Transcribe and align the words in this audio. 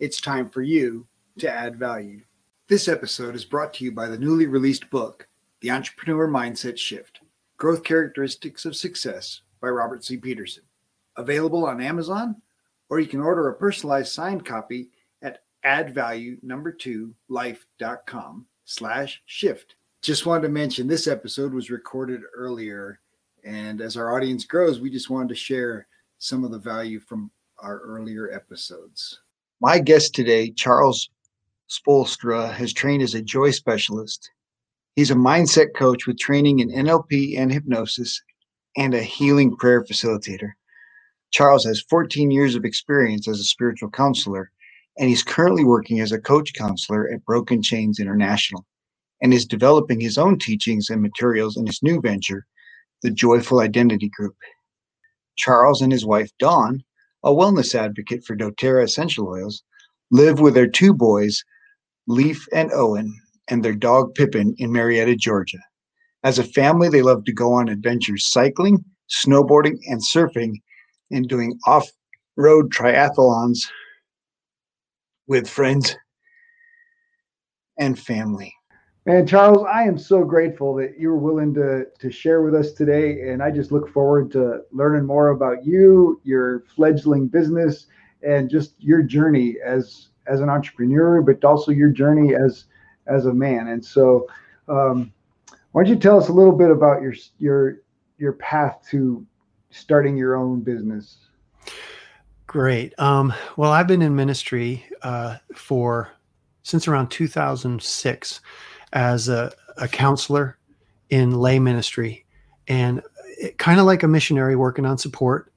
it's 0.00 0.18
time 0.18 0.48
for 0.48 0.62
you 0.62 1.06
to 1.38 1.48
add 1.48 1.76
value. 1.76 2.22
This 2.68 2.88
episode 2.88 3.34
is 3.34 3.44
brought 3.44 3.74
to 3.74 3.84
you 3.84 3.92
by 3.92 4.08
the 4.08 4.18
newly 4.18 4.46
released 4.46 4.88
book, 4.88 5.28
The 5.60 5.70
Entrepreneur 5.70 6.26
Mindset 6.26 6.78
Shift 6.78 7.20
Growth 7.58 7.84
Characteristics 7.84 8.64
of 8.64 8.74
Success 8.74 9.42
by 9.60 9.68
Robert 9.68 10.02
C. 10.02 10.16
Peterson. 10.16 10.62
Available 11.18 11.66
on 11.66 11.82
Amazon, 11.82 12.40
or 12.88 12.98
you 12.98 13.06
can 13.06 13.20
order 13.20 13.48
a 13.48 13.54
personalized 13.54 14.10
signed 14.10 14.46
copy 14.46 14.88
at 15.20 15.42
addvalue 15.66 16.42
number 16.42 16.72
two 16.72 17.14
life.com 17.28 18.46
slash 18.64 19.20
shift. 19.26 19.74
Just 20.00 20.24
wanted 20.24 20.42
to 20.42 20.48
mention 20.48 20.86
this 20.86 21.08
episode 21.08 21.52
was 21.52 21.70
recorded 21.70 22.22
earlier. 22.34 23.00
And 23.44 23.82
as 23.82 23.98
our 23.98 24.16
audience 24.16 24.46
grows, 24.46 24.80
we 24.80 24.88
just 24.88 25.10
wanted 25.10 25.28
to 25.28 25.34
share 25.34 25.88
some 26.16 26.42
of 26.42 26.52
the 26.52 26.58
value 26.58 27.00
from 27.00 27.30
our 27.58 27.80
earlier 27.80 28.32
episodes. 28.32 29.20
My 29.62 29.78
guest 29.78 30.14
today, 30.14 30.52
Charles 30.52 31.10
Spoelstra, 31.68 32.50
has 32.50 32.72
trained 32.72 33.02
as 33.02 33.12
a 33.12 33.20
joy 33.20 33.50
specialist. 33.50 34.30
He's 34.96 35.10
a 35.10 35.14
mindset 35.14 35.74
coach 35.76 36.06
with 36.06 36.18
training 36.18 36.60
in 36.60 36.70
NLP 36.70 37.38
and 37.38 37.52
hypnosis 37.52 38.22
and 38.78 38.94
a 38.94 39.02
healing 39.02 39.54
prayer 39.54 39.84
facilitator. 39.84 40.52
Charles 41.30 41.66
has 41.66 41.84
14 41.90 42.30
years 42.30 42.54
of 42.54 42.64
experience 42.64 43.28
as 43.28 43.38
a 43.38 43.44
spiritual 43.44 43.90
counselor, 43.90 44.50
and 44.98 45.10
he's 45.10 45.22
currently 45.22 45.64
working 45.64 46.00
as 46.00 46.10
a 46.10 46.18
coach 46.18 46.54
counselor 46.54 47.12
at 47.12 47.26
Broken 47.26 47.62
Chains 47.62 48.00
International 48.00 48.64
and 49.20 49.34
is 49.34 49.44
developing 49.44 50.00
his 50.00 50.16
own 50.16 50.38
teachings 50.38 50.88
and 50.88 51.02
materials 51.02 51.58
in 51.58 51.66
his 51.66 51.82
new 51.82 52.00
venture, 52.00 52.46
the 53.02 53.10
Joyful 53.10 53.60
Identity 53.60 54.08
Group. 54.08 54.36
Charles 55.36 55.82
and 55.82 55.92
his 55.92 56.06
wife, 56.06 56.30
Dawn, 56.38 56.82
a 57.22 57.30
wellness 57.30 57.74
advocate 57.74 58.24
for 58.24 58.36
doTERRA 58.36 58.84
essential 58.84 59.28
oils, 59.28 59.62
live 60.10 60.40
with 60.40 60.54
their 60.54 60.68
two 60.68 60.94
boys, 60.94 61.44
Leaf 62.06 62.46
and 62.52 62.72
Owen, 62.72 63.14
and 63.48 63.64
their 63.64 63.74
dog 63.74 64.14
Pippin 64.14 64.54
in 64.58 64.72
Marietta, 64.72 65.16
Georgia. 65.16 65.58
As 66.22 66.38
a 66.38 66.44
family, 66.44 66.88
they 66.88 67.02
love 67.02 67.24
to 67.24 67.32
go 67.32 67.52
on 67.52 67.68
adventures 67.68 68.28
cycling, 68.28 68.84
snowboarding, 69.08 69.78
and 69.88 70.00
surfing, 70.00 70.56
and 71.10 71.28
doing 71.28 71.58
off 71.66 71.88
road 72.36 72.72
triathlons 72.72 73.60
with 75.26 75.48
friends 75.48 75.96
and 77.78 77.98
family. 77.98 78.54
And 79.06 79.26
Charles, 79.26 79.66
I 79.66 79.84
am 79.84 79.96
so 79.96 80.24
grateful 80.24 80.74
that 80.74 80.98
you 80.98 81.08
were 81.08 81.18
willing 81.18 81.54
to 81.54 81.86
to 81.98 82.10
share 82.10 82.42
with 82.42 82.54
us 82.54 82.72
today, 82.72 83.30
and 83.30 83.42
I 83.42 83.50
just 83.50 83.72
look 83.72 83.90
forward 83.92 84.30
to 84.32 84.62
learning 84.72 85.06
more 85.06 85.28
about 85.28 85.64
you, 85.64 86.20
your 86.22 86.64
fledgling 86.74 87.26
business, 87.26 87.86
and 88.22 88.50
just 88.50 88.74
your 88.78 89.02
journey 89.02 89.56
as 89.64 90.08
as 90.26 90.40
an 90.40 90.50
entrepreneur, 90.50 91.22
but 91.22 91.42
also 91.44 91.72
your 91.72 91.88
journey 91.88 92.34
as 92.34 92.66
as 93.06 93.24
a 93.24 93.32
man. 93.32 93.68
And 93.68 93.82
so, 93.82 94.26
um, 94.68 95.12
why 95.72 95.82
don't 95.82 95.94
you 95.94 95.98
tell 95.98 96.18
us 96.18 96.28
a 96.28 96.32
little 96.32 96.52
bit 96.52 96.70
about 96.70 97.00
your 97.00 97.14
your 97.38 97.78
your 98.18 98.34
path 98.34 98.86
to 98.90 99.26
starting 99.70 100.14
your 100.14 100.36
own 100.36 100.60
business? 100.60 101.16
Great. 102.46 102.92
Um, 102.98 103.32
well, 103.56 103.70
I've 103.70 103.86
been 103.86 104.02
in 104.02 104.14
ministry 104.14 104.84
uh, 105.02 105.38
for 105.54 106.10
since 106.64 106.86
around 106.86 107.10
2006 107.10 108.40
as 108.92 109.28
a, 109.28 109.52
a 109.76 109.88
counselor 109.88 110.58
in 111.10 111.32
lay 111.32 111.58
ministry 111.58 112.24
and 112.68 113.02
kind 113.58 113.80
of 113.80 113.86
like 113.86 114.02
a 114.02 114.08
missionary 114.08 114.56
working 114.56 114.86
on 114.86 114.98
support 114.98 115.50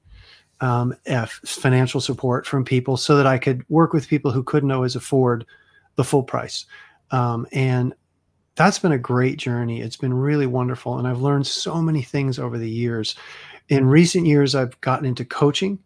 um, 0.61 0.95
financial 1.43 1.99
support 1.99 2.45
from 2.47 2.63
people 2.63 2.95
so 2.95 3.17
that 3.17 3.27
I 3.27 3.38
could 3.38 3.66
work 3.69 3.91
with 3.91 4.07
people 4.07 4.31
who 4.31 4.43
couldn't 4.43 4.72
always 4.72 4.95
afford 4.95 5.45
the 5.95 6.05
full 6.05 6.23
price. 6.23 6.66
Um, 7.11 7.45
and 7.51 7.93
that's 8.55 8.79
been 8.79 8.93
a 8.93 8.97
great 8.97 9.38
journey. 9.38 9.81
It's 9.81 9.97
been 9.97 10.13
really 10.13 10.47
wonderful. 10.47 10.97
And 10.97 11.07
I've 11.07 11.22
learned 11.22 11.47
so 11.47 11.81
many 11.81 12.01
things 12.01 12.39
over 12.39 12.57
the 12.57 12.69
years. 12.69 13.16
In 13.67 13.85
recent 13.88 14.25
years, 14.25 14.55
I've 14.55 14.79
gotten 14.81 15.05
into 15.05 15.25
coaching 15.25 15.79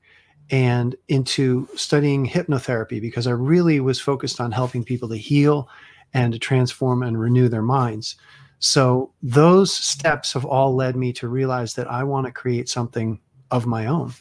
and 0.52 0.96
into 1.08 1.68
studying 1.76 2.28
hypnotherapy 2.28 3.02
because 3.02 3.26
I 3.26 3.32
really 3.32 3.80
was 3.80 4.00
focused 4.00 4.40
on 4.40 4.52
helping 4.52 4.84
people 4.84 5.10
to 5.10 5.18
heal 5.18 5.70
and 6.14 6.34
to 6.34 6.40
transform 6.40 7.04
and 7.04 7.20
renew 7.20 7.50
their 7.50 7.62
minds. 7.62 8.16
So 8.60 9.12
those 9.22 9.74
steps 9.74 10.34
have 10.34 10.46
all 10.46 10.76
led 10.76 10.96
me 10.96 11.14
to 11.14 11.28
realize 11.28 11.76
that 11.76 11.90
I 11.90 12.04
want 12.04 12.26
to 12.26 12.32
create 12.32 12.70
something 12.70 13.20
of 13.52 13.66
my 13.66 13.86
own. 13.86 14.14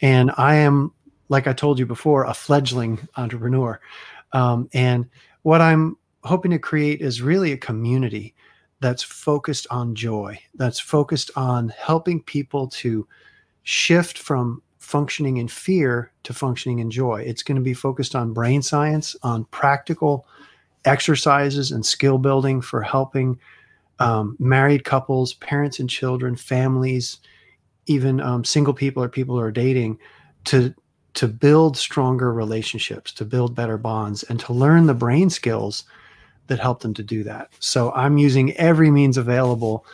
And 0.00 0.30
I 0.36 0.56
am, 0.56 0.92
like 1.28 1.46
I 1.46 1.52
told 1.52 1.78
you 1.78 1.86
before, 1.86 2.24
a 2.24 2.34
fledgling 2.34 3.08
entrepreneur. 3.16 3.80
Um, 4.32 4.68
and 4.74 5.06
what 5.42 5.60
I'm 5.60 5.96
hoping 6.24 6.50
to 6.50 6.58
create 6.58 7.00
is 7.00 7.22
really 7.22 7.52
a 7.52 7.56
community 7.56 8.34
that's 8.80 9.02
focused 9.02 9.66
on 9.70 9.94
joy, 9.94 10.38
that's 10.54 10.78
focused 10.78 11.30
on 11.36 11.70
helping 11.70 12.22
people 12.22 12.68
to 12.68 13.08
shift 13.62 14.18
from 14.18 14.62
functioning 14.78 15.38
in 15.38 15.48
fear 15.48 16.12
to 16.22 16.32
functioning 16.32 16.78
in 16.78 16.90
joy. 16.90 17.22
It's 17.22 17.42
going 17.42 17.56
to 17.56 17.62
be 17.62 17.74
focused 17.74 18.14
on 18.14 18.32
brain 18.32 18.62
science, 18.62 19.16
on 19.22 19.44
practical 19.46 20.26
exercises 20.88 21.70
and 21.70 21.84
skill 21.84 22.18
building 22.18 22.60
for 22.60 22.82
helping 22.82 23.38
um, 24.00 24.36
married 24.38 24.84
couples, 24.84 25.34
parents 25.34 25.80
and 25.80 25.90
children, 25.90 26.36
families, 26.36 27.18
even 27.86 28.20
um, 28.20 28.44
single 28.44 28.74
people 28.74 29.02
or 29.02 29.08
people 29.08 29.36
who 29.36 29.42
are 29.42 29.52
dating 29.52 29.98
to 30.44 30.74
to 31.14 31.26
build 31.26 31.76
stronger 31.76 32.32
relationships, 32.32 33.12
to 33.12 33.24
build 33.24 33.54
better 33.54 33.76
bonds, 33.76 34.22
and 34.24 34.38
to 34.38 34.52
learn 34.52 34.86
the 34.86 34.94
brain 34.94 35.28
skills 35.30 35.84
that 36.46 36.60
help 36.60 36.80
them 36.80 36.94
to 36.94 37.02
do 37.02 37.24
that. 37.24 37.50
So 37.58 37.90
I'm 37.92 38.18
using 38.18 38.52
every 38.52 38.90
means 38.90 39.16
available 39.16 39.84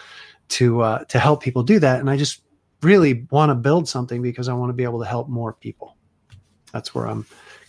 to 0.51 0.83
uh, 0.83 1.05
to 1.05 1.19
help 1.19 1.43
people 1.43 1.63
do 1.63 1.79
that, 1.79 2.01
and 2.01 2.11
I 2.11 2.17
just 2.17 2.43
really 2.83 3.27
want 3.31 3.51
to 3.51 3.55
build 3.55 3.89
something 3.89 4.21
because 4.21 4.49
I 4.49 4.53
want 4.53 4.69
to 4.69 4.75
be 4.75 4.85
able 4.85 5.01
to 5.01 5.07
help 5.07 5.29
more 5.29 5.55
people. 5.55 5.97
That's 6.73 6.95
where 6.95 7.07
I'm 7.07 7.25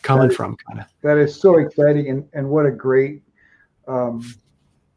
coming 0.05 0.29
is, 0.29 0.35
from, 0.35 0.55
kind 0.55 0.79
of. 0.79 0.85
That 1.01 1.17
is 1.17 1.39
so 1.39 1.57
exciting, 1.57 2.09
and 2.09 2.27
and 2.33 2.49
what 2.49 2.65
a 2.65 2.71
great 2.71 3.21
um, 3.87 4.23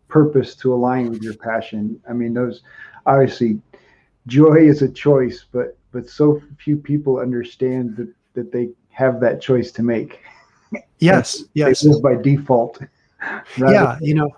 purpose 0.09 0.55
to 0.57 0.73
align 0.73 1.11
with 1.11 1.23
your 1.23 1.35
passion. 1.35 2.01
I 2.09 2.13
mean, 2.13 2.35
those 2.35 2.63
obviously 3.07 3.61
joy 4.27 4.57
is 4.57 4.83
a 4.83 4.89
choice, 4.89 5.47
but 5.51 5.77
but 5.91 6.09
so 6.09 6.41
few 6.63 6.77
people 6.77 7.19
understand 7.19 7.97
that 7.97 8.13
that 8.35 8.53
they 8.53 8.71
have 8.91 9.21
that 9.21 9.41
choice 9.41 9.73
to 9.73 9.83
make. 9.83 10.21
Yes, 10.99 11.45
yes. 11.55 11.81
They 11.81 11.91
live 11.91 12.03
by 12.03 12.17
default. 12.17 12.81
Yeah, 13.59 13.99
you 14.01 14.15
know, 14.15 14.31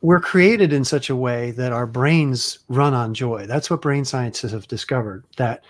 we're 0.00 0.20
created 0.20 0.72
in 0.72 0.84
such 0.84 1.10
a 1.10 1.16
way 1.16 1.50
that 1.52 1.72
our 1.72 1.86
brains 1.88 2.60
run 2.68 2.94
on 2.94 3.14
joy. 3.14 3.46
That's 3.46 3.68
what 3.68 3.82
brain 3.82 4.04
scientists 4.04 4.52
have 4.52 4.68
discovered. 4.68 5.24
That 5.38 5.64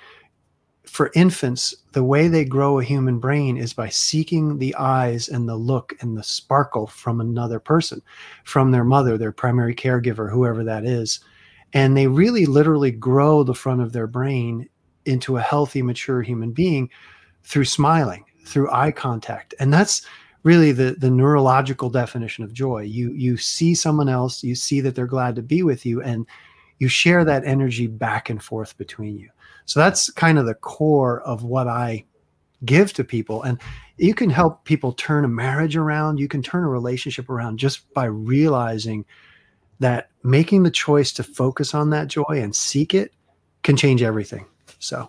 for 0.91 1.13
infants, 1.15 1.73
the 1.93 2.03
way 2.03 2.27
they 2.27 2.45
grow 2.45 2.81
a 2.81 2.85
human 2.85 3.21
brain 3.21 3.57
is 3.57 3.73
by 3.73 3.89
seeking 3.89 4.59
the 4.59 4.75
eyes 4.75 5.29
and 5.29 5.49
the 5.49 5.55
look 5.55 5.95
and 6.01 6.17
the 6.17 6.23
sparkle 6.23 6.89
from 6.89 7.21
another 7.21 7.61
person, 7.61 8.03
from 8.43 8.73
their 8.73 8.83
mother, 8.83 9.17
their 9.17 9.31
primary 9.31 9.73
caregiver, 9.73 10.29
whoever 10.29 10.65
that 10.65 10.85
is. 10.85 11.21
And 11.73 11.97
they 11.97 12.09
really 12.09 12.45
literally 12.45 12.91
grow 12.91 13.45
the 13.45 13.55
front 13.55 13.81
of 13.81 13.93
their 13.93 14.09
brain 14.09 14.69
into 15.05 15.37
a 15.37 15.43
healthy 15.43 15.81
mature 15.81 16.23
human 16.23 16.51
being 16.51 16.91
through 17.45 17.67
smiling 17.67 18.25
through 18.45 18.71
eye 18.73 18.91
contact. 18.91 19.55
And 19.61 19.73
that's 19.73 20.05
really 20.43 20.73
the 20.73 20.97
the 20.99 21.11
neurological 21.11 21.89
definition 21.89 22.43
of 22.43 22.53
joy. 22.53 22.81
You 22.81 23.13
you 23.13 23.37
see 23.37 23.77
someone 23.77 24.09
else 24.09 24.43
you 24.43 24.57
see 24.57 24.81
that 24.81 24.97
they're 24.97 25.07
glad 25.07 25.37
to 25.37 25.43
be 25.43 25.63
with 25.63 25.87
you 25.87 26.03
and 26.03 26.27
you 26.81 26.89
share 26.89 27.25
that 27.25 27.45
energy 27.45 27.87
back 27.87 28.29
and 28.29 28.43
forth 28.43 28.77
between 28.77 29.17
you 29.19 29.31
so 29.71 29.81
that's 29.81 30.11
kind 30.11 30.39
of 30.39 30.47
the 30.47 30.55
core 30.55 31.21
of 31.23 31.45
what 31.45 31.69
i 31.69 32.05
give 32.65 32.93
to 32.93 33.05
people 33.05 33.43
and 33.43 33.59
you 33.97 34.15
can 34.15 34.31
help 34.31 34.65
people 34.65 34.93
turn 34.93 35.25
a 35.25 35.29
marriage 35.29 35.77
around 35.77 36.19
you 36.19 36.29
can 36.29 36.43
turn 36.43 36.65
a 36.65 36.69
relationship 36.69 37.31
around 37.31 37.59
just 37.59 37.93
by 37.95 38.05
realizing 38.05 39.05
that 39.81 40.11
making 40.23 40.63
the 40.63 40.71
choice 40.71 41.11
to 41.13 41.23
focus 41.23 41.75
on 41.75 41.91
that 41.91 42.07
joy 42.07 42.25
and 42.29 42.55
seek 42.55 42.95
it 42.95 43.13
can 43.63 43.77
change 43.77 44.03
everything. 44.03 44.47
So, 44.79 45.09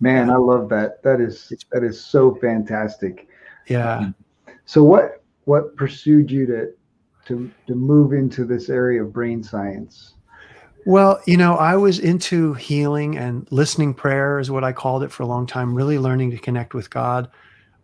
man, 0.00 0.30
I 0.30 0.36
love 0.36 0.68
that. 0.68 1.02
That 1.02 1.20
is 1.20 1.52
that 1.72 1.82
is 1.82 2.00
so 2.00 2.34
fantastic. 2.34 3.28
Yeah. 3.68 4.10
so 4.66 4.82
what 4.82 5.22
what 5.44 5.76
pursued 5.76 6.30
you 6.30 6.46
to 6.46 6.72
to 7.26 7.50
to 7.66 7.74
move 7.74 8.12
into 8.12 8.44
this 8.44 8.68
area 8.68 9.02
of 9.02 9.12
brain 9.12 9.42
science? 9.42 10.14
Well, 10.88 11.20
you 11.26 11.36
know, 11.36 11.54
I 11.56 11.76
was 11.76 11.98
into 11.98 12.54
healing 12.54 13.18
and 13.18 13.46
listening 13.50 13.92
prayer 13.92 14.38
is 14.38 14.50
what 14.50 14.64
I 14.64 14.72
called 14.72 15.02
it 15.02 15.12
for 15.12 15.22
a 15.22 15.26
long 15.26 15.46
time, 15.46 15.74
really 15.74 15.98
learning 15.98 16.30
to 16.30 16.38
connect 16.38 16.72
with 16.72 16.88
God. 16.88 17.28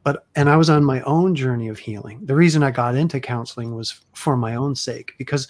But 0.04 0.24
and 0.36 0.48
I 0.48 0.56
was 0.56 0.70
on 0.70 0.86
my 0.86 1.02
own 1.02 1.34
journey 1.34 1.68
of 1.68 1.78
healing. 1.78 2.20
The 2.24 2.34
reason 2.34 2.62
I 2.62 2.70
got 2.70 2.94
into 2.94 3.20
counseling 3.20 3.74
was 3.74 4.00
for 4.14 4.38
my 4.38 4.54
own 4.54 4.74
sake 4.74 5.12
because 5.18 5.48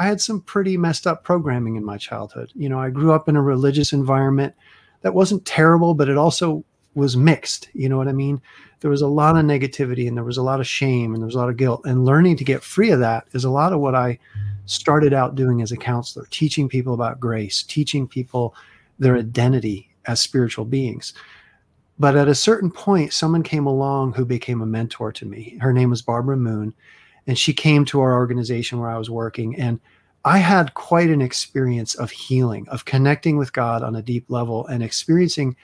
I 0.00 0.08
had 0.08 0.20
some 0.20 0.40
pretty 0.40 0.76
messed 0.76 1.06
up 1.06 1.22
programming 1.22 1.76
in 1.76 1.84
my 1.84 1.96
childhood. 1.96 2.50
You 2.56 2.68
know, 2.68 2.80
I 2.80 2.90
grew 2.90 3.12
up 3.12 3.28
in 3.28 3.36
a 3.36 3.40
religious 3.40 3.92
environment 3.92 4.56
that 5.02 5.14
wasn't 5.14 5.44
terrible, 5.44 5.94
but 5.94 6.08
it 6.08 6.18
also 6.18 6.64
was 6.96 7.16
mixed. 7.16 7.68
You 7.74 7.88
know 7.88 7.98
what 7.98 8.08
I 8.08 8.12
mean? 8.12 8.40
There 8.80 8.90
was 8.90 9.02
a 9.02 9.06
lot 9.06 9.36
of 9.36 9.44
negativity 9.44 10.08
and 10.08 10.16
there 10.16 10.24
was 10.24 10.38
a 10.38 10.42
lot 10.42 10.60
of 10.60 10.66
shame 10.66 11.12
and 11.12 11.22
there 11.22 11.26
was 11.26 11.34
a 11.34 11.38
lot 11.38 11.50
of 11.50 11.56
guilt. 11.56 11.82
And 11.84 12.04
learning 12.04 12.36
to 12.38 12.44
get 12.44 12.62
free 12.62 12.90
of 12.90 13.00
that 13.00 13.26
is 13.32 13.44
a 13.44 13.50
lot 13.50 13.72
of 13.72 13.80
what 13.80 13.94
I 13.94 14.18
started 14.64 15.12
out 15.12 15.34
doing 15.34 15.62
as 15.62 15.72
a 15.72 15.76
counselor, 15.76 16.26
teaching 16.30 16.68
people 16.68 16.94
about 16.94 17.20
grace, 17.20 17.62
teaching 17.62 18.08
people 18.08 18.54
their 18.98 19.16
identity 19.16 19.88
as 20.06 20.20
spiritual 20.20 20.64
beings. 20.64 21.12
But 21.98 22.16
at 22.16 22.28
a 22.28 22.34
certain 22.34 22.70
point, 22.70 23.12
someone 23.12 23.42
came 23.42 23.66
along 23.66 24.14
who 24.14 24.24
became 24.24 24.60
a 24.60 24.66
mentor 24.66 25.12
to 25.12 25.26
me. 25.26 25.58
Her 25.60 25.72
name 25.72 25.90
was 25.90 26.02
Barbara 26.02 26.36
Moon, 26.36 26.74
and 27.26 27.38
she 27.38 27.54
came 27.54 27.84
to 27.86 28.00
our 28.00 28.14
organization 28.14 28.78
where 28.78 28.90
I 28.90 28.98
was 28.98 29.08
working. 29.08 29.56
And 29.56 29.80
I 30.24 30.38
had 30.38 30.74
quite 30.74 31.08
an 31.08 31.22
experience 31.22 31.94
of 31.94 32.10
healing, 32.10 32.68
of 32.68 32.84
connecting 32.84 33.36
with 33.36 33.52
God 33.52 33.82
on 33.82 33.96
a 33.96 34.02
deep 34.02 34.24
level 34.28 34.66
and 34.66 34.82
experiencing 34.82 35.56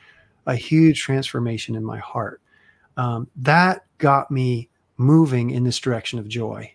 a 0.46 0.54
huge 0.54 1.00
transformation 1.00 1.74
in 1.74 1.84
my 1.84 1.98
heart. 1.98 2.40
Um, 2.96 3.28
that 3.36 3.84
got 3.98 4.30
me 4.30 4.68
moving 4.96 5.50
in 5.50 5.64
this 5.64 5.78
direction 5.78 6.18
of 6.18 6.28
joy. 6.28 6.72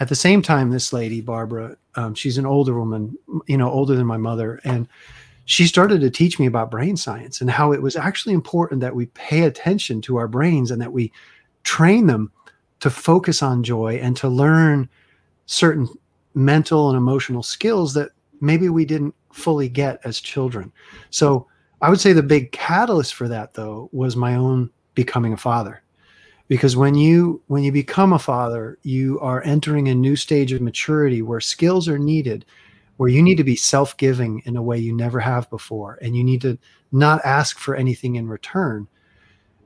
At 0.00 0.08
the 0.08 0.14
same 0.14 0.42
time, 0.42 0.70
this 0.70 0.92
lady, 0.92 1.20
Barbara, 1.20 1.76
um, 1.94 2.14
she's 2.14 2.38
an 2.38 2.46
older 2.46 2.78
woman, 2.78 3.16
you 3.46 3.56
know, 3.56 3.70
older 3.70 3.94
than 3.94 4.06
my 4.06 4.16
mother. 4.16 4.60
And 4.64 4.88
she 5.44 5.66
started 5.66 6.00
to 6.00 6.10
teach 6.10 6.38
me 6.38 6.46
about 6.46 6.70
brain 6.70 6.96
science 6.96 7.40
and 7.40 7.50
how 7.50 7.72
it 7.72 7.82
was 7.82 7.96
actually 7.96 8.34
important 8.34 8.80
that 8.80 8.94
we 8.94 9.06
pay 9.06 9.42
attention 9.42 10.00
to 10.02 10.16
our 10.16 10.28
brains 10.28 10.70
and 10.70 10.80
that 10.80 10.92
we 10.92 11.12
train 11.64 12.06
them 12.06 12.32
to 12.80 12.88
focus 12.88 13.42
on 13.42 13.62
joy 13.62 13.98
and 14.02 14.16
to 14.16 14.28
learn 14.28 14.88
certain 15.46 15.88
mental 16.34 16.88
and 16.88 16.96
emotional 16.96 17.42
skills 17.42 17.92
that 17.94 18.10
maybe 18.40 18.68
we 18.68 18.84
didn't 18.84 19.14
fully 19.32 19.68
get 19.68 20.00
as 20.04 20.20
children. 20.20 20.72
So 21.10 21.46
I 21.82 21.90
would 21.90 22.00
say 22.00 22.12
the 22.12 22.22
big 22.22 22.52
catalyst 22.52 23.14
for 23.14 23.28
that 23.28 23.54
though 23.54 23.88
was 23.92 24.16
my 24.16 24.34
own 24.34 24.70
becoming 24.94 25.32
a 25.32 25.38
father. 25.38 25.82
Because 26.48 26.76
when 26.76 26.94
you 26.94 27.42
when 27.46 27.62
you 27.62 27.72
become 27.72 28.12
a 28.12 28.18
father 28.18 28.78
you 28.82 29.18
are 29.20 29.42
entering 29.44 29.88
a 29.88 29.94
new 29.94 30.16
stage 30.16 30.52
of 30.52 30.60
maturity 30.60 31.22
where 31.22 31.40
skills 31.40 31.88
are 31.88 31.98
needed 31.98 32.44
where 32.96 33.08
you 33.08 33.22
need 33.22 33.36
to 33.36 33.44
be 33.44 33.56
self-giving 33.56 34.42
in 34.44 34.56
a 34.56 34.62
way 34.62 34.76
you 34.76 34.94
never 34.94 35.20
have 35.20 35.48
before 35.48 35.98
and 36.02 36.14
you 36.14 36.22
need 36.22 36.42
to 36.42 36.58
not 36.92 37.24
ask 37.24 37.58
for 37.58 37.74
anything 37.74 38.16
in 38.16 38.28
return. 38.28 38.86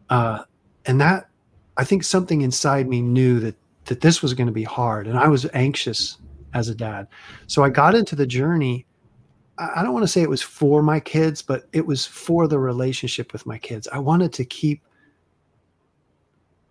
Uh, 0.08 0.44
and 0.86 1.00
that 1.00 1.28
i 1.76 1.84
think 1.84 2.04
something 2.04 2.42
inside 2.42 2.88
me 2.88 3.00
knew 3.00 3.40
that 3.40 3.56
that 3.86 4.00
this 4.00 4.22
was 4.22 4.34
going 4.34 4.46
to 4.46 4.52
be 4.52 4.64
hard 4.64 5.06
and 5.06 5.18
i 5.18 5.28
was 5.28 5.46
anxious 5.54 6.18
as 6.52 6.68
a 6.68 6.74
dad. 6.74 7.08
So 7.46 7.64
i 7.64 7.70
got 7.70 7.94
into 7.94 8.14
the 8.14 8.26
journey 8.26 8.86
i 9.58 9.82
don't 9.82 9.92
want 9.92 10.02
to 10.02 10.08
say 10.08 10.22
it 10.22 10.28
was 10.28 10.42
for 10.42 10.82
my 10.82 10.98
kids 10.98 11.42
but 11.42 11.68
it 11.72 11.86
was 11.86 12.06
for 12.06 12.48
the 12.48 12.58
relationship 12.58 13.32
with 13.32 13.46
my 13.46 13.58
kids 13.58 13.88
i 13.92 13.98
wanted 13.98 14.32
to 14.32 14.44
keep 14.44 14.82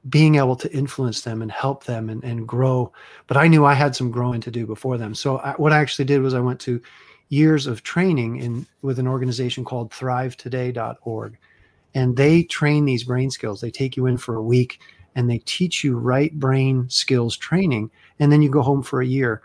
being 0.09 0.35
able 0.35 0.56
to 0.56 0.71
influence 0.74 1.21
them 1.21 1.41
and 1.41 1.51
help 1.51 1.85
them 1.85 2.09
and, 2.09 2.24
and 2.24 2.47
grow. 2.47 2.91
But 3.27 3.38
I 3.38 3.47
knew 3.47 3.65
I 3.65 3.74
had 3.74 3.95
some 3.95 4.12
growing 4.12 4.41
to 4.41 4.51
do 4.51 4.65
before 4.65 4.97
them. 4.97 5.15
So 5.15 5.38
I, 5.38 5.53
what 5.53 5.71
I 5.71 5.80
actually 5.80 6.06
did 6.06 6.21
was 6.21 6.33
I 6.33 6.39
went 6.39 6.59
to 6.62 6.81
years 7.30 7.68
of 7.68 7.83
training 7.83 8.38
in 8.38 8.68
with 8.81 9.00
an 9.00 9.07
organization 9.07 9.63
called 9.63 9.91
thrivetoday.org. 9.91 11.38
And 11.95 12.18
they 12.18 12.44
train 12.44 12.85
these 12.85 13.03
brain 13.03 13.31
skills. 13.31 13.62
They 13.62 13.71
take 13.71 13.95
you 13.95 14.07
in 14.07 14.18
for 14.18 14.35
a 14.35 14.44
week 14.44 14.80
and 15.15 15.30
they 15.30 15.38
teach 15.39 15.83
you 15.83 15.97
right 15.97 16.38
brain 16.38 16.89
skills 16.89 17.38
training. 17.38 17.89
And 18.19 18.31
then 18.31 18.41
you 18.41 18.50
go 18.50 18.62
home 18.62 18.83
for 18.83 19.01
a 19.01 19.06
year 19.06 19.41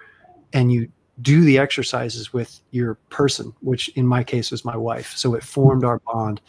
and 0.53 0.73
you 0.73 0.91
do 1.21 1.43
the 1.43 1.59
exercises 1.59 2.33
with 2.33 2.61
your 2.71 2.95
person, 3.11 3.53
which 3.61 3.89
in 3.91 4.07
my 4.07 4.23
case 4.23 4.51
was 4.51 4.65
my 4.65 4.77
wife. 4.77 5.13
So 5.17 5.35
it 5.35 5.43
formed 5.43 5.85
our 5.85 5.99
bond. 6.01 6.41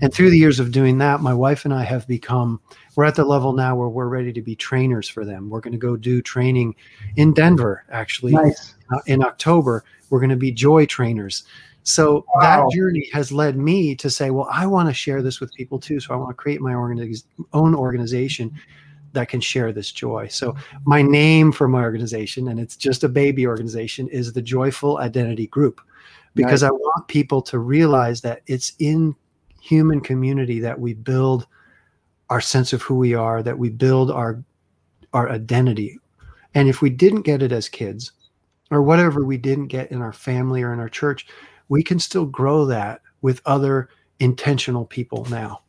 And 0.00 0.12
through 0.12 0.30
the 0.30 0.38
years 0.38 0.58
of 0.58 0.72
doing 0.72 0.98
that, 0.98 1.20
my 1.20 1.32
wife 1.32 1.64
and 1.64 1.72
I 1.72 1.84
have 1.84 2.08
become, 2.08 2.60
we're 2.96 3.04
at 3.04 3.14
the 3.14 3.24
level 3.24 3.52
now 3.52 3.76
where 3.76 3.88
we're 3.88 4.08
ready 4.08 4.32
to 4.32 4.42
be 4.42 4.56
trainers 4.56 5.08
for 5.08 5.24
them. 5.24 5.48
We're 5.48 5.60
going 5.60 5.72
to 5.72 5.78
go 5.78 5.96
do 5.96 6.20
training 6.22 6.74
in 7.16 7.34
Denver, 7.34 7.84
actually, 7.90 8.32
nice. 8.32 8.74
uh, 8.92 9.00
in 9.06 9.22
October. 9.22 9.84
We're 10.10 10.20
going 10.20 10.30
to 10.30 10.36
be 10.36 10.50
joy 10.50 10.86
trainers. 10.86 11.44
So 11.84 12.24
wow. 12.34 12.40
that 12.40 12.76
journey 12.76 13.08
has 13.12 13.30
led 13.30 13.56
me 13.56 13.94
to 13.94 14.10
say, 14.10 14.30
well, 14.30 14.48
I 14.50 14.66
want 14.66 14.88
to 14.88 14.94
share 14.94 15.22
this 15.22 15.38
with 15.38 15.54
people 15.54 15.78
too. 15.78 16.00
So 16.00 16.12
I 16.12 16.16
want 16.16 16.30
to 16.30 16.34
create 16.34 16.60
my 16.60 16.72
organiz- 16.72 17.24
own 17.52 17.76
organization 17.76 18.58
that 19.16 19.28
can 19.28 19.40
share 19.40 19.72
this 19.72 19.90
joy. 19.90 20.28
So 20.28 20.52
mm-hmm. 20.52 20.76
my 20.84 21.02
name 21.02 21.50
for 21.50 21.66
my 21.66 21.82
organization, 21.82 22.48
and 22.48 22.60
it's 22.60 22.76
just 22.76 23.02
a 23.02 23.08
baby 23.08 23.46
organization, 23.46 24.08
is 24.08 24.32
the 24.32 24.42
Joyful 24.42 24.98
Identity 24.98 25.48
Group, 25.48 25.80
because 26.34 26.62
nice. 26.62 26.70
I 26.70 26.72
want 26.72 27.08
people 27.08 27.42
to 27.42 27.58
realize 27.58 28.20
that 28.20 28.42
it's 28.46 28.72
in 28.78 29.16
human 29.60 30.00
community 30.00 30.60
that 30.60 30.78
we 30.78 30.94
build 30.94 31.46
our 32.30 32.40
sense 32.40 32.72
of 32.72 32.82
who 32.82 32.96
we 32.96 33.14
are, 33.14 33.42
that 33.42 33.58
we 33.58 33.70
build 33.70 34.10
our 34.10 34.42
our 35.12 35.30
identity. 35.30 35.98
And 36.54 36.68
if 36.68 36.82
we 36.82 36.90
didn't 36.90 37.22
get 37.22 37.42
it 37.42 37.52
as 37.52 37.68
kids, 37.68 38.12
or 38.70 38.82
whatever 38.82 39.24
we 39.24 39.36
didn't 39.38 39.68
get 39.68 39.90
in 39.90 40.02
our 40.02 40.12
family 40.12 40.62
or 40.62 40.72
in 40.72 40.80
our 40.80 40.88
church, 40.88 41.26
we 41.68 41.82
can 41.82 41.98
still 41.98 42.26
grow 42.26 42.66
that 42.66 43.00
with 43.22 43.40
other 43.46 43.88
intentional 44.20 44.84
people 44.84 45.24
now. 45.30 45.62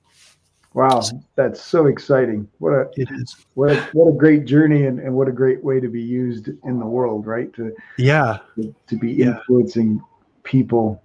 Wow, 0.78 1.02
that's 1.36 1.60
so 1.60 1.88
exciting! 1.88 2.48
What 2.60 2.72
a 2.72 2.82
it 2.98 3.10
is. 3.10 3.36
What 3.56 3.72
a, 3.72 3.82
what 3.94 4.10
a 4.10 4.16
great 4.16 4.46
journey, 4.46 4.86
and, 4.86 5.00
and 5.00 5.12
what 5.12 5.28
a 5.28 5.32
great 5.32 5.64
way 5.64 5.80
to 5.80 5.88
be 5.88 6.00
used 6.00 6.50
in 6.66 6.80
the 6.80 6.86
world, 6.86 7.26
right? 7.26 7.52
To 7.54 7.76
yeah, 7.98 8.38
to, 8.58 8.76
to 8.86 8.96
be 8.96 9.24
influencing 9.24 9.96
yeah. 9.96 10.02
people. 10.44 11.02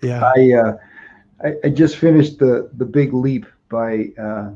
Yeah, 0.00 0.30
I, 0.36 0.52
uh, 0.52 0.76
I, 1.42 1.54
I 1.64 1.68
just 1.70 1.96
finished 1.96 2.38
the 2.38 2.70
the 2.74 2.84
Big 2.84 3.12
Leap 3.12 3.46
by 3.68 4.10
uh, 4.16 4.52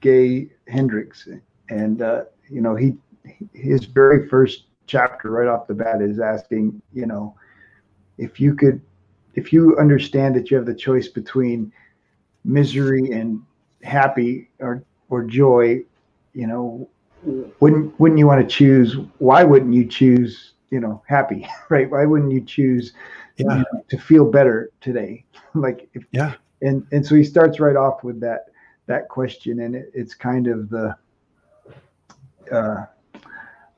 Gay 0.00 0.48
Hendricks, 0.68 1.28
and 1.68 2.00
uh, 2.00 2.22
you 2.48 2.62
know 2.62 2.74
he 2.74 2.96
his 3.52 3.84
very 3.84 4.26
first 4.26 4.64
chapter 4.86 5.30
right 5.30 5.48
off 5.48 5.66
the 5.66 5.74
bat 5.74 6.00
is 6.00 6.18
asking, 6.18 6.80
you 6.94 7.04
know, 7.04 7.34
if 8.16 8.40
you 8.40 8.54
could, 8.54 8.80
if 9.34 9.52
you 9.52 9.76
understand 9.76 10.34
that 10.36 10.50
you 10.50 10.56
have 10.56 10.64
the 10.64 10.74
choice 10.74 11.08
between 11.08 11.70
misery 12.42 13.10
and 13.10 13.42
happy 13.82 14.50
or 14.58 14.84
or 15.08 15.24
joy, 15.24 15.82
you 16.32 16.46
know, 16.46 16.88
wouldn't 17.60 17.98
wouldn't 18.00 18.18
you 18.18 18.26
want 18.26 18.40
to 18.40 18.46
choose? 18.46 18.96
Why 19.18 19.44
wouldn't 19.44 19.74
you 19.74 19.86
choose? 19.86 20.54
You 20.70 20.80
know, 20.80 21.02
happy, 21.06 21.46
right? 21.68 21.90
Why 21.90 22.06
wouldn't 22.06 22.32
you 22.32 22.40
choose 22.40 22.92
yeah. 23.36 23.58
you 23.58 23.58
know, 23.58 23.84
to 23.88 23.98
feel 23.98 24.30
better 24.30 24.70
today? 24.80 25.24
like, 25.54 25.88
if, 25.94 26.04
yeah. 26.12 26.34
And 26.62 26.86
and 26.92 27.04
so 27.04 27.14
he 27.14 27.24
starts 27.24 27.60
right 27.60 27.76
off 27.76 28.04
with 28.04 28.20
that 28.20 28.46
that 28.86 29.08
question, 29.08 29.60
and 29.60 29.74
it, 29.74 29.90
it's 29.94 30.14
kind 30.14 30.46
of 30.46 30.70
the 30.70 30.96
uh, 32.50 32.86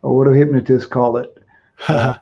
or 0.02 0.16
what 0.16 0.25
do 0.25 0.32
hypnotists 0.32 0.87
call 0.87 1.16
it? 1.16 1.30
Uh, 1.88 2.16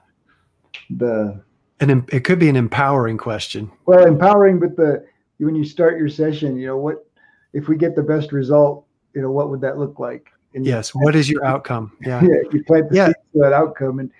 the 0.97 1.41
and 1.79 2.09
it 2.11 2.25
could 2.25 2.39
be 2.39 2.49
an 2.49 2.57
empowering 2.57 3.19
question. 3.19 3.71
Well, 3.87 4.07
empowering, 4.07 4.59
but 4.59 4.77
the 4.77 5.05
when 5.39 5.55
you 5.55 5.65
start 5.65 5.99
your 5.99 6.09
session, 6.09 6.57
you 6.57 6.67
know 6.67 6.79
what 6.79 7.07
if 7.53 7.69
we 7.69 7.77
get 7.77 7.95
the 7.95 8.03
best 8.03 8.33
result, 8.33 8.87
you 9.15 9.23
know, 9.23 9.31
what 9.31 9.51
would 9.51 9.61
that 9.61 9.79
look 9.79 9.99
like? 9.99 10.31
And 10.55 10.67
yes. 10.67 10.95
What 10.95 11.15
is 11.17 11.31
your 11.31 11.45
outcome? 11.45 11.97
Yeah. 12.07 12.23
Yeah. 12.23 12.43
You 12.53 12.65
plant 12.65 12.91
the 12.91 12.97
yeah. 12.97 13.13
for 13.33 13.43
that 13.43 13.53
outcome, 13.53 13.99
and 13.99 14.11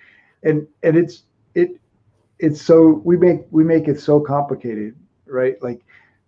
and 0.43 0.67
and 0.83 0.97
it's 0.97 1.23
it 1.53 1.79
it's 2.39 2.61
so 2.61 3.01
we 3.03 3.17
make 3.17 3.41
we 3.51 3.63
make 3.63 3.87
it 3.87 3.99
so 3.99 4.19
complicated, 4.19 4.95
right? 5.25 5.61
Like 5.61 5.81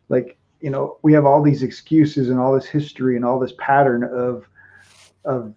like 0.09 0.37
you 0.61 0.69
know 0.69 0.97
we 1.01 1.13
have 1.13 1.25
all 1.25 1.41
these 1.41 1.63
excuses 1.63 2.29
and 2.29 2.39
all 2.39 2.53
this 2.53 2.65
history 2.65 3.15
and 3.15 3.25
all 3.25 3.39
this 3.39 3.53
pattern 3.57 4.03
of 4.03 4.47
of 5.23 5.53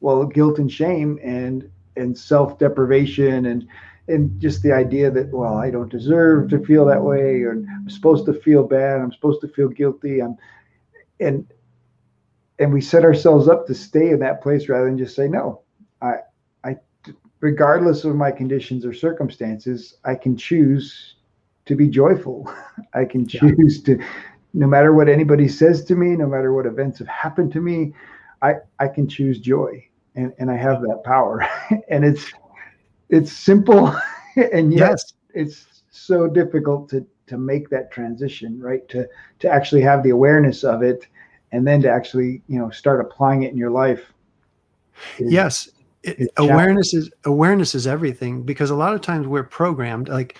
well 0.00 0.24
guilt 0.24 0.58
and 0.58 0.70
shame 0.70 1.18
and 1.22 1.70
and 1.96 2.16
self 2.16 2.58
deprivation 2.58 3.46
and 3.46 3.66
and 4.08 4.40
just 4.40 4.62
the 4.62 4.72
idea 4.72 5.10
that 5.10 5.28
well 5.30 5.56
i 5.56 5.70
don't 5.70 5.90
deserve 5.90 6.48
to 6.48 6.64
feel 6.64 6.84
that 6.84 7.02
way 7.02 7.42
or 7.42 7.52
i'm 7.52 7.88
supposed 7.88 8.26
to 8.26 8.32
feel 8.32 8.64
bad 8.64 9.00
i'm 9.00 9.12
supposed 9.12 9.40
to 9.40 9.48
feel 9.48 9.68
guilty 9.68 10.20
i'm 10.20 10.36
and 11.20 11.46
and 12.58 12.72
we 12.72 12.80
set 12.80 13.04
ourselves 13.04 13.48
up 13.48 13.66
to 13.66 13.74
stay 13.74 14.10
in 14.10 14.18
that 14.18 14.42
place 14.42 14.68
rather 14.68 14.86
than 14.86 14.98
just 14.98 15.14
say 15.14 15.28
no 15.28 15.62
i 16.00 16.14
i 16.64 16.76
regardless 17.40 18.04
of 18.04 18.16
my 18.16 18.30
conditions 18.30 18.84
or 18.84 18.92
circumstances 18.92 19.96
i 20.04 20.14
can 20.14 20.36
choose 20.36 21.16
to 21.64 21.76
be 21.76 21.86
joyful. 21.86 22.52
I 22.94 23.04
can 23.04 23.24
choose 23.24 23.82
yeah. 23.86 23.96
to 23.96 24.04
no 24.52 24.66
matter 24.66 24.92
what 24.92 25.08
anybody 25.08 25.46
says 25.46 25.84
to 25.84 25.94
me 25.94 26.16
no 26.16 26.26
matter 26.26 26.52
what 26.52 26.66
events 26.66 26.98
have 26.98 27.06
happened 27.06 27.52
to 27.52 27.60
me 27.60 27.92
I 28.42 28.56
I 28.78 28.88
can 28.88 29.08
choose 29.08 29.38
joy, 29.38 29.86
and 30.16 30.32
and 30.38 30.50
I 30.50 30.56
have 30.56 30.82
that 30.82 31.02
power, 31.04 31.48
and 31.88 32.04
it's 32.04 32.30
it's 33.08 33.32
simple, 33.32 33.94
and 34.52 34.72
yet 34.72 34.90
Yes. 34.90 35.12
it's 35.34 35.82
so 35.90 36.26
difficult 36.26 36.88
to 36.90 37.06
to 37.26 37.38
make 37.38 37.70
that 37.70 37.90
transition, 37.90 38.60
right? 38.60 38.86
To 38.90 39.08
to 39.40 39.48
actually 39.48 39.82
have 39.82 40.02
the 40.02 40.10
awareness 40.10 40.64
of 40.64 40.82
it, 40.82 41.06
and 41.52 41.66
then 41.66 41.82
to 41.82 41.90
actually 41.90 42.42
you 42.48 42.58
know 42.58 42.70
start 42.70 43.00
applying 43.00 43.42
it 43.42 43.52
in 43.52 43.56
your 43.56 43.70
life. 43.70 44.12
is- 45.18 45.32
Yes. 45.32 45.68
It- 46.02 46.30
awareness 46.36 46.94
is 46.94 47.10
awareness 47.24 47.74
is 47.76 47.86
everything 47.86 48.42
because 48.42 48.70
a 48.70 48.74
lot 48.74 48.92
of 48.92 49.02
times 49.02 49.26
we're 49.28 49.44
programmed 49.44 50.08
like 50.08 50.36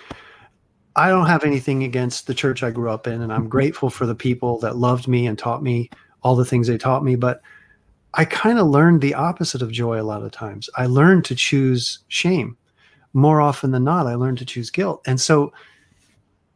I 0.97 1.07
don't 1.07 1.25
have 1.27 1.45
anything 1.45 1.83
against 1.83 2.27
the 2.27 2.33
church 2.33 2.63
I 2.63 2.69
grew 2.69 2.89
up 2.89 3.07
in 3.07 3.21
and 3.21 3.31
I'm 3.31 3.41
mm-hmm. 3.41 3.49
grateful 3.49 3.89
for 3.89 4.05
the 4.05 4.13
people 4.13 4.59
that 4.59 4.75
loved 4.75 5.07
me 5.07 5.25
and 5.25 5.39
taught 5.39 5.63
me 5.63 5.89
all 6.21 6.35
the 6.35 6.43
things 6.43 6.67
they 6.67 6.77
taught 6.77 7.05
me 7.05 7.15
but 7.15 7.41
I 8.15 8.25
kind 8.25 8.59
of 8.59 8.67
learned 8.67 9.01
the 9.01 9.13
opposite 9.13 9.61
of 9.61 9.71
joy 9.71 9.99
a 9.99 10.03
lot 10.03 10.23
of 10.23 10.31
times. 10.31 10.69
I 10.75 10.85
learned 10.85 11.25
to 11.25 11.35
choose 11.35 11.99
shame. 12.07 12.57
More 13.13 13.41
often 13.41 13.71
than 13.71 13.83
not 13.83 14.07
I 14.07 14.15
learned 14.15 14.39
to 14.39 14.45
choose 14.45 14.69
guilt. 14.69 15.01
And 15.05 15.21
so 15.21 15.53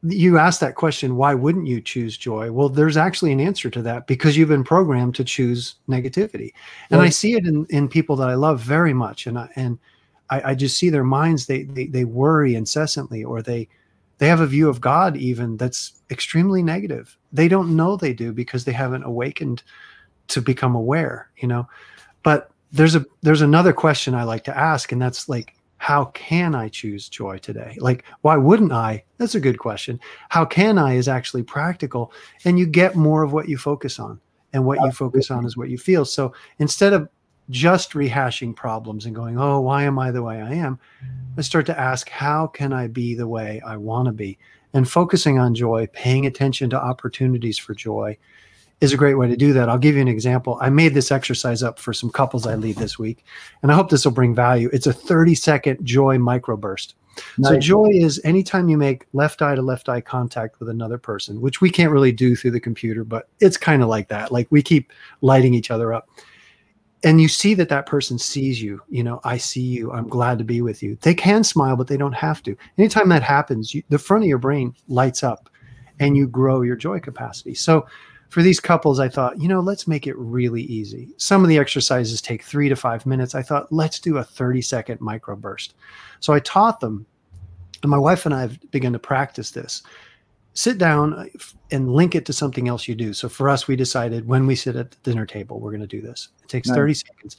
you 0.03 0.37
asked 0.37 0.59
that 0.59 0.75
question 0.75 1.15
why 1.15 1.33
wouldn't 1.33 1.67
you 1.67 1.81
choose 1.81 2.17
joy? 2.17 2.51
Well, 2.51 2.69
there's 2.69 2.97
actually 2.97 3.31
an 3.31 3.39
answer 3.39 3.69
to 3.69 3.81
that 3.83 4.07
because 4.07 4.37
you've 4.37 4.49
been 4.49 4.63
programmed 4.63 5.15
to 5.15 5.23
choose 5.23 5.75
negativity 5.89 6.53
and 6.91 7.01
I 7.01 7.09
see 7.09 7.33
it 7.33 7.45
in, 7.45 7.65
in 7.69 7.87
people 7.87 8.15
that 8.17 8.29
I 8.29 8.35
love 8.35 8.59
very 8.61 8.93
much, 8.93 9.27
and 9.27 9.37
I, 9.39 9.49
and 9.55 9.79
I, 10.29 10.51
I 10.51 10.55
just 10.55 10.77
see 10.77 10.89
their 10.89 11.03
minds 11.03 11.45
they, 11.45 11.63
they 11.63 11.87
they 11.87 12.05
worry 12.05 12.55
incessantly, 12.55 13.23
or 13.23 13.41
they 13.41 13.67
they 14.19 14.27
have 14.27 14.41
a 14.41 14.47
view 14.47 14.69
of 14.69 14.81
God 14.81 15.17
even 15.17 15.57
that's 15.57 16.01
extremely 16.09 16.61
negative. 16.61 17.17
They 17.31 17.47
don't 17.47 17.75
know 17.75 17.97
they 17.97 18.13
do 18.13 18.31
because 18.31 18.65
they 18.65 18.71
haven't 18.71 19.03
awakened 19.03 19.63
to 20.29 20.41
become 20.41 20.75
aware, 20.75 21.29
you 21.37 21.47
know. 21.47 21.67
But 22.23 22.51
there's 22.71 22.95
a 22.95 23.05
there's 23.21 23.41
another 23.41 23.73
question 23.73 24.13
I 24.13 24.23
like 24.23 24.43
to 24.45 24.57
ask, 24.57 24.91
and 24.91 25.01
that's 25.01 25.29
like, 25.29 25.55
how 25.77 26.05
can 26.05 26.55
I 26.55 26.69
choose 26.69 27.09
joy 27.09 27.37
today? 27.37 27.77
Like, 27.79 28.03
why 28.21 28.37
wouldn't 28.37 28.71
I? 28.71 29.03
That's 29.17 29.35
a 29.35 29.39
good 29.39 29.59
question. 29.59 29.99
How 30.29 30.45
can 30.45 30.77
I 30.77 30.95
is 30.95 31.07
actually 31.07 31.43
practical, 31.43 32.11
and 32.45 32.59
you 32.59 32.65
get 32.65 32.95
more 32.95 33.23
of 33.23 33.33
what 33.33 33.49
you 33.49 33.57
focus 33.57 33.99
on, 33.99 34.19
and 34.53 34.65
what 34.65 34.79
you 34.81 34.91
focus 34.91 35.31
on 35.31 35.45
is 35.45 35.55
what 35.55 35.69
you 35.69 35.77
feel. 35.77 36.05
So 36.05 36.33
instead 36.59 36.93
of 36.93 37.09
just 37.49 37.91
rehashing 37.91 38.55
problems 38.55 39.05
and 39.05 39.15
going, 39.15 39.39
oh, 39.39 39.61
why 39.61 39.83
am 39.83 39.97
I 39.97 40.11
the 40.11 40.23
way 40.23 40.41
I 40.41 40.53
am? 40.53 40.79
I 41.37 41.41
start 41.41 41.65
to 41.67 41.79
ask, 41.79 42.09
how 42.09 42.47
can 42.47 42.73
I 42.73 42.87
be 42.87 43.15
the 43.15 43.27
way 43.27 43.61
I 43.65 43.77
want 43.77 44.07
to 44.07 44.11
be? 44.11 44.37
And 44.73 44.89
focusing 44.89 45.39
on 45.39 45.55
joy, 45.55 45.87
paying 45.93 46.25
attention 46.25 46.69
to 46.71 46.83
opportunities 46.83 47.57
for 47.57 47.73
joy 47.73 48.17
is 48.79 48.93
a 48.93 48.97
great 48.97 49.15
way 49.15 49.27
to 49.27 49.35
do 49.35 49.53
that. 49.53 49.69
I'll 49.69 49.77
give 49.77 49.95
you 49.95 50.01
an 50.01 50.07
example. 50.07 50.57
I 50.61 50.69
made 50.69 50.93
this 50.93 51.11
exercise 51.11 51.63
up 51.63 51.79
for 51.79 51.93
some 51.93 52.11
couples 52.11 52.45
I 52.45 52.55
lead 52.55 52.77
this 52.77 52.99
week, 52.99 53.23
and 53.61 53.71
I 53.71 53.75
hope 53.75 53.89
this 53.89 54.05
will 54.05 54.11
bring 54.11 54.35
value. 54.35 54.69
It's 54.71 54.87
a 54.87 54.93
30 54.93 55.35
second 55.35 55.85
joy 55.85 56.17
microburst. 56.17 56.93
So 57.41 57.57
joy 57.57 57.89
is 57.91 58.21
anytime 58.23 58.69
you 58.69 58.77
make 58.77 59.05
left 59.13 59.41
eye 59.41 59.55
to 59.55 59.61
left 59.61 59.89
eye 59.89 60.01
contact 60.01 60.59
with 60.59 60.69
another 60.69 60.97
person, 60.97 61.41
which 61.41 61.61
we 61.61 61.69
can't 61.69 61.91
really 61.91 62.11
do 62.11 62.35
through 62.35 62.51
the 62.51 62.59
computer, 62.59 63.03
but 63.03 63.27
it's 63.39 63.57
kind 63.57 63.81
of 63.81 63.89
like 63.89 64.07
that. 64.09 64.31
Like 64.31 64.47
we 64.49 64.61
keep 64.61 64.91
lighting 65.21 65.53
each 65.53 65.71
other 65.71 65.93
up. 65.93 66.09
And 67.03 67.21
you 67.21 67.27
see 67.27 67.53
that 67.55 67.69
that 67.69 67.85
person 67.85 68.17
sees 68.17 68.61
you, 68.61 68.81
you 68.89 69.03
know, 69.03 69.21
I 69.23 69.37
see 69.37 69.61
you. 69.61 69.91
I'm 69.91 70.07
glad 70.07 70.39
to 70.39 70.43
be 70.43 70.61
with 70.61 70.81
you. 70.81 70.97
They 71.01 71.13
can 71.13 71.43
smile, 71.43 71.75
but 71.75 71.87
they 71.87 71.97
don't 71.97 72.13
have 72.13 72.41
to. 72.43 72.57
Anytime 72.77 73.09
that 73.09 73.21
happens, 73.21 73.73
you, 73.73 73.83
the 73.89 73.99
front 73.99 74.23
of 74.23 74.27
your 74.27 74.39
brain 74.39 74.75
lights 74.87 75.23
up 75.23 75.49
and 75.99 76.17
you 76.17 76.27
grow 76.27 76.63
your 76.63 76.75
joy 76.75 76.99
capacity. 76.99 77.53
So 77.53 77.85
for 78.29 78.41
these 78.41 78.59
couples, 78.59 78.99
I 78.99 79.07
thought, 79.07 79.39
you 79.39 79.47
know, 79.47 79.61
let's 79.61 79.87
make 79.87 80.05
it 80.05 80.17
really 80.17 80.63
easy. 80.63 81.09
Some 81.17 81.43
of 81.43 81.49
the 81.49 81.57
exercises 81.57 82.21
take 82.21 82.43
three 82.43 82.67
to 82.69 82.75
five 82.75 83.05
minutes. 83.05 83.35
I 83.35 83.41
thought, 83.41 83.71
let's 83.71 83.99
do 83.99 84.17
a 84.17 84.23
30 84.23 84.61
second 84.61 84.99
microburst. 84.99 85.73
So 86.19 86.33
I 86.33 86.39
taught 86.39 86.79
them, 86.79 87.05
and 87.83 87.89
my 87.89 87.97
wife 87.97 88.25
and 88.25 88.35
I 88.35 88.41
have 88.41 88.59
begun 88.71 88.93
to 88.93 88.99
practice 88.99 89.51
this. 89.51 89.83
Sit 90.53 90.77
down 90.77 91.13
uh, 91.13 91.25
and 91.71 91.93
link 91.93 92.15
it 92.15 92.25
to 92.25 92.33
something 92.33 92.67
else 92.67 92.87
you 92.87 92.95
do. 92.95 93.13
So 93.13 93.29
for 93.29 93.47
us, 93.47 93.67
we 93.67 93.75
decided 93.75 94.27
when 94.27 94.47
we 94.47 94.55
sit 94.55 94.75
at 94.75 94.91
the 94.91 94.97
dinner 95.03 95.25
table, 95.25 95.59
we're 95.59 95.71
going 95.71 95.81
to 95.81 95.87
do 95.87 96.01
this. 96.01 96.29
It 96.43 96.49
takes 96.49 96.67
Nice. 96.67 96.75
30 96.75 96.93
seconds. 96.95 97.37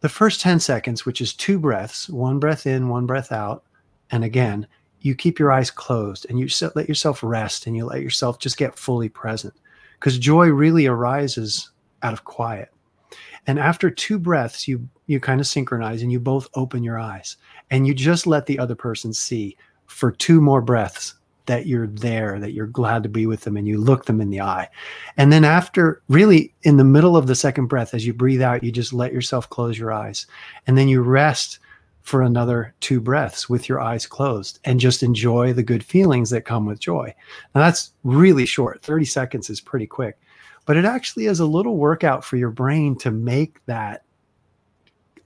The 0.00 0.08
first 0.08 0.42
10 0.42 0.60
seconds, 0.60 1.06
which 1.06 1.22
is 1.22 1.32
two 1.32 1.58
breaths, 1.58 2.08
one 2.10 2.38
breath 2.38 2.66
in, 2.66 2.88
one 2.88 3.06
breath 3.06 3.32
out. 3.32 3.64
And 4.10 4.22
again, 4.22 4.66
you 5.00 5.14
keep 5.14 5.38
your 5.38 5.50
eyes 5.50 5.70
closed 5.70 6.26
and 6.28 6.38
you 6.38 6.46
let 6.74 6.88
yourself 6.88 7.22
rest 7.22 7.66
and 7.66 7.74
you 7.74 7.86
let 7.86 8.02
yourself 8.02 8.38
just 8.38 8.58
get 8.58 8.78
fully 8.78 9.08
present 9.08 9.54
because 10.04 10.18
joy 10.18 10.48
really 10.48 10.86
arises 10.86 11.70
out 12.02 12.12
of 12.12 12.24
quiet. 12.24 12.68
And 13.46 13.58
after 13.58 13.88
two 13.88 14.18
breaths, 14.18 14.68
you 14.68 14.86
you 15.06 15.18
kind 15.18 15.40
of 15.40 15.46
synchronize 15.46 16.02
and 16.02 16.12
you 16.12 16.20
both 16.20 16.46
open 16.52 16.84
your 16.84 16.98
eyes 16.98 17.38
and 17.70 17.86
you 17.86 17.94
just 17.94 18.26
let 18.26 18.44
the 18.44 18.58
other 18.58 18.74
person 18.74 19.14
see 19.14 19.56
for 19.86 20.12
two 20.12 20.42
more 20.42 20.60
breaths 20.60 21.14
that 21.46 21.66
you're 21.66 21.86
there, 21.86 22.38
that 22.38 22.52
you're 22.52 22.66
glad 22.66 23.02
to 23.02 23.08
be 23.08 23.26
with 23.26 23.42
them, 23.42 23.56
and 23.56 23.66
you 23.66 23.78
look 23.78 24.04
them 24.04 24.20
in 24.20 24.28
the 24.28 24.42
eye. 24.42 24.68
And 25.16 25.32
then 25.32 25.44
after 25.44 26.02
really 26.08 26.52
in 26.64 26.76
the 26.76 26.84
middle 26.84 27.16
of 27.16 27.26
the 27.26 27.34
second 27.34 27.68
breath, 27.68 27.94
as 27.94 28.06
you 28.06 28.12
breathe 28.12 28.42
out, 28.42 28.62
you 28.62 28.70
just 28.70 28.92
let 28.92 29.12
yourself 29.12 29.48
close 29.48 29.78
your 29.78 29.92
eyes. 29.92 30.26
And 30.66 30.76
then 30.76 30.88
you 30.88 31.00
rest 31.00 31.60
for 32.04 32.20
another 32.20 32.74
two 32.80 33.00
breaths 33.00 33.48
with 33.48 33.66
your 33.66 33.80
eyes 33.80 34.06
closed 34.06 34.60
and 34.64 34.78
just 34.78 35.02
enjoy 35.02 35.52
the 35.54 35.62
good 35.62 35.82
feelings 35.82 36.28
that 36.30 36.42
come 36.44 36.66
with 36.66 36.78
joy. 36.78 37.12
Now 37.54 37.62
that's 37.62 37.92
really 38.04 38.44
short. 38.44 38.82
30 38.82 39.06
seconds 39.06 39.48
is 39.48 39.60
pretty 39.60 39.86
quick, 39.86 40.18
but 40.66 40.76
it 40.76 40.84
actually 40.84 41.26
is 41.26 41.40
a 41.40 41.46
little 41.46 41.78
workout 41.78 42.22
for 42.22 42.36
your 42.36 42.50
brain 42.50 42.94
to 42.96 43.10
make 43.10 43.64
that 43.64 44.04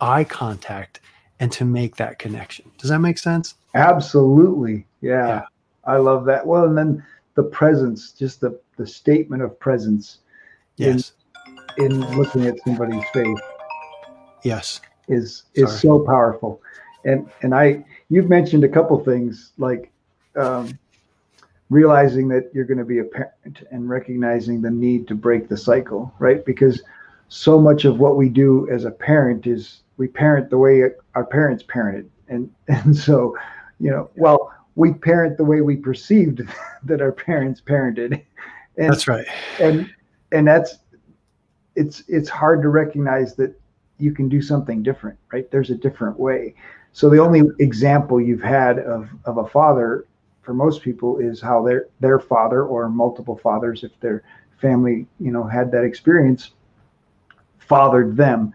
eye 0.00 0.22
contact 0.22 1.00
and 1.40 1.50
to 1.50 1.64
make 1.64 1.96
that 1.96 2.20
connection. 2.20 2.70
Does 2.78 2.90
that 2.90 3.00
make 3.00 3.18
sense? 3.18 3.56
Absolutely. 3.74 4.86
Yeah. 5.00 5.26
Yeah. 5.26 5.42
I 5.84 5.96
love 5.96 6.24
that. 6.26 6.46
Well, 6.46 6.64
and 6.64 6.78
then 6.78 7.04
the 7.34 7.42
presence, 7.42 8.12
just 8.12 8.40
the, 8.40 8.58
the 8.76 8.86
statement 8.86 9.42
of 9.42 9.58
presence 9.58 10.18
Yes. 10.76 11.10
in 11.76 12.00
looking 12.16 12.46
at 12.46 12.54
somebody's 12.64 13.02
face 13.12 13.38
Yes. 14.44 14.80
Is 15.08 15.44
is 15.54 15.68
Sorry. 15.68 15.78
so 15.80 15.98
powerful. 16.00 16.60
And 17.04 17.28
and 17.42 17.54
I 17.54 17.84
you've 18.08 18.28
mentioned 18.28 18.64
a 18.64 18.68
couple 18.68 19.02
things 19.02 19.52
like 19.58 19.90
um, 20.36 20.78
realizing 21.70 22.28
that 22.28 22.50
you're 22.54 22.64
going 22.64 22.78
to 22.78 22.84
be 22.84 22.98
a 22.98 23.04
parent 23.04 23.66
and 23.70 23.88
recognizing 23.88 24.62
the 24.62 24.70
need 24.70 25.06
to 25.08 25.14
break 25.14 25.48
the 25.48 25.56
cycle, 25.56 26.12
right? 26.18 26.44
Because 26.44 26.82
so 27.28 27.58
much 27.58 27.84
of 27.84 27.98
what 27.98 28.16
we 28.16 28.28
do 28.28 28.68
as 28.70 28.84
a 28.84 28.90
parent 28.90 29.46
is 29.46 29.80
we 29.96 30.08
parent 30.08 30.48
the 30.50 30.58
way 30.58 30.82
our 31.14 31.24
parents 31.24 31.62
parented, 31.62 32.08
and 32.28 32.50
and 32.68 32.96
so 32.96 33.36
you 33.80 33.90
know, 33.90 34.10
well, 34.16 34.52
we 34.74 34.92
parent 34.92 35.36
the 35.36 35.44
way 35.44 35.60
we 35.60 35.76
perceived 35.76 36.42
that 36.84 37.00
our 37.00 37.12
parents 37.12 37.60
parented, 37.60 38.22
and 38.76 38.92
That's 38.92 39.08
right. 39.08 39.26
and 39.60 39.92
and 40.32 40.46
that's 40.46 40.78
it's 41.76 42.02
it's 42.08 42.28
hard 42.28 42.62
to 42.62 42.68
recognize 42.68 43.34
that 43.36 43.58
you 43.98 44.12
can 44.12 44.28
do 44.28 44.40
something 44.40 44.82
different 44.82 45.18
right 45.32 45.50
there's 45.50 45.70
a 45.70 45.74
different 45.76 46.18
way 46.18 46.54
so 46.92 47.08
the 47.10 47.18
only 47.18 47.42
example 47.58 48.20
you've 48.20 48.42
had 48.42 48.78
of 48.80 49.08
of 49.24 49.38
a 49.38 49.46
father 49.46 50.06
for 50.42 50.54
most 50.54 50.82
people 50.82 51.18
is 51.18 51.40
how 51.40 51.62
their 51.62 51.86
their 52.00 52.18
father 52.18 52.62
or 52.64 52.88
multiple 52.88 53.36
fathers 53.36 53.84
if 53.84 53.98
their 54.00 54.22
family 54.60 55.06
you 55.20 55.30
know 55.30 55.44
had 55.44 55.70
that 55.72 55.84
experience 55.84 56.52
fathered 57.58 58.16
them 58.16 58.52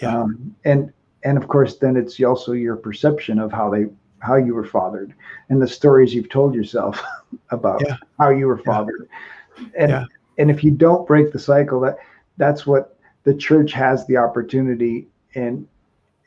Yeah. 0.00 0.20
um, 0.22 0.54
and 0.64 0.92
and 1.24 1.36
of 1.38 1.48
course 1.48 1.76
then 1.78 1.96
it's 1.96 2.20
also 2.22 2.52
your 2.52 2.76
perception 2.76 3.38
of 3.38 3.52
how 3.52 3.70
they 3.70 3.86
how 4.20 4.36
you 4.36 4.54
were 4.54 4.64
fathered 4.66 5.14
and 5.48 5.60
the 5.60 5.68
stories 5.68 6.14
you've 6.14 6.28
told 6.28 6.54
yourself 6.54 7.02
about 7.50 7.82
Yeah. 7.86 7.96
how 8.18 8.30
you 8.30 8.46
were 8.46 8.58
fathered 8.58 9.08
and 9.78 9.90
Yeah. 9.90 10.04
and 10.38 10.50
if 10.50 10.62
you 10.64 10.70
don't 10.70 11.06
break 11.06 11.32
the 11.32 11.38
cycle 11.38 11.80
that 11.80 11.98
that's 12.36 12.66
what 12.66 12.96
the 13.24 13.34
church 13.34 13.72
has 13.72 14.06
the 14.06 14.16
opportunity 14.16 15.06
and 15.34 15.66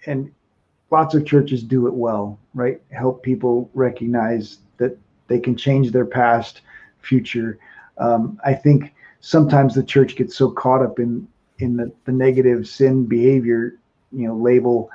and 0.05 0.31
lots 0.91 1.13
of 1.15 1.25
churches 1.25 1.63
do 1.63 1.87
it 1.87 1.93
well 1.93 2.37
right 2.53 2.81
help 2.91 3.23
people 3.23 3.69
recognize 3.73 4.59
that 4.77 4.97
they 5.27 5.39
can 5.39 5.55
change 5.55 5.91
their 5.91 6.05
past 6.05 6.61
future 7.01 7.57
um, 7.97 8.37
i 8.45 8.53
think 8.53 8.93
sometimes 9.21 9.73
the 9.75 9.83
church 9.83 10.15
gets 10.15 10.35
so 10.35 10.49
caught 10.51 10.81
up 10.83 10.99
in 10.99 11.27
in 11.59 11.75
the, 11.77 11.91
the 12.05 12.11
negative 12.11 12.67
sin 12.67 13.05
behavior 13.05 13.73
you 14.11 14.27
know 14.27 14.35
label 14.35 14.89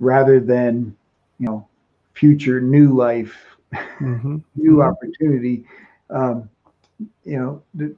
rather 0.00 0.40
than 0.40 0.94
you 1.38 1.46
know 1.46 1.66
future 2.14 2.60
new 2.60 2.94
life 2.94 3.56
Mhm. 4.00 4.42
new 4.56 4.82
Mhm. 4.82 4.82
opportunity. 4.82 5.64
Um, 6.10 6.48
you 7.24 7.38
know, 7.38 7.62
the, 7.74 7.94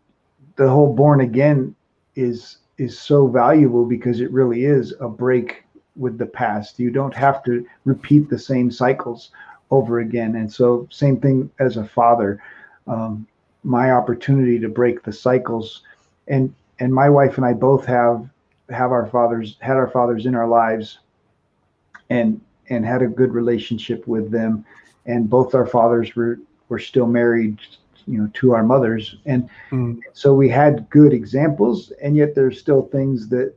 the 0.56 0.68
whole 0.68 0.94
born 0.94 1.20
again 1.20 1.74
is 2.14 2.58
is 2.80 2.98
so 2.98 3.26
valuable 3.26 3.84
because 3.84 4.20
it 4.20 4.32
really 4.32 4.64
is 4.64 4.94
a 5.00 5.08
break 5.08 5.64
with 5.96 6.16
the 6.16 6.26
past. 6.26 6.78
You 6.78 6.90
don't 6.90 7.14
have 7.14 7.44
to 7.44 7.66
repeat 7.84 8.30
the 8.30 8.38
same 8.38 8.70
cycles 8.70 9.30
over 9.70 10.00
again. 10.00 10.36
And 10.36 10.50
so, 10.50 10.88
same 10.90 11.20
thing 11.20 11.50
as 11.60 11.76
a 11.76 11.84
father. 11.84 12.42
Um, 12.86 13.26
my 13.64 13.92
opportunity 13.92 14.58
to 14.58 14.68
break 14.68 15.02
the 15.02 15.12
cycles, 15.12 15.82
and 16.28 16.54
and 16.78 16.92
my 16.94 17.10
wife 17.10 17.36
and 17.36 17.44
I 17.44 17.52
both 17.52 17.84
have 17.84 18.26
have 18.70 18.92
our 18.92 19.06
fathers 19.06 19.58
had 19.60 19.76
our 19.76 19.90
fathers 19.90 20.24
in 20.24 20.34
our 20.34 20.48
lives 20.48 21.00
and 22.08 22.40
and 22.70 22.86
had 22.86 23.02
a 23.02 23.08
good 23.08 23.34
relationship 23.34 24.06
with 24.06 24.30
them 24.30 24.64
and 25.06 25.28
both 25.28 25.54
our 25.54 25.66
fathers 25.66 26.14
were 26.14 26.38
were 26.68 26.78
still 26.78 27.06
married 27.06 27.58
you 28.06 28.18
know 28.18 28.30
to 28.34 28.52
our 28.52 28.62
mothers 28.62 29.16
and 29.26 29.48
mm. 29.70 29.98
so 30.12 30.34
we 30.34 30.48
had 30.48 30.88
good 30.90 31.12
examples 31.12 31.92
and 32.02 32.16
yet 32.16 32.34
there's 32.34 32.58
still 32.58 32.82
things 32.88 33.28
that 33.28 33.54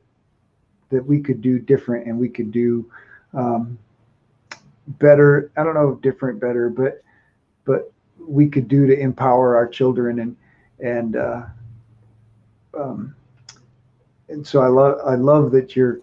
that 0.90 1.06
we 1.06 1.20
could 1.20 1.42
do 1.42 1.60
different 1.60 2.06
and 2.08 2.18
we 2.18 2.30
could 2.30 2.52
do 2.52 2.90
um, 3.34 3.78
better 4.88 5.52
i 5.58 5.64
don't 5.64 5.76
know 5.76 5.96
different 6.02 6.40
better 6.40 6.70
but 6.70 7.04
but 7.66 7.92
we 8.20 8.48
could 8.48 8.68
do 8.68 8.86
to 8.88 8.98
empower 9.00 9.56
our 9.56 9.68
children 9.68 10.20
and 10.20 10.36
and 10.80 11.16
uh, 11.16 11.44
um, 12.78 13.16
and 14.30 14.46
so 14.46 14.62
I 14.62 14.68
love 14.68 15.00
I 15.06 15.16
love 15.16 15.52
that 15.52 15.76
you're 15.76 16.02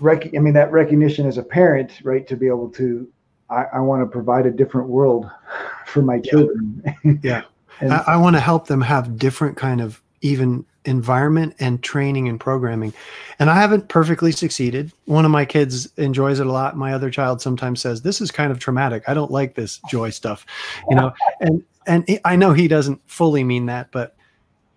rec- 0.00 0.34
I 0.34 0.38
mean 0.38 0.54
that 0.54 0.72
recognition 0.72 1.26
as 1.26 1.38
a 1.38 1.42
parent, 1.42 2.00
right? 2.04 2.26
To 2.26 2.36
be 2.36 2.46
able 2.46 2.70
to 2.70 3.08
I, 3.50 3.64
I 3.74 3.80
want 3.80 4.02
to 4.02 4.06
provide 4.06 4.46
a 4.46 4.50
different 4.50 4.88
world 4.88 5.30
for 5.92 6.02
my 6.02 6.18
children. 6.20 6.82
Yeah. 7.04 7.12
yeah. 7.22 7.42
and, 7.80 7.92
I, 7.92 8.04
I 8.08 8.16
want 8.16 8.36
to 8.36 8.40
help 8.40 8.66
them 8.66 8.80
have 8.80 9.18
different 9.18 9.56
kind 9.56 9.80
of 9.80 10.02
even 10.22 10.64
environment 10.84 11.54
and 11.58 11.82
training 11.82 12.28
and 12.28 12.40
programming. 12.40 12.92
And 13.38 13.50
I 13.50 13.54
haven't 13.54 13.88
perfectly 13.88 14.32
succeeded. 14.32 14.92
One 15.04 15.24
of 15.24 15.30
my 15.30 15.44
kids 15.44 15.92
enjoys 15.96 16.40
it 16.40 16.46
a 16.46 16.52
lot. 16.52 16.76
My 16.76 16.92
other 16.92 17.10
child 17.10 17.40
sometimes 17.40 17.80
says, 17.80 18.02
"This 18.02 18.20
is 18.20 18.30
kind 18.30 18.50
of 18.50 18.58
traumatic. 18.58 19.04
I 19.06 19.14
don't 19.14 19.30
like 19.30 19.54
this 19.54 19.80
joy 19.88 20.10
stuff." 20.10 20.44
You 20.88 20.96
know, 20.96 21.12
and 21.40 21.62
and 21.86 22.20
I 22.24 22.36
know 22.36 22.52
he 22.52 22.68
doesn't 22.68 23.00
fully 23.06 23.44
mean 23.44 23.66
that, 23.66 23.90
but 23.92 24.16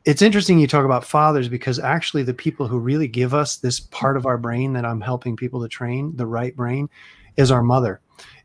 it's 0.05 0.21
interesting 0.21 0.59
you 0.59 0.67
talk 0.67 0.85
about 0.85 1.03
fathers 1.03 1.49
because 1.49 1.79
actually 1.79 2.23
the 2.23 2.33
people 2.33 2.67
who 2.67 2.77
really 2.77 3.07
give 3.07 3.33
us 3.33 3.57
this 3.57 3.79
part 3.79 4.17
of 4.17 4.27
our 4.27 4.37
brain 4.37 4.73
that 4.73 4.85
I'm 4.85 5.01
helping 5.01 5.35
people 5.35 5.61
to 5.61 5.67
train, 5.67 6.15
the 6.15 6.27
right 6.27 6.55
brain, 6.55 6.89
is 7.37 7.49
our 7.51 7.63
mother. 7.63 8.01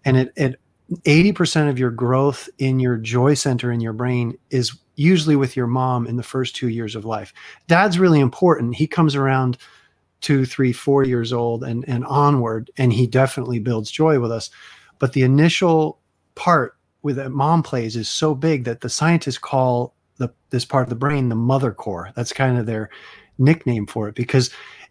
And 0.06 0.16
it, 0.16 0.32
it 0.36 0.60
80% 0.90 1.68
of 1.68 1.78
your 1.78 1.90
growth 1.90 2.48
in 2.58 2.80
your 2.80 2.96
joy 2.96 3.34
center 3.34 3.70
in 3.70 3.80
your 3.80 3.92
brain 3.92 4.36
is 4.50 4.76
usually 4.96 5.36
with 5.36 5.56
your 5.56 5.66
mom 5.66 6.06
in 6.06 6.16
the 6.16 6.22
first 6.22 6.56
two 6.56 6.68
years 6.68 6.94
of 6.94 7.04
life. 7.04 7.32
Dad's 7.68 7.98
really 7.98 8.20
important. 8.20 8.74
He 8.74 8.86
comes 8.86 9.14
around 9.14 9.56
two, 10.20 10.44
three, 10.44 10.72
four 10.72 11.04
years 11.04 11.32
old 11.32 11.64
and, 11.64 11.84
and 11.88 12.04
onward, 12.06 12.70
and 12.76 12.92
he 12.92 13.06
definitely 13.06 13.58
builds 13.58 13.90
joy 13.90 14.20
with 14.20 14.30
us. 14.30 14.50
But 14.98 15.12
the 15.12 15.22
initial 15.22 15.98
part 16.34 16.76
with 17.02 17.16
that 17.16 17.30
mom 17.30 17.62
plays 17.62 17.96
is 17.96 18.08
so 18.08 18.34
big 18.34 18.64
that 18.64 18.82
the 18.82 18.90
scientists 18.90 19.38
call 19.38 19.94
the 20.18 20.28
this 20.50 20.66
part 20.66 20.82
of 20.82 20.90
the 20.90 20.96
brain 20.96 21.30
the 21.30 21.34
mother 21.34 21.72
core. 21.72 22.10
That's 22.14 22.32
kind 22.32 22.58
of 22.58 22.66
their 22.66 22.90
nickname 23.38 23.86
for 23.86 24.08
it 24.08 24.14
because 24.14 24.50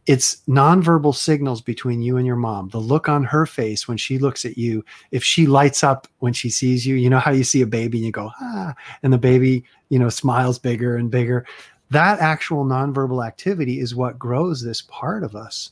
it's 0.09 0.37
nonverbal 0.47 1.13
signals 1.13 1.61
between 1.61 2.01
you 2.01 2.17
and 2.17 2.25
your 2.25 2.35
mom. 2.35 2.67
The 2.69 2.79
look 2.79 3.07
on 3.07 3.23
her 3.25 3.45
face 3.45 3.87
when 3.87 3.97
she 3.97 4.17
looks 4.17 4.43
at 4.43 4.57
you, 4.57 4.83
if 5.11 5.23
she 5.23 5.45
lights 5.45 5.83
up 5.83 6.07
when 6.17 6.33
she 6.33 6.49
sees 6.49 6.83
you, 6.83 6.95
you 6.95 7.11
know 7.11 7.19
how 7.19 7.29
you 7.29 7.43
see 7.43 7.61
a 7.61 7.67
baby 7.67 7.99
and 7.99 8.05
you 8.07 8.11
go, 8.11 8.31
ah, 8.41 8.73
and 9.03 9.13
the 9.13 9.19
baby, 9.19 9.63
you 9.89 9.99
know, 9.99 10.09
smiles 10.09 10.57
bigger 10.57 10.95
and 10.95 11.11
bigger. 11.11 11.45
That 11.91 12.21
actual 12.21 12.65
nonverbal 12.65 13.23
activity 13.23 13.81
is 13.81 13.93
what 13.93 14.17
grows 14.17 14.63
this 14.63 14.81
part 14.89 15.23
of 15.23 15.35
us 15.35 15.69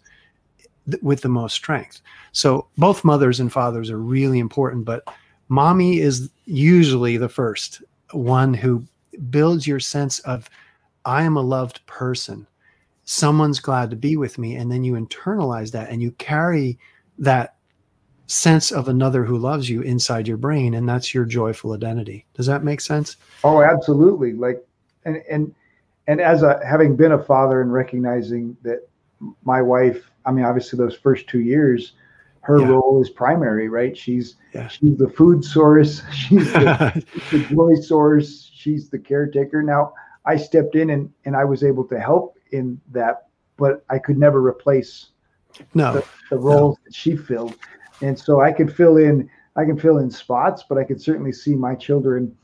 th- 0.88 1.02
with 1.02 1.22
the 1.22 1.30
most 1.30 1.56
strength. 1.56 2.02
So 2.32 2.68
both 2.78 3.04
mothers 3.04 3.40
and 3.40 3.52
fathers 3.52 3.90
are 3.90 3.98
really 3.98 4.38
important, 4.38 4.86
but 4.86 5.04
mommy 5.50 5.98
is 5.98 6.30
usually 6.46 7.18
the 7.18 7.28
first 7.28 7.82
one 8.12 8.54
who 8.54 8.86
builds 9.32 9.66
your 9.66 9.80
sense 9.80 10.20
of 10.20 10.48
I 11.06 11.24
am 11.24 11.38
a 11.38 11.42
loved 11.42 11.84
person. 11.88 12.46
Someone's 13.10 13.62
glad 13.62 13.90
to 13.90 13.96
be 13.96 14.18
with 14.18 14.38
me. 14.38 14.58
And 14.58 14.70
then 14.70 14.84
you 14.84 14.94
internalize 14.94 15.72
that 15.72 15.90
and 15.90 16.02
you 16.02 16.12
carry 16.12 16.78
that 17.18 17.56
sense 18.26 18.70
of 18.70 18.90
another 18.90 19.24
who 19.24 19.38
loves 19.38 19.70
you 19.70 19.82
inside 19.82 20.28
your 20.28 20.36
brain. 20.36 20.74
And 20.74 20.90
that's 20.90 21.14
your 21.14 21.24
joyful 21.24 21.72
identity. 21.72 22.26
Does 22.34 22.48
that 22.48 22.66
make 22.66 22.82
sense? 22.82 23.16
Oh, 23.46 23.62
absolutely. 23.62 24.34
Like, 24.34 24.62
and, 25.06 25.24
and, 25.32 25.56
and 26.08 26.20
as 26.20 26.44
a, 26.44 26.60
having 26.68 26.98
been 26.98 27.14
a 27.14 27.24
father 27.24 27.62
and 27.62 27.72
recognizing 27.72 28.58
that 28.64 28.90
my 29.46 29.62
wife, 29.62 30.12
I 30.26 30.32
mean, 30.34 30.44
obviously 30.44 30.76
those 30.76 30.98
first 30.98 31.28
two 31.28 31.40
years, 31.40 31.94
her 32.42 32.60
yeah. 32.60 32.68
role 32.68 33.02
is 33.02 33.10
primary, 33.10 33.70
right? 33.70 33.98
She's 33.98 34.36
yeah. 34.54 34.68
she's 34.68 34.98
the 34.98 35.10
food 35.10 35.46
source, 35.46 36.02
she's 36.14 36.52
the, 36.52 37.06
the 37.32 37.40
joy 37.40 37.76
source, 37.76 38.52
she's 38.54 38.90
the 38.90 39.00
caretaker. 39.00 39.64
Now 39.64 39.94
I 40.26 40.36
stepped 40.36 40.76
in 40.76 40.90
and 40.90 41.10
and 41.24 41.38
I 41.38 41.46
was 41.46 41.64
able 41.64 41.86
to 41.86 42.00
help 42.00 42.37
in 42.52 42.80
that, 42.92 43.28
but 43.58 43.84
I 43.90 44.00
could 44.00 44.18
never 44.18 44.46
replace 44.46 45.10
no 45.74 45.94
the, 45.94 46.06
the 46.30 46.38
roles 46.38 46.78
no. 46.78 46.84
that 46.86 46.96
she 46.96 47.16
filled, 47.16 47.56
and 48.02 48.18
so 48.18 48.42
I 48.42 48.52
could 48.52 48.76
fill 48.76 48.98
in 48.98 49.30
I 49.56 49.66
can 49.66 49.78
fill 49.78 49.98
in 49.98 50.12
spots, 50.12 50.64
but 50.68 50.78
I 50.78 50.84
could 50.84 51.02
certainly 51.02 51.32
see 51.32 51.56
my 51.56 51.74
children 51.74 52.38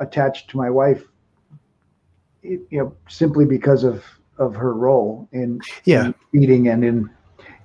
attached 0.00 0.50
to 0.50 0.56
my 0.56 0.68
wife, 0.68 1.04
you 2.42 2.66
know, 2.72 2.94
simply 3.08 3.44
because 3.44 3.84
of 3.84 4.04
of 4.38 4.54
her 4.54 4.74
role 4.74 5.28
in, 5.32 5.60
yeah. 5.84 6.06
in 6.06 6.14
feeding 6.32 6.68
and 6.68 6.84
in 6.84 7.10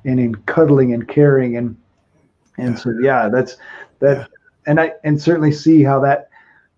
and 0.06 0.20
in 0.20 0.36
cuddling 0.46 0.94
and 0.94 1.08
caring 1.08 1.58
and 1.58 1.76
and 2.58 2.76
yeah. 2.76 2.80
so 2.80 2.94
yeah 3.02 3.30
that's 3.30 3.58
that 4.00 4.18
yeah. 4.18 4.26
and 4.68 4.80
i 4.80 4.94
and 5.04 5.22
certainly 5.22 5.52
see 5.52 5.84
how 5.84 6.00
that 6.00 6.30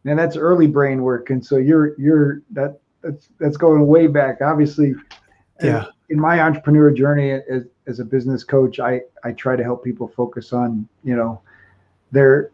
and 0.05 0.17
that's 0.17 0.35
early 0.35 0.67
brain 0.67 1.03
work 1.03 1.29
and 1.29 1.45
so 1.45 1.57
you're 1.57 1.99
you're 1.99 2.41
that 2.51 2.79
that's 3.03 3.29
that's 3.39 3.57
going 3.57 3.85
way 3.85 4.07
back. 4.07 4.41
Obviously 4.41 4.95
yeah. 5.61 5.85
in 6.09 6.19
my 6.19 6.41
entrepreneur 6.41 6.91
journey 6.91 7.31
as, 7.31 7.63
as 7.87 7.99
a 7.99 8.05
business 8.05 8.43
coach 8.43 8.79
i 8.79 8.99
i 9.23 9.31
try 9.31 9.55
to 9.55 9.63
help 9.63 9.83
people 9.83 10.07
focus 10.07 10.51
on 10.51 10.87
you 11.03 11.15
know 11.15 11.41
their 12.11 12.51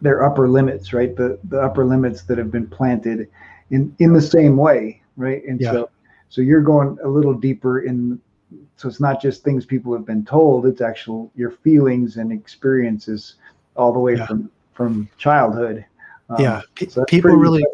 their 0.00 0.24
upper 0.24 0.48
limits 0.48 0.92
right? 0.92 1.14
The 1.16 1.38
the 1.44 1.60
upper 1.60 1.84
limits 1.84 2.22
that 2.22 2.38
have 2.38 2.50
been 2.50 2.66
planted 2.66 3.28
in 3.70 3.94
in 3.98 4.12
the 4.12 4.22
same 4.22 4.56
way 4.56 5.02
right? 5.16 5.44
And 5.44 5.60
yeah. 5.60 5.72
so 5.72 5.90
so 6.28 6.40
you're 6.40 6.62
going 6.62 6.96
a 7.02 7.08
little 7.08 7.34
deeper 7.34 7.80
in 7.80 8.20
so 8.76 8.88
it's 8.88 9.00
not 9.00 9.20
just 9.20 9.44
things 9.44 9.66
people 9.66 9.92
have 9.92 10.06
been 10.06 10.24
told 10.24 10.66
it's 10.66 10.80
actual 10.80 11.30
your 11.34 11.50
feelings 11.50 12.16
and 12.16 12.32
experiences 12.32 13.36
all 13.76 13.92
the 13.92 13.98
way 13.98 14.16
yeah. 14.16 14.26
from 14.26 14.50
from 14.72 15.08
childhood. 15.18 15.84
Um, 16.30 16.40
yeah. 16.40 16.62
So 16.88 17.04
people 17.04 17.32
really 17.32 17.64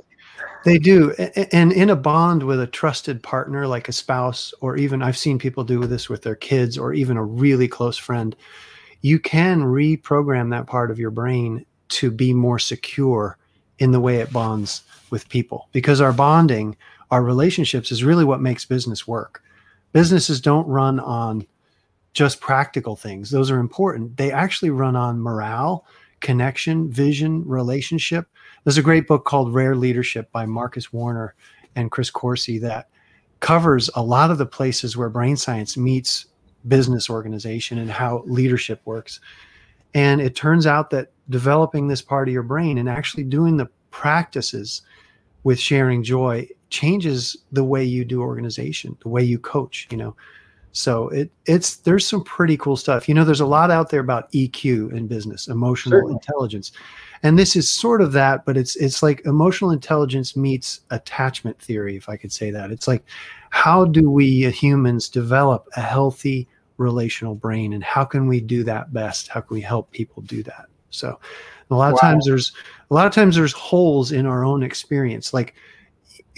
they 0.67 0.79
do 0.79 1.13
and 1.53 1.73
in 1.73 1.91
a 1.91 1.97
bond 1.97 2.43
with 2.43 2.61
a 2.61 2.67
trusted 2.67 3.23
partner 3.23 3.67
like 3.67 3.89
a 3.89 3.93
spouse 3.93 4.53
or 4.61 4.77
even 4.77 5.03
i've 5.03 5.17
seen 5.17 5.39
people 5.39 5.65
do 5.65 5.87
this 5.87 6.09
with 6.09 6.23
their 6.23 6.35
kids 6.35 6.77
or 6.77 6.93
even 6.93 7.17
a 7.17 7.25
really 7.25 7.69
close 7.69 7.97
friend 7.97 8.37
you 9.03 9.19
can 9.19 9.63
reprogram 9.63 10.51
that 10.51 10.67
part 10.67 10.91
of 10.91 10.99
your 10.99 11.11
brain 11.11 11.65
to 11.89 12.11
be 12.11 12.35
more 12.35 12.59
secure 12.59 13.39
in 13.79 13.93
the 13.93 14.01
way 14.01 14.17
it 14.17 14.33
bonds 14.33 14.83
with 15.11 15.29
people 15.29 15.69
because 15.73 16.01
our 16.01 16.13
bonding 16.13 16.77
our 17.11 17.23
relationships 17.23 17.93
is 17.93 18.03
really 18.03 18.25
what 18.25 18.41
makes 18.41 18.65
business 18.65 19.07
work 19.07 19.43
businesses 19.93 20.41
don't 20.41 20.67
run 20.67 21.01
on 21.01 21.47
just 22.17 22.41
practical 22.41 22.97
things. 22.97 23.31
Those 23.31 23.51
are 23.51 23.59
important. 23.59 24.17
They 24.17 24.33
actually 24.33 24.71
run 24.71 24.97
on 24.97 25.21
morale, 25.21 25.85
connection, 26.21 26.91
vision, 26.91 27.47
relationship. 27.47 28.27
There's 28.67 28.79
a 28.79 28.83
great 28.83 29.07
book 29.07 29.25
called 29.25 29.55
Rare 29.55 29.77
Leadership 29.77 30.33
by 30.33 30.45
Marcus 30.45 30.93
Warner 30.93 31.37
and 31.77 31.89
Chris 31.89 32.11
Coursey 32.11 32.61
that 32.63 32.89
covers 33.39 33.89
a 33.95 34.03
lot 34.03 34.33
of 34.33 34.39
the 34.39 34.47
places 34.47 34.97
where 34.97 35.09
brain 35.09 35.37
science 35.37 35.77
meets 35.77 36.27
business 36.67 37.09
organization 37.09 37.79
and 37.79 37.89
how 37.89 38.25
leadership 38.27 38.81
works. 38.85 39.21
And 39.95 40.21
it 40.21 40.35
turns 40.35 40.67
out 40.67 40.91
that 40.91 41.13
developing 41.31 41.87
this 41.87 42.03
part 42.03 42.27
of 42.27 42.35
your 42.35 42.43
brain 42.43 42.77
and 42.77 42.89
actually 42.89 43.23
doing 43.23 43.57
the 43.57 43.69
practices 43.93 44.83
with 45.45 45.61
sharing 45.61 46.03
joy 46.03 46.49
changes 46.69 47.37
the 47.53 47.63
way 47.63 47.85
you 47.85 48.05
do 48.05 48.21
organization, 48.21 48.97
the 49.01 49.09
way 49.09 49.23
you 49.23 49.39
coach, 49.39 49.87
you 49.93 49.97
know. 49.97 50.17
So 50.73 51.09
it 51.11 51.31
it's 51.47 51.77
there's 51.77 52.05
some 52.05 52.25
pretty 52.25 52.57
cool 52.57 52.77
stuff. 52.77 53.09
You 53.09 53.15
know, 53.15 53.25
there's 53.25 53.39
a 53.39 53.47
lot 53.47 53.71
out 53.71 53.91
there 53.91 54.01
about 54.01 54.33
EQ 54.33 54.93
in 54.93 55.07
business, 55.07 55.47
emotional 55.47 55.93
Certainly. 55.93 56.15
intelligence. 56.15 56.73
And 57.27 57.37
this 57.37 57.57
is 57.57 57.69
sort 57.69 58.03
of 58.03 58.12
that, 58.12 58.45
but 58.45 58.57
it's 58.57 58.77
it's 58.77 59.03
like 59.03 59.21
emotional 59.27 59.73
intelligence 59.73 60.37
meets 60.37 60.83
attachment 60.91 61.61
theory, 61.61 61.97
if 61.97 62.09
I 62.09 62.17
could 62.17 62.31
say 62.31 62.53
that. 62.53 62.71
It's 62.71 62.87
like 62.87 63.03
how 63.51 63.85
do 63.85 64.09
we 64.09 64.49
humans 64.53 65.09
develop 65.09 65.67
a 65.77 65.81
healthy 65.81 66.47
relational 66.77 67.35
brain 67.35 67.73
and 67.73 67.83
how 67.83 68.05
can 68.05 68.29
we 68.29 68.41
do 68.41 68.62
that 68.62 68.93
best? 68.93 69.27
How 69.27 69.41
can 69.41 69.57
we 69.57 69.61
help 69.61 69.91
people 69.91 70.23
do 70.23 70.45
that? 70.45 70.67
So 70.91 71.19
a 71.69 71.75
lot 71.75 71.89
of 71.89 71.95
wow. 71.95 72.11
times 72.11 72.27
there's 72.27 72.53
a 72.93 72.95
lot 72.95 73.09
of 73.09 73.12
times 73.12 73.35
there's 73.35 73.53
holes 73.53 74.12
in 74.12 74.25
our 74.25 74.45
own 74.45 74.62
experience. 74.62 75.35
Like 75.35 75.57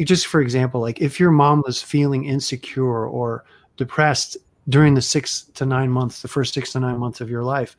just 0.00 0.26
for 0.26 0.40
example, 0.40 0.80
like 0.80 1.02
if 1.02 1.20
your 1.20 1.32
mom 1.32 1.62
was 1.66 1.82
feeling 1.82 2.24
insecure 2.24 3.06
or 3.06 3.44
depressed 3.76 4.38
during 4.70 4.94
the 4.94 5.02
six 5.02 5.42
to 5.52 5.66
nine 5.66 5.90
months, 5.90 6.22
the 6.22 6.28
first 6.28 6.54
six 6.54 6.72
to 6.72 6.80
nine 6.80 6.96
months 6.96 7.20
of 7.20 7.28
your 7.28 7.44
life, 7.44 7.76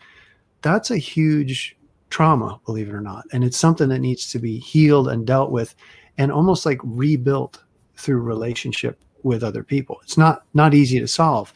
that's 0.62 0.92
a 0.92 0.98
huge 0.98 1.76
trauma, 2.10 2.60
believe 2.66 2.90
it 2.90 2.94
or 2.94 3.02
not. 3.02 3.26
And 3.32 3.44
it's 3.44 3.58
something 3.58 3.90
that 3.90 4.00
needs 4.00 4.32
to 4.32 4.40
be 4.40 4.60
healed 4.60 5.08
and 5.08 5.26
dealt 5.26 5.52
with 5.52 5.76
and 6.18 6.32
almost 6.32 6.66
like 6.66 6.80
rebuilt 6.84 7.64
through 7.96 8.22
relationship 8.22 9.00
with 9.24 9.44
other 9.44 9.64
people. 9.64 10.00
It's 10.04 10.18
not 10.18 10.44
not 10.54 10.74
easy 10.74 11.00
to 11.00 11.08
solve, 11.08 11.54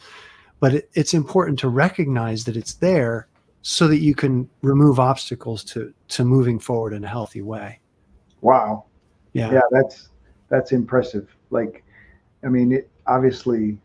but 0.60 0.74
it, 0.74 0.90
it's 0.94 1.14
important 1.14 1.58
to 1.60 1.68
recognize 1.68 2.44
that 2.44 2.56
it's 2.56 2.74
there 2.74 3.28
so 3.62 3.88
that 3.88 3.98
you 3.98 4.14
can 4.14 4.48
remove 4.62 5.00
obstacles 5.00 5.64
to 5.64 5.92
to 6.08 6.24
moving 6.24 6.58
forward 6.58 6.92
in 6.92 7.04
a 7.04 7.08
healthy 7.08 7.42
way. 7.42 7.80
Wow. 8.40 8.84
Yeah. 9.32 9.52
Yeah, 9.52 9.60
that's 9.70 10.10
that's 10.48 10.72
impressive. 10.72 11.34
Like, 11.50 11.82
I 12.44 12.48
mean, 12.48 12.72
it, 12.72 12.90
obviously, 13.06 13.78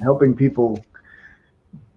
helping 0.00 0.34
people 0.34 0.84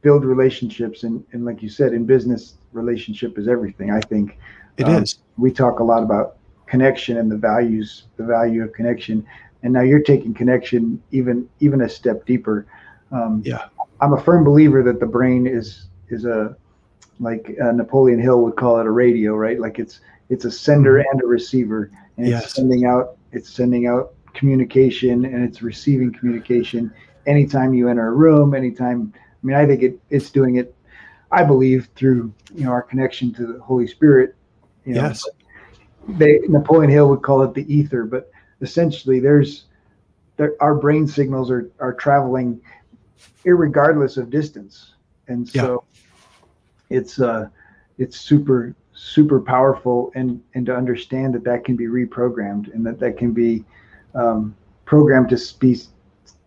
build 0.07 0.23
relationships 0.23 1.03
and, 1.03 1.15
and 1.33 1.43
like 1.43 1.61
you 1.61 1.67
said, 1.67 1.91
in 1.93 2.05
business, 2.05 2.41
relationship 2.71 3.37
is 3.37 3.45
everything. 3.55 3.91
I 3.91 3.99
think 4.11 4.37
It 4.77 4.87
is. 4.87 5.15
um, 5.15 5.43
We 5.43 5.51
talk 5.51 5.79
a 5.79 5.83
lot 5.83 6.01
about 6.01 6.37
connection 6.65 7.17
and 7.17 7.29
the 7.29 7.35
values, 7.51 7.87
the 8.15 8.23
value 8.37 8.63
of 8.63 8.71
connection, 8.79 9.25
and 9.63 9.73
now 9.73 9.81
you're 9.89 10.05
taking 10.13 10.33
connection 10.41 10.81
even 11.11 11.37
even 11.65 11.81
a 11.81 11.89
step 11.99 12.17
deeper. 12.31 12.57
Um, 13.11 13.33
Yeah. 13.51 13.63
I'm 14.03 14.13
a 14.19 14.21
firm 14.27 14.41
believer 14.51 14.81
that 14.89 14.99
the 15.03 15.11
brain 15.17 15.41
is 15.59 15.67
is 16.15 16.23
a 16.37 16.55
like 17.19 17.43
uh, 17.63 17.73
Napoleon 17.81 18.19
Hill 18.27 18.39
would 18.43 18.55
call 18.63 18.79
it 18.79 18.85
a 18.85 18.93
radio, 19.05 19.31
right? 19.45 19.59
Like 19.65 19.77
it's 19.83 19.95
it's 20.33 20.45
a 20.45 20.51
sender 20.65 20.95
and 21.09 21.17
a 21.25 21.27
receiver, 21.37 21.81
and 22.17 22.27
Yes. 22.27 22.43
it's 22.45 22.53
sending 22.59 22.83
out 22.91 23.05
it's 23.37 23.49
sending 23.59 23.83
out 23.91 24.03
communication 24.39 25.25
and 25.31 25.39
it's 25.47 25.59
receiving 25.71 26.09
communication 26.17 26.81
anytime 27.33 27.69
you 27.77 27.89
enter 27.91 28.07
a 28.07 28.15
room, 28.25 28.53
anytime. 28.63 29.01
I 29.47 29.49
mean, 29.49 29.57
I 29.57 29.65
think 29.65 29.81
it 29.81 29.99
it's 30.09 30.29
doing 30.29 30.57
it. 30.57 30.75
I 31.31 31.43
believe 31.43 31.89
through 31.95 32.33
you 32.53 32.65
know 32.65 32.71
our 32.71 32.81
connection 32.81 33.33
to 33.35 33.53
the 33.53 33.59
Holy 33.61 33.87
Spirit. 33.87 34.35
You 34.85 34.95
know, 34.95 35.03
yes. 35.03 35.25
they 36.07 36.39
Napoleon 36.49 36.91
Hill 36.91 37.09
would 37.09 37.21
call 37.21 37.43
it 37.43 37.53
the 37.53 37.73
ether, 37.73 38.03
but 38.03 38.29
essentially 38.61 39.21
there's 39.21 39.65
there 40.35 40.53
our 40.59 40.75
brain 40.75 41.07
signals 41.07 41.49
are 41.49 41.71
are 41.79 41.93
traveling 41.93 42.59
irregardless 43.45 44.17
of 44.17 44.29
distance, 44.29 44.95
and 45.29 45.47
so 45.47 45.85
it's 46.89 47.21
uh 47.21 47.47
it's 47.97 48.19
super 48.19 48.75
super 48.93 49.39
powerful 49.39 50.11
and 50.15 50.43
and 50.55 50.65
to 50.65 50.75
understand 50.75 51.33
that 51.35 51.45
that 51.45 51.63
can 51.63 51.77
be 51.77 51.85
reprogrammed 51.85 52.73
and 52.73 52.85
that 52.85 52.99
that 52.99 53.17
can 53.17 53.31
be 53.31 53.63
um, 54.13 54.55
programmed 54.83 55.29
to 55.29 55.39
be 55.59 55.77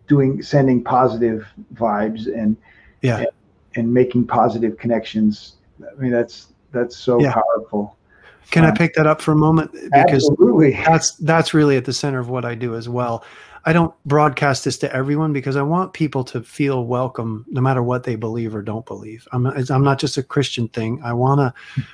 doing 0.07 0.41
sending 0.41 0.83
positive 0.83 1.47
vibes 1.73 2.27
and 2.27 2.57
Yeah. 3.01 3.17
and, 3.19 3.27
and 3.75 3.93
making 3.93 4.27
positive 4.27 4.77
connections. 4.77 5.55
I 5.81 5.99
mean 6.01 6.11
that's 6.11 6.47
that's 6.71 6.95
so 6.97 7.19
Yeah. 7.21 7.33
powerful. 7.33 7.97
Can 8.51 8.65
I 8.65 8.69
Um, 8.69 8.75
pick 8.75 8.93
that 8.95 9.07
up 9.07 9.21
for 9.21 9.31
a 9.31 9.35
moment? 9.35 9.71
Because 9.71 10.29
Absolutely. 10.29 10.71
that's 10.85 11.11
that's 11.17 11.53
really 11.53 11.77
at 11.77 11.85
the 11.85 11.93
center 11.93 12.19
of 12.19 12.29
what 12.29 12.45
I 12.45 12.55
do 12.55 12.75
as 12.75 12.87
well. 12.89 13.23
I 13.63 13.73
don't 13.73 13.93
broadcast 14.07 14.65
this 14.65 14.77
to 14.79 14.91
everyone 14.95 15.33
because 15.33 15.55
I 15.55 15.61
want 15.61 15.93
people 15.93 16.23
to 16.25 16.41
feel 16.41 16.85
welcome 16.87 17.45
no 17.49 17.61
matter 17.61 17.83
what 17.83 18.03
they 18.03 18.15
believe 18.15 18.55
or 18.55 18.63
don't 18.63 18.85
believe. 18.87 19.27
I'm 19.31 19.45
I'm 19.45 19.83
not 19.83 19.99
just 19.99 20.17
a 20.17 20.23
Christian 20.23 20.67
thing. 20.69 20.99
I 21.03 21.13
want 21.13 21.39
to 21.39 21.53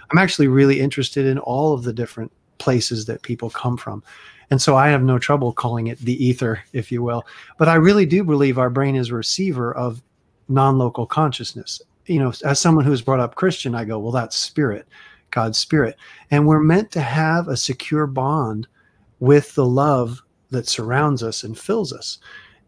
I'm 0.09 0.17
actually 0.17 0.47
really 0.47 0.79
interested 0.79 1.25
in 1.25 1.37
all 1.39 1.73
of 1.73 1.83
the 1.83 1.91
different 1.93 2.31
places 2.57 3.05
that 3.05 3.21
people 3.21 3.49
come 3.49 3.77
from. 3.77 4.01
And 4.49 4.61
so 4.61 4.77
I 4.77 4.87
have 4.87 5.03
no 5.03 5.19
trouble 5.19 5.51
calling 5.51 5.87
it 5.87 5.99
the 5.99 6.23
ether, 6.25 6.61
if 6.71 6.89
you 6.89 7.03
will. 7.03 7.25
But 7.57 7.67
I 7.67 7.75
really 7.75 8.05
do 8.05 8.23
believe 8.23 8.57
our 8.57 8.69
brain 8.69 8.95
is 8.95 9.09
a 9.09 9.15
receiver 9.15 9.75
of 9.75 10.01
non-local 10.49 11.05
consciousness. 11.05 11.81
You 12.05 12.19
know, 12.19 12.33
as 12.45 12.59
someone 12.59 12.85
who's 12.85 13.01
brought 13.01 13.19
up 13.19 13.35
Christian, 13.35 13.75
I 13.75 13.85
go, 13.85 13.99
well, 13.99 14.11
that's 14.11 14.37
spirit, 14.37 14.87
God's 15.31 15.57
spirit. 15.57 15.97
And 16.31 16.47
we're 16.47 16.59
meant 16.59 16.91
to 16.91 17.01
have 17.01 17.47
a 17.47 17.57
secure 17.57 18.07
bond 18.07 18.67
with 19.19 19.53
the 19.55 19.65
love 19.65 20.21
that 20.51 20.67
surrounds 20.67 21.23
us 21.23 21.43
and 21.43 21.57
fills 21.57 21.91
us. 21.91 22.19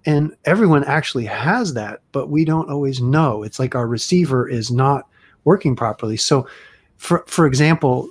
And 0.06 0.36
everyone 0.46 0.84
actually 0.86 1.26
has 1.26 1.74
that, 1.74 2.02
but 2.12 2.30
we 2.30 2.46
don't 2.46 2.70
always 2.70 3.02
know. 3.02 3.44
It's 3.44 3.60
like 3.60 3.76
our 3.76 3.88
receiver 3.88 4.48
is 4.48 4.72
not 4.72 5.08
working 5.44 5.76
properly. 5.76 6.18
So, 6.18 6.48
for, 6.98 7.24
for 7.28 7.46
example, 7.46 8.10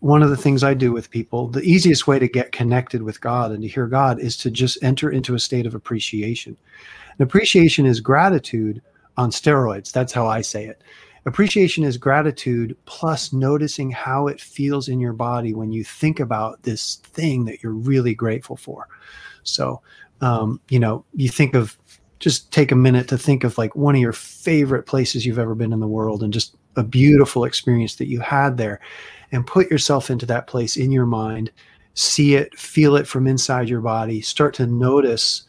one 0.00 0.22
of 0.22 0.30
the 0.30 0.36
things 0.36 0.64
I 0.64 0.74
do 0.74 0.92
with 0.92 1.10
people, 1.10 1.48
the 1.48 1.62
easiest 1.62 2.08
way 2.08 2.18
to 2.18 2.26
get 2.26 2.50
connected 2.50 3.02
with 3.02 3.20
God 3.20 3.52
and 3.52 3.62
to 3.62 3.68
hear 3.68 3.86
God 3.86 4.18
is 4.20 4.36
to 4.38 4.50
just 4.50 4.82
enter 4.82 5.10
into 5.10 5.34
a 5.34 5.40
state 5.40 5.64
of 5.64 5.76
appreciation. 5.76 6.56
And 7.18 7.26
appreciation 7.26 7.86
is 7.86 8.00
gratitude 8.00 8.82
on 9.16 9.30
steroids. 9.30 9.92
That's 9.92 10.12
how 10.12 10.26
I 10.26 10.40
say 10.40 10.66
it. 10.66 10.82
Appreciation 11.24 11.84
is 11.84 11.96
gratitude 11.96 12.76
plus 12.84 13.32
noticing 13.32 13.90
how 13.90 14.26
it 14.26 14.40
feels 14.40 14.88
in 14.88 14.98
your 14.98 15.12
body 15.12 15.54
when 15.54 15.70
you 15.70 15.84
think 15.84 16.18
about 16.18 16.62
this 16.64 16.96
thing 16.96 17.44
that 17.44 17.62
you're 17.62 17.72
really 17.72 18.14
grateful 18.14 18.56
for. 18.56 18.88
So, 19.44 19.80
um, 20.20 20.60
you 20.68 20.80
know, 20.80 21.04
you 21.14 21.28
think 21.28 21.54
of 21.54 21.78
just 22.18 22.52
take 22.52 22.72
a 22.72 22.76
minute 22.76 23.08
to 23.08 23.18
think 23.18 23.44
of 23.44 23.58
like 23.58 23.74
one 23.76 23.94
of 23.94 24.00
your 24.00 24.12
favorite 24.12 24.84
places 24.84 25.24
you've 25.24 25.38
ever 25.38 25.54
been 25.54 25.72
in 25.72 25.80
the 25.80 25.88
world 25.88 26.22
and 26.22 26.32
just 26.32 26.56
a 26.76 26.82
beautiful 26.82 27.44
experience 27.44 27.96
that 27.96 28.08
you 28.08 28.20
had 28.20 28.56
there 28.56 28.80
and 29.32 29.46
put 29.46 29.70
yourself 29.70 30.10
into 30.10 30.26
that 30.26 30.46
place 30.46 30.76
in 30.76 30.92
your 30.92 31.06
mind, 31.06 31.50
see 31.94 32.34
it, 32.34 32.56
feel 32.58 32.96
it 32.96 33.06
from 33.06 33.26
inside 33.26 33.68
your 33.68 33.80
body, 33.80 34.20
start 34.20 34.54
to 34.54 34.66
notice 34.66 35.42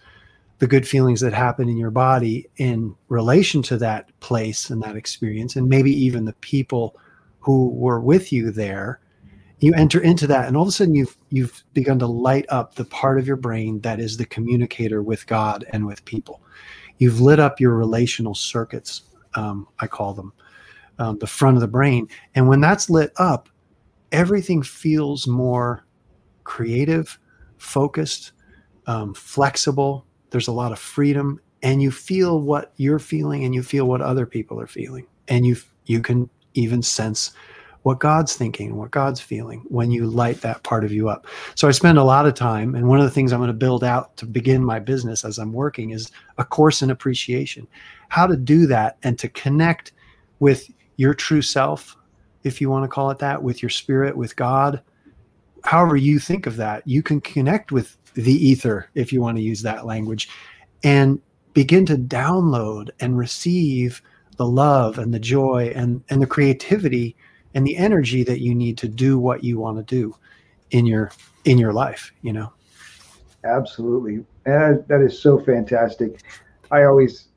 the 0.63 0.67
good 0.67 0.87
feelings 0.87 1.19
that 1.19 1.33
happen 1.33 1.67
in 1.67 1.75
your 1.75 1.91
body 1.91 2.49
in 2.55 2.95
relation 3.09 3.61
to 3.61 3.75
that 3.75 4.17
place 4.21 4.69
and 4.69 4.81
that 4.81 4.95
experience 4.95 5.57
and 5.57 5.67
maybe 5.67 5.91
even 5.91 6.23
the 6.23 6.31
people 6.35 6.95
who 7.41 7.67
were 7.71 7.99
with 7.99 8.31
you 8.31 8.49
there 8.49 9.01
you 9.59 9.73
enter 9.73 9.99
into 9.99 10.25
that 10.25 10.47
and 10.47 10.55
all 10.55 10.63
of 10.63 10.69
a 10.69 10.71
sudden 10.71 10.95
you've 10.95 11.17
you've 11.31 11.65
begun 11.73 11.99
to 11.99 12.07
light 12.07 12.45
up 12.47 12.75
the 12.75 12.85
part 12.85 13.19
of 13.19 13.27
your 13.27 13.35
brain 13.35 13.77
that 13.81 13.99
is 13.99 14.15
the 14.15 14.25
communicator 14.25 15.03
with 15.03 15.27
god 15.27 15.65
and 15.73 15.85
with 15.85 16.05
people. 16.05 16.41
You've 16.97 17.19
lit 17.19 17.41
up 17.41 17.59
your 17.59 17.75
relational 17.75 18.33
circuits 18.33 19.01
um, 19.35 19.67
i 19.79 19.85
call 19.85 20.13
them 20.13 20.31
um, 20.97 21.19
the 21.19 21.27
front 21.27 21.57
of 21.57 21.61
the 21.61 21.67
brain 21.67 22.07
and 22.35 22.47
when 22.47 22.61
that's 22.61 22.89
lit 22.89 23.11
up 23.17 23.49
everything 24.13 24.63
feels 24.63 25.27
more 25.27 25.85
creative 26.45 27.19
focused 27.57 28.31
um, 28.87 29.13
flexible 29.13 30.05
there's 30.33 30.47
a 30.47 30.51
lot 30.51 30.71
of 30.71 30.79
freedom 30.79 31.39
and 31.61 31.81
you 31.81 31.91
feel 31.91 32.41
what 32.41 32.73
you're 32.77 32.99
feeling 32.99 33.45
and 33.45 33.53
you 33.53 33.61
feel 33.61 33.85
what 33.87 34.01
other 34.01 34.25
people 34.25 34.59
are 34.59 34.67
feeling. 34.67 35.05
And 35.29 35.45
you 35.45 35.55
you 35.85 36.01
can 36.01 36.29
even 36.55 36.81
sense 36.81 37.31
what 37.83 37.99
god's 37.99 38.35
thinking 38.35 38.77
what 38.77 38.91
god's 38.91 39.19
feeling 39.19 39.61
when 39.67 39.91
you 39.91 40.05
light 40.05 40.41
that 40.41 40.63
part 40.63 40.83
of 40.83 40.91
you 40.91 41.07
up. 41.07 41.27
So 41.55 41.67
i 41.67 41.71
spend 41.71 41.97
a 41.97 42.03
lot 42.03 42.25
of 42.25 42.33
time 42.33 42.73
and 42.73 42.87
one 42.87 42.99
of 42.99 43.05
the 43.05 43.11
things 43.11 43.31
i'm 43.31 43.39
going 43.39 43.47
to 43.47 43.53
build 43.53 43.83
out 43.83 44.17
to 44.17 44.25
begin 44.25 44.63
my 44.63 44.79
business 44.79 45.23
as 45.23 45.37
i'm 45.37 45.53
working 45.53 45.91
is 45.91 46.11
a 46.37 46.43
course 46.43 46.81
in 46.81 46.89
appreciation. 46.89 47.67
How 48.09 48.25
to 48.25 48.35
do 48.35 48.65
that 48.67 48.97
and 49.03 49.19
to 49.19 49.29
connect 49.29 49.93
with 50.39 50.69
your 50.97 51.13
true 51.13 51.41
self 51.41 51.95
if 52.43 52.59
you 52.59 52.69
want 52.69 52.85
to 52.85 52.89
call 52.89 53.11
it 53.11 53.19
that 53.19 53.43
with 53.43 53.61
your 53.61 53.69
spirit 53.69 54.17
with 54.17 54.35
god. 54.35 54.81
However 55.63 55.95
you 55.95 56.17
think 56.17 56.47
of 56.47 56.55
that 56.57 56.87
you 56.87 57.03
can 57.03 57.21
connect 57.21 57.71
with 57.71 57.97
the 58.15 58.33
ether, 58.33 58.89
if 58.95 59.11
you 59.11 59.21
want 59.21 59.37
to 59.37 59.43
use 59.43 59.61
that 59.61 59.85
language, 59.85 60.29
and 60.83 61.21
begin 61.53 61.85
to 61.85 61.97
download 61.97 62.89
and 62.99 63.17
receive 63.17 64.01
the 64.37 64.45
love 64.45 64.97
and 64.97 65.13
the 65.13 65.19
joy 65.19 65.71
and, 65.75 66.03
and 66.09 66.21
the 66.21 66.27
creativity 66.27 67.15
and 67.53 67.65
the 67.65 67.77
energy 67.77 68.23
that 68.23 68.41
you 68.41 68.55
need 68.55 68.77
to 68.79 68.87
do 68.87 69.19
what 69.19 69.43
you 69.43 69.59
want 69.59 69.77
to 69.77 69.83
do 69.83 70.15
in 70.71 70.85
your 70.85 71.11
in 71.45 71.57
your 71.57 71.73
life, 71.73 72.11
you 72.21 72.33
know. 72.33 72.51
Absolutely. 73.43 74.25
And 74.45 74.85
that 74.87 75.01
is 75.01 75.19
so 75.19 75.39
fantastic. 75.39 76.21
I 76.71 76.83
always 76.83 77.27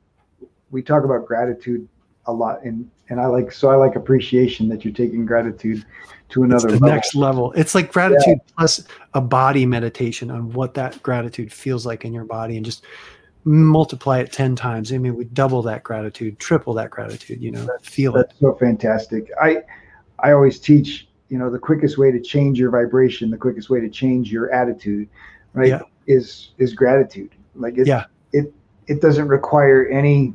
we 0.71 0.81
talk 0.81 1.03
about 1.03 1.25
gratitude 1.25 1.87
a 2.25 2.33
lot 2.33 2.63
and 2.63 2.89
and 3.09 3.19
I 3.19 3.27
like 3.27 3.51
so 3.51 3.69
I 3.69 3.75
like 3.75 3.95
appreciation 3.95 4.67
that 4.69 4.83
you're 4.83 4.93
taking 4.93 5.25
gratitude 5.25 5.85
to 6.29 6.43
It's 6.43 6.51
another 6.51 6.67
the 6.67 6.73
level. 6.73 6.87
next 6.89 7.15
level. 7.15 7.51
It's 7.53 7.73
like 7.75 7.91
gratitude 7.91 8.39
plus 8.57 8.83
a 9.13 9.21
body 9.21 9.65
meditation 9.65 10.29
on 10.29 10.51
what 10.53 10.73
that 10.73 11.01
gratitude 11.03 11.51
feels 11.53 11.85
like 11.85 12.03
in 12.05 12.13
your 12.13 12.25
body 12.25 12.57
and 12.57 12.65
just 12.65 12.83
multiply 13.45 14.19
it 14.19 14.31
10 14.33 14.55
times. 14.55 14.91
I 14.91 14.97
mean, 14.97 15.15
we 15.15 15.23
double 15.25 15.61
that 15.63 15.83
gratitude, 15.83 16.37
triple 16.39 16.73
that 16.73 16.89
gratitude, 16.89 17.41
you 17.41 17.51
know, 17.51 17.67
feel 17.81 18.17
it. 18.17 18.33
So 18.39 18.55
fantastic. 18.55 19.29
I 19.41 19.59
I 20.19 20.31
always 20.33 20.59
teach, 20.59 21.07
you 21.29 21.37
know, 21.37 21.49
the 21.49 21.59
quickest 21.59 21.97
way 21.97 22.11
to 22.11 22.19
change 22.19 22.59
your 22.59 22.71
vibration, 22.71 23.29
the 23.31 23.37
quickest 23.37 23.69
way 23.69 23.79
to 23.79 23.89
change 23.89 24.31
your 24.31 24.51
attitude, 24.51 25.07
right? 25.53 25.69
Yeah. 25.69 25.81
Is 26.07 26.51
is 26.57 26.73
gratitude. 26.73 27.31
Like 27.55 27.77
it 27.77 27.87
Yeah. 27.87 28.05
it 28.33 28.53
it 28.87 29.01
doesn't 29.01 29.27
require 29.29 29.85
any 29.87 30.33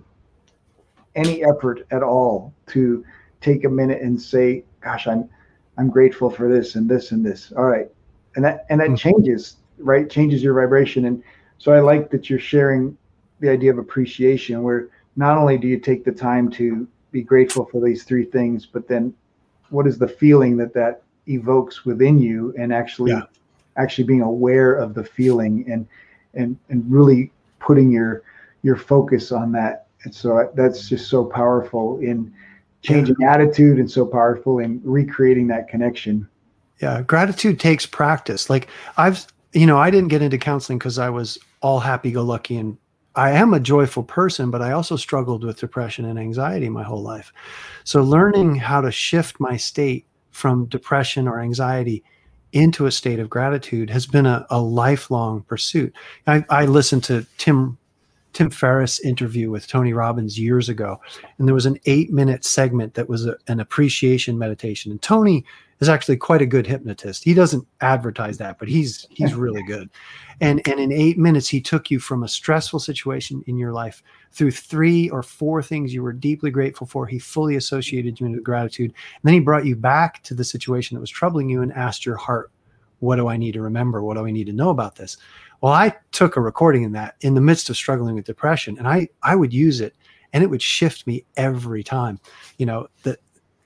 any 1.15 1.45
effort 1.45 1.87
at 1.91 2.03
all 2.03 2.55
to 2.69 3.05
take 3.43 3.65
a 3.65 3.69
minute 3.69 4.01
and 4.01 4.21
say, 4.21 4.65
gosh, 4.81 5.07
I'm 5.07 5.29
I'm 5.79 5.89
grateful 5.89 6.31
for 6.31 6.49
this 6.53 6.75
and 6.75 6.89
this 6.89 7.13
and 7.13 7.25
this. 7.25 7.53
All 7.57 7.65
right. 7.65 7.89
And 8.37 8.45
that 8.45 8.67
and 8.71 8.81
that 8.81 8.91
Mhm. 8.91 8.99
changes, 8.99 9.57
right? 9.79 10.09
Changes 10.09 10.43
your 10.43 10.55
vibration. 10.55 11.07
And 11.07 11.23
so 11.59 11.73
I 11.73 11.81
like 11.81 12.11
that 12.11 12.29
you're 12.29 12.39
sharing 12.39 12.97
the 13.41 13.49
idea 13.49 13.71
of 13.71 13.79
appreciation 13.79 14.63
where 14.63 14.89
not 15.17 15.37
only 15.39 15.59
do 15.59 15.69
you 15.69 15.79
take 15.79 16.05
the 16.05 16.13
time 16.13 16.51
to 16.51 16.87
be 17.11 17.23
grateful 17.23 17.67
for 17.67 17.81
these 17.81 18.05
three 18.05 18.25
things, 18.25 18.65
but 18.67 18.89
then 18.89 19.13
what 19.71 19.87
is 19.87 19.99
the 19.99 20.09
feeling 20.09 20.57
that 20.59 20.73
that 20.75 21.03
evokes 21.29 21.85
within 21.85 22.19
you 22.19 22.55
and 22.59 22.73
actually 22.73 23.13
Yeah. 23.13 23.23
actually 23.77 24.05
being 24.05 24.23
aware 24.23 24.75
of 24.75 24.95
the 24.95 25.05
feeling 25.05 25.65
and 25.71 25.87
and 26.35 26.57
and 26.69 26.85
really 26.91 27.31
putting 27.61 27.91
your 27.91 28.23
your 28.63 28.77
focus 28.77 29.33
on 29.33 29.53
that. 29.53 29.87
And 30.05 30.15
so 30.15 30.51
that's 30.55 30.89
just 30.89 31.09
so 31.09 31.25
powerful 31.25 31.99
in 31.99 32.33
changing 32.83 33.17
attitude 33.25 33.79
and 33.79 33.91
so 33.91 34.05
powerful 34.05 34.59
in 34.59 34.81
recreating 34.85 35.47
that 35.49 35.69
connection. 35.69 36.29
Yeah, 36.81 37.03
gratitude 37.03 37.61
takes 37.61 37.87
practice. 37.87 38.51
Like 38.51 38.69
I've, 38.97 39.27
you 39.53 39.67
know, 39.67 39.79
I 39.79 39.91
didn't 39.91 40.09
get 40.09 40.23
into 40.23 40.39
counseling 40.39 40.79
because 40.79 40.99
I 40.99 41.11
was 41.11 41.39
all 41.61 41.81
happy 41.81 42.11
go 42.11 42.23
lucky 42.23 42.57
and 42.57 42.77
I 43.15 43.31
am 43.33 43.53
a 43.53 43.61
joyful 43.61 44.03
person, 44.03 44.51
but 44.51 44.63
I 44.63 44.73
also 44.73 44.97
struggled 44.97 45.45
with 45.45 45.61
depression 45.61 46.07
and 46.07 46.19
anxiety 46.19 46.69
my 46.69 46.83
whole 46.83 47.03
life. 47.03 47.33
So 47.85 48.03
learning 48.03 48.57
how 48.57 48.81
to 48.81 48.91
shift 48.91 49.39
my 49.39 49.57
state 49.57 50.07
from 50.31 50.67
depression 50.67 51.29
or 51.29 51.41
anxiety 51.41 52.03
into 52.53 52.87
a 52.87 52.91
state 52.91 53.19
of 53.19 53.31
gratitude 53.31 53.91
has 53.91 54.07
been 54.07 54.27
a, 54.27 54.47
a 54.51 54.61
lifelong 54.61 55.43
pursuit. 55.43 55.95
I, 56.27 56.45
I 56.49 56.67
listened 56.67 57.05
to 57.05 57.27
Tim 57.39 57.79
Tim 58.33 58.51
Ferriss 58.51 59.01
interview 59.01 59.51
with 59.51 59.67
Tony 59.67 59.93
Robbins 59.93 60.39
years 60.39 60.69
ago, 60.69 61.01
and 61.39 61.47
there 61.47 61.55
was 61.55 61.67
an 61.67 61.79
eight 61.87 62.11
minute 62.11 62.45
segment 62.45 62.95
that 62.95 63.09
was 63.09 63.27
a, 63.27 63.37
an 63.49 63.61
appreciation 63.61 64.39
meditation. 64.39 64.91
And 64.91 65.01
Tony 65.03 65.45
is 65.81 65.89
actually 65.89 66.17
quite 66.17 66.41
a 66.41 66.47
good 66.47 66.67
hypnotist. 66.67 67.25
He 67.25 67.35
doesn't 67.35 67.67
advertise 67.81 68.39
that, 68.39 68.59
but 68.59 68.69
he's 68.69 69.07
he's 69.11 69.35
really 69.35 69.63
good. 69.67 69.91
And 70.41 70.67
and 70.69 70.79
in 70.79 70.93
eight 70.93 71.19
minutes, 71.19 71.49
he 71.49 71.61
took 71.61 71.91
you 71.91 71.99
from 71.99 72.23
a 72.23 72.29
stressful 72.29 72.79
situation 72.81 73.43
in 73.47 73.59
your 73.59 73.73
life 73.73 74.03
through 74.33 74.53
three 74.53 75.11
or 75.11 75.23
four 75.23 75.63
things 75.63 75.93
you 75.93 76.03
were 76.03 76.13
deeply 76.13 76.51
grateful 76.51 76.87
for. 76.87 77.07
He 77.07 77.19
fully 77.19 77.57
associated 77.57 78.21
you 78.21 78.27
into 78.27 78.41
gratitude. 78.41 78.91
And 78.91 79.23
then 79.25 79.35
he 79.35 79.41
brought 79.41 79.67
you 79.67 79.77
back 79.77 80.23
to 80.23 80.35
the 80.35 80.45
situation 80.45 80.95
that 80.95 81.01
was 81.01 81.11
troubling 81.11 81.49
you 81.49 81.63
and 81.63 81.73
asked 81.73 82.07
your 82.07 82.17
heart, 82.17 82.51
what 83.01 83.17
do 83.17 83.27
I 83.27 83.37
need 83.37 83.53
to 83.53 83.61
remember? 83.61 84.03
What 84.03 84.17
do 84.17 84.25
I 84.25 84.31
need 84.31 84.47
to 84.47 84.53
know 84.53 84.71
about 84.71 84.95
this? 84.95 85.17
Well, 85.63 85.73
I 85.73 85.95
took 86.11 86.37
a 86.37 86.41
recording 86.41 86.83
in 86.83 86.93
that 86.93 87.15
in 87.21 87.35
the 87.35 87.41
midst 87.41 87.71
of 87.71 87.77
struggling 87.77 88.17
with 88.17 88.25
depression, 88.25 88.77
and 88.79 88.89
I 88.89 89.09
I 89.23 89.37
would 89.37 89.55
use 89.55 89.81
it, 89.81 89.95
and 90.33 90.43
it 90.43 90.51
would 90.51 90.61
shift 90.61 91.07
me 91.07 91.25
every 91.37 91.85
time. 91.85 92.19
You 92.59 92.67
know 92.67 92.89
the 93.05 93.17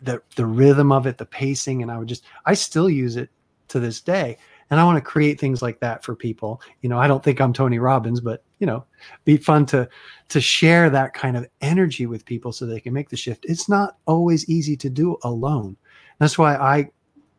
the 0.03 0.23
the 0.37 0.47
rhythm 0.47 0.93
of 0.93 1.07
it, 1.07 1.17
the 1.17 1.25
pacing, 1.25 1.83
and 1.83 1.91
I 1.91 1.99
would 1.99 2.07
just 2.07 2.25
I 2.45 2.53
still 2.53 2.91
use 2.91 3.17
it 3.17 3.31
to 3.69 3.81
this 3.81 4.01
day. 4.01 4.37
And 4.69 4.81
I 4.81 4.85
want 4.85 4.97
to 4.97 5.01
create 5.11 5.39
things 5.39 5.63
like 5.63 5.79
that 5.79 6.05
for 6.05 6.17
people. 6.17 6.61
You 6.83 6.89
know, 6.89 6.99
I 6.99 7.07
don't 7.07 7.23
think 7.23 7.41
I'm 7.41 7.53
Tony 7.53 7.79
Robbins, 7.79 8.21
but 8.21 8.43
you 8.59 8.67
know, 8.67 8.85
be 9.25 9.39
fun 9.39 9.65
to 9.67 9.89
to 10.29 10.41
share 10.41 10.91
that 10.91 11.15
kind 11.15 11.37
of 11.37 11.47
energy 11.63 12.05
with 12.05 12.27
people 12.27 12.53
so 12.53 12.67
they 12.67 12.81
can 12.81 12.93
make 12.93 13.09
the 13.09 13.17
shift. 13.17 13.47
It's 13.49 13.71
not 13.71 13.97
always 14.07 14.49
easy 14.51 14.77
to 14.77 14.91
do 14.91 15.17
alone. 15.23 15.79
That's 16.19 16.37
why 16.37 16.57
I 16.57 16.91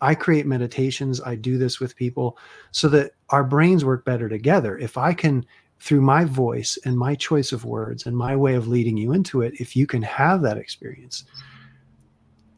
I 0.02 0.16
create 0.16 0.46
meditations. 0.46 1.22
I 1.22 1.36
do 1.36 1.58
this 1.58 1.80
with 1.80 1.96
people 1.96 2.38
so 2.72 2.88
that 2.90 3.14
our 3.30 3.44
brains 3.44 3.84
work 3.84 4.06
better 4.06 4.30
together. 4.30 4.78
If 4.78 4.98
I 4.98 5.14
can, 5.14 5.46
through 5.80 6.02
my 6.02 6.24
voice 6.24 6.78
and 6.86 6.98
my 6.98 7.16
choice 7.16 7.52
of 7.52 7.66
words 7.66 8.06
and 8.06 8.16
my 8.16 8.36
way 8.36 8.56
of 8.56 8.68
leading 8.68 8.98
you 8.98 9.14
into 9.14 9.42
it, 9.42 9.54
if 9.60 9.76
you 9.76 9.88
can 9.88 10.02
have 10.04 10.42
that 10.42 10.58
experience, 10.58 11.24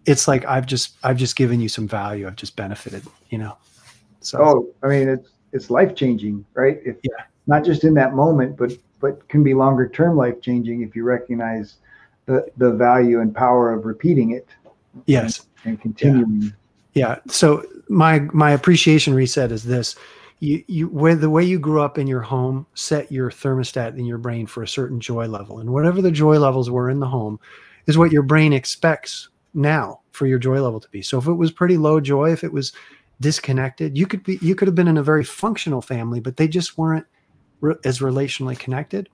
it's 0.06 0.28
like 0.28 0.46
I've 0.46 0.66
just 0.66 0.98
I've 1.04 1.18
just 1.18 1.36
given 1.36 1.60
you 1.60 1.70
some 1.70 1.88
value. 1.88 2.28
I've 2.28 2.36
just 2.36 2.56
benefited, 2.56 3.04
you 3.30 3.38
know. 3.38 3.58
So 4.22 4.40
oh, 4.42 4.74
I 4.84 4.88
mean 4.88 5.08
it's 5.08 5.30
it's 5.54 5.70
life 5.70 5.96
changing, 5.96 6.46
right? 6.54 6.80
If 6.84 6.98
yeah. 7.04 7.26
not 7.48 7.64
just 7.64 7.84
in 7.84 7.94
that 7.96 8.16
moment, 8.16 8.58
but 8.58 8.74
but 9.00 9.28
can 9.30 9.44
be 9.44 9.54
longer 9.54 9.88
term 9.88 10.18
life 10.18 10.42
changing 10.42 10.82
if 10.82 10.96
you 10.96 11.04
recognize 11.04 11.76
the 12.26 12.50
the 12.58 12.72
value 12.72 13.22
and 13.22 13.34
power 13.34 13.72
of 13.72 13.86
repeating 13.86 14.32
it. 14.32 14.48
Yes. 15.06 15.46
And, 15.64 15.74
and 15.74 15.82
continuing. 15.82 16.42
Yeah 16.42 16.50
yeah. 16.94 17.20
So 17.28 17.64
my 17.88 18.20
my 18.34 18.52
appreciation 18.52 19.14
reset 19.14 19.52
is 19.52 19.64
this. 19.64 19.96
You 20.40 20.64
you 20.68 20.88
where 20.88 21.16
the 21.16 21.30
way 21.30 21.44
you 21.44 21.60
grew 21.60 21.82
up 21.82 21.98
in 21.98 22.08
your 22.08 22.22
home 22.22 22.66
set 22.74 23.12
your 23.12 23.30
thermostat 23.30 23.98
in 23.98 24.06
your 24.06 24.18
brain 24.18 24.48
for 24.48 24.64
a 24.64 24.68
certain 24.68 25.00
joy 25.00 25.28
level. 25.28 25.60
And 25.60 25.72
whatever 25.72 26.02
the 26.02 26.12
joy 26.12 26.40
levels 26.40 26.70
were 26.70 26.90
in 26.90 27.00
the 27.00 27.08
home 27.08 27.40
is 27.88 27.98
what 27.98 28.12
your 28.12 28.24
brain 28.24 28.54
expects 28.54 29.30
now 29.54 30.00
for 30.12 30.28
your 30.28 30.40
joy 30.40 30.62
level 30.62 30.80
to 30.80 30.90
be. 30.90 31.02
So 31.02 31.18
if 31.18 31.28
it 31.28 31.34
was 31.34 31.52
pretty 31.52 31.78
low 31.78 32.00
joy, 32.00 32.32
if 32.32 32.44
it 32.44 32.54
was 32.54 32.74
disconnected, 33.20 33.98
you 33.98 34.08
could 34.08 34.24
be 34.24 34.40
you 34.42 34.56
could 34.56 34.68
have 34.68 34.76
been 34.76 34.88
in 34.88 34.98
a 34.98 35.04
very 35.04 35.24
functional 35.24 35.82
family, 35.82 36.20
but 36.20 36.38
they 36.38 36.48
just 36.48 36.78
weren't 36.78 37.06
re- 37.62 37.76
as 37.84 38.00
relationally 38.00 38.58
connected. 38.58 39.10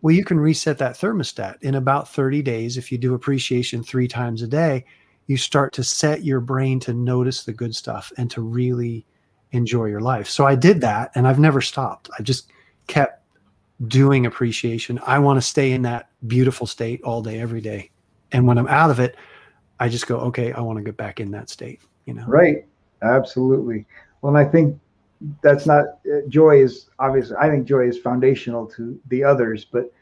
Well, 0.00 0.14
you 0.14 0.24
can 0.24 0.38
reset 0.38 0.78
that 0.78 0.96
thermostat 0.96 1.62
in 1.62 1.74
about 1.74 2.08
30 2.08 2.42
days 2.42 2.76
if 2.76 2.92
you 2.92 2.98
do 2.98 3.14
appreciation 3.14 3.82
3 3.82 4.06
times 4.06 4.42
a 4.42 4.46
day 4.46 4.84
you 5.26 5.36
start 5.36 5.72
to 5.74 5.84
set 5.84 6.24
your 6.24 6.40
brain 6.40 6.78
to 6.80 6.92
notice 6.92 7.44
the 7.44 7.52
good 7.52 7.74
stuff 7.74 8.12
and 8.18 8.30
to 8.30 8.42
really 8.42 9.06
enjoy 9.52 9.86
your 9.86 10.00
life. 10.00 10.28
So 10.28 10.46
I 10.46 10.54
did 10.54 10.80
that 10.82 11.10
and 11.14 11.26
I've 11.26 11.38
never 11.38 11.60
stopped. 11.60 12.10
I 12.18 12.22
just 12.22 12.50
kept 12.86 13.22
doing 13.88 14.26
appreciation. 14.26 15.00
I 15.06 15.18
want 15.18 15.36
to 15.38 15.42
stay 15.42 15.72
in 15.72 15.82
that 15.82 16.08
beautiful 16.26 16.66
state 16.66 17.02
all 17.02 17.22
day, 17.22 17.40
every 17.40 17.60
day. 17.60 17.90
And 18.32 18.46
when 18.46 18.58
I'm 18.58 18.68
out 18.68 18.90
of 18.90 19.00
it, 19.00 19.16
I 19.80 19.88
just 19.88 20.06
go, 20.06 20.18
okay, 20.18 20.52
I 20.52 20.60
want 20.60 20.78
to 20.78 20.84
get 20.84 20.96
back 20.96 21.20
in 21.20 21.30
that 21.32 21.50
state, 21.50 21.80
you 22.04 22.14
know? 22.14 22.24
Right. 22.26 22.66
Absolutely. 23.02 23.86
Well, 24.20 24.36
and 24.36 24.46
I 24.46 24.50
think 24.50 24.78
that's 25.42 25.66
not 25.66 25.84
uh, 26.12 26.20
joy 26.28 26.62
is 26.62 26.90
obviously, 26.98 27.36
I 27.40 27.48
think 27.48 27.66
joy 27.66 27.88
is 27.88 27.98
foundational 27.98 28.66
to 28.68 28.98
the 29.08 29.24
others, 29.24 29.64
but 29.64 29.92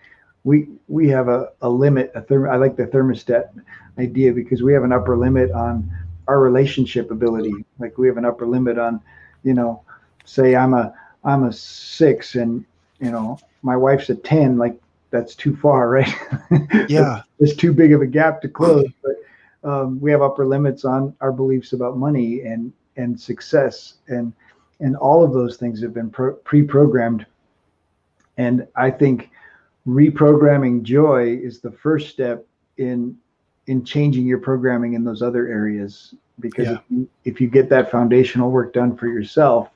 we, 0.44 0.68
we 0.88 1.08
have 1.08 1.28
a, 1.28 1.50
a 1.62 1.68
limit, 1.68 2.12
a 2.14 2.22
therm, 2.22 2.50
I 2.50 2.56
like 2.56 2.76
the 2.76 2.86
thermostat 2.86 3.50
idea 3.98 4.32
because 4.32 4.62
we 4.62 4.72
have 4.72 4.84
an 4.84 4.92
upper 4.92 5.16
limit 5.16 5.50
on 5.52 5.90
our 6.28 6.40
relationship 6.40 7.10
ability. 7.10 7.52
Like 7.78 7.98
we 7.98 8.06
have 8.08 8.16
an 8.16 8.24
upper 8.24 8.46
limit 8.46 8.78
on, 8.78 9.00
you 9.42 9.54
know, 9.54 9.82
say 10.24 10.54
I'm 10.54 10.74
a 10.74 10.94
I'm 11.24 11.44
a 11.44 11.52
six 11.52 12.34
and 12.34 12.64
you 13.00 13.10
know 13.10 13.38
my 13.62 13.76
wife's 13.76 14.10
a 14.10 14.14
ten. 14.14 14.56
Like 14.56 14.80
that's 15.10 15.34
too 15.34 15.56
far, 15.56 15.88
right? 15.90 16.14
Yeah, 16.88 17.22
it's 17.38 17.54
too 17.54 17.72
big 17.72 17.92
of 17.92 18.02
a 18.02 18.06
gap 18.06 18.40
to 18.42 18.48
close. 18.48 18.86
But 19.02 19.70
um, 19.70 20.00
we 20.00 20.10
have 20.10 20.22
upper 20.22 20.46
limits 20.46 20.84
on 20.84 21.14
our 21.20 21.32
beliefs 21.32 21.72
about 21.72 21.96
money 21.96 22.42
and 22.42 22.72
and 22.96 23.18
success 23.18 23.94
and 24.08 24.32
and 24.80 24.96
all 24.96 25.22
of 25.22 25.32
those 25.32 25.56
things 25.56 25.80
have 25.80 25.94
been 25.94 26.10
pro- 26.10 26.34
pre-programmed. 26.34 27.24
And 28.36 28.66
I 28.74 28.90
think 28.90 29.30
reprogramming 29.86 30.82
joy 30.82 31.38
is 31.42 31.60
the 31.60 31.70
first 31.70 32.10
step 32.10 32.46
in 32.78 33.16
in 33.66 33.84
changing 33.84 34.26
your 34.26 34.38
programming 34.38 34.94
in 34.94 35.04
those 35.04 35.22
other 35.22 35.46
areas 35.48 36.14
because 36.40 36.66
yeah. 36.66 36.74
if, 36.74 36.80
you, 36.88 37.08
if 37.24 37.40
you 37.40 37.48
get 37.48 37.68
that 37.68 37.90
foundational 37.90 38.50
work 38.50 38.72
done 38.72 38.96
for 38.96 39.06
yourself 39.06 39.70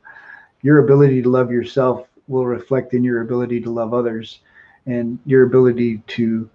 your 0.62 0.79
ability 0.79 1.23
to 1.23 1.29
love 1.29 1.51
yourself 1.51 2.07
will 2.29 2.47
reflect 2.47 2.95
in 2.95 3.05
your 3.05 3.23
ability 3.23 3.61
to 3.61 3.71
love 3.71 3.95
others 3.95 4.40
and 4.87 5.19
your 5.27 5.45
ability 5.45 5.99
to 6.07 6.49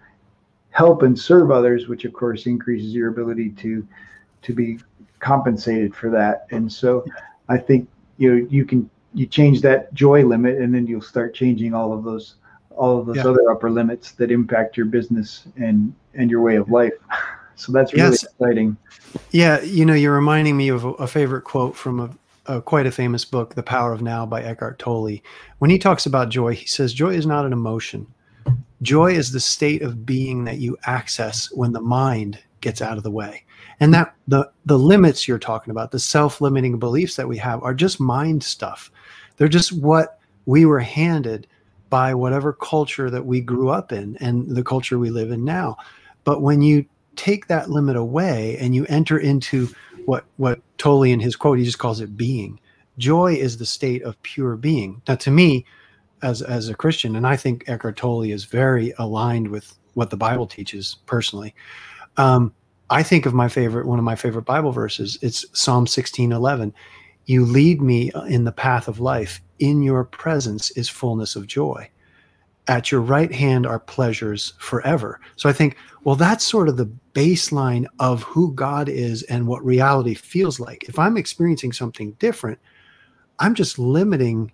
help 0.70 1.04
and 1.04 1.18
serve 1.18 1.52
others 1.52 1.88
which 1.88 2.06
of 2.06 2.14
course 2.14 2.46
increases 2.46 2.94
your 2.94 3.10
ability 3.10 3.50
to 3.50 3.86
to 4.42 4.54
be 4.54 4.80
compensated 5.20 5.94
for 5.94 6.10
that 6.10 6.48
and 6.52 6.72
so 6.72 7.06
i 7.50 7.58
think 7.58 7.88
you 8.18 8.34
know 8.34 8.48
you 8.50 8.66
can 8.66 8.90
you 9.14 9.26
change 9.26 9.62
that 9.62 9.94
joy 9.94 10.24
limit 10.26 10.58
and 10.58 10.74
then 10.74 10.88
you'll 10.88 11.02
start 11.02 11.34
changing 11.34 11.74
all 11.74 11.92
of 11.92 12.04
those 12.04 12.36
all 12.76 13.00
of 13.00 13.06
those 13.06 13.18
yeah. 13.18 13.28
other 13.28 13.52
upper 13.52 13.70
limits 13.70 14.12
that 14.14 14.32
impact 14.32 14.78
your 14.78 14.86
business 14.86 15.48
and 15.58 15.94
and 16.14 16.30
your 16.30 16.42
way 16.42 16.56
of 16.56 16.70
life. 16.70 16.94
So 17.56 17.72
that's 17.72 17.94
really 17.94 18.10
yes. 18.10 18.24
exciting. 18.24 18.76
Yeah, 19.30 19.62
you 19.62 19.86
know, 19.86 19.94
you're 19.94 20.16
reminding 20.16 20.58
me 20.58 20.70
of 20.70 20.84
a, 20.84 20.90
a 20.94 21.06
favorite 21.06 21.44
quote 21.44 21.76
from 21.76 22.00
a, 22.00 22.10
a, 22.48 22.60
quite 22.60 22.88
a 22.88 22.92
famous 22.92 23.24
book, 23.24 23.54
The 23.54 23.62
Power 23.62 23.94
of 23.94 24.02
Now 24.02 24.26
by 24.26 24.42
Eckhart 24.42 24.80
Tolle. 24.80 25.20
When 25.60 25.70
he 25.70 25.78
talks 25.78 26.08
about 26.08 26.30
joy, 26.30 26.56
he 26.56 26.66
says 26.66 26.92
joy 26.92 27.14
is 27.14 27.28
not 27.28 27.46
an 27.46 27.54
emotion. 27.54 28.08
Joy 28.82 29.12
is 29.12 29.32
the 29.32 29.40
state 29.40 29.84
of 29.84 30.08
being 30.08 30.44
that 30.46 30.58
you 30.58 30.76
access 30.86 31.52
when 31.52 31.72
the 31.72 31.82
mind 31.82 32.40
gets 32.62 32.82
out 32.82 32.98
of 32.98 33.04
the 33.04 33.12
way. 33.12 33.44
And 33.80 33.94
that 33.94 34.16
the 34.28 34.50
the 34.66 34.80
limits 34.80 35.28
you're 35.28 35.40
talking 35.40 35.72
about, 35.72 35.92
the 35.92 36.00
self-limiting 36.00 36.80
beliefs 36.80 37.16
that 37.16 37.28
we 37.28 37.38
have 37.38 37.62
are 37.64 37.74
just 37.74 38.00
mind 38.00 38.44
stuff. 38.44 38.92
They're 39.38 39.48
just 39.48 39.72
what 39.72 40.20
we 40.46 40.66
were 40.66 40.80
handed 40.80 41.48
by 41.92 42.16
whatever 42.16 42.54
culture 42.54 43.12
that 43.12 43.28
we 43.28 43.40
grew 43.40 43.70
up 43.70 43.92
in 43.92 44.18
and 44.20 44.56
the 44.56 44.64
culture 44.64 44.98
we 44.98 45.12
live 45.12 45.30
in 45.30 45.46
now. 45.46 45.78
But 46.24 46.42
when 46.42 46.64
you 46.64 46.86
take 47.16 47.48
that 47.48 47.70
limit 47.70 47.96
away 47.96 48.58
and 48.60 48.74
you 48.74 48.86
enter 48.88 49.20
into 49.20 49.70
what 50.06 50.26
what 50.38 50.62
Tolle 50.78 51.04
in 51.04 51.20
his 51.20 51.36
quote 51.36 51.60
he 51.60 51.66
just 51.66 51.78
calls 51.78 52.02
it 52.02 52.18
being. 52.18 52.60
Joy 52.98 53.34
is 53.34 53.58
the 53.58 53.66
state 53.66 54.02
of 54.04 54.22
pure 54.24 54.56
being. 54.56 55.02
Now, 55.08 55.16
to 55.16 55.32
me, 55.32 55.66
as 56.22 56.42
as 56.42 56.70
a 56.70 56.76
Christian, 56.76 57.16
and 57.16 57.28
I 57.28 57.36
think 57.36 57.66
Eckhart 57.68 57.98
Tolle 57.98 58.24
is 58.24 58.46
very 58.46 58.94
aligned 58.98 59.50
with 59.50 59.78
what 59.94 60.10
the 60.10 60.18
Bible 60.18 60.48
teaches 60.48 60.98
personally. 61.06 61.54
Um, 62.18 62.54
I 62.90 63.04
think 63.04 63.26
of 63.26 63.34
my 63.34 63.48
favorite 63.48 63.88
one 63.88 64.00
of 64.00 64.06
my 64.06 64.16
favorite 64.16 64.46
Bible 64.46 64.72
verses. 64.72 65.18
It's 65.22 65.46
Psalm 65.54 65.88
sixteen 65.88 66.32
eleven. 66.32 66.74
You 67.32 67.46
lead 67.46 67.82
me 67.82 68.12
in 68.28 68.44
the 68.44 68.52
path 68.52 68.88
of 68.88 69.00
life. 69.00 69.42
In 69.60 69.82
your 69.82 70.04
presence 70.04 70.72
is 70.72 70.90
fullness 70.90 71.36
of 71.36 71.48
joy 71.48 71.90
at 72.68 72.92
your 72.92 73.02
right 73.02 73.34
hand 73.34 73.66
are 73.66 73.80
pleasures 73.80 74.54
forever. 74.60 75.20
So 75.36 75.50
I 75.50 75.54
think, 75.54 75.78
well, 76.04 76.16
that's 76.16 76.46
sort 76.46 76.70
of 76.70 76.78
the 76.78 76.92
baseline 77.14 77.86
of 78.00 78.24
who 78.24 78.54
God 78.54 78.88
is 78.88 79.24
and 79.24 79.48
what 79.48 79.66
reality 79.66 80.14
feels 80.14 80.60
like. 80.60 80.86
If 80.88 81.00
I'm 81.00 81.18
experiencing 81.18 81.74
something 81.74 82.12
different, 82.14 82.60
I'm 83.40 83.56
just 83.56 83.80
limiting 83.80 84.52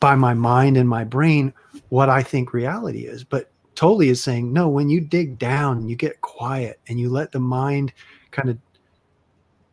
by 0.00 0.16
my 0.16 0.34
mind 0.34 0.76
and 0.76 0.88
my 0.88 1.04
brain 1.04 1.52
what 1.88 2.08
I 2.10 2.22
think 2.22 2.52
reality 2.52 3.06
is. 3.06 3.24
But 3.24 3.50
Tolle 3.74 4.02
is 4.02 4.22
saying, 4.22 4.52
no, 4.52 4.68
when 4.68 4.88
you 4.88 5.00
dig 5.00 5.38
down 5.38 5.78
and 5.78 5.90
you 5.90 5.96
get 5.96 6.20
quiet 6.20 6.80
and 6.88 6.98
you 6.98 7.08
let 7.08 7.32
the 7.32 7.40
mind 7.40 7.92
kind 8.32 8.50
of 8.50 8.58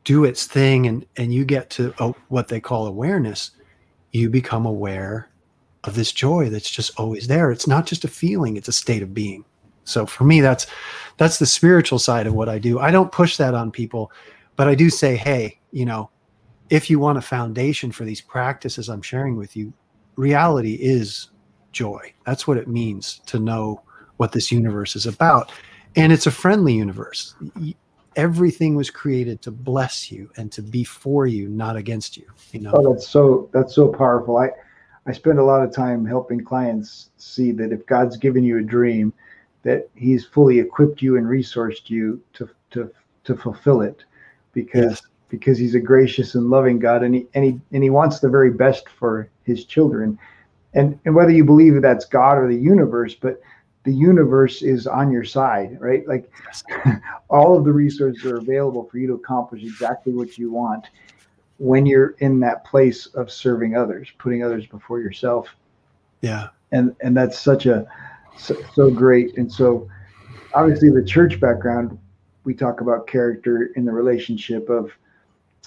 do 0.04 0.26
its 0.26 0.46
thing 0.46 0.88
and, 0.88 1.06
and 1.18 1.34
you 1.34 1.46
get 1.46 1.70
to 1.72 1.94
oh, 2.00 2.16
what 2.30 2.48
they 2.48 2.60
call 2.60 2.88
awareness, 2.88 3.52
you 4.12 4.30
become 4.30 4.66
aware 4.66 5.30
of 5.84 5.96
this 5.96 6.12
joy 6.12 6.50
that's 6.50 6.70
just 6.70 6.98
always 7.00 7.28
there. 7.28 7.52
It's 7.52 7.68
not 7.68 7.86
just 7.86 8.06
a 8.06 8.10
feeling, 8.10 8.58
it's 8.58 8.68
a 8.68 8.74
state 8.74 9.04
of 9.04 9.14
being. 9.14 9.44
So 9.86 10.06
for 10.06 10.24
me, 10.24 10.40
that's 10.42 10.68
that's 11.18 11.40
the 11.40 11.46
spiritual 11.46 12.00
side 12.00 12.28
of 12.28 12.34
what 12.34 12.50
I 12.50 12.58
do. 12.58 12.80
I 12.80 12.92
don't 12.92 13.12
push 13.12 13.38
that 13.38 13.54
on 13.54 13.72
people, 13.72 14.12
but 14.56 14.68
I 14.68 14.76
do 14.76 14.90
say, 14.90 15.16
hey, 15.16 15.60
you 15.72 15.86
know, 15.86 16.10
if 16.70 16.90
you 16.90 17.00
want 17.00 17.18
a 17.18 17.22
foundation 17.22 17.92
for 17.92 18.06
these 18.06 18.22
practices 18.22 18.90
I'm 18.90 19.02
sharing 19.02 19.36
with 19.36 19.56
you, 19.56 19.74
reality 20.16 20.76
is 20.76 21.30
joy. 21.72 22.14
That's 22.26 22.48
what 22.48 22.58
it 22.58 22.68
means 22.68 23.22
to 23.28 23.40
know 23.40 23.82
what 24.18 24.32
this 24.32 24.52
universe 24.52 24.96
is 24.96 25.06
about. 25.06 25.52
And 25.96 26.12
it's 26.12 26.28
a 26.28 26.32
friendly 26.32 26.74
universe. 26.74 27.36
Everything 28.16 28.76
was 28.76 28.90
created 28.90 29.42
to 29.44 29.52
bless 29.52 30.12
you 30.12 30.30
and 30.38 30.52
to 30.52 30.62
be 30.62 30.84
for 30.84 31.28
you, 31.28 31.48
not 31.48 31.76
against 31.76 32.18
you. 32.18 32.26
You 32.52 32.62
know. 32.62 32.72
Oh, 32.74 32.94
that's 32.94 33.08
so 33.08 33.50
that's 33.54 33.74
so 33.74 33.88
powerful. 33.88 34.38
I 34.38 34.50
I 35.06 35.12
spend 35.12 35.40
a 35.40 35.44
lot 35.44 35.64
of 35.64 35.74
time 35.74 36.06
helping 36.06 36.44
clients 36.44 37.10
see 37.18 37.52
that 37.54 37.72
if 37.72 37.86
God's 37.86 38.18
given 38.18 38.44
you 38.44 38.58
a 38.60 38.64
dream, 38.64 39.14
that 39.64 39.90
He's 39.96 40.26
fully 40.26 40.60
equipped 40.60 41.02
you 41.02 41.18
and 41.18 41.28
resourced 41.28 41.90
you 41.90 42.22
to 42.34 42.50
to 42.72 42.92
to 43.26 43.36
fulfill 43.36 43.82
it, 43.82 44.04
because 44.54 44.92
yes. 44.92 45.02
because 45.30 45.58
He's 45.58 45.76
a 45.76 45.80
gracious 45.80 46.36
and 46.36 46.50
loving 46.50 46.80
God, 46.80 47.04
and 47.04 47.16
he 47.16 47.28
and 47.34 47.44
he 47.44 47.60
and 47.72 47.84
He 47.84 47.90
wants 47.90 48.20
the 48.20 48.30
very 48.30 48.52
best 48.52 48.88
for 48.90 49.30
His 49.44 49.66
children, 49.66 50.18
and 50.74 51.00
and 51.06 51.16
whether 51.16 51.32
you 51.32 51.44
believe 51.44 51.82
that's 51.82 52.06
God 52.06 52.38
or 52.38 52.48
the 52.48 52.56
universe, 52.56 53.16
but 53.16 53.42
the 53.84 53.94
universe 53.94 54.62
is 54.62 54.88
on 54.88 55.12
your 55.12 55.24
side, 55.24 55.78
right? 55.80 56.08
Like 56.08 56.32
all 57.30 57.58
of 57.58 57.66
the 57.66 57.72
resources 57.72 58.26
are 58.26 58.38
available 58.38 58.88
for 58.90 58.98
you 58.98 59.08
to 59.08 59.14
accomplish 59.14 59.64
exactly 59.64 60.14
what 60.14 60.38
you 60.38 60.52
want 60.52 60.88
when 61.58 61.86
you're 61.86 62.12
in 62.20 62.40
that 62.40 62.66
place 62.66 63.08
of 63.08 63.32
serving 63.32 63.76
others, 63.76 64.10
putting 64.18 64.44
others 64.44 64.66
before 64.66 65.00
yourself. 65.00 65.48
Yeah. 66.22 66.50
And 66.72 66.96
and 67.02 67.16
that's 67.16 67.40
such 67.40 67.66
a 67.66 67.86
so, 68.38 68.56
so 68.74 68.90
great. 68.90 69.38
And 69.38 69.52
so 69.52 69.88
obviously 70.54 70.90
the 70.90 71.04
church 71.04 71.40
background, 71.40 71.98
we 72.46 72.54
talk 72.54 72.82
about 72.82 73.08
character 73.08 73.72
in 73.76 73.86
the 73.86 73.92
relationship 73.92 74.70
of 74.70 74.92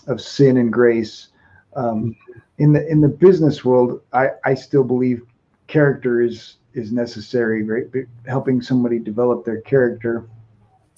of 0.07 0.21
sin 0.21 0.57
and 0.57 0.73
grace. 0.73 1.29
Um, 1.75 2.17
in 2.59 2.73
the 2.73 2.87
in 2.89 3.01
the 3.01 3.09
business 3.09 3.65
world, 3.65 4.01
I, 4.13 4.31
I 4.45 4.55
still 4.55 4.85
believe 4.85 5.23
character 5.67 6.23
is 6.23 6.57
is 6.77 6.93
necessary, 6.93 7.63
right? 7.63 7.87
Helping 8.27 8.61
somebody 8.61 8.99
develop 8.99 9.45
their 9.45 9.63
character. 9.63 10.29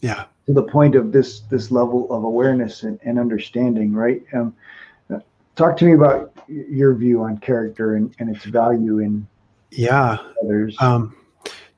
Yeah. 0.00 0.24
To 0.46 0.52
the 0.52 0.62
point 0.62 0.94
of 0.94 1.12
this 1.12 1.40
this 1.40 1.70
level 1.70 2.10
of 2.12 2.24
awareness 2.24 2.82
and, 2.82 2.98
and 3.04 3.18
understanding, 3.18 3.92
right? 3.92 4.22
Um, 4.34 4.54
talk 5.58 5.76
to 5.76 5.84
me 5.84 5.92
about 5.92 6.32
your 6.48 6.94
view 6.94 7.22
on 7.22 7.38
character 7.38 7.96
and, 7.96 8.14
and 8.18 8.34
its 8.34 8.44
value 8.44 9.00
in 9.00 9.26
yeah 9.70 10.18
others. 10.42 10.76
Um, 10.80 11.14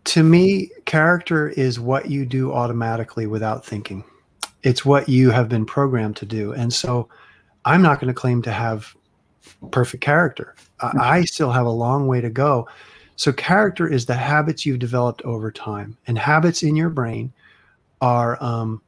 to 0.04 0.22
me, 0.22 0.70
character 0.84 1.48
is 1.48 1.78
what 1.78 2.10
you 2.10 2.24
do 2.24 2.52
automatically 2.52 3.26
without 3.26 3.64
thinking. 3.64 4.04
It's 4.62 4.84
what 4.84 5.08
you 5.08 5.30
have 5.30 5.48
been 5.48 5.66
programmed 5.66 6.16
to 6.16 6.26
do, 6.26 6.52
and 6.52 6.72
so 6.72 7.08
I'm 7.64 7.82
not 7.82 8.00
going 8.00 8.08
to 8.08 8.18
claim 8.18 8.42
to 8.42 8.52
have 8.52 8.94
perfect 9.72 10.02
character. 10.02 10.54
I 10.80 11.24
still 11.24 11.50
have 11.50 11.66
a 11.66 11.70
long 11.70 12.06
way 12.06 12.20
to 12.20 12.30
go 12.30 12.68
so, 13.20 13.34
character 13.34 13.86
is 13.86 14.06
the 14.06 14.14
habits 14.14 14.64
you've 14.64 14.78
developed 14.78 15.20
over 15.26 15.52
time, 15.52 15.94
and 16.06 16.16
habits 16.18 16.62
in 16.62 16.74
your 16.74 16.88
brain 16.88 17.30
are 18.00 18.42
um, 18.42 18.80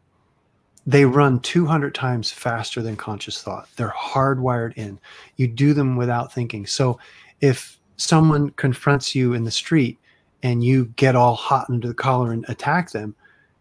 they 0.87 1.05
run 1.05 1.39
200 1.41 1.95
times 1.95 2.31
faster 2.31 2.81
than 2.81 2.97
conscious 2.97 3.43
thought. 3.43 3.69
They're 3.77 3.91
hardwired 3.95 4.73
in. 4.79 4.99
You 5.37 5.49
do 5.49 5.75
them 5.75 5.97
without 5.97 6.33
thinking. 6.33 6.65
So, 6.65 6.99
if 7.43 7.79
someone 7.99 8.53
confronts 8.53 9.15
you 9.15 9.35
in 9.35 9.45
the 9.45 9.51
street 9.51 9.99
and 10.43 10.65
you 10.65 10.87
get 10.97 11.15
all 11.15 11.35
hot 11.35 11.69
under 11.69 11.89
the 11.89 11.93
collar 11.93 12.33
and 12.33 12.47
attack 12.49 12.91
them, 12.91 13.15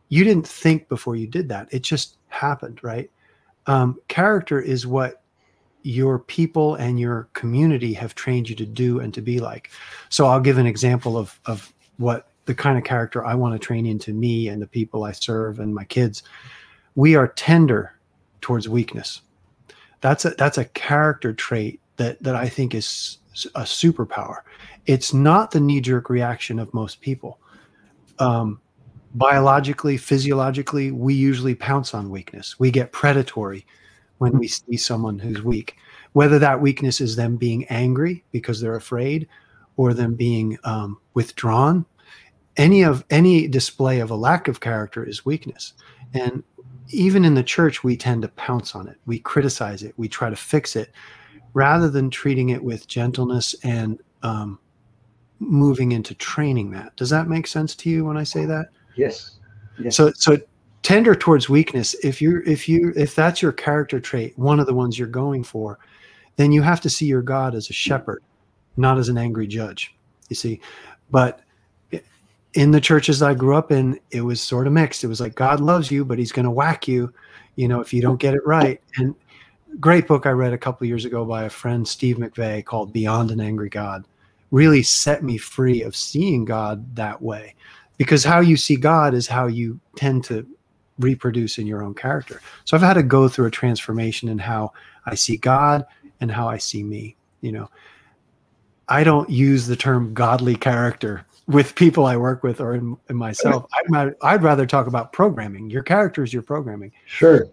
you 0.08 0.24
didn't 0.24 0.48
think 0.48 0.88
before 0.88 1.18
you 1.18 1.28
did 1.28 1.50
that. 1.50 1.68
It 1.72 1.82
just 1.82 2.16
happened, 2.30 2.82
right? 2.82 3.12
Um, 3.68 4.00
character 4.08 4.62
is 4.62 4.88
what 4.88 5.21
your 5.84 6.20
people 6.20 6.76
and 6.76 7.00
your 7.00 7.30
community 7.34 7.94
have 7.94 8.15
trained 8.15 8.50
you 8.50 8.56
to 8.56 8.65
do 8.65 9.00
and 9.00 9.13
to 9.13 9.22
be 9.22 9.39
like. 9.39 9.72
So 10.10 10.28
I'll 10.28 10.39
give 10.39 10.58
an 10.58 10.67
example 10.67 11.17
of 11.17 11.39
of 11.46 11.74
what 11.98 12.28
the 12.46 12.56
kind 12.56 12.78
of 12.78 12.84
character 12.84 13.26
I 13.26 13.36
want 13.36 13.54
to 13.54 13.60
train 13.60 13.86
into 13.86 14.13
me 14.13 14.48
and 14.48 14.62
the 14.62 14.67
people 14.67 15.04
I 15.04 15.12
serve 15.12 15.60
and 15.60 15.74
my 15.74 15.84
kids. 15.84 16.24
We 16.96 17.15
are 17.15 17.28
tender 17.28 17.98
towards 18.41 18.67
weakness. 18.67 19.22
That's 20.02 20.26
a 20.26 20.32
that's 20.32 20.58
a 20.58 20.65
character 20.65 21.34
trait 21.34 21.80
that 21.98 22.22
that 22.24 22.36
I 22.36 22.50
think 22.50 22.74
is 22.74 23.20
a 23.56 23.62
superpower. 23.62 24.38
It's 24.88 25.13
not 25.13 25.52
the 25.52 25.60
knee 25.60 25.82
jerk 25.82 26.10
reaction 26.10 26.60
of 26.60 26.74
most 26.74 27.02
people. 27.02 27.39
Um, 28.20 28.60
biologically, 29.15 29.98
physiologically, 29.98 30.91
we 30.91 31.13
usually 31.13 31.56
pounce 31.56 31.94
on 31.94 32.10
weakness. 32.10 32.60
We 32.60 32.72
get 32.72 32.91
predatory 32.91 33.65
when 34.22 34.38
we 34.38 34.48
see 34.48 34.78
someone 34.78 35.18
who's 35.18 35.42
weak, 35.42 35.78
whether 36.14 36.38
that 36.38 36.62
weakness 36.62 37.02
is 37.02 37.16
them 37.16 37.38
being 37.38 37.66
angry 37.70 38.24
because 38.32 38.62
they're 38.62 38.76
afraid 38.76 39.28
or 39.78 39.96
them 39.96 40.14
being 40.14 40.60
um, 40.64 41.00
withdrawn. 41.16 41.84
Any 42.56 42.84
of 42.84 43.04
any 43.10 43.48
display 43.48 44.00
of 44.00 44.12
a 44.12 44.16
lack 44.16 44.48
of 44.48 44.60
character 44.60 45.04
is 45.04 45.26
weakness. 45.26 45.74
And 46.14 46.44
even 46.90 47.26
in 47.26 47.34
the 47.34 47.42
church, 47.42 47.84
we 47.84 47.98
tend 47.98 48.22
to 48.22 48.28
pounce 48.28 48.76
on 48.76 48.88
it. 48.88 48.98
We 49.08 49.18
criticize 49.18 49.82
it. 49.82 49.96
We 49.98 50.08
try 50.08 50.30
to 50.30 50.36
fix 50.36 50.76
it 50.76 50.92
rather 51.56 51.90
than 51.90 52.12
treating 52.12 52.50
it 52.50 52.64
with 52.64 52.88
gentleness 52.88 53.56
and 53.64 54.00
um, 54.22 54.60
moving 55.40 55.94
into 55.94 56.14
training 56.14 56.70
that. 56.72 56.96
Does 56.96 57.10
that 57.10 57.28
make 57.28 57.48
sense 57.48 57.74
to 57.78 57.90
you 57.90 58.06
when 58.06 58.18
I 58.18 58.24
say 58.24 58.46
that? 58.46 58.68
Yes. 58.96 59.40
yes. 59.80 59.96
So, 59.96 60.12
so 60.12 60.38
tender 60.82 61.15
towards 61.15 61.50
weakness. 61.50 61.94
If 62.04 62.22
you 62.22 62.41
if 62.46 62.67
you 62.67 62.94
if 62.96 63.15
that's 63.15 63.41
your 63.41 63.52
character 63.52 64.00
trait 64.00 64.38
one 64.38 64.60
of 64.60 64.65
the 64.65 64.74
ones 64.74 64.98
you're 64.98 65.08
going 65.08 65.44
for 65.44 65.80
then 66.38 66.52
you 66.52 66.62
have 66.62 66.82
to 66.82 66.89
see 66.89 67.06
your 67.06 67.22
god 67.22 67.54
as 67.56 67.70
a 67.70 67.74
shepherd 67.74 68.24
not 68.78 68.98
as 68.98 69.10
an 69.10 69.17
angry 69.17 69.48
judge 69.48 69.94
you 70.30 70.36
see. 70.36 70.62
But 71.10 71.41
in 72.54 72.72
the 72.72 72.82
churches 72.82 73.22
i 73.22 73.34
grew 73.34 73.56
up 73.56 73.72
in 73.72 73.98
it 74.12 74.22
was 74.22 74.41
sort 74.41 74.67
of 74.67 74.74
mixed. 74.74 75.04
It 75.04 75.08
was 75.08 75.22
like 75.22 75.36
god 75.36 75.60
loves 75.60 75.91
you 75.91 76.04
but 76.04 76.20
he's 76.20 76.32
going 76.32 76.46
to 76.46 76.52
whack 76.52 76.88
you 76.88 77.13
you 77.56 77.67
know 77.67 77.80
if 77.82 77.94
you 77.94 78.02
don't 78.02 78.20
get 78.20 78.34
it 78.34 78.46
right. 78.46 78.82
And 78.98 79.15
great 79.80 80.08
book 80.08 80.26
i 80.26 80.32
read 80.32 80.54
a 80.54 80.58
couple 80.58 80.86
years 80.88 81.06
ago 81.06 81.24
by 81.24 81.44
a 81.44 81.50
friend 81.50 81.88
steve 81.88 82.17
McVey 82.17 82.65
called 82.65 82.91
beyond 82.91 83.32
an 83.32 83.39
angry 83.39 83.70
god 83.70 84.06
really 84.52 84.84
set 84.84 85.24
me 85.24 85.38
free 85.38 85.82
of 85.82 85.96
seeing 85.96 86.46
god 86.46 86.96
that 86.96 87.22
way. 87.22 87.56
Because 87.98 88.24
how 88.24 88.39
you 88.39 88.58
see 88.58 88.76
god 88.76 89.13
is 89.13 89.28
how 89.28 89.48
you 89.48 89.80
tend 89.96 90.24
to 90.26 90.46
reproduce 91.02 91.58
in 91.58 91.68
your 91.68 91.84
own 91.84 91.94
character. 91.94 92.42
So 92.66 92.78
I've 92.78 92.84
had 92.84 92.94
to 92.94 93.04
go 93.04 93.28
through 93.28 93.48
a 93.48 93.52
transformation 93.52 94.30
in 94.30 94.38
how 94.38 94.72
I 95.06 95.16
see 95.16 95.38
God 95.38 95.86
and 96.20 96.32
how 96.32 96.48
I 96.48 96.58
see 96.58 96.84
me. 96.84 97.16
You 97.42 97.52
know, 97.52 97.70
I 98.88 99.04
don't 99.04 99.30
use 99.30 99.68
the 99.68 99.76
term 99.76 100.14
godly 100.14 100.56
character 100.56 101.26
with 101.48 101.76
people 101.76 102.06
I 102.06 102.16
work 102.16 102.44
with 102.44 102.62
or 102.62 102.76
in, 102.76 102.96
in 103.10 103.16
myself. 103.16 103.66
I'd, 103.94 104.14
I'd 104.22 104.44
rather 104.44 104.66
talk 104.66 104.88
about 104.88 105.12
programming. 105.12 105.70
Your 105.70 105.84
character 105.84 106.24
is 106.24 106.32
your 106.32 106.44
programming. 106.44 106.92
Sure. 107.06 107.48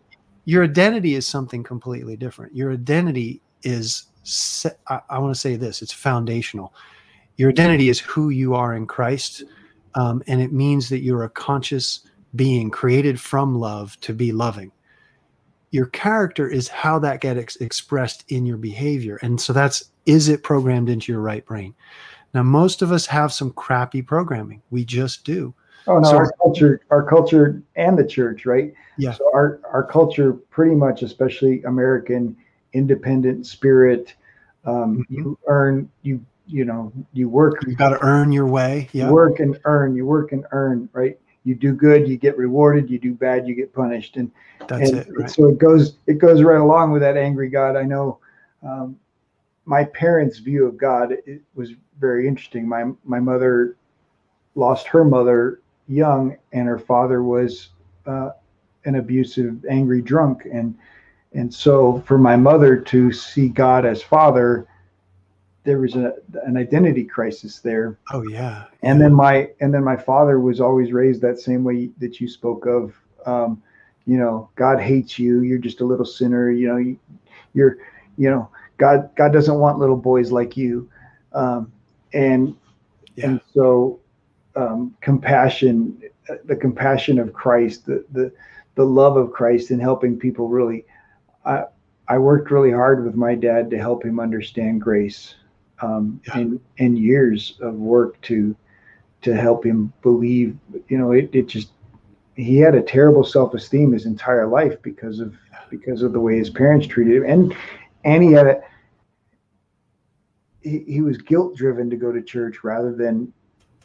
Your 0.44 0.64
identity 0.64 1.14
is 1.14 1.26
something 1.26 1.64
completely 1.64 2.16
different. 2.16 2.54
Your 2.54 2.72
identity 2.72 3.40
is, 3.62 4.04
I, 4.88 5.00
I 5.10 5.18
want 5.18 5.34
to 5.34 5.40
say 5.40 5.56
this, 5.56 5.82
it's 5.82 5.92
foundational. 5.92 6.74
Your 7.36 7.50
identity 7.50 7.88
is 7.88 7.98
who 7.98 8.30
you 8.30 8.54
are 8.54 8.74
in 8.74 8.86
Christ. 8.86 9.44
Um, 9.94 10.22
and 10.26 10.40
it 10.40 10.52
means 10.52 10.88
that 10.90 11.00
you're 11.00 11.24
a 11.24 11.30
conscious 11.30 12.00
being 12.38 12.70
created 12.70 13.20
from 13.20 13.56
love 13.56 13.98
to 14.00 14.14
be 14.14 14.30
loving. 14.30 14.70
Your 15.70 15.86
character 15.86 16.48
is 16.48 16.68
how 16.68 16.98
that 17.00 17.20
gets 17.20 17.56
expressed 17.56 18.24
in 18.28 18.46
your 18.46 18.56
behavior. 18.56 19.18
And 19.20 19.38
so 19.38 19.52
that's 19.52 19.90
is 20.06 20.30
it 20.30 20.42
programmed 20.42 20.88
into 20.88 21.12
your 21.12 21.20
right 21.20 21.44
brain? 21.44 21.74
Now, 22.32 22.44
most 22.44 22.80
of 22.80 22.92
us 22.92 23.04
have 23.06 23.32
some 23.32 23.50
crappy 23.50 24.00
programming. 24.00 24.62
We 24.70 24.84
just 24.84 25.24
do. 25.24 25.52
Oh 25.86 25.98
no, 25.98 26.10
so, 26.10 26.16
our 26.16 26.32
culture, 26.40 26.80
our 26.90 27.02
culture 27.02 27.62
and 27.76 27.98
the 27.98 28.06
church, 28.06 28.46
right? 28.46 28.72
Yeah. 28.98 29.12
So 29.12 29.30
our 29.34 29.60
our 29.72 29.82
culture 29.82 30.32
pretty 30.32 30.74
much, 30.74 31.02
especially 31.02 31.62
American 31.64 32.36
independent 32.72 33.46
spirit, 33.46 34.14
um, 34.64 34.98
mm-hmm. 34.98 35.14
you 35.14 35.38
earn 35.46 35.90
you 36.02 36.24
you 36.46 36.64
know 36.64 36.92
you 37.12 37.28
work 37.28 37.54
you 37.66 37.74
got 37.74 37.90
to 37.90 37.98
earn 38.00 38.32
your 38.32 38.46
way 38.46 38.88
yeah 38.92 39.10
work 39.10 39.38
and 39.38 39.58
earn 39.64 39.94
you 39.94 40.06
work 40.06 40.32
and 40.32 40.46
earn 40.52 40.88
right 40.94 41.18
you 41.48 41.54
do 41.54 41.72
good, 41.72 42.06
you 42.06 42.18
get 42.18 42.36
rewarded. 42.36 42.90
You 42.90 42.98
do 42.98 43.14
bad, 43.14 43.48
you 43.48 43.54
get 43.54 43.72
punished. 43.72 44.16
And 44.16 44.30
that's 44.68 44.90
and 44.90 44.98
it. 44.98 45.08
Right? 45.10 45.30
So 45.30 45.46
it 45.46 45.58
goes 45.58 45.96
it 46.06 46.18
goes 46.18 46.42
right 46.42 46.60
along 46.60 46.92
with 46.92 47.00
that 47.00 47.16
angry 47.16 47.48
God. 47.48 47.74
I 47.74 47.84
know 47.84 48.18
um, 48.62 48.98
my 49.64 49.84
parents' 49.84 50.38
view 50.38 50.66
of 50.66 50.76
God 50.76 51.12
it 51.24 51.40
was 51.54 51.70
very 51.98 52.28
interesting. 52.28 52.68
My 52.68 52.92
my 53.02 53.18
mother 53.18 53.76
lost 54.56 54.88
her 54.88 55.04
mother 55.04 55.60
young, 55.88 56.36
and 56.52 56.68
her 56.68 56.78
father 56.78 57.22
was 57.22 57.70
uh, 58.06 58.30
an 58.84 58.96
abusive, 58.96 59.64
angry 59.70 60.02
drunk, 60.02 60.46
and 60.52 60.76
and 61.32 61.52
so 61.52 62.02
for 62.06 62.18
my 62.18 62.36
mother 62.36 62.76
to 62.76 63.10
see 63.10 63.48
God 63.48 63.86
as 63.86 64.02
father, 64.02 64.66
there 65.68 65.80
was 65.80 65.96
a, 65.96 66.14
an 66.46 66.56
identity 66.56 67.04
crisis 67.04 67.58
there. 67.58 67.98
Oh 68.10 68.22
yeah. 68.22 68.64
And 68.82 68.98
then 68.98 69.12
my 69.12 69.50
and 69.60 69.74
then 69.74 69.84
my 69.84 69.96
father 69.96 70.40
was 70.40 70.60
always 70.62 70.92
raised 70.92 71.20
that 71.20 71.38
same 71.38 71.62
way 71.62 71.90
that 71.98 72.20
you 72.20 72.26
spoke 72.26 72.64
of. 72.66 72.94
Um, 73.26 73.62
you 74.06 74.16
know, 74.16 74.48
God 74.56 74.80
hates 74.80 75.18
you. 75.18 75.42
You're 75.42 75.58
just 75.58 75.82
a 75.82 75.84
little 75.84 76.06
sinner. 76.06 76.50
You 76.50 76.68
know, 76.68 76.76
you, 76.78 76.98
you're, 77.52 77.76
you 78.16 78.30
know, 78.30 78.48
God 78.78 79.10
God 79.14 79.30
doesn't 79.30 79.58
want 79.58 79.78
little 79.78 79.96
boys 79.96 80.32
like 80.32 80.56
you. 80.56 80.88
Um, 81.34 81.70
and 82.14 82.56
Yeah. 83.16 83.26
and 83.26 83.40
so 83.52 84.00
um, 84.56 84.96
compassion, 85.02 86.02
the 86.46 86.56
compassion 86.56 87.18
of 87.18 87.34
Christ, 87.34 87.84
the 87.84 88.06
the 88.12 88.32
the 88.74 88.86
love 88.86 89.18
of 89.18 89.32
Christ, 89.32 89.70
and 89.70 89.82
helping 89.82 90.18
people 90.18 90.48
really. 90.48 90.86
I 91.44 91.64
I 92.08 92.16
worked 92.16 92.50
really 92.50 92.72
hard 92.72 93.04
with 93.04 93.16
my 93.16 93.34
dad 93.34 93.68
to 93.70 93.78
help 93.78 94.02
him 94.02 94.18
understand 94.18 94.80
grace, 94.80 95.34
um, 95.82 96.20
Yeah. 96.26 96.38
and 96.38 96.60
and 96.78 96.98
years 96.98 97.58
of 97.60 97.74
work 97.74 98.20
to 98.22 98.54
to 99.22 99.34
help 99.34 99.64
him 99.64 99.92
believe. 100.02 100.56
You 100.88 100.98
know, 100.98 101.12
it 101.12 101.30
it 101.32 101.48
just 101.48 101.70
he 102.36 102.58
had 102.58 102.74
a 102.74 102.82
terrible 102.82 103.24
self 103.24 103.54
esteem 103.54 103.92
his 103.92 104.06
entire 104.06 104.46
life 104.46 104.80
because 104.82 105.20
of 105.20 105.34
because 105.70 106.02
of 106.02 106.12
the 106.12 106.20
way 106.20 106.38
his 106.38 106.50
parents 106.50 106.86
treated 106.86 107.16
him, 107.16 107.24
and 107.24 107.54
and 108.04 108.22
he 108.22 108.32
had 108.32 108.46
a 108.46 108.60
he, 110.60 110.80
he 110.86 111.00
was 111.00 111.18
guilt 111.18 111.56
driven 111.56 111.90
to 111.90 111.96
go 111.96 112.12
to 112.12 112.22
church 112.22 112.62
rather 112.64 112.94
than 112.94 113.32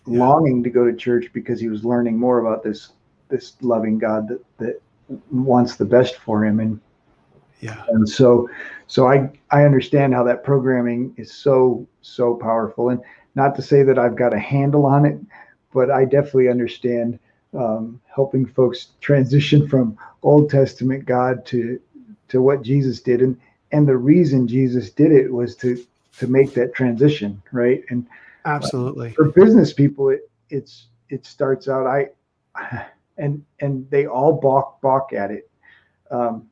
Yeah. 0.05 0.19
longing 0.19 0.63
to 0.63 0.69
go 0.69 0.85
to 0.85 0.95
church 0.95 1.31
because 1.33 1.59
he 1.59 1.69
was 1.69 1.85
learning 1.85 2.17
more 2.19 2.39
about 2.39 2.63
this 2.63 2.93
this 3.29 3.55
loving 3.61 3.97
God 3.97 4.27
that 4.27 4.41
that 4.57 4.81
wants 5.31 5.75
the 5.75 5.85
best 5.85 6.17
for 6.17 6.43
him 6.45 6.59
and 6.59 6.79
Yeah. 7.63 7.83
and 7.89 8.07
so 8.07 8.49
so 8.87 9.07
i 9.07 9.29
i 9.51 9.63
understand 9.63 10.13
how 10.13 10.23
that 10.23 10.43
programming 10.43 11.13
is 11.17 11.33
so 11.33 11.87
so 12.01 12.35
powerful 12.35 12.89
and 12.89 13.01
not 13.35 13.55
to 13.55 13.61
say 13.61 13.83
that 13.83 13.97
i've 13.97 14.17
got 14.17 14.33
a 14.33 14.39
handle 14.39 14.85
on 14.85 15.05
it 15.05 15.17
but 15.73 15.89
i 15.89 16.03
definitely 16.03 16.49
understand 16.49 17.19
um, 17.57 18.01
helping 18.13 18.45
folks 18.45 18.87
transition 18.99 19.67
from 19.71 19.97
old 20.23 20.49
testament 20.49 21.05
god 21.05 21.45
to 21.45 21.79
to 22.27 22.41
what 22.41 22.63
jesus 22.63 22.99
did 22.99 23.21
and 23.21 23.39
and 23.71 23.87
the 23.87 23.95
reason 23.95 24.47
jesus 24.47 24.89
did 24.89 25.11
it 25.11 25.31
was 25.31 25.55
to 25.55 25.81
to 26.17 26.27
make 26.27 26.53
that 26.53 26.75
transition 26.75 27.41
right 27.51 27.83
and 27.89 28.05
Absolutely. 28.45 29.11
for 29.13 29.29
business 29.31 29.71
people 29.71 30.09
it 30.09 30.29
it's 30.49 30.87
it 31.09 31.25
starts 31.25 31.69
out 31.69 31.87
i 31.87 32.09
and 33.17 33.45
and 33.61 33.89
they 33.89 34.05
all 34.05 34.33
balk 34.33 34.81
balk 34.81 35.13
at 35.13 35.31
it 35.31 35.49
um 36.11 36.49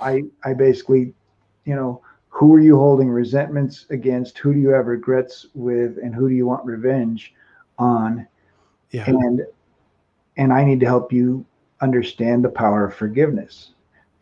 i 0.00 0.22
i 0.44 0.52
basically 0.52 1.12
you 1.64 1.74
know 1.74 2.00
who 2.28 2.54
are 2.54 2.60
you 2.60 2.76
holding 2.76 3.08
resentments 3.08 3.86
against 3.90 4.36
who 4.38 4.52
do 4.52 4.60
you 4.60 4.68
have 4.68 4.86
regrets 4.86 5.46
with 5.54 5.98
and 6.02 6.14
who 6.14 6.28
do 6.28 6.34
you 6.34 6.46
want 6.46 6.64
revenge 6.64 7.34
on 7.78 8.26
Yeah. 8.90 9.04
and 9.06 9.42
and 10.36 10.52
i 10.52 10.64
need 10.64 10.80
to 10.80 10.86
help 10.86 11.12
you 11.12 11.44
understand 11.80 12.44
the 12.44 12.48
power 12.48 12.86
of 12.86 12.94
forgiveness 12.94 13.72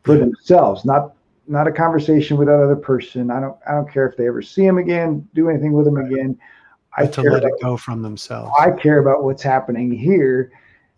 for 0.03 0.17
themselves 0.17 0.85
not 0.85 1.15
not 1.47 1.67
a 1.69 1.73
conversation 1.73 2.37
with 2.37 2.49
that 2.49 2.61
other 2.63 2.77
person 2.77 3.31
i 3.31 3.41
don't 3.41 3.57
i 3.69 3.73
don't 3.73 3.91
care 3.91 4.07
if 4.09 4.17
they 4.17 4.27
ever 4.27 4.43
see 4.43 4.65
him 4.65 4.79
again 4.79 5.27
do 5.35 5.49
anything 5.49 5.73
with 5.73 5.87
him 5.87 5.95
Right. 5.95 6.11
again 6.13 6.39
i 6.97 7.07
to 7.07 7.23
let 7.23 7.45
it 7.45 7.53
go 7.61 7.77
from 7.77 8.03
themselves. 8.03 8.53
i 8.59 8.71
care 8.71 8.99
about 8.99 9.25
what's 9.25 9.43
happening 9.43 9.91
here 9.93 10.51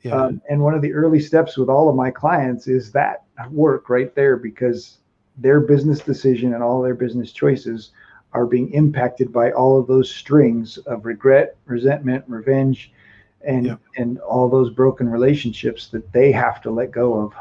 yeah. 0.03 0.15
um, 0.15 0.41
and 0.49 0.61
one 0.63 0.75
of 0.75 0.83
the 0.83 0.93
early 0.93 1.21
steps 1.21 1.57
with 1.57 1.69
all 1.69 1.89
of 1.89 1.97
my 1.97 2.11
clients 2.11 2.69
is 2.69 2.93
that 2.93 3.25
work 3.51 3.89
right 3.89 4.15
there 4.15 4.37
because 4.37 4.99
their 5.39 5.61
business 5.61 6.01
decision 6.01 6.55
and 6.55 6.63
all 6.63 6.81
their 6.83 6.95
business 6.95 7.33
choices 7.33 7.91
are 8.33 8.47
being 8.47 8.71
impacted 8.73 9.33
by 9.33 9.51
all 9.53 9.79
of 9.79 9.87
those 9.87 10.11
strings 10.11 10.79
of 10.79 11.05
regret, 11.05 11.57
resentment, 11.67 12.25
revenge, 12.27 12.93
and 13.47 13.79
and 13.97 14.19
all 14.21 14.49
those 14.49 14.71
broken 14.71 15.09
relationships 15.09 15.89
that 15.89 16.11
they 16.13 16.33
have 16.33 16.61
to 16.63 16.71
let 16.71 16.91
go 16.91 17.15
of. 17.15 17.33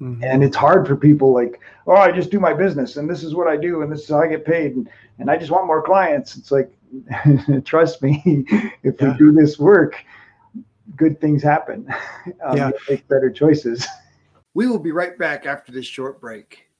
Mhm. 0.00 0.22
And 0.22 0.44
it's 0.44 0.56
hard 0.56 0.86
for 0.86 0.94
people 0.94 1.32
like, 1.32 1.58
oh, 1.86 1.96
I 1.96 2.12
just 2.12 2.30
do 2.30 2.38
my 2.38 2.52
business 2.52 2.96
and 2.98 3.08
this 3.08 3.24
is 3.24 3.34
what 3.34 3.48
I 3.48 3.56
do 3.56 3.82
and 3.82 3.90
this 3.90 4.02
is 4.02 4.08
how 4.10 4.20
I 4.20 4.26
get 4.28 4.44
paid 4.44 4.76
and, 4.76 4.88
and 5.18 5.30
I 5.30 5.36
just 5.38 5.50
want 5.50 5.66
more 5.66 5.82
clients. 5.82 6.36
It's 6.36 6.52
like, 6.52 6.70
trust 7.64 8.02
me, 8.02 8.22
if 8.82 9.00
Yeah. 9.00 9.12
we 9.12 9.18
do 9.18 9.32
this 9.32 9.58
work, 9.58 9.96
good 10.96 11.20
things 11.20 11.42
happen. 11.42 11.88
Um, 12.44 12.56
Yeah. 12.56 12.70
Make 12.88 13.06
better 13.08 13.30
choices. 13.30 13.86
We 14.56 14.66
will 14.66 14.78
be 14.78 14.90
right 14.90 15.18
back 15.18 15.44
after 15.44 15.70
this 15.70 15.84
short 15.84 16.18
break. 16.18 16.70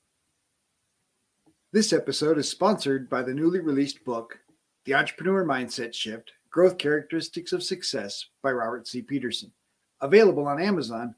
This 1.75 1.93
episode 1.93 2.39
is 2.39 2.49
sponsored 2.49 3.11
by 3.11 3.21
the 3.21 3.35
newly 3.35 3.61
released 3.61 4.03
book, 4.03 4.39
The 4.87 4.95
Entrepreneur 4.95 5.45
Mindset 5.45 5.93
Shift 5.93 6.33
Growth 6.49 6.79
Characteristics 6.79 7.53
of 7.53 7.63
Success 7.63 8.25
by 8.43 8.53
Robert 8.53 8.89
C. 8.89 9.03
Peterson. 9.03 9.53
Available 10.01 10.47
on 10.47 10.59
Amazon, 10.59 11.15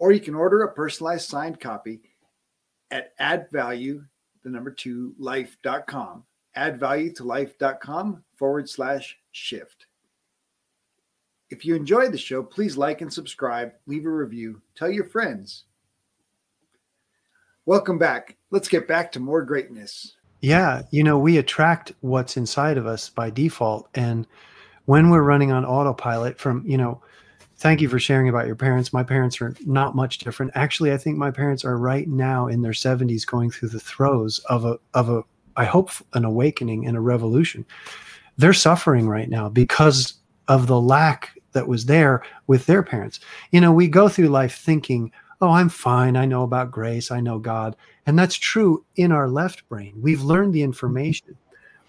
or 0.00 0.10
you 0.10 0.18
can 0.18 0.34
order 0.34 0.64
a 0.64 0.74
personalized 0.74 1.28
signed 1.28 1.60
copy 1.60 2.00
at 2.90 3.16
addvalue, 3.18 4.04
the 4.42 4.50
number 4.50 4.72
two, 4.72 5.14
life.com. 5.16 6.24
Addvalue 6.56 7.14
to 7.14 7.22
life.com 7.22 8.24
forward 8.34 8.68
slash 8.68 9.16
shift. 9.30 9.86
If 11.50 11.64
you 11.64 11.76
enjoyed 11.76 12.10
the 12.10 12.18
show, 12.18 12.42
please 12.42 12.76
like 12.76 13.00
and 13.00 13.12
subscribe, 13.12 13.74
leave 13.86 14.06
a 14.06 14.10
review, 14.10 14.60
tell 14.74 14.90
your 14.90 15.04
friends. 15.04 15.66
Welcome 17.66 17.98
back. 17.98 18.36
Let's 18.50 18.68
get 18.68 18.88
back 18.88 19.12
to 19.12 19.20
more 19.20 19.42
greatness. 19.42 20.16
Yeah, 20.40 20.82
you 20.90 21.04
know, 21.04 21.18
we 21.18 21.36
attract 21.36 21.92
what's 22.00 22.36
inside 22.36 22.78
of 22.78 22.86
us 22.86 23.10
by 23.10 23.30
default. 23.30 23.88
And 23.94 24.26
when 24.86 25.10
we're 25.10 25.22
running 25.22 25.52
on 25.52 25.66
autopilot 25.66 26.38
from, 26.38 26.64
you 26.66 26.78
know, 26.78 27.02
thank 27.58 27.82
you 27.82 27.88
for 27.88 27.98
sharing 27.98 28.28
about 28.30 28.46
your 28.46 28.56
parents. 28.56 28.92
My 28.92 29.02
parents 29.02 29.40
are 29.42 29.54
not 29.66 29.94
much 29.94 30.18
different. 30.18 30.52
Actually, 30.54 30.92
I 30.92 30.96
think 30.96 31.18
my 31.18 31.30
parents 31.30 31.64
are 31.64 31.76
right 31.76 32.08
now 32.08 32.46
in 32.46 32.62
their 32.62 32.72
70s 32.72 33.26
going 33.26 33.50
through 33.50 33.68
the 33.68 33.80
throes 33.80 34.38
of 34.48 34.64
a 34.64 34.78
of 34.94 35.10
a 35.10 35.22
I 35.56 35.64
hope 35.64 35.90
an 36.14 36.24
awakening 36.24 36.86
and 36.86 36.96
a 36.96 37.00
revolution. 37.00 37.66
They're 38.38 38.54
suffering 38.54 39.08
right 39.08 39.28
now 39.28 39.50
because 39.50 40.14
of 40.48 40.66
the 40.66 40.80
lack 40.80 41.38
that 41.52 41.68
was 41.68 41.84
there 41.84 42.22
with 42.46 42.64
their 42.64 42.82
parents. 42.82 43.20
You 43.50 43.60
know, 43.60 43.72
we 43.72 43.88
go 43.88 44.08
through 44.08 44.28
life 44.28 44.56
thinking, 44.56 45.12
"Oh, 45.40 45.50
I'm 45.50 45.68
fine. 45.68 46.16
I 46.16 46.26
know 46.26 46.42
about 46.42 46.70
grace. 46.70 47.10
I 47.10 47.20
know 47.20 47.38
God." 47.38 47.76
And 48.06 48.18
that's 48.18 48.36
true 48.36 48.84
in 48.96 49.12
our 49.12 49.28
left 49.28 49.68
brain. 49.68 49.94
We've 50.00 50.22
learned 50.22 50.52
the 50.54 50.62
information. 50.62 51.36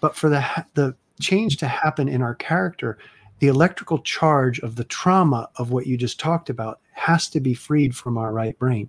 But 0.00 0.16
for 0.16 0.28
the 0.28 0.44
the 0.74 0.94
change 1.20 1.56
to 1.58 1.68
happen 1.68 2.08
in 2.08 2.22
our 2.22 2.34
character, 2.34 2.98
the 3.38 3.48
electrical 3.48 3.98
charge 3.98 4.60
of 4.60 4.76
the 4.76 4.84
trauma 4.84 5.48
of 5.56 5.70
what 5.70 5.86
you 5.86 5.96
just 5.96 6.20
talked 6.20 6.48
about 6.48 6.80
has 6.92 7.28
to 7.30 7.40
be 7.40 7.54
freed 7.54 7.96
from 7.96 8.16
our 8.16 8.32
right 8.32 8.56
brain. 8.58 8.88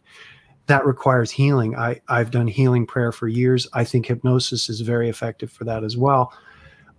That 0.68 0.86
requires 0.86 1.32
healing. 1.32 1.76
I, 1.76 2.02
I've 2.08 2.32
done 2.32 2.48
healing 2.48 2.86
prayer 2.86 3.12
for 3.12 3.28
years. 3.28 3.68
I 3.74 3.84
think 3.84 4.06
hypnosis 4.06 4.70
is 4.70 4.82
very 4.82 5.10
effective 5.10 5.52
for 5.52 5.64
that 5.66 5.84
as 5.84 5.98
well. 5.98 6.32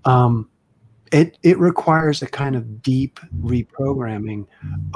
Um, 0.04 0.50
it, 1.12 1.38
it 1.42 1.58
requires 1.58 2.22
a 2.22 2.26
kind 2.26 2.56
of 2.56 2.82
deep 2.82 3.20
reprogramming 3.40 4.46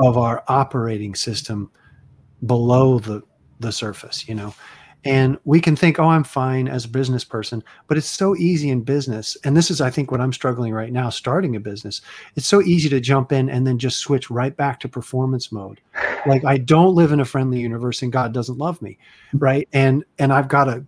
of 0.00 0.18
our 0.18 0.42
operating 0.48 1.14
system 1.14 1.70
below 2.46 2.98
the, 2.98 3.22
the 3.60 3.72
surface, 3.72 4.28
you 4.28 4.34
know. 4.34 4.54
And 5.04 5.38
we 5.44 5.60
can 5.60 5.76
think, 5.76 5.98
oh, 5.98 6.08
I'm 6.08 6.24
fine 6.24 6.66
as 6.66 6.84
a 6.84 6.88
business 6.88 7.24
person, 7.24 7.62
but 7.86 7.96
it's 7.96 8.08
so 8.08 8.36
easy 8.36 8.68
in 8.68 8.82
business. 8.82 9.36
And 9.44 9.56
this 9.56 9.70
is, 9.70 9.80
I 9.80 9.90
think, 9.90 10.10
what 10.10 10.20
I'm 10.20 10.32
struggling 10.32 10.72
right 10.72 10.92
now 10.92 11.08
starting 11.08 11.54
a 11.54 11.60
business. 11.60 12.00
It's 12.34 12.48
so 12.48 12.60
easy 12.62 12.88
to 12.88 13.00
jump 13.00 13.30
in 13.30 13.48
and 13.48 13.66
then 13.66 13.78
just 13.78 14.00
switch 14.00 14.28
right 14.28 14.56
back 14.56 14.80
to 14.80 14.88
performance 14.88 15.52
mode. 15.52 15.80
Like 16.26 16.44
I 16.44 16.58
don't 16.58 16.96
live 16.96 17.12
in 17.12 17.20
a 17.20 17.24
friendly 17.24 17.60
universe 17.60 18.02
and 18.02 18.12
God 18.12 18.34
doesn't 18.34 18.58
love 18.58 18.82
me. 18.82 18.98
Right. 19.32 19.68
And 19.72 20.04
and 20.18 20.32
I've 20.32 20.48
got 20.48 20.64
to 20.64 20.84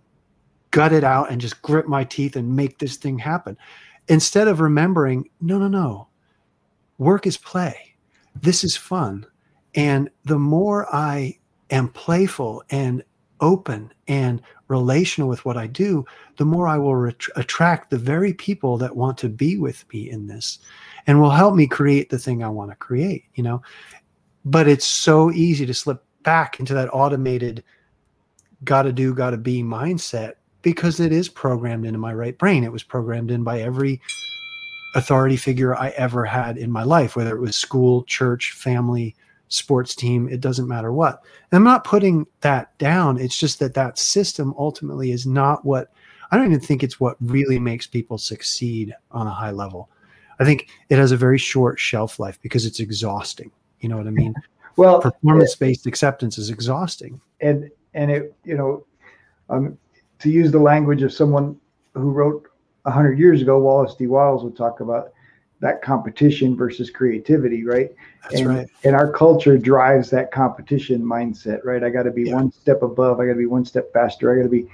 gut 0.71 0.93
it 0.93 1.03
out 1.03 1.31
and 1.31 1.39
just 1.39 1.61
grip 1.61 1.87
my 1.87 2.03
teeth 2.03 2.35
and 2.35 2.55
make 2.55 2.79
this 2.79 2.97
thing 2.97 3.17
happen. 3.17 3.57
Instead 4.07 4.47
of 4.47 4.59
remembering, 4.59 5.29
no, 5.39 5.57
no, 5.57 5.67
no. 5.67 6.07
Work 6.97 7.25
is 7.25 7.37
play. 7.37 7.95
This 8.35 8.63
is 8.63 8.75
fun. 8.75 9.25
And 9.73 10.09
the 10.25 10.39
more 10.39 10.93
I 10.93 11.37
am 11.71 11.89
playful 11.89 12.63
and 12.69 13.03
open 13.39 13.91
and 14.07 14.41
relational 14.67 15.27
with 15.27 15.43
what 15.43 15.57
I 15.57 15.67
do, 15.67 16.05
the 16.37 16.45
more 16.45 16.67
I 16.67 16.77
will 16.77 16.95
ret- 16.95 17.25
attract 17.35 17.89
the 17.89 17.97
very 17.97 18.33
people 18.33 18.77
that 18.77 18.95
want 18.95 19.17
to 19.19 19.29
be 19.29 19.57
with 19.57 19.83
me 19.91 20.09
in 20.09 20.27
this 20.27 20.59
and 21.07 21.19
will 21.19 21.31
help 21.31 21.55
me 21.55 21.67
create 21.67 22.09
the 22.09 22.19
thing 22.19 22.43
I 22.43 22.49
want 22.49 22.69
to 22.69 22.75
create, 22.75 23.25
you 23.33 23.43
know. 23.43 23.61
But 24.45 24.67
it's 24.67 24.85
so 24.85 25.31
easy 25.31 25.65
to 25.65 25.73
slip 25.73 26.03
back 26.23 26.59
into 26.59 26.73
that 26.75 26.93
automated 26.93 27.63
gotta 28.63 28.93
do, 28.93 29.13
gotta 29.13 29.37
be 29.37 29.63
mindset 29.63 30.33
because 30.61 30.99
it 30.99 31.11
is 31.11 31.27
programmed 31.27 31.85
into 31.85 31.99
my 31.99 32.13
right 32.13 32.37
brain. 32.37 32.63
It 32.63 32.71
was 32.71 32.83
programmed 32.83 33.31
in 33.31 33.43
by 33.43 33.61
every 33.61 33.99
authority 34.95 35.37
figure 35.37 35.75
I 35.75 35.89
ever 35.89 36.25
had 36.25 36.57
in 36.57 36.71
my 36.71 36.83
life, 36.83 37.15
whether 37.15 37.35
it 37.35 37.41
was 37.41 37.55
school, 37.55 38.03
church, 38.03 38.51
family, 38.51 39.15
sports 39.51 39.95
team, 39.95 40.27
it 40.29 40.41
doesn't 40.41 40.67
matter 40.67 40.91
what. 40.91 41.21
And 41.51 41.57
I'm 41.57 41.63
not 41.63 41.83
putting 41.83 42.25
that 42.41 42.77
down. 42.77 43.17
It's 43.17 43.37
just 43.37 43.59
that 43.59 43.73
that 43.75 43.97
system 43.97 44.53
ultimately 44.57 45.11
is 45.11 45.25
not 45.25 45.65
what 45.65 45.91
I 46.31 46.37
don't 46.37 46.45
even 46.45 46.61
think 46.61 46.81
it's 46.81 46.99
what 46.99 47.17
really 47.19 47.59
makes 47.59 47.85
people 47.87 48.17
succeed 48.17 48.95
on 49.11 49.27
a 49.27 49.31
high 49.31 49.51
level. 49.51 49.89
I 50.39 50.45
think 50.45 50.69
it 50.89 50.97
has 50.97 51.11
a 51.11 51.17
very 51.17 51.37
short 51.37 51.77
shelf 51.79 52.19
life 52.19 52.39
because 52.41 52.65
it's 52.65 52.79
exhausting. 52.79 53.51
You 53.81 53.89
know 53.89 53.97
what 53.97 54.07
I 54.07 54.11
mean? 54.11 54.33
Well, 54.77 55.01
performance 55.01 55.53
based 55.53 55.85
acceptance 55.85 56.37
is 56.37 56.49
exhausting. 56.49 57.19
And 57.41 57.69
and 57.93 58.09
it 58.09 58.33
you 58.45 58.55
know, 58.55 58.85
um, 59.49 59.77
to 60.19 60.29
use 60.29 60.49
the 60.49 60.59
language 60.59 61.01
of 61.01 61.11
someone 61.11 61.59
who 61.93 62.09
wrote 62.09 62.47
hundred 62.85 63.19
years 63.19 63.41
ago, 63.41 63.59
Wallace 63.59 63.95
D. 63.95 64.07
Wattles 64.07 64.45
would 64.45 64.55
talk 64.55 64.79
about 64.79 65.11
that 65.61 65.81
competition 65.81 66.55
versus 66.55 66.89
creativity, 66.89 67.63
right? 67.63 67.91
That's 68.23 68.35
and, 68.35 68.47
right. 68.47 68.67
And 68.83 68.95
our 68.95 69.11
culture 69.11 69.57
drives 69.57 70.09
that 70.09 70.31
competition 70.31 71.01
mindset, 71.01 71.63
right? 71.63 71.83
I 71.83 71.89
got 71.89 72.03
to 72.03 72.11
be 72.11 72.25
Yeah. 72.25 72.33
one 72.33 72.51
step 72.51 72.81
above. 72.81 73.19
I 73.19 73.25
got 73.25 73.33
to 73.33 73.37
be 73.37 73.45
one 73.45 73.65
step 73.65 73.93
faster. 73.93 74.31
I 74.31 74.37
got 74.37 74.43
to 74.43 74.49
be, 74.49 74.67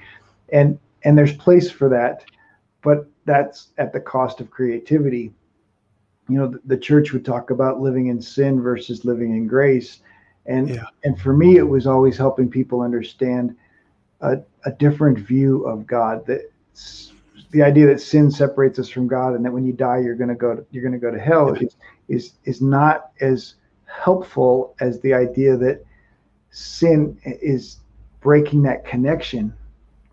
and 0.50 0.78
and 1.04 1.16
there's 1.16 1.36
place 1.36 1.70
for 1.70 1.88
that, 1.90 2.24
but 2.82 3.06
that's 3.24 3.68
at 3.78 3.92
the 3.92 4.00
cost 4.00 4.40
of 4.40 4.50
creativity. 4.50 5.32
You 6.28 6.38
know, 6.38 6.48
the, 6.48 6.60
the 6.64 6.76
church 6.76 7.12
would 7.12 7.24
talk 7.24 7.50
about 7.50 7.80
living 7.80 8.08
in 8.08 8.20
sin 8.20 8.60
versus 8.60 9.04
living 9.04 9.36
in 9.36 9.46
grace, 9.46 10.00
and 10.46 10.70
Yeah. 10.70 10.86
and 11.04 11.20
for 11.20 11.34
me, 11.34 11.56
it 11.56 11.68
was 11.68 11.86
always 11.86 12.16
helping 12.16 12.50
people 12.50 12.80
understand 12.80 13.54
a, 14.22 14.38
a 14.64 14.72
different 14.72 15.18
view 15.18 15.64
of 15.64 15.86
God. 15.86 16.24
That 16.26 16.50
the 17.50 17.62
idea 17.62 17.86
that 17.86 18.00
sin 18.00 18.30
separates 18.30 18.78
us 18.78 18.88
from 18.88 19.06
God, 19.06 19.34
and 19.34 19.44
that 19.44 19.52
when 19.52 19.64
you 19.64 19.72
die, 19.72 19.98
you're 19.98 20.14
going 20.14 20.28
to 20.28 20.34
go 20.34 20.56
to, 20.56 20.66
you're 20.70 20.82
going 20.82 20.92
to 20.92 20.98
go 20.98 21.10
to 21.10 21.18
hell 21.18 21.54
is 21.54 21.76
is 22.08 22.32
is 22.44 22.60
not 22.60 23.10
as 23.20 23.54
helpful 23.86 24.74
as 24.80 25.00
the 25.00 25.14
idea 25.14 25.56
that 25.56 25.84
sin 26.50 27.18
is 27.24 27.78
breaking 28.20 28.62
that 28.62 28.84
connection 28.84 29.52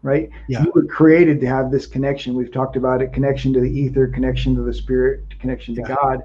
right? 0.06 0.30
Yeah. 0.48 0.64
you 0.64 0.72
were 0.76 0.86
created 0.86 1.42
to 1.42 1.48
have 1.48 1.72
this 1.72 1.88
connection. 1.88 2.36
We've 2.36 2.52
talked 2.52 2.76
about 2.76 3.02
it. 3.02 3.12
Connection 3.12 3.52
to 3.54 3.60
the 3.60 3.70
ether 3.70 4.06
connection 4.06 4.54
to 4.54 4.62
the 4.62 4.74
spirit 4.74 5.24
connection 5.40 5.74
to 5.76 5.82
Yeah. 5.82 5.96
god 5.96 6.24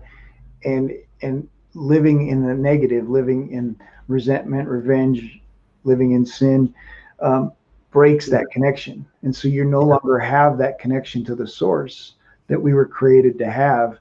and 0.64 0.92
and 1.22 1.48
living 1.74 2.28
in 2.28 2.46
the 2.46 2.54
negative 2.54 3.08
living 3.08 3.50
in 3.50 3.76
resentment 4.06 4.68
revenge 4.68 5.40
living 5.84 6.12
in 6.12 6.26
sin. 6.26 6.74
Um, 7.20 7.52
breaks 7.91 8.28
that 8.30 8.47
connection. 8.51 9.07
And 9.22 9.34
so 9.34 9.49
you 9.49 9.64
no 9.64 9.80
longer 9.82 10.18
have 10.18 10.59
that 10.59 10.78
connection 10.78 11.24
to 11.24 11.34
the 11.34 11.47
source 11.47 12.14
that 12.49 12.61
we 12.61 12.72
were 12.74 12.86
created 12.86 13.38
to 13.38 13.51
have. 13.51 13.99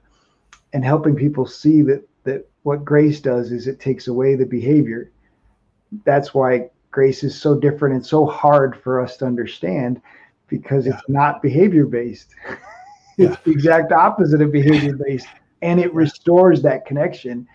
And 0.72 0.84
helping 0.84 1.16
people 1.16 1.46
see 1.46 1.82
that 1.82 2.06
that 2.24 2.48
what 2.62 2.84
grace 2.84 3.20
does 3.20 3.50
is 3.50 3.66
it 3.66 3.80
takes 3.80 4.06
away 4.08 4.34
the 4.36 4.46
behavior. 4.46 5.10
That's 6.04 6.34
why 6.34 6.70
grace 6.90 7.24
is 7.24 7.40
so 7.40 7.58
different 7.58 7.94
and 7.96 8.06
so 8.06 8.26
hard 8.26 8.76
for 8.76 9.00
us 9.00 9.16
to 9.18 9.26
understand 9.26 10.00
because 10.48 10.86
Yeah. 10.86 10.94
it's 10.98 11.08
not 11.08 11.42
behavior 11.42 11.86
based 11.86 12.34
Yeah. 13.16 13.32
it's 13.32 13.42
the 13.42 13.50
exact 13.52 13.92
opposite 13.92 14.42
of 14.42 14.52
behavior 14.52 14.96
based 14.96 15.28
and 15.62 15.78
it 15.80 15.92
restores 15.94 16.62
that 16.62 16.84
connection 16.86 17.46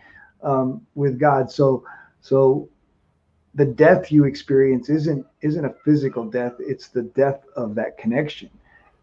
um, 0.43 0.85
with 0.95 1.19
god. 1.19 1.51
So 1.51 1.83
so 2.21 2.67
the 3.55 3.65
death 3.65 4.11
you 4.11 4.25
experience 4.25 4.89
isn't 4.89 5.25
isn't 5.41 5.65
a 5.65 5.73
physical 5.83 6.23
death 6.25 6.53
it's 6.59 6.89
the 6.89 7.03
death 7.03 7.41
of 7.55 7.73
that 7.75 7.97
connection 7.97 8.49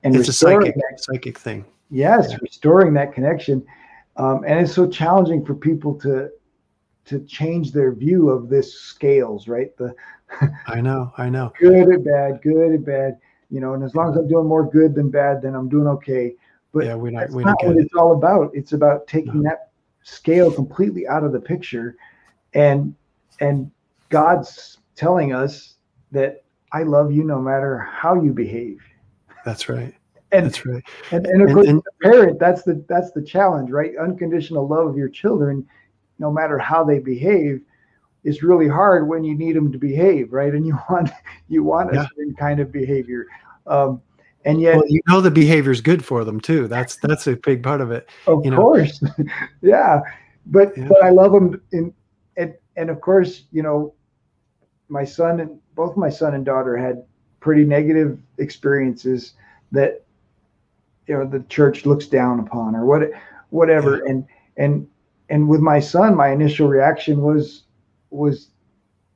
and 0.04 0.14
It's 0.14 0.28
a 0.28 0.32
psychic 0.32 0.74
that 0.74 0.98
psychic 1.00 1.38
thing. 1.38 1.64
yes 1.90 2.28
Yeah. 2.30 2.36
restoring 2.42 2.92
that 2.94 3.12
connection 3.14 3.64
um, 4.16 4.44
and 4.46 4.60
it's 4.60 4.72
so 4.74 4.86
challenging 4.86 5.44
for 5.44 5.54
people 5.54 5.94
to 6.00 6.30
to 7.06 7.20
change 7.24 7.72
their 7.72 7.92
view 7.92 8.28
of 8.30 8.48
this 8.48 8.72
scales 8.78 9.48
right 9.48 9.76
the 9.76 9.94
I 10.66 10.80
know, 10.80 11.12
I 11.18 11.28
know. 11.28 11.52
good 11.58 11.88
and 11.88 12.04
bad 12.04 12.40
good 12.42 12.70
and 12.76 12.84
bad 12.84 13.18
you 13.50 13.60
know 13.60 13.74
and 13.74 13.82
as 13.82 13.94
long 13.94 14.10
as 14.10 14.16
i'm 14.16 14.28
doing 14.28 14.46
more 14.46 14.68
good 14.70 14.94
than 14.94 15.10
bad 15.10 15.40
then 15.42 15.54
i'm 15.54 15.68
doing 15.68 15.86
okay 15.86 16.34
but 16.72 16.86
yeah, 16.86 16.94
we're 16.94 17.10
not 17.10 17.20
that's 17.20 17.34
we 17.34 17.44
not 17.44 17.58
don't 17.60 17.70
what 17.74 17.78
it. 17.78 17.84
it's 17.86 17.94
all 17.94 18.12
about 18.12 18.50
it's 18.54 18.72
about 18.72 19.06
taking 19.06 19.42
No. 19.42 19.50
that 19.50 19.70
scale 20.02 20.50
completely 20.50 21.06
out 21.06 21.22
of 21.24 21.32
the 21.32 21.40
picture 21.40 21.96
and 22.54 22.94
and 23.40 23.70
god's 24.12 24.78
telling 24.94 25.32
us 25.32 25.74
that 26.12 26.44
i 26.72 26.82
love 26.82 27.10
you 27.10 27.24
no 27.24 27.40
matter 27.40 27.78
how 27.78 28.14
you 28.14 28.32
behave 28.32 28.78
That's 29.44 29.68
right. 29.68 29.94
and 30.30 30.46
That's 30.46 30.64
right. 30.64 30.82
and, 31.10 31.26
and 31.26 31.42
of 31.42 31.48
And- 31.48 31.54
course, 31.56 31.68
and- 31.68 31.82
the 31.82 32.08
parent, 32.10 32.38
that's 32.38 32.62
the 32.62 32.84
that's 32.88 33.10
the 33.12 33.22
challenge, 33.22 33.70
right? 33.70 33.92
Unconditional 33.98 34.66
love 34.68 34.86
of 34.88 34.96
your 34.96 35.08
children, 35.10 35.66
no 36.18 36.30
matter 36.30 36.56
how 36.58 36.84
they 36.84 37.00
behave, 37.00 37.60
is 38.24 38.42
really 38.42 38.68
hard 38.68 39.08
when 39.08 39.24
you 39.24 39.34
need 39.34 39.56
them 39.56 39.70
to 39.72 39.78
behave, 39.78 40.32
right? 40.32 40.54
And 40.54 40.64
you 40.66 40.78
want 40.90 41.10
you 41.48 41.64
want 41.64 41.90
a 41.92 41.94
Yeah. 41.96 42.06
certain 42.16 42.34
kind 42.34 42.60
of 42.60 42.70
behavior, 42.72 43.26
um, 43.66 44.00
and 44.46 44.60
yet, 44.60 44.76
Well, 44.76 44.84
you 44.88 45.00
know 45.08 45.20
the 45.20 45.30
behavior's 45.30 45.80
good 45.82 46.02
for 46.04 46.24
them 46.24 46.40
too. 46.40 46.66
That's 46.68 46.96
that's 46.96 47.26
a 47.26 47.36
big 47.36 47.62
part 47.62 47.80
of 47.82 47.90
it. 47.90 48.08
of 48.26 48.44
you 48.44 48.50
know. 48.52 48.56
course, 48.58 49.02
yeah. 49.62 50.00
But 50.46 50.76
Yeah. 50.78 50.88
but 50.88 51.02
I 51.04 51.10
love 51.10 51.32
them, 51.32 51.60
in, 51.72 51.92
and 52.38 52.54
and 52.76 52.88
of 52.90 53.00
course, 53.02 53.44
you 53.52 53.62
know, 53.62 53.92
my 54.92 55.04
son 55.04 55.40
and 55.40 55.58
both 55.74 55.96
my 55.96 56.10
son 56.10 56.34
and 56.34 56.44
daughter 56.44 56.76
had 56.76 57.02
pretty 57.40 57.64
negative 57.64 58.18
experiences 58.38 59.32
that 59.72 60.04
you 61.06 61.14
know 61.16 61.26
the 61.26 61.40
church 61.48 61.86
looks 61.86 62.06
down 62.06 62.38
upon 62.40 62.76
or 62.76 62.84
what 62.84 63.10
whatever. 63.50 64.04
And 64.04 64.26
and 64.58 64.86
and 65.30 65.48
with 65.48 65.60
my 65.60 65.80
son 65.80 66.14
my 66.14 66.28
initial 66.28 66.68
reaction 66.68 67.22
was 67.22 67.62
was 68.10 68.48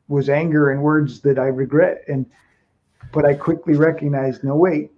was 0.09 0.29
anger 0.31 0.71
and 0.71 0.83
words 0.83 1.21
that 1.21 1.39
i 1.39 1.47
regret. 1.49 2.03
And 2.09 2.25
but 3.13 3.25
i 3.27 3.35
quickly 3.35 3.75
recognized 3.75 4.43
no 4.45 4.57
wait 4.57 4.91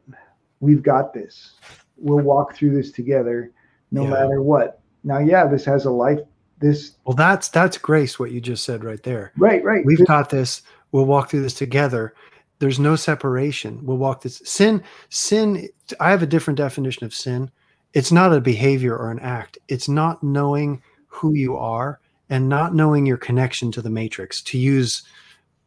we've 0.61 0.83
got 0.83 1.13
this. 1.13 1.55
We'll 1.97 2.25
walk 2.25 2.55
through 2.55 2.75
this 2.77 2.93
together 2.93 3.51
no 3.91 4.05
Yeah. 4.05 4.11
matter 4.11 4.43
what. 4.43 4.81
Now 5.03 5.19
yeah 5.19 5.47
this 5.47 5.65
has 5.65 5.87
a 5.87 5.91
life 5.91 6.21
this 6.61 6.93
Well, 7.05 7.15
that's 7.15 7.49
that's 7.49 7.79
grace. 7.79 8.19
What 8.19 8.33
you 8.33 8.41
just 8.41 8.65
said 8.65 8.85
right 8.85 9.03
there. 9.03 9.33
right 9.37 9.63
right 9.63 9.85
We've 9.85 10.05
got 10.07 10.31
this. 10.31 10.63
We'll 10.93 11.07
walk 11.07 11.31
through 11.31 11.43
this 11.43 11.55
together. 11.55 12.15
There's 12.59 12.81
no 12.81 12.97
separation. 12.97 13.85
We'll 13.85 13.99
walk 13.99 14.23
this 14.23 14.43
sin. 14.45 14.83
Sin. 15.11 15.69
I 16.01 16.11
have 16.11 16.23
a 16.23 16.27
different 16.27 16.59
definition 16.59 17.05
of 17.05 17.15
sin. 17.15 17.51
It's 17.95 18.13
not 18.13 18.33
a 18.33 18.41
behavior 18.41 18.97
or 18.97 19.11
an 19.11 19.21
act. 19.21 19.59
It's 19.69 19.89
not 19.89 20.23
knowing 20.23 20.83
who 21.07 21.35
you 21.35 21.57
are 21.57 22.01
and 22.29 22.49
not 22.49 22.75
knowing 22.75 23.07
your 23.07 23.17
connection 23.17 23.73
to 23.73 23.83
the 23.83 23.91
matrix. 23.91 24.43
To 24.43 24.59
use 24.59 25.03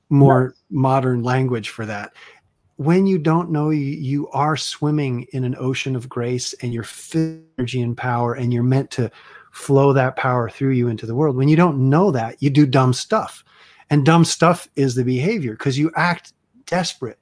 more 0.10 0.54
modern 0.70 1.24
language 1.24 1.70
for 1.70 1.86
that. 1.86 2.14
When 2.76 3.06
you 3.06 3.18
don't 3.18 3.52
know 3.52 3.70
you, 3.70 3.86
you 3.86 4.28
are 4.30 4.58
swimming 4.58 5.28
in 5.34 5.44
an 5.44 5.56
ocean 5.58 5.96
of 5.96 6.10
grace 6.10 6.54
and 6.62 6.86
filled 6.86 7.44
energy 7.58 7.82
and 7.82 7.96
power 7.96 8.34
and 8.34 8.52
you're 8.52 8.64
meant 8.64 8.92
to 8.92 9.12
flow 9.52 9.94
that 9.94 10.16
power 10.16 10.50
through 10.50 10.72
you 10.72 10.88
into 10.88 11.06
the 11.06 11.16
world. 11.16 11.36
When 11.36 11.48
you 11.50 11.56
don't 11.56 11.90
know 11.90 12.12
that, 12.12 12.42
you 12.42 12.50
do 12.50 12.66
dumb 12.66 12.94
stuff. 12.94 13.44
And 13.90 14.06
dumb 14.06 14.24
stuff 14.24 14.70
is 14.76 14.96
the 14.96 15.04
behavior 15.04 15.52
because 15.54 15.78
you 15.78 15.92
act 15.96 16.34
desperate 16.66 17.20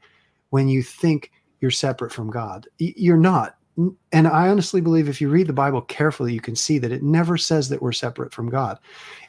when 0.52 0.68
you 0.68 0.84
think 0.84 1.32
you're 1.60 1.72
separate 1.72 2.14
from 2.14 2.30
God. 2.30 2.68
You're 2.78 3.18
not. 3.18 3.56
And 4.12 4.28
I 4.28 4.50
honestly 4.50 4.82
believe 4.82 5.08
if 5.08 5.22
you 5.22 5.30
read 5.30 5.48
the 5.48 5.54
Bible 5.54 5.82
carefully, 5.82 6.34
you 6.34 6.42
can 6.42 6.56
see 6.56 6.78
that 6.80 6.92
it 6.92 7.02
never 7.02 7.38
says 7.38 7.70
that 7.70 7.82
we're 7.82 7.92
separate 7.92 8.34
from 8.34 8.50
God. 8.50 8.78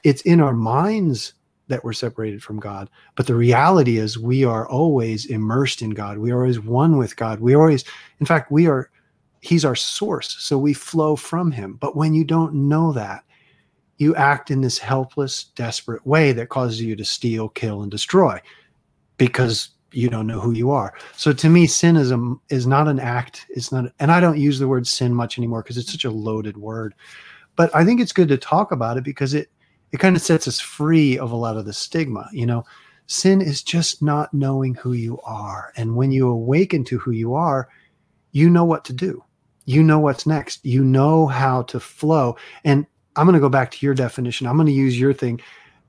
It's 0.05 0.23
in 0.23 0.41
our 0.41 0.53
minds 0.53 1.35
that 1.69 1.85
we're 1.85 1.93
separated 1.93 2.43
from 2.43 2.59
God. 2.59 2.91
But 3.15 3.27
the 3.27 3.35
reality 3.35 3.99
is 3.99 4.19
we 4.19 4.45
are 4.45 4.69
always 4.69 5.27
immersed 5.27 5.83
in 5.83 5.91
God. 5.91 6.19
We 6.19 6.33
are 6.33 6.41
always 6.41 6.61
one 6.61 6.99
with 6.99 7.17
God. 7.17 7.41
We 7.41 7.55
always, 7.55 7.85
in 8.19 8.27
fact, 8.27 8.51
we 8.51 8.67
are, 8.67 8.91
He's 9.41 9.65
our 9.65 9.77
source. 9.77 10.37
So 10.39 10.59
we 10.59 10.73
flow 10.73 11.17
from 11.17 11.51
Him. 11.51 11.75
But 11.81 11.97
when 11.97 12.15
you 12.15 12.25
don't 12.25 12.55
know 12.69 12.93
that, 12.93 13.25
you 13.97 14.15
act 14.15 14.51
in 14.51 14.63
this 14.63 14.79
helpless, 14.79 15.45
desperate 15.45 16.07
way 16.07 16.33
that 16.33 16.49
causes 16.49 16.81
you 16.81 16.97
to 16.97 17.05
steal, 17.05 17.51
kill, 17.51 17.83
and 17.83 17.91
destroy 17.91 18.41
because 19.19 19.71
you 19.93 20.09
don't 20.09 20.27
know 20.27 20.41
who 20.41 20.53
you 20.53 20.71
are. 20.71 20.95
So 21.17 21.33
to 21.33 21.49
me, 21.49 21.67
sin 21.67 21.97
is 21.97 22.11
a 22.11 22.35
is 22.49 22.67
not 22.67 22.89
an 22.89 22.99
act. 22.99 23.47
It's 23.51 23.71
not, 23.71 23.93
and 23.99 24.11
I 24.11 24.21
don't 24.21 24.39
use 24.39 24.59
the 24.59 24.69
word 24.69 24.87
sin 24.87 25.15
much 25.15 25.37
anymore 25.37 25.63
because 25.63 25.77
it's 25.77 25.93
such 25.93 26.05
a 26.05 26.11
loaded 26.11 26.57
word. 26.57 26.95
But 27.57 27.75
I 27.75 27.85
think 27.85 28.01
it's 28.01 28.13
good 28.13 28.29
to 28.29 28.39
talk 28.39 28.73
about 28.73 28.97
it 28.97 29.05
because 29.05 29.35
it 29.35 29.51
it 29.93 29.99
kind 29.99 30.17
of 30.17 30.23
sets 30.23 30.49
us 30.49 30.61
free 30.61 31.19
of 31.19 31.33
a 31.33 31.37
lot 31.37 31.57
of 31.57 31.67
the 31.67 31.73
stigma. 31.73 32.29
You 32.33 32.47
know, 32.47 32.65
sin 33.07 33.43
is 33.43 33.63
just 33.63 34.03
not 34.03 34.33
knowing 34.33 34.75
who 34.75 34.93
you 34.93 35.21
are, 35.25 35.73
and 35.77 35.97
when 35.97 36.11
you 36.11 36.29
awaken 36.29 36.85
to 36.85 36.99
who 36.99 37.11
you 37.11 37.35
are, 37.35 37.69
you 38.33 38.49
know 38.49 38.65
what 38.65 38.85
to 38.87 38.93
do. 38.93 39.23
You 39.71 39.85
know 39.85 40.01
what's 40.01 40.27
next. 40.27 40.65
You 40.65 40.83
know 40.83 41.29
how 41.29 41.63
to 41.63 41.79
flow. 41.79 42.37
And 42.65 42.85
I'm 43.15 43.25
going 43.25 43.35
to 43.35 43.41
go 43.41 43.49
back 43.49 43.71
to 43.71 43.87
your 43.87 43.95
definition. 43.95 44.49
I'm 44.49 44.57
going 44.57 44.67
to 44.67 44.73
use 44.73 44.99
your 44.99 45.13
thing. 45.13 45.41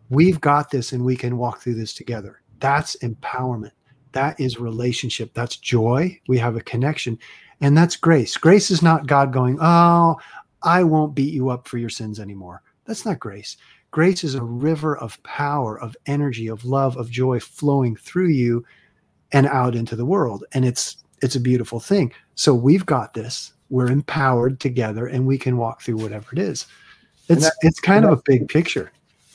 We've 0.09 0.39
got 0.39 0.69
this 0.69 0.91
and 0.91 1.03
we 1.03 1.15
can 1.15 1.35
walk 1.35 1.61
through 1.61 1.75
this 1.75 1.95
together. 1.95 2.41
That's 2.59 2.95
empowerment. 2.97 3.71
that 4.11 4.39
is 4.39 4.59
relationship. 4.59 5.33
That's 5.33 5.57
joy. 5.57 6.19
We 6.27 6.37
have 6.37 6.55
a 6.57 6.61
connection. 6.61 7.17
And 7.59 7.75
that's 7.75 7.95
grace. 7.95 8.37
Grace 8.37 8.69
is 8.69 8.83
not 8.83 9.07
God 9.07 9.33
going, 9.33 9.57
Oh, 9.59 10.17
I 10.61 10.83
won't 10.83 11.15
beat 11.15 11.33
you 11.33 11.49
up 11.49 11.67
for 11.67 11.79
your 11.79 11.89
sins 11.89 12.19
anymore. 12.19 12.61
That's 12.85 13.03
not 13.03 13.19
grace. 13.19 13.57
Grace 13.89 14.23
is 14.23 14.35
a 14.35 14.43
river 14.43 14.95
of 14.97 15.21
power, 15.23 15.81
of 15.81 15.97
energy, 16.05 16.47
of 16.47 16.65
love, 16.65 16.97
of 16.97 17.09
joy 17.09 17.39
flowing 17.39 17.95
through 17.95 18.29
you 18.29 18.63
and 19.31 19.47
out 19.47 19.73
into 19.73 19.95
the 19.95 20.05
world. 20.05 20.43
And 20.53 20.65
it's 20.65 20.97
it's 21.23 21.35
a 21.35 21.39
beautiful 21.39 21.79
thing. 21.79 22.13
So 22.35 22.53
we've 22.53 22.85
got 22.85 23.15
this. 23.15 23.53
We're 23.71 23.89
empowered 23.89 24.59
together 24.59 25.07
and 25.07 25.25
we 25.25 25.39
can 25.39 25.57
walk 25.57 25.81
through 25.81 25.97
whatever 25.97 26.27
it 26.33 26.39
is. 26.39 26.67
It's 27.29 27.45
that, 27.45 27.53
it's 27.61 27.79
kind 27.79 28.05
of 28.05 28.19
a 28.19 28.21
big 28.25 28.47
picture. 28.47 28.91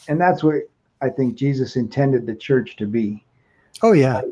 And 0.08 0.20
that's 0.20 0.44
what 0.44 0.56
I 1.00 1.08
think 1.08 1.34
Jesus 1.34 1.74
intended 1.76 2.26
the 2.26 2.34
church 2.34 2.76
to 2.76 2.86
be. 2.86 3.24
Oh 3.82 3.92
yeah. 3.92 4.22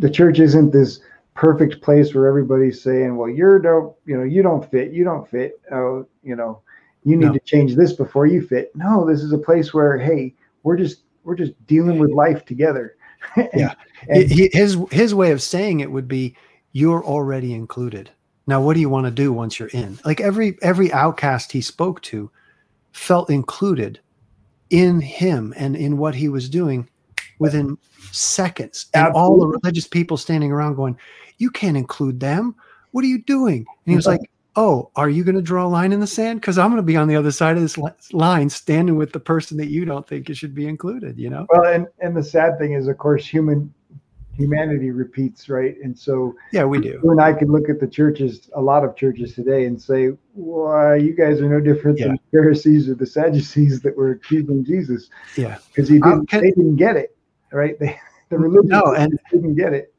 The 0.00 0.10
church 0.10 0.40
isn't 0.40 0.72
this 0.72 1.00
perfect 1.34 1.80
place 1.80 2.14
where 2.14 2.26
everybody's 2.26 2.82
saying, 2.82 3.16
"Well, 3.16 3.28
you're 3.28 3.58
don't, 3.58 3.94
you 4.04 4.16
know, 4.16 4.24
you 4.24 4.42
don't 4.42 4.68
fit, 4.70 4.92
you 4.92 5.04
don't 5.04 5.28
fit. 5.28 5.60
Oh, 5.72 6.06
you 6.22 6.36
know, 6.36 6.60
you 7.04 7.16
need 7.16 7.26
no. 7.26 7.32
to 7.32 7.40
change 7.40 7.76
this 7.76 7.92
before 7.92 8.26
you 8.26 8.42
fit." 8.42 8.74
No, 8.74 9.06
this 9.06 9.22
is 9.22 9.32
a 9.32 9.38
place 9.38 9.72
where, 9.72 9.98
hey, 9.98 10.34
we're 10.62 10.76
just 10.76 11.02
we're 11.24 11.36
just 11.36 11.52
dealing 11.66 11.98
with 11.98 12.10
life 12.10 12.44
together. 12.44 12.96
and, 13.36 13.48
yeah. 13.54 13.74
And, 14.08 14.30
his 14.30 14.78
his 14.90 15.14
way 15.14 15.30
of 15.30 15.40
saying 15.42 15.80
it 15.80 15.90
would 15.90 16.08
be, 16.08 16.36
"You're 16.72 17.04
already 17.04 17.54
included." 17.54 18.10
Now, 18.50 18.60
what 18.60 18.74
do 18.74 18.80
you 18.80 18.88
want 18.88 19.06
to 19.06 19.12
do 19.12 19.32
once 19.32 19.60
you're 19.60 19.68
in? 19.68 19.96
Like 20.04 20.20
every 20.20 20.58
every 20.60 20.92
outcast 20.92 21.52
he 21.52 21.60
spoke 21.60 22.02
to 22.02 22.32
felt 22.90 23.30
included 23.30 24.00
in 24.70 25.00
him 25.00 25.54
and 25.56 25.76
in 25.76 25.98
what 25.98 26.16
he 26.16 26.28
was 26.28 26.48
doing 26.48 26.88
within 27.38 27.78
seconds. 28.10 28.86
And 28.92 29.06
Absolutely. 29.06 29.20
all 29.20 29.38
the 29.38 29.46
religious 29.46 29.86
people 29.86 30.16
standing 30.16 30.50
around 30.50 30.74
going, 30.74 30.98
You 31.38 31.48
can't 31.52 31.76
include 31.76 32.18
them. 32.18 32.56
What 32.90 33.04
are 33.04 33.08
you 33.08 33.22
doing? 33.22 33.58
And 33.58 33.92
he 33.92 33.94
was 33.94 34.06
like, 34.06 34.20
Oh, 34.56 34.90
are 34.96 35.08
you 35.08 35.22
going 35.22 35.36
to 35.36 35.42
draw 35.42 35.64
a 35.64 35.68
line 35.68 35.92
in 35.92 36.00
the 36.00 36.06
sand? 36.08 36.40
Because 36.40 36.58
I'm 36.58 36.70
going 36.70 36.82
to 36.82 36.82
be 36.82 36.96
on 36.96 37.06
the 37.06 37.14
other 37.14 37.30
side 37.30 37.56
of 37.56 37.62
this 37.62 37.78
line, 38.12 38.50
standing 38.50 38.96
with 38.96 39.12
the 39.12 39.20
person 39.20 39.58
that 39.58 39.70
you 39.70 39.84
don't 39.84 40.08
think 40.08 40.28
it 40.28 40.36
should 40.36 40.56
be 40.56 40.66
included. 40.66 41.20
You 41.20 41.30
know. 41.30 41.46
Well, 41.50 41.72
and 41.72 41.86
and 42.00 42.16
the 42.16 42.24
sad 42.24 42.58
thing 42.58 42.72
is, 42.72 42.88
of 42.88 42.98
course, 42.98 43.24
human 43.24 43.72
humanity 44.40 44.90
repeats, 44.90 45.48
right? 45.48 45.76
And 45.82 45.96
so 45.98 46.34
yeah, 46.52 46.64
we 46.64 46.80
do. 46.80 47.00
You 47.02 47.10
and 47.10 47.20
I 47.20 47.32
can 47.32 47.52
look 47.52 47.68
at 47.68 47.80
the 47.80 47.86
churches, 47.86 48.50
a 48.54 48.60
lot 48.60 48.84
of 48.84 48.96
churches 48.96 49.34
today, 49.34 49.66
and 49.66 49.80
say, 49.80 50.10
"Why, 50.34 50.96
you 50.96 51.14
guys 51.14 51.40
are 51.40 51.48
no 51.48 51.60
different 51.60 51.98
yeah. 51.98 52.06
than 52.06 52.16
the 52.16 52.38
Pharisees 52.38 52.88
or 52.88 52.94
the 52.94 53.06
Sadducees 53.06 53.80
that 53.82 53.96
were 53.96 54.12
accusing 54.12 54.64
Jesus." 54.64 55.10
Yeah, 55.36 55.58
because 55.68 55.88
he 55.88 55.96
didn't, 55.96 56.12
um, 56.12 56.26
can, 56.26 56.40
they 56.42 56.50
didn't 56.50 56.76
get 56.76 56.96
it, 56.96 57.16
right? 57.52 57.76
They 57.80 57.98
the 58.30 58.38
religious 58.38 58.70
no, 58.70 58.94
and 58.94 59.18
didn't 59.30 59.56
get 59.56 59.72
it. 59.74 59.89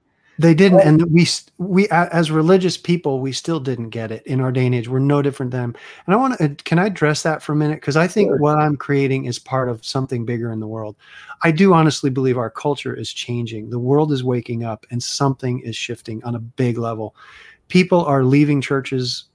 They 0.41 0.55
didn't, 0.55 0.79
and 0.79 1.05
we 1.11 1.27
we 1.59 1.87
as 1.89 2.31
religious 2.31 2.75
people, 2.75 3.19
we 3.19 3.31
still 3.31 3.59
didn't 3.59 3.89
get 3.89 4.11
it 4.11 4.25
in 4.25 4.41
our 4.41 4.51
day 4.51 4.65
and 4.65 4.73
age. 4.73 4.89
We're 4.89 4.97
no 4.97 5.21
different 5.21 5.51
than 5.51 5.61
them. 5.61 5.75
And 6.07 6.15
I 6.15 6.17
want 6.17 6.35
to 6.39 6.45
uh, 6.45 6.49
can 6.63 6.79
I 6.79 6.87
address 6.87 7.21
that 7.21 7.43
for 7.43 7.51
a 7.51 7.55
minute 7.55 7.75
because 7.75 7.95
I 7.95 8.07
think 8.07 8.29
sure. 8.29 8.37
what 8.37 8.57
I'm 8.57 8.75
creating 8.75 9.25
is 9.25 9.37
part 9.37 9.69
of 9.69 9.85
something 9.85 10.25
bigger 10.25 10.51
in 10.51 10.59
the 10.59 10.67
world. 10.67 10.95
I 11.43 11.51
do 11.51 11.73
honestly 11.73 12.09
believe 12.09 12.39
our 12.39 12.49
culture 12.49 12.95
is 12.95 13.13
changing. 13.13 13.69
The 13.69 13.77
world 13.77 14.11
is 14.11 14.23
waking 14.23 14.63
up, 14.63 14.87
and 14.89 15.03
something 15.03 15.59
is 15.59 15.75
shifting 15.75 16.23
on 16.23 16.33
a 16.33 16.39
big 16.39 16.79
level. 16.79 17.15
People 17.67 18.03
are 18.05 18.23
leaving 18.23 18.61
churches 18.61 19.25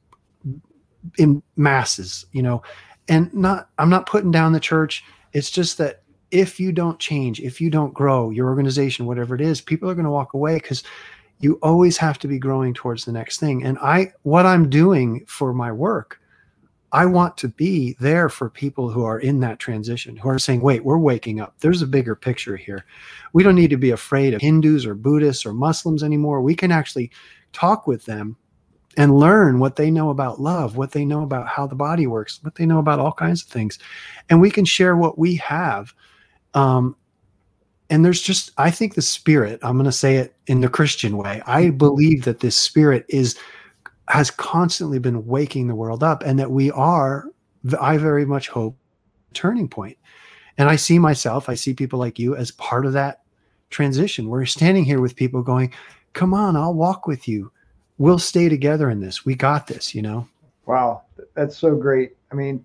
in 1.19 1.41
masses, 1.55 2.27
you 2.33 2.43
know, 2.43 2.63
and 3.07 3.33
not. 3.33 3.69
I'm 3.79 3.91
not 3.91 4.07
putting 4.07 4.33
down 4.33 4.55
the 4.55 4.61
church. 4.61 5.05
It's 5.33 5.53
just 5.53 5.79
that 5.79 6.03
if 6.31 6.59
you 6.59 6.73
don't 6.73 6.99
change, 6.99 7.41
if 7.41 7.61
you 7.61 7.71
don't 7.71 7.95
grow 7.95 8.31
your 8.31 8.49
organization, 8.49 9.07
whatever 9.07 9.35
it 9.35 9.41
is, 9.41 9.61
people 9.61 9.89
are 9.89 9.95
going 9.95 10.05
to 10.05 10.11
walk 10.11 10.35
away 10.35 10.55
because 10.55 10.83
you 11.39 11.59
always 11.63 11.97
have 11.99 12.19
to 12.19 12.29
be 12.29 12.39
growing 12.39 12.75
towards 12.75 13.05
the 13.05 13.13
next 13.13 13.39
thing. 13.39 13.63
And 13.65 13.79
I, 13.79 14.13
what 14.23 14.47
I'm 14.47 14.71
doing 14.71 15.25
for 15.27 15.53
my 15.53 15.71
work, 15.71 16.21
I 16.93 17.05
want 17.05 17.37
to 17.39 17.49
be 17.49 17.95
there 18.01 18.29
for 18.29 18.49
people 18.49 18.91
who 18.91 19.05
are 19.05 19.19
in 19.19 19.41
that 19.41 19.59
transition, 19.59 20.17
who 20.17 20.29
are 20.29 20.39
saying, 20.39 20.63
wait, 20.63 20.85
we're 20.85 20.99
waking 20.99 21.41
up. 21.41 21.55
There's 21.59 21.83
a 21.83 21.87
bigger 21.87 22.15
picture 22.15 22.57
here. 22.57 22.87
We 23.33 23.43
don't 23.43 23.55
need 23.55 23.71
to 23.71 23.77
be 23.77 23.91
afraid 23.91 24.35
of 24.35 24.41
Hindus 24.41 24.87
or 24.87 24.95
Buddhists 24.95 25.45
or 25.45 25.53
Muslims 25.53 26.03
anymore. 26.03 26.41
We 26.41 26.55
can 26.55 26.73
actually 26.73 27.11
talk 27.53 27.87
with 27.87 28.05
them 28.07 28.37
and 28.97 29.19
learn 29.19 29.59
what 29.59 29.77
they 29.77 29.91
know 29.91 30.09
about 30.09 30.41
love, 30.41 30.77
what 30.77 30.93
they 30.93 31.05
know 31.05 31.23
about 31.23 31.49
how 31.49 31.67
the 31.67 31.75
body 31.75 32.07
works, 32.07 32.43
what 32.43 32.55
they 32.55 32.65
know 32.65 32.79
about 32.79 32.99
all 32.99 33.13
kinds 33.13 33.43
of 33.43 33.49
things. 33.49 33.79
And 34.31 34.41
we 34.41 34.51
can 34.51 34.65
share 34.65 34.97
what 34.97 35.19
we 35.19 35.37
have 35.37 35.93
um, 36.57 36.97
and 37.91 38.05
there's 38.05 38.21
just, 38.21 38.51
I 38.59 38.71
think 38.71 38.95
the 38.95 39.03
spirit, 39.03 39.61
I'm 39.63 39.77
going 39.77 39.85
to 39.85 39.93
say 39.93 40.17
it 40.17 40.35
in 40.49 40.61
the 40.61 40.69
Christian 40.69 41.17
way. 41.17 41.43
I 41.47 41.71
believe 41.71 42.25
that 42.25 42.41
this 42.41 42.57
spirit 42.57 43.05
is, 43.09 43.39
has 44.09 44.31
constantly 44.31 44.99
been 44.99 45.27
waking 45.27 45.69
the 45.69 45.75
world 45.75 46.03
up 46.03 46.23
and 46.25 46.39
that 46.39 46.51
we 46.51 46.71
are, 46.73 47.27
I 47.81 47.99
very 47.99 48.25
much 48.25 48.49
hope, 48.49 48.77
turning 49.35 49.69
point. 49.69 49.99
And 50.59 50.69
I 50.69 50.77
see 50.77 50.99
myself, 50.99 51.49
I 51.49 51.55
see 51.55 51.75
people 51.75 51.99
like 51.99 52.19
you 52.19 52.35
as 52.35 52.51
part 52.53 52.87
of 52.87 52.95
that 52.95 53.21
transition. 53.71 54.29
We're 54.29 54.47
standing 54.47 54.85
here 54.85 55.01
with 55.01 55.15
people 55.15 55.43
going, 55.43 55.73
come 56.15 56.33
on, 56.33 56.57
I'll 56.57 56.75
walk 56.75 57.07
with 57.07 57.29
you. 57.29 57.53
We'll 57.99 58.19
stay 58.19 58.49
together 58.49 58.89
in 58.89 59.01
this. 59.01 59.25
We 59.27 59.35
got 59.35 59.67
this, 59.67 59.95
you 59.95 60.03
know? 60.03 60.27
Wow. 60.65 61.03
That's 61.35 61.57
so 61.57 61.77
great. 61.77 62.17
I 62.33 62.35
mean, 62.35 62.65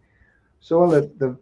so 0.61 0.83
of 0.83 0.91
the, 0.91 1.01
the, 1.17 1.37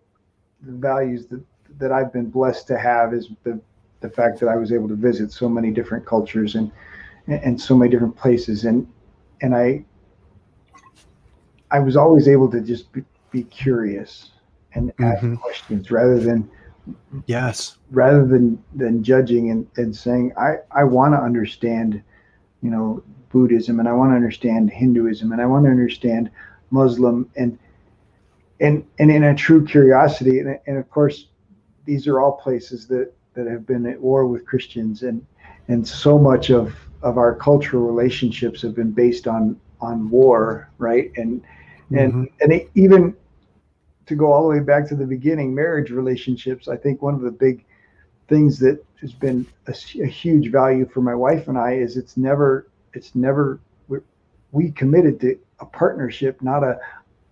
the 0.63 0.77
values 0.77 1.27
that 1.27 1.41
that 1.79 1.91
I've 1.91 2.13
been 2.13 2.29
blessed 2.29 2.67
to 2.67 2.77
have 2.77 3.13
is 3.13 3.29
the 3.43 3.59
the 4.01 4.09
fact 4.09 4.39
that 4.39 4.47
I 4.47 4.55
was 4.55 4.71
able 4.71 4.87
to 4.87 4.95
visit 4.95 5.31
so 5.31 5.49
many 5.49 5.71
different 5.71 6.05
cultures 6.05 6.55
and 6.55 6.71
and 7.27 7.59
so 7.59 7.75
many 7.75 7.91
different 7.91 8.15
places. 8.15 8.65
And 8.65 8.87
and 9.41 9.55
I 9.55 9.83
I 11.71 11.79
was 11.79 11.95
always 11.95 12.27
able 12.27 12.49
to 12.51 12.61
just 12.61 12.91
be, 12.91 13.03
be 13.31 13.43
curious 13.43 14.31
and 14.73 14.95
mm-hmm. 14.97 15.33
ask 15.33 15.41
questions 15.41 15.91
rather 15.91 16.19
than 16.19 16.49
yes. 17.25 17.77
rather 17.91 18.25
than 18.25 18.61
than 18.75 19.03
judging 19.03 19.51
and, 19.51 19.67
and 19.77 19.95
saying 19.95 20.33
I 20.37 20.57
I 20.71 20.83
want 20.83 21.13
to 21.13 21.19
understand 21.19 22.01
you 22.61 22.69
know 22.69 23.03
Buddhism 23.29 23.79
and 23.79 23.87
I 23.87 23.93
want 23.93 24.11
to 24.11 24.15
understand 24.15 24.71
Hinduism 24.71 25.31
and 25.31 25.41
I 25.41 25.45
want 25.45 25.65
to 25.65 25.71
understand 25.71 26.31
Muslim 26.71 27.29
and 27.35 27.57
and 28.59 28.85
and 28.97 29.11
in 29.11 29.23
a 29.23 29.35
true 29.35 29.65
curiosity. 29.65 30.39
And, 30.39 30.59
and 30.67 30.77
of 30.77 30.89
course 30.89 31.27
these 31.89 32.05
are 32.07 32.21
all 32.21 32.33
places 32.33 32.87
that 32.87 33.11
that 33.33 33.47
have 33.47 33.65
been 33.65 33.85
at 33.87 33.99
war 33.99 34.27
with 34.27 34.45
Christians, 34.45 35.01
and 35.01 35.25
and 35.67 35.87
so 35.87 36.19
much 36.19 36.51
of 36.51 36.75
of 37.01 37.17
our 37.17 37.33
cultural 37.35 37.83
relationships 37.83 38.61
have 38.61 38.75
been 38.75 38.91
based 38.91 39.27
on 39.27 39.59
on 39.81 40.09
war, 40.09 40.69
right? 40.77 41.11
And 41.17 41.41
and 41.89 42.13
mm-hmm. 42.13 42.23
and 42.41 42.53
it, 42.53 42.69
even 42.75 43.15
to 44.05 44.15
go 44.15 44.31
all 44.31 44.43
the 44.43 44.49
way 44.49 44.59
back 44.59 44.87
to 44.89 44.95
the 44.95 45.05
beginning, 45.05 45.53
marriage 45.53 45.89
relationships. 45.89 46.67
I 46.67 46.77
think 46.77 47.01
one 47.01 47.15
of 47.15 47.21
the 47.21 47.31
big 47.31 47.65
things 48.27 48.59
that 48.59 48.83
has 49.01 49.11
been 49.11 49.47
a, 49.65 49.75
a 50.03 50.05
huge 50.05 50.51
value 50.51 50.87
for 50.87 51.01
my 51.01 51.15
wife 51.15 51.47
and 51.47 51.57
I 51.57 51.73
is 51.73 51.97
it's 51.97 52.17
never 52.17 52.67
it's 52.93 53.15
never 53.15 53.59
we 54.51 54.71
committed 54.71 55.19
to 55.21 55.39
a 55.59 55.65
partnership, 55.65 56.41
not 56.43 56.63
a 56.63 56.79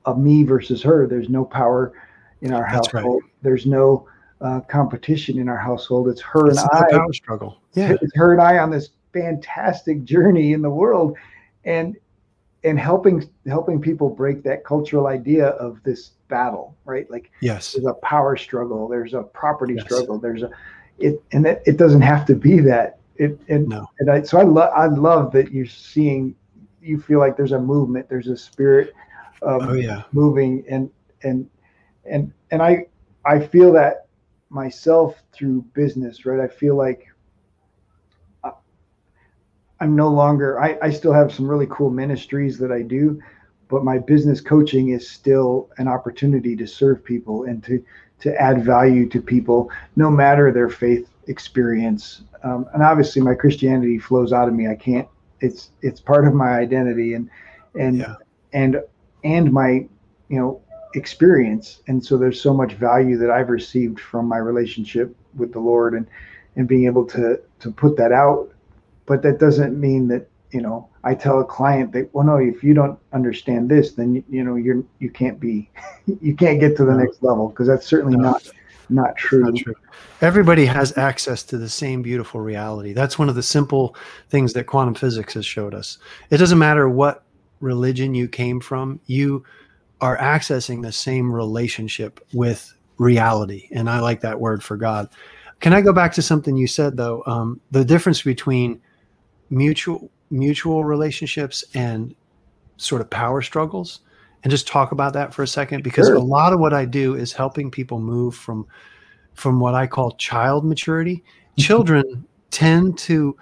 a 0.07 0.15
me 0.17 0.43
versus 0.43 0.81
her. 0.81 1.05
There's 1.05 1.29
no 1.29 1.45
power 1.45 1.93
in 2.41 2.53
our 2.53 2.67
That's 2.71 2.91
household. 2.91 3.21
Right. 3.23 3.31
There's 3.43 3.65
no 3.65 4.07
uh, 4.41 4.61
competition 4.61 5.39
in 5.39 5.49
our 5.49 5.57
household. 5.57 6.07
It's 6.09 6.21
her 6.21 6.47
it's 6.47 6.61
and 6.61 6.69
I. 6.71 6.91
Power 6.91 7.13
struggle. 7.13 7.61
Yeah, 7.73 7.95
it's 8.01 8.15
her 8.15 8.33
and 8.33 8.41
I 8.41 8.57
on 8.57 8.69
this 8.69 8.89
fantastic 9.13 10.03
journey 10.03 10.53
in 10.53 10.61
the 10.61 10.69
world, 10.69 11.17
and 11.65 11.95
and 12.63 12.79
helping 12.79 13.27
helping 13.45 13.81
people 13.81 14.09
break 14.09 14.43
that 14.43 14.63
cultural 14.63 15.07
idea 15.07 15.47
of 15.47 15.81
this 15.83 16.11
battle, 16.27 16.75
right? 16.85 17.09
Like 17.09 17.31
yes, 17.41 17.73
there's 17.73 17.85
a 17.85 17.93
power 17.95 18.35
struggle, 18.35 18.87
there's 18.87 19.13
a 19.13 19.23
property 19.23 19.75
yes. 19.75 19.85
struggle, 19.85 20.17
there's 20.17 20.43
a 20.43 20.51
it, 20.99 21.21
and 21.31 21.45
that 21.45 21.61
it 21.65 21.77
doesn't 21.77 22.01
have 22.01 22.25
to 22.27 22.35
be 22.35 22.59
that. 22.59 22.99
It 23.15 23.39
and 23.47 23.67
no. 23.67 23.89
and 23.99 24.11
I 24.11 24.21
so 24.21 24.37
I 24.37 24.43
love 24.43 24.71
I 24.75 24.85
love 24.87 25.31
that 25.31 25.51
you're 25.51 25.65
seeing 25.65 26.35
you 26.81 27.01
feel 27.01 27.19
like 27.19 27.35
there's 27.35 27.51
a 27.51 27.59
movement, 27.59 28.07
there's 28.09 28.27
a 28.27 28.37
spirit 28.37 28.93
um, 29.41 29.69
oh, 29.69 29.73
yeah. 29.73 30.03
moving 30.11 30.63
and 30.69 30.89
and 31.23 31.49
and 32.05 32.31
and 32.51 32.61
I 32.61 32.85
I 33.25 33.39
feel 33.39 33.71
that 33.73 34.06
myself 34.49 35.21
through 35.31 35.61
business, 35.73 36.25
right? 36.25 36.39
I 36.39 36.47
feel 36.47 36.75
like 36.75 37.07
I'm 39.79 39.95
no 39.95 40.09
longer, 40.09 40.59
I, 40.59 40.77
I 40.81 40.89
still 40.89 41.13
have 41.13 41.31
some 41.31 41.47
really 41.47 41.67
cool 41.69 41.89
ministries 41.89 42.57
that 42.57 42.71
I 42.71 42.81
do, 42.81 43.21
but 43.67 43.83
my 43.83 43.99
business 43.99 44.41
coaching 44.41 44.89
is 44.89 45.07
still 45.07 45.69
an 45.77 45.87
opportunity 45.87 46.55
to 46.55 46.65
serve 46.65 47.03
people 47.03 47.43
and 47.43 47.63
to, 47.65 47.83
to 48.21 48.41
add 48.41 48.65
value 48.65 49.07
to 49.09 49.21
people, 49.21 49.69
no 49.95 50.09
matter 50.09 50.51
their 50.51 50.69
faith 50.69 51.09
experience. 51.27 52.23
Um, 52.43 52.65
and 52.73 52.81
obviously 52.81 53.21
my 53.21 53.35
Christianity 53.35 53.99
flows 53.99 54.33
out 54.33 54.47
of 54.47 54.55
me. 54.55 54.67
I 54.67 54.75
can't, 54.75 55.07
it's, 55.41 55.69
it's 55.81 55.99
part 55.99 56.27
of 56.27 56.33
my 56.33 56.57
identity 56.57 57.13
and, 57.13 57.29
and, 57.79 57.97
yeah. 57.97 58.15
and, 58.53 58.81
and 59.23 59.51
my, 59.51 59.87
you 60.29 60.39
know, 60.39 60.61
experience 60.95 61.81
and 61.87 62.03
so 62.03 62.17
there's 62.17 62.41
so 62.41 62.53
much 62.53 62.73
value 62.73 63.17
that 63.17 63.29
i've 63.29 63.49
received 63.49 63.99
from 63.99 64.27
my 64.27 64.37
relationship 64.37 65.15
with 65.35 65.51
the 65.51 65.59
lord 65.59 65.93
and 65.93 66.07
and 66.55 66.67
being 66.67 66.85
able 66.85 67.05
to 67.05 67.39
to 67.59 67.71
put 67.71 67.97
that 67.97 68.11
out 68.11 68.49
but 69.05 69.21
that 69.21 69.39
doesn't 69.39 69.79
mean 69.79 70.07
that 70.07 70.27
you 70.51 70.61
know 70.61 70.87
i 71.03 71.13
tell 71.13 71.41
a 71.41 71.45
client 71.45 71.91
that 71.91 72.09
well 72.13 72.25
no 72.25 72.37
if 72.37 72.63
you 72.63 72.73
don't 72.73 72.97
understand 73.13 73.69
this 73.69 73.93
then 73.93 74.15
you, 74.15 74.23
you 74.29 74.43
know 74.43 74.55
you're 74.55 74.83
you 74.99 75.09
can't 75.09 75.39
be 75.39 75.69
you 76.21 76.35
can't 76.35 76.59
get 76.59 76.75
to 76.77 76.85
the 76.85 76.93
next 76.93 77.21
level 77.21 77.49
because 77.49 77.67
that's 77.67 77.85
certainly 77.85 78.15
No. 78.17 78.31
not 78.31 78.49
not 78.89 79.17
true 79.17 79.43
Not 79.43 79.55
true. 79.57 79.75
Everybody 80.21 80.65
has 80.65 80.97
access 80.97 81.43
to 81.43 81.57
the 81.57 81.67
same 81.67 82.01
beautiful 82.01 82.39
reality. 82.39 82.93
That's 82.93 83.19
one 83.19 83.27
of 83.27 83.35
the 83.35 83.43
simple 83.43 83.95
things 84.29 84.53
that 84.53 84.63
quantum 84.63 84.95
physics 84.95 85.33
has 85.33 85.45
showed 85.45 85.75
us. 85.75 85.97
It 86.29 86.37
doesn't 86.37 86.57
matter 86.57 86.87
what 86.87 87.25
religion 87.59 88.15
you 88.15 88.27
came 88.27 88.59
from, 88.59 88.99
you 89.05 89.43
are 90.01 90.17
accessing 90.17 90.81
the 90.81 90.91
same 90.91 91.31
relationship 91.31 92.19
with 92.33 92.73
reality. 92.97 93.67
And 93.71 93.89
I 93.89 93.99
like 93.99 94.21
that 94.21 94.39
word 94.39 94.63
for 94.63 94.77
God. 94.77 95.09
Can 95.59 95.73
I 95.73 95.81
go 95.81 95.91
back 95.91 96.13
to 96.13 96.21
something 96.21 96.55
you 96.55 96.67
said 96.67 96.97
though? 96.97 97.23
Um, 97.25 97.59
the 97.71 97.83
difference 97.83 98.21
between 98.21 98.79
mutual 99.49 100.11
mutual 100.29 100.83
relationships 100.83 101.63
and 101.73 102.13
sort 102.75 103.01
of 103.01 103.09
power 103.09 103.41
struggles 103.41 104.01
and 104.43 104.51
just 104.51 104.67
talk 104.67 104.91
about 104.91 105.13
that 105.13 105.33
for 105.33 105.41
a 105.41 105.47
second 105.47 105.83
because 105.83 106.07
Sure. 106.07 106.15
a 106.15 106.19
lot 106.19 106.53
of 106.53 106.59
what 106.59 106.73
I 106.73 106.85
do 106.85 107.15
is 107.15 107.31
helping 107.31 107.71
people 107.71 107.99
move 107.99 108.35
from 108.35 108.67
from 109.33 109.59
what 109.59 109.73
I 109.73 109.87
call 109.87 110.11
child 110.11 110.65
maturity. 110.65 111.23
Children 111.57 112.25
tend 112.51 112.97
to 112.99 113.35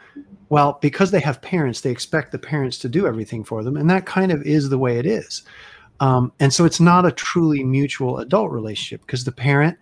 well 0.49 0.77
because 0.81 1.11
they 1.11 1.19
have 1.19 1.41
parents 1.41 1.81
they 1.81 1.91
expect 1.91 2.31
the 2.31 2.39
parents 2.39 2.77
to 2.77 2.89
do 2.89 3.07
everything 3.07 3.43
for 3.43 3.63
them 3.63 3.77
and 3.77 3.89
that 3.89 4.05
kind 4.05 4.31
of 4.31 4.41
is 4.43 4.69
the 4.69 4.77
way 4.77 4.97
it 4.99 5.05
is 5.05 5.43
um, 5.99 6.31
and 6.39 6.53
so 6.53 6.65
it's 6.65 6.79
not 6.79 7.05
a 7.05 7.11
truly 7.11 7.63
mutual 7.63 8.19
adult 8.19 8.51
relationship 8.51 9.01
because 9.01 9.23
the 9.23 9.31
parent 9.31 9.77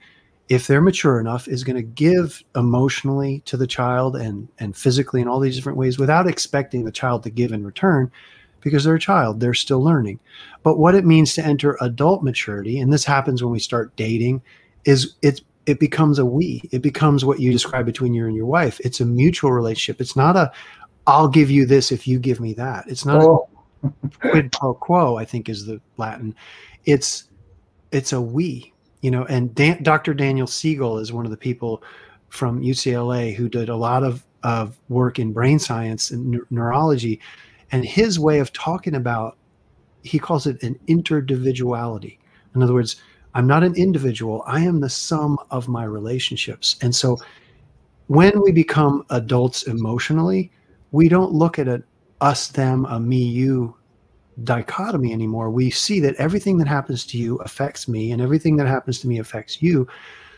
if 0.50 0.68
they're 0.68 0.82
mature 0.82 1.20
enough 1.20 1.48
is 1.48 1.64
going 1.64 1.76
to 1.76 1.82
give 1.82 2.44
emotionally 2.56 3.42
to 3.46 3.58
the 3.58 3.68
child 3.68 4.16
and 4.16 4.48
and 4.60 4.76
physically 4.76 5.22
in 5.22 5.28
all 5.28 5.40
these 5.40 5.56
different 5.56 5.78
ways 5.78 5.98
without 5.98 6.28
expecting 6.28 6.84
the 6.84 6.92
child 6.92 7.24
to 7.24 7.30
give 7.30 7.52
in 7.52 7.66
return 7.66 8.12
because 8.62 8.84
they're 8.84 8.96
a 8.96 9.00
child 9.00 9.40
they're 9.40 9.54
still 9.54 9.82
learning. 9.82 10.20
But 10.62 10.78
what 10.78 10.96
it 10.96 11.06
means 11.06 11.34
to 11.34 11.46
enter 11.46 11.78
adult 11.82 12.24
maturity 12.24 12.80
and 12.80 12.92
this 12.92 13.06
happens 13.06 13.42
when 13.42 13.52
we 13.52 13.60
start 13.60 13.96
dating 13.96 14.42
is 14.86 15.16
it's 15.22 15.42
it 15.66 15.80
becomes 15.80 16.20
a 16.20 16.26
we. 16.26 16.62
It 16.72 16.82
becomes 16.82 17.24
what 17.24 17.40
you 17.40 17.50
describe 17.50 17.86
between 17.86 18.14
you 18.14 18.26
and 18.26 18.36
your 18.36 18.46
wife. 18.46 18.82
It's 18.82 19.00
a 19.00 19.06
mutual 19.06 19.54
relationship. 19.54 20.02
It's 20.02 20.16
not 20.16 20.36
a 20.36 20.52
i'll 21.06 21.28
give 21.28 21.52
you 21.52 21.66
this 21.66 21.92
if 21.92 22.08
you 22.08 22.20
give 22.20 22.40
me 22.40 22.54
that. 22.54 22.86
It's 22.88 23.06
not 23.06 23.24
oh, 23.24 23.48
a 23.50 23.53
quid 24.22 24.52
pro 24.52 24.74
quo 24.74 25.18
i 25.18 25.26
think 25.26 25.50
is 25.50 25.66
the 25.66 25.80
latin. 25.98 26.36
It's 26.86 27.26
it's 27.92 28.14
a 28.14 28.22
we 28.22 28.74
you 29.02 29.12
know 29.12 29.26
and 29.26 29.54
Dan, 29.56 29.82
dr 29.84 30.14
daniel 30.16 30.48
siegel 30.48 30.98
is 30.98 31.14
one 31.14 31.26
of 31.26 31.32
the 31.32 31.38
people 31.38 31.84
from 32.30 32.62
ucla 32.62 33.34
who 33.34 33.48
did 33.48 33.70
a 33.70 33.76
lot 33.76 34.04
of, 34.04 34.26
of 34.44 34.80
work 34.90 35.20
in 35.20 35.32
brain 35.32 35.60
science 35.60 36.12
and 36.12 36.32
neu- 36.32 36.48
neurology. 36.50 37.20
And 37.72 37.86
his 37.86 38.20
way 38.20 38.40
of 38.40 38.52
talking 38.54 38.96
about 38.96 39.38
he 40.04 40.20
calls 40.20 40.48
it 40.48 40.62
an 40.64 40.78
interdividuality 40.88 42.18
in 42.54 42.62
other 42.62 42.74
words 42.74 42.98
i'm 43.36 43.48
not 43.48 43.64
an 43.64 43.76
individual 43.76 44.44
i 44.46 44.60
am 44.60 44.80
the 44.80 44.90
sum 44.90 45.38
of 45.52 45.68
my 45.68 45.84
relationships. 45.84 46.76
And 46.82 46.94
so 46.94 47.18
when 48.08 48.42
we 48.42 48.52
become 48.52 49.06
adults 49.10 49.64
emotionally 49.64 50.52
we 50.92 51.10
don't 51.10 51.32
look 51.32 51.58
at 51.58 51.68
a 51.68 51.84
us 52.24 52.48
them 52.48 52.86
a 52.86 53.00
me 53.00 53.22
you 53.22 53.76
dichotomy 54.46 55.12
anymore 55.12 55.52
we 55.52 55.70
see 55.70 56.00
that 56.00 56.16
everything 56.16 56.58
that 56.58 56.68
happens 56.68 57.06
to 57.06 57.18
you 57.18 57.36
affects 57.40 57.88
me 57.88 58.12
and 58.12 58.22
everything 58.22 58.56
that 58.56 58.66
happens 58.66 59.00
to 59.00 59.08
me 59.08 59.20
affects 59.20 59.62
you. 59.62 59.86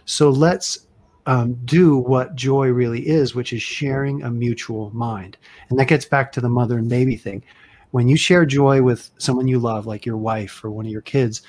So 0.05 0.29
let's 0.29 0.87
um, 1.27 1.53
do 1.63 1.97
what 1.97 2.35
joy 2.35 2.69
really 2.69 3.07
is 3.07 3.35
which 3.35 3.53
is 3.53 3.61
sharing 3.61 4.23
a 4.23 4.31
mutual 4.31 4.89
mind. 4.95 5.37
And 5.69 5.79
that 5.79 5.87
gets 5.87 6.05
back 6.05 6.31
to 6.33 6.41
the 6.41 6.49
mother 6.49 6.77
and 6.77 6.89
baby 6.89 7.15
thing. 7.15 7.43
When 7.91 8.07
you 8.07 8.17
share 8.17 8.45
joy 8.45 8.81
with 8.81 9.11
someone 9.19 9.47
you 9.47 9.59
love 9.59 9.85
like 9.85 10.05
your 10.05 10.17
wife 10.17 10.63
or 10.63 10.71
one 10.71 10.85
of 10.85 10.91
your 10.91 11.01
kids 11.01 11.43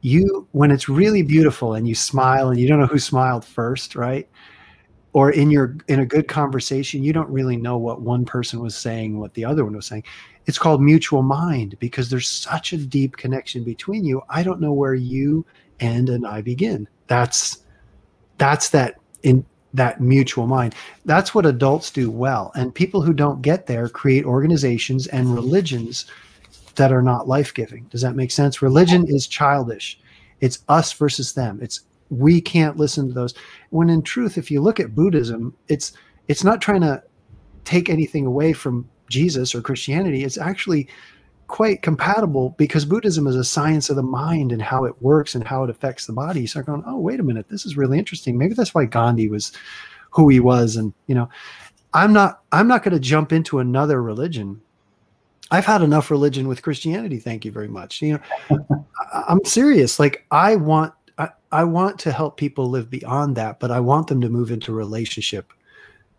you 0.00 0.46
when 0.52 0.70
it's 0.70 0.88
really 0.88 1.22
beautiful 1.22 1.74
and 1.74 1.86
you 1.86 1.94
smile 1.94 2.48
and 2.48 2.58
you 2.58 2.68
don't 2.68 2.80
know 2.80 2.86
who 2.86 2.98
smiled 2.98 3.44
first 3.44 3.94
right 3.94 4.28
or 5.16 5.30
in 5.30 5.50
your 5.50 5.74
in 5.88 6.00
a 6.00 6.04
good 6.04 6.28
conversation 6.28 7.02
you 7.02 7.10
don't 7.10 7.30
really 7.30 7.56
know 7.56 7.78
what 7.78 8.02
one 8.02 8.26
person 8.26 8.60
was 8.60 8.76
saying 8.76 9.18
what 9.18 9.32
the 9.32 9.46
other 9.46 9.64
one 9.64 9.74
was 9.74 9.86
saying. 9.86 10.04
It's 10.44 10.58
called 10.58 10.82
mutual 10.82 11.22
mind 11.22 11.74
because 11.78 12.10
there's 12.10 12.28
such 12.28 12.74
a 12.74 12.76
deep 12.76 13.16
connection 13.16 13.64
between 13.64 14.04
you. 14.04 14.20
I 14.28 14.42
don't 14.42 14.60
know 14.60 14.74
where 14.74 14.94
you 14.94 15.46
end 15.80 16.10
and 16.10 16.26
i 16.26 16.42
begin. 16.42 16.86
That's 17.06 17.64
that's 18.36 18.68
that 18.70 18.96
in 19.22 19.42
that 19.72 20.02
mutual 20.02 20.46
mind. 20.46 20.74
That's 21.06 21.34
what 21.34 21.46
adults 21.46 21.90
do 21.90 22.10
well. 22.10 22.52
And 22.54 22.74
people 22.74 23.00
who 23.00 23.14
don't 23.14 23.40
get 23.40 23.66
there 23.66 23.88
create 23.88 24.26
organizations 24.26 25.06
and 25.06 25.34
religions 25.34 26.04
that 26.74 26.92
are 26.92 27.00
not 27.00 27.26
life-giving. 27.26 27.84
Does 27.84 28.02
that 28.02 28.16
make 28.16 28.30
sense? 28.30 28.60
Religion 28.60 29.06
is 29.08 29.26
childish. 29.26 29.98
It's 30.42 30.58
us 30.68 30.92
versus 30.92 31.32
them. 31.32 31.58
It's 31.62 31.86
we 32.10 32.40
can't 32.40 32.76
listen 32.76 33.08
to 33.08 33.14
those. 33.14 33.34
When 33.70 33.90
in 33.90 34.02
truth 34.02 34.38
if 34.38 34.50
you 34.50 34.60
look 34.60 34.80
at 34.80 34.94
buddhism 34.94 35.54
it's 35.68 35.92
it's 36.28 36.44
not 36.44 36.60
trying 36.60 36.80
to 36.82 37.02
take 37.64 37.90
anything 37.90 38.26
away 38.26 38.52
from 38.52 38.88
jesus 39.08 39.54
or 39.54 39.60
christianity. 39.60 40.24
It's 40.24 40.38
actually 40.38 40.88
quite 41.46 41.82
compatible 41.82 42.54
because 42.58 42.84
buddhism 42.84 43.26
is 43.26 43.36
a 43.36 43.44
science 43.44 43.88
of 43.88 43.96
the 43.96 44.02
mind 44.02 44.50
and 44.50 44.60
how 44.60 44.84
it 44.84 45.00
works 45.00 45.34
and 45.34 45.46
how 45.46 45.62
it 45.62 45.70
affects 45.70 46.06
the 46.06 46.12
body. 46.12 46.46
So 46.46 46.60
i'm 46.60 46.66
going 46.66 46.82
oh 46.86 46.98
wait 46.98 47.20
a 47.20 47.24
minute 47.24 47.48
this 47.48 47.66
is 47.66 47.76
really 47.76 47.98
interesting. 47.98 48.36
Maybe 48.36 48.54
that's 48.54 48.74
why 48.74 48.84
gandhi 48.84 49.28
was 49.28 49.52
who 50.10 50.28
he 50.28 50.40
was. 50.40 50.76
And 50.76 50.92
you 51.06 51.14
know 51.14 51.28
i'm 51.94 52.12
not 52.12 52.42
i'm 52.52 52.68
not 52.68 52.82
going 52.82 52.94
to 52.94 53.00
jump 53.00 53.32
into 53.32 53.58
another 53.58 54.02
religion. 54.02 54.60
I've 55.50 55.66
had 55.66 55.82
enough 55.82 56.10
religion 56.10 56.48
with 56.48 56.62
christianity 56.62 57.18
thank 57.18 57.44
you 57.44 57.52
very 57.52 57.68
much. 57.68 58.02
You 58.02 58.20
know 58.50 58.84
i'm 59.28 59.44
serious. 59.44 59.98
Like 60.00 60.26
i 60.30 60.56
want 60.56 60.92
I, 61.60 61.64
want 61.64 61.98
to 62.00 62.12
help 62.12 62.36
people 62.36 62.68
live 62.68 62.90
beyond 62.90 63.36
that, 63.36 63.60
but 63.60 63.70
I 63.70 63.80
want 63.80 64.06
them 64.06 64.20
to 64.20 64.28
move 64.28 64.50
into 64.50 64.72
relationship 64.72 65.52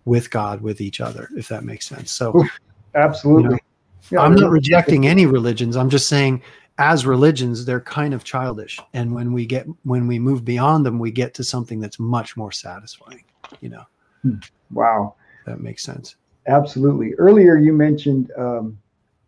with 0.05 0.29
God, 0.29 0.61
with 0.61 0.81
each 0.81 1.01
other, 1.01 1.29
if 1.35 1.47
that 1.49 1.63
makes 1.63 1.87
sense. 1.87 2.11
So 2.11 2.43
absolutely 2.95 3.43
You 3.43 3.49
know, 3.49 3.57
Yeah, 4.11 4.19
I'm 4.21 4.35
not 4.35 4.49
rejecting 4.49 5.07
any 5.07 5.25
religions. 5.25 5.75
I'm 5.75 5.89
just 5.89 6.07
saying, 6.07 6.41
as 6.77 7.05
religions, 7.05 7.65
they're 7.65 7.81
kind 7.81 8.13
of 8.13 8.23
childish. 8.23 8.79
And 8.93 9.13
when 9.13 9.33
we 9.33 9.45
get 9.45 9.67
when 9.83 10.07
we 10.07 10.19
move 10.19 10.45
beyond 10.45 10.85
them, 10.85 10.99
we 10.99 11.11
get 11.11 11.33
to 11.35 11.43
something 11.43 11.79
that's 11.79 11.99
much 11.99 12.37
more 12.37 12.51
satisfying. 12.51 13.23
You 13.61 13.69
know, 13.69 14.39
wow 14.71 15.15
that 15.47 15.61
makes 15.61 15.81
sense. 15.81 16.17
Absolutely. 16.45 17.13
Earlier, 17.15 17.57
you 17.57 17.73
mentioned 17.73 18.31
um, 18.37 18.77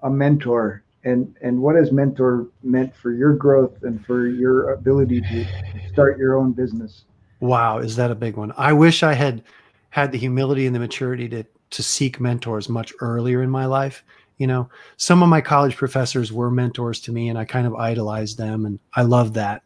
a 0.03 0.09
mentor, 0.09 0.83
and 1.09 1.35
and 1.41 1.61
what 1.61 1.75
has 1.75 1.91
mentor 1.91 2.47
meant 2.63 2.95
for 2.95 3.11
your 3.11 3.33
growth 3.33 3.83
and 3.83 4.05
for 4.05 4.27
your 4.27 4.73
ability 4.73 5.21
to 5.21 5.45
start 5.91 6.17
your 6.17 6.37
own 6.37 6.51
business? 6.53 7.03
Wow, 7.39 7.79
is 7.79 7.95
that 7.95 8.11
a 8.11 8.15
big 8.15 8.35
one? 8.35 8.53
I 8.57 8.73
wish 8.73 9.03
I 9.03 9.13
had 9.13 9.43
had 9.89 10.11
the 10.11 10.17
humility 10.17 10.65
and 10.65 10.75
the 10.75 10.79
maturity 10.79 11.27
to 11.29 11.43
to 11.71 11.83
seek 11.83 12.19
mentors 12.19 12.69
much 12.69 12.93
earlier 12.99 13.43
in 13.43 13.49
my 13.49 13.65
life. 13.65 14.03
You 14.37 14.47
know, 14.47 14.69
some 14.97 15.21
of 15.21 15.29
my 15.29 15.41
college 15.41 15.75
professors 15.75 16.31
were 16.31 16.49
mentors 16.49 16.99
to 17.01 17.11
me 17.11 17.29
and 17.29 17.37
I 17.37 17.45
kind 17.45 17.67
of 17.67 17.75
idolized 17.75 18.37
them 18.37 18.65
and 18.65 18.79
I 18.95 19.01
loved 19.03 19.33
that. 19.35 19.63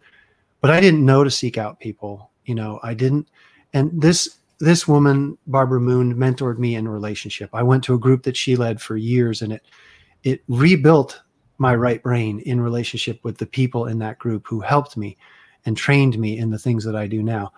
But 0.61 0.71
I 0.71 0.81
didn't 0.81 1.05
know 1.05 1.23
to 1.23 1.31
seek 1.31 1.57
out 1.57 1.79
people, 1.79 2.31
you 2.45 2.55
know, 2.55 2.79
I 2.83 2.93
didn't 2.93 3.27
and 3.73 4.01
this 4.01 4.37
this 4.59 4.87
woman 4.87 5.37
Barbara 5.47 5.79
Moon 5.79 6.15
mentored 6.15 6.57
me 6.57 6.75
in 6.75 6.87
relationship. 6.87 7.49
I 7.53 7.63
went 7.63 7.83
to 7.85 7.93
a 7.93 7.99
group 7.99 8.23
that 8.23 8.37
she 8.37 8.55
led 8.55 8.81
for 8.81 8.97
years 8.97 9.41
and 9.41 9.53
it 9.53 9.63
it 10.23 10.41
rebuilt 10.47 11.21
my 11.63 11.73
right 11.73 12.03
brain 12.03 12.39
in 12.41 12.59
relationship 12.59 13.23
with 13.23 13.37
the 13.37 13.45
people 13.45 13.85
in 13.87 13.97
that 13.99 14.19
group 14.19 14.45
who 14.45 14.59
helped 14.59 14.97
me 14.97 15.17
and 15.65 15.77
trained 15.77 16.19
me 16.19 16.37
in 16.37 16.49
the 16.49 16.59
things 16.59 16.83
that 16.83 16.95
I 16.95 17.07
do 17.07 17.23
now. 17.23 17.53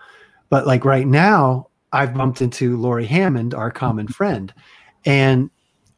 But 0.49 0.67
like 0.67 0.85
right 0.85 1.07
now, 1.07 1.69
I've 1.91 2.13
bumped 2.13 2.39
into 2.39 2.77
Lori 2.77 3.05
Hammond, 3.05 3.55
our 3.55 3.71
common 3.71 4.05
mm-hmm. 4.05 4.13
friend, 4.13 4.53
and 5.05 5.49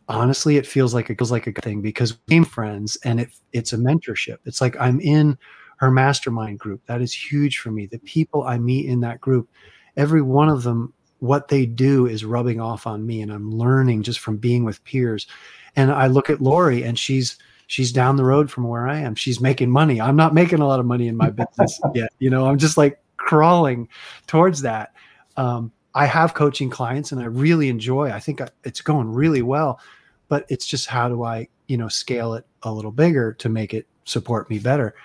honestly, 0.08 0.56
it 0.56 0.66
feels 0.66 0.94
like 0.94 1.10
it 1.10 1.18
feels 1.18 1.32
like 1.32 1.48
a 1.48 1.52
good 1.52 1.66
thing 1.66 1.82
because 1.82 2.14
we 2.14 2.20
became 2.28 2.46
friends, 2.46 2.98
and 3.04 3.20
it 3.20 3.30
it's 3.52 3.74
a 3.74 3.78
mentorship. 3.78 4.38
It's 4.46 4.62
like 4.62 4.78
I'm 4.80 5.02
in 5.02 5.38
her 5.80 5.92
mastermind 5.92 6.60
group. 6.60 6.82
That 6.86 7.02
is 7.02 7.14
huge 7.14 7.60
for 7.60 7.72
me. 7.72 7.88
The 7.88 8.00
people 8.00 8.44
I 8.44 8.58
meet 8.58 8.86
in 8.86 9.02
that 9.02 9.20
group, 9.20 9.50
every 9.98 10.22
one 10.22 10.48
of 10.48 10.64
them, 10.64 10.94
what 11.20 11.50
they 11.50 11.66
do 11.66 12.08
is 12.08 12.24
rubbing 12.24 12.62
off 12.62 12.88
on 12.88 13.06
me, 13.06 13.22
and 13.22 13.34
I'm 13.34 13.52
learning 13.52 14.04
just 14.04 14.20
from 14.20 14.38
being 14.38 14.64
with 14.64 14.84
peers. 14.86 15.28
And 15.76 15.92
I 15.92 16.08
look 16.08 16.30
at 16.30 16.42
Lori, 16.42 16.84
and 16.84 16.98
she's 16.98 17.38
she's 17.68 17.92
down 17.92 18.16
the 18.16 18.24
road 18.24 18.50
from 18.50 18.68
where 18.68 18.88
I 18.88 19.00
am. 19.00 19.14
She's 19.16 19.40
making 19.40 19.70
money. 19.70 20.02
I'm 20.02 20.16
not 20.16 20.34
making 20.34 20.60
a 20.60 20.68
lot 20.68 20.80
of 20.80 20.86
money 20.86 21.08
in 21.08 21.16
my 21.16 21.30
business 21.30 21.80
yet. 21.94 22.12
You 22.20 22.30
know, 22.30 22.48
I'm 22.48 22.58
just 22.58 22.78
like 22.78 23.00
crawling 23.18 23.88
towards 24.26 24.62
that. 24.62 24.94
Um, 25.36 25.72
I 25.94 26.06
have 26.06 26.34
coaching 26.34 26.70
clients 26.70 27.12
and 27.12 27.22
I 27.22 27.26
really 27.26 27.70
enjoy. 27.70 28.12
I 28.12 28.20
think 28.20 28.42
it's 28.64 28.82
going 28.82 29.12
really 29.12 29.42
well, 29.42 29.80
but 30.28 30.46
it's 30.50 30.66
just 30.66 30.88
how 30.88 31.10
do 31.10 31.24
I, 31.24 31.48
you 31.68 31.78
know, 31.78 31.88
scale 31.88 32.34
it 32.34 32.46
a 32.64 32.72
little 32.72 32.92
bigger 32.92 33.34
to 33.34 33.50
make 33.50 33.74
it 33.74 33.88
support 34.06 34.50
me 34.50 34.60
better. 34.60 34.96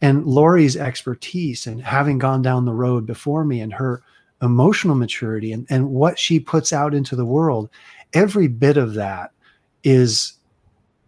And 0.00 0.24
Lori's 0.24 0.76
expertise 0.76 1.66
and 1.66 1.80
having 1.82 2.18
gone 2.18 2.42
down 2.42 2.64
the 2.64 2.72
road 2.72 3.06
before 3.06 3.44
me 3.44 3.60
and 3.60 3.72
her 3.72 4.02
emotional 4.42 4.94
maturity 4.94 5.52
and, 5.52 5.66
and 5.70 5.90
what 5.90 6.18
she 6.18 6.38
puts 6.38 6.72
out 6.72 6.94
into 6.94 7.16
the 7.16 7.24
world, 7.24 7.70
every 8.12 8.46
bit 8.46 8.76
of 8.76 8.94
that 8.94 9.32
is 9.82 10.35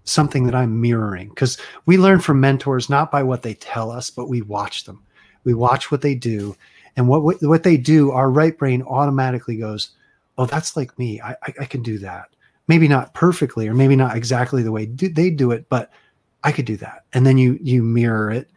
something 0.09 0.45
that 0.45 0.55
I'm 0.55 0.81
mirroring 0.81 1.29
because 1.29 1.59
we 1.87 1.99
learn 1.99 2.21
from 2.21 2.41
mentors 2.41 2.89
not 2.89 3.11
by 3.11 3.23
what 3.23 3.43
they 3.43 3.55
tell 3.55 3.91
us, 3.91 4.11
but 4.11 4.29
we 4.29 4.43
watch 4.43 4.85
them. 4.85 5.03
We 5.45 5.55
watch 5.55 5.91
what 5.91 6.03
they 6.03 6.15
do, 6.15 6.57
and 6.97 7.09
what 7.09 7.43
what 7.43 7.63
they 7.63 7.77
do, 7.77 8.11
our 8.11 8.31
right 8.31 8.57
brain 8.57 8.83
automatically 8.83 9.57
goes, 9.57 9.91
"Oh, 10.37 10.47
that's 10.47 10.77
like 10.77 10.99
me. 10.99 11.21
I 11.21 11.33
I, 11.33 11.55
I 11.61 11.65
can 11.65 11.83
do 11.83 11.99
that. 11.99 12.29
Maybe 12.67 12.89
not 12.89 13.15
perfectly, 13.15 13.69
or 13.69 13.75
maybe 13.75 13.97
not 13.97 14.17
exactly 14.17 14.63
the 14.63 14.73
way 14.73 14.87
they 14.87 15.31
do 15.31 15.53
it, 15.53 15.69
but 15.69 15.91
I 16.45 16.53
could 16.53 16.67
do 16.67 16.77
that." 16.79 17.05
And 17.13 17.27
then 17.27 17.39
you 17.39 17.59
you 17.63 17.83
mirror 17.83 18.31
it, 18.31 18.51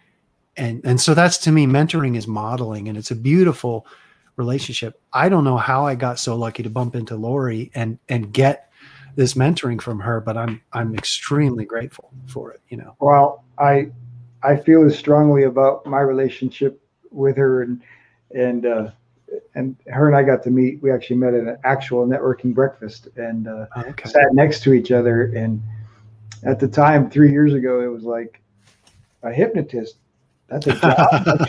and 0.57 0.81
and 0.83 0.99
so 0.99 1.13
that's 1.13 1.37
to 1.39 1.51
me, 1.51 1.65
mentoring 1.67 2.17
is 2.17 2.27
modeling, 2.27 2.89
and 2.89 2.97
it's 2.97 3.11
a 3.11 3.15
beautiful 3.15 3.85
relationship. 4.37 4.99
I 5.13 5.29
don't 5.29 5.43
know 5.43 5.57
how 5.57 5.85
I 5.85 5.95
got 5.95 6.19
so 6.19 6.35
lucky 6.35 6.63
to 6.63 6.69
bump 6.69 6.95
into 6.95 7.15
Lori 7.15 7.71
and 7.75 7.99
and 8.09 8.33
get 8.33 8.70
this 9.15 9.33
mentoring 9.33 9.81
from 9.81 9.99
her, 9.99 10.19
but 10.19 10.37
I'm 10.37 10.61
I'm 10.73 10.95
extremely 10.95 11.65
grateful 11.65 12.11
for 12.27 12.51
it. 12.51 12.61
You 12.69 12.77
know. 12.77 12.95
Well, 12.99 13.43
I 13.57 13.91
I 14.43 14.55
feel 14.55 14.83
as 14.85 14.97
strongly 14.97 15.43
about 15.43 15.85
my 15.85 15.99
relationship 15.99 16.81
with 17.11 17.37
her 17.37 17.63
and 17.63 17.81
and 18.33 18.65
uh, 18.65 18.91
and 19.55 19.75
her 19.87 20.07
and 20.07 20.15
I 20.15 20.23
got 20.23 20.43
to 20.43 20.51
meet. 20.51 20.81
We 20.81 20.91
actually 20.91 21.17
met 21.17 21.33
at 21.33 21.43
an 21.43 21.57
actual 21.63 22.05
networking 22.07 22.53
breakfast 22.53 23.07
and 23.15 23.47
uh, 23.47 23.67
oh, 23.75 23.81
okay. 23.81 24.09
sat 24.09 24.33
next 24.33 24.63
to 24.63 24.73
each 24.73 24.91
other. 24.91 25.25
And 25.35 25.61
at 26.43 26.59
the 26.59 26.67
time, 26.67 27.09
three 27.09 27.31
years 27.31 27.53
ago, 27.53 27.81
it 27.81 27.87
was 27.87 28.03
like 28.03 28.41
a 29.23 29.31
hypnotist. 29.31 29.97
That's 30.47 30.67
a 30.67 30.73
job. 30.73 31.47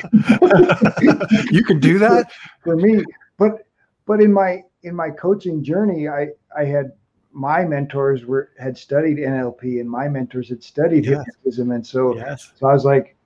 you 1.50 1.64
can 1.64 1.80
do 1.80 1.98
that 1.98 2.30
for 2.62 2.76
me. 2.76 3.02
But 3.36 3.66
but 4.06 4.20
in 4.20 4.32
my 4.32 4.62
in 4.82 4.94
my 4.94 5.10
coaching 5.10 5.64
journey, 5.64 6.08
I 6.08 6.28
I 6.56 6.64
had 6.64 6.92
my 7.33 7.64
mentors 7.64 8.24
were 8.24 8.51
had 8.59 8.76
studied 8.76 9.18
NLP 9.18 9.80
and 9.80 9.91
my 9.91 10.09
mentors 10.09 10.49
had 10.49 10.62
studied 10.62 11.05
yes. 11.05 11.24
hypnotism, 11.26 11.70
and 11.70 11.87
so 11.87 12.16
yes. 12.16 12.53
so 12.59 12.66
I 12.66 12.72
was 12.72 12.85
like, 12.85 13.16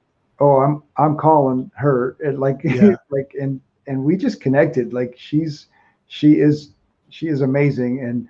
oh, 0.40 0.60
I'm 0.60 0.82
I'm 0.96 1.16
calling 1.16 1.70
her, 1.76 2.16
and 2.20 2.38
like 2.38 2.60
yeah. 2.64 2.96
like 3.10 3.34
and 3.40 3.60
and 3.86 4.04
we 4.04 4.16
just 4.16 4.40
connected. 4.40 4.92
Like 4.92 5.14
she's 5.18 5.66
she 6.06 6.34
is 6.34 6.70
she 7.08 7.28
is 7.28 7.40
amazing, 7.40 8.00
and 8.00 8.28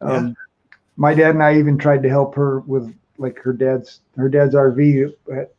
um, 0.00 0.28
yeah. 0.28 0.32
my 0.96 1.14
dad 1.14 1.30
and 1.30 1.42
I 1.42 1.58
even 1.58 1.78
tried 1.78 2.02
to 2.02 2.08
help 2.08 2.34
her 2.34 2.60
with 2.60 2.94
like 3.18 3.38
her 3.40 3.52
dad's 3.52 4.00
her 4.16 4.28
dad's 4.28 4.54
RV 4.54 5.12
that 5.26 5.52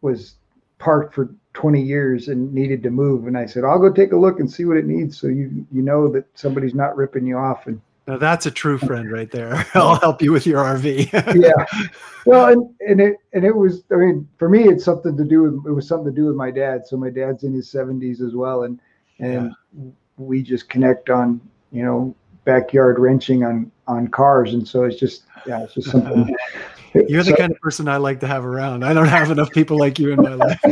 was 0.00 0.34
parked 0.78 1.14
for 1.14 1.34
20 1.54 1.80
years 1.80 2.28
and 2.28 2.52
needed 2.52 2.82
to 2.82 2.90
move 2.90 3.26
and 3.26 3.36
i 3.36 3.44
said 3.44 3.62
i'll 3.62 3.78
go 3.78 3.92
take 3.92 4.12
a 4.12 4.16
look 4.16 4.40
and 4.40 4.50
see 4.50 4.64
what 4.64 4.78
it 4.78 4.86
needs 4.86 5.20
so 5.20 5.26
you 5.26 5.64
you 5.70 5.82
know 5.82 6.10
that 6.10 6.24
somebody's 6.34 6.74
not 6.74 6.96
ripping 6.96 7.26
you 7.26 7.36
off 7.36 7.66
and 7.66 7.80
now 8.06 8.18
that's 8.18 8.46
a 8.46 8.50
true 8.50 8.78
friend 8.78 9.10
right 9.10 9.30
there. 9.30 9.66
I'll 9.74 10.00
help 10.00 10.22
you 10.22 10.32
with 10.32 10.46
your 10.46 10.62
RV. 10.62 11.12
yeah. 11.42 11.88
Well, 12.26 12.46
and, 12.48 12.74
and 12.80 13.00
it 13.00 13.16
and 13.32 13.44
it 13.44 13.54
was 13.54 13.84
I 13.92 13.96
mean 13.96 14.28
for 14.38 14.48
me 14.48 14.64
it's 14.64 14.84
something 14.84 15.16
to 15.16 15.24
do 15.24 15.42
with 15.42 15.66
it 15.66 15.72
was 15.72 15.86
something 15.86 16.12
to 16.12 16.20
do 16.20 16.26
with 16.26 16.36
my 16.36 16.50
dad. 16.50 16.86
So 16.86 16.96
my 16.96 17.10
dad's 17.10 17.44
in 17.44 17.52
his 17.52 17.72
70s 17.72 18.20
as 18.20 18.34
well 18.34 18.64
and 18.64 18.80
and 19.18 19.52
yeah. 19.76 19.90
we 20.16 20.42
just 20.42 20.68
connect 20.68 21.10
on, 21.10 21.40
you 21.70 21.84
know, 21.84 22.14
backyard 22.44 22.98
wrenching 22.98 23.44
on 23.44 23.70
on 23.86 24.08
cars 24.08 24.54
and 24.54 24.66
so 24.66 24.84
it's 24.84 24.98
just 24.98 25.24
yeah, 25.46 25.62
it's 25.62 25.74
just 25.74 25.90
something 25.90 26.34
You're 26.94 27.22
the 27.22 27.30
so, 27.30 27.36
kind 27.36 27.52
of 27.52 27.60
person 27.60 27.88
I 27.88 27.96
like 27.96 28.20
to 28.20 28.26
have 28.26 28.44
around. 28.44 28.84
I 28.84 28.92
don't 28.92 29.06
have 29.06 29.30
enough 29.30 29.50
people 29.50 29.78
like 29.78 29.98
you 29.98 30.12
in 30.12 30.22
my 30.22 30.34
life. 30.34 30.60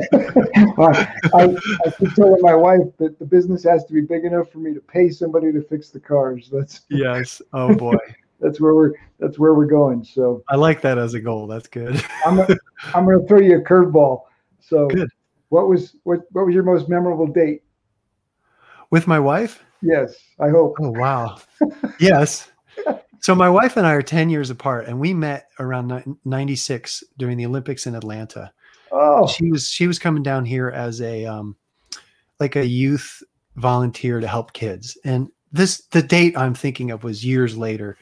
I, 0.79 1.09
I 1.35 1.91
keep 1.99 2.15
telling 2.15 2.41
my 2.43 2.55
wife 2.55 2.87
that 2.99 3.19
the 3.19 3.25
business 3.25 3.65
has 3.65 3.85
to 3.87 3.93
be 3.93 4.03
big 4.03 4.25
enough 4.25 4.51
for 4.51 4.59
me 4.59 4.75
to 4.75 4.81
pay 4.81 5.11
somebody 5.11 5.53
to 5.53 5.63
fix 5.63 5.91
the 5.91 6.01
cars. 6.01 6.51
That's 6.53 6.83
yes. 6.91 7.41
Oh 7.53 7.75
boy. 7.75 7.97
that's 8.41 8.61
where 8.61 8.75
we're 8.75 8.93
that's 9.19 9.39
where 9.39 9.55
we're 9.55 9.67
going. 9.67 10.05
So 10.05 10.43
I 10.49 10.57
like 10.57 10.81
that 10.83 10.99
as 10.99 11.15
a 11.15 11.21
goal. 11.21 11.47
That's 11.47 11.69
good. 11.69 12.03
I'm 12.27 12.39
a, 12.39 12.47
I'm 12.95 13.05
going 13.05 13.21
to 13.21 13.27
throw 13.27 13.41
you 13.41 13.59
a 13.59 13.63
curveball. 13.63 14.23
So 14.61 14.89
good. 14.89 15.09
What 15.49 15.69
was 15.69 15.97
what 16.05 16.21
what 16.33 16.47
was 16.47 16.55
your 16.55 16.65
most 16.65 16.89
memorable 16.89 17.27
date? 17.27 17.63
With 18.91 19.07
my 19.07 19.21
wife? 19.21 19.65
Yes, 19.83 20.17
I 20.39 20.51
hope. 20.51 20.77
Oh 20.81 20.91
wow. 20.91 21.39
yes. 21.99 22.50
So 23.21 23.35
my 23.35 23.51
wife 23.51 23.77
and 23.77 23.87
I 23.87 23.93
are 23.93 24.03
10 24.03 24.31
years 24.31 24.51
apart 24.51 24.87
and 24.87 24.99
we 24.99 25.13
met 25.13 25.49
around 25.59 26.17
96 26.25 27.05
during 27.19 27.37
the 27.37 27.47
Olympics 27.47 27.87
in 27.87 27.95
Atlanta. 27.95 28.51
Oh. 28.91 29.27
She 29.29 29.51
was 29.51 29.69
she 29.69 29.87
was 29.87 29.99
coming 29.99 30.23
down 30.23 30.45
here 30.45 30.71
as 30.71 31.01
a 31.01 31.27
um 31.27 31.57
like 32.41 32.57
a 32.57 32.67
youth 32.67 33.23
volunteer 33.57 34.21
to 34.21 34.27
help 34.27 34.53
kids. 34.53 34.97
And 35.05 35.29
this 35.53 35.83
the 35.91 36.03
date 36.03 36.37
I'm 36.37 36.55
thinking 36.55 36.91
of 36.91 37.05
was 37.05 37.25
years 37.25 37.57
later. 37.57 37.99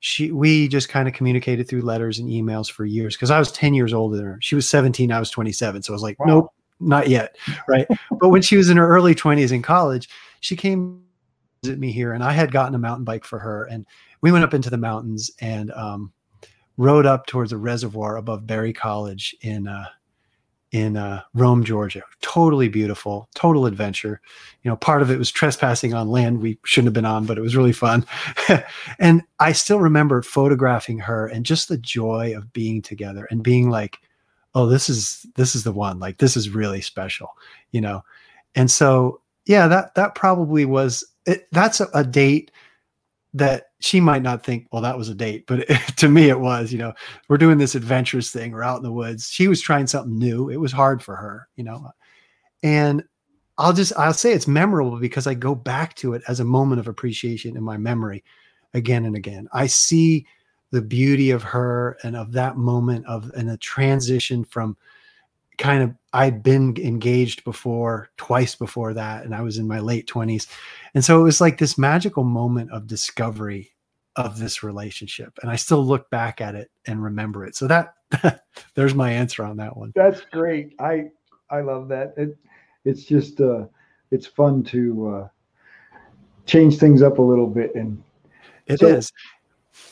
She 0.00 0.30
we 0.30 0.68
just 0.68 0.88
kind 0.88 1.08
of 1.08 1.14
communicated 1.14 1.66
through 1.66 1.82
letters 1.82 2.18
and 2.18 2.28
emails 2.28 2.70
for 2.70 2.84
years 2.84 3.16
because 3.16 3.30
I 3.30 3.38
was 3.38 3.50
10 3.50 3.74
years 3.74 3.92
older 3.92 4.16
than 4.16 4.26
her. 4.26 4.38
She 4.40 4.54
was 4.54 4.68
17, 4.68 5.10
I 5.10 5.18
was 5.18 5.30
27. 5.30 5.82
So 5.82 5.92
I 5.92 5.94
was 5.94 6.02
like, 6.02 6.18
wow. 6.20 6.26
nope, 6.26 6.52
not 6.78 7.08
yet. 7.08 7.36
Right. 7.66 7.88
but 8.20 8.28
when 8.28 8.42
she 8.42 8.56
was 8.56 8.68
in 8.68 8.76
her 8.76 8.86
early 8.86 9.14
20s 9.14 9.50
in 9.50 9.62
college, 9.62 10.08
she 10.40 10.54
came 10.54 11.02
visit 11.62 11.78
me 11.78 11.90
here 11.90 12.12
and 12.12 12.22
I 12.22 12.32
had 12.32 12.52
gotten 12.52 12.74
a 12.74 12.78
mountain 12.78 13.04
bike 13.04 13.24
for 13.24 13.38
her 13.38 13.64
and 13.64 13.86
we 14.20 14.32
went 14.32 14.44
up 14.44 14.54
into 14.54 14.70
the 14.70 14.76
mountains 14.76 15.30
and 15.40 15.70
um, 15.72 16.12
rode 16.76 17.06
up 17.06 17.26
towards 17.26 17.52
a 17.52 17.56
reservoir 17.56 18.16
above 18.16 18.46
Berry 18.46 18.72
College 18.72 19.34
in 19.42 19.68
uh, 19.68 19.86
in 20.70 20.96
uh, 20.96 21.22
Rome, 21.34 21.64
Georgia. 21.64 22.02
Totally 22.20 22.68
beautiful, 22.68 23.28
total 23.34 23.66
adventure. 23.66 24.20
You 24.62 24.70
know, 24.70 24.76
part 24.76 25.00
of 25.02 25.10
it 25.10 25.18
was 25.18 25.30
trespassing 25.30 25.94
on 25.94 26.08
land 26.08 26.40
we 26.40 26.58
shouldn't 26.64 26.88
have 26.88 26.94
been 26.94 27.04
on, 27.04 27.24
but 27.24 27.38
it 27.38 27.42
was 27.42 27.56
really 27.56 27.72
fun. 27.72 28.04
and 28.98 29.22
I 29.38 29.52
still 29.52 29.80
remember 29.80 30.22
photographing 30.22 30.98
her 31.00 31.26
and 31.26 31.46
just 31.46 31.68
the 31.68 31.78
joy 31.78 32.34
of 32.36 32.52
being 32.52 32.82
together 32.82 33.26
and 33.30 33.42
being 33.42 33.70
like, 33.70 33.98
"Oh, 34.54 34.66
this 34.66 34.88
is 34.88 35.26
this 35.36 35.54
is 35.54 35.64
the 35.64 35.72
one. 35.72 35.98
Like 35.98 36.18
this 36.18 36.36
is 36.36 36.50
really 36.50 36.82
special," 36.82 37.30
you 37.72 37.80
know. 37.80 38.04
And 38.54 38.70
so, 38.70 39.20
yeah, 39.46 39.68
that 39.68 39.94
that 39.94 40.14
probably 40.14 40.64
was 40.64 41.04
it, 41.26 41.48
that's 41.52 41.80
a, 41.80 41.88
a 41.94 42.04
date 42.04 42.50
that 43.34 43.67
she 43.80 44.00
might 44.00 44.22
not 44.22 44.44
think, 44.44 44.66
well, 44.72 44.82
that 44.82 44.98
was 44.98 45.08
a 45.08 45.14
date, 45.14 45.46
but 45.46 45.60
it, 45.60 45.80
to 45.96 46.08
me 46.08 46.28
it 46.28 46.40
was, 46.40 46.72
you 46.72 46.78
know, 46.78 46.92
we're 47.28 47.38
doing 47.38 47.58
this 47.58 47.74
adventurous 47.74 48.30
thing. 48.30 48.52
We're 48.52 48.62
out 48.62 48.78
in 48.78 48.82
the 48.82 48.92
woods. 48.92 49.28
She 49.30 49.48
was 49.48 49.60
trying 49.60 49.86
something 49.86 50.18
new. 50.18 50.48
It 50.48 50.56
was 50.56 50.72
hard 50.72 51.02
for 51.02 51.16
her, 51.16 51.48
you 51.56 51.64
know, 51.64 51.90
and 52.62 53.04
I'll 53.56 53.72
just, 53.72 53.92
I'll 53.96 54.12
say 54.12 54.32
it's 54.32 54.46
memorable 54.46 54.98
because 54.98 55.26
I 55.26 55.34
go 55.34 55.54
back 55.54 55.94
to 55.96 56.14
it 56.14 56.22
as 56.28 56.40
a 56.40 56.44
moment 56.44 56.80
of 56.80 56.88
appreciation 56.88 57.56
in 57.56 57.62
my 57.62 57.76
memory 57.76 58.22
again 58.74 59.04
and 59.04 59.16
again. 59.16 59.48
I 59.52 59.66
see 59.66 60.26
the 60.70 60.82
beauty 60.82 61.30
of 61.30 61.42
her 61.42 61.96
and 62.02 62.16
of 62.16 62.32
that 62.32 62.56
moment 62.56 63.06
of, 63.06 63.30
and 63.36 63.50
a 63.50 63.56
transition 63.56 64.44
from 64.44 64.76
kind 65.58 65.82
of 65.82 65.94
I'd 66.12 66.42
been 66.42 66.76
engaged 66.78 67.44
before 67.44 68.08
twice 68.16 68.54
before 68.54 68.94
that 68.94 69.24
and 69.24 69.34
I 69.34 69.42
was 69.42 69.58
in 69.58 69.66
my 69.66 69.80
late 69.80 70.08
20s. 70.08 70.46
And 70.94 71.04
so 71.04 71.20
it 71.20 71.24
was 71.24 71.40
like 71.40 71.58
this 71.58 71.76
magical 71.76 72.24
moment 72.24 72.70
of 72.70 72.86
discovery 72.86 73.72
of 74.16 74.38
this 74.38 74.62
relationship 74.62 75.38
and 75.42 75.50
I 75.50 75.56
still 75.56 75.84
look 75.84 76.08
back 76.10 76.40
at 76.40 76.54
it 76.54 76.70
and 76.86 77.02
remember 77.02 77.44
it. 77.44 77.56
So 77.56 77.66
that 77.66 77.94
there's 78.74 78.94
my 78.94 79.12
answer 79.12 79.44
on 79.44 79.56
that 79.58 79.76
one. 79.76 79.92
That's 79.94 80.22
great. 80.32 80.74
I 80.78 81.10
I 81.50 81.60
love 81.60 81.88
that. 81.88 82.14
It 82.16 82.36
it's 82.84 83.04
just 83.04 83.40
uh 83.40 83.66
it's 84.10 84.26
fun 84.26 84.62
to 84.64 85.08
uh 85.08 85.28
change 86.46 86.78
things 86.78 87.02
up 87.02 87.18
a 87.18 87.22
little 87.22 87.46
bit 87.46 87.74
and 87.74 88.02
it 88.66 88.80
so, 88.80 88.86
is. 88.86 89.12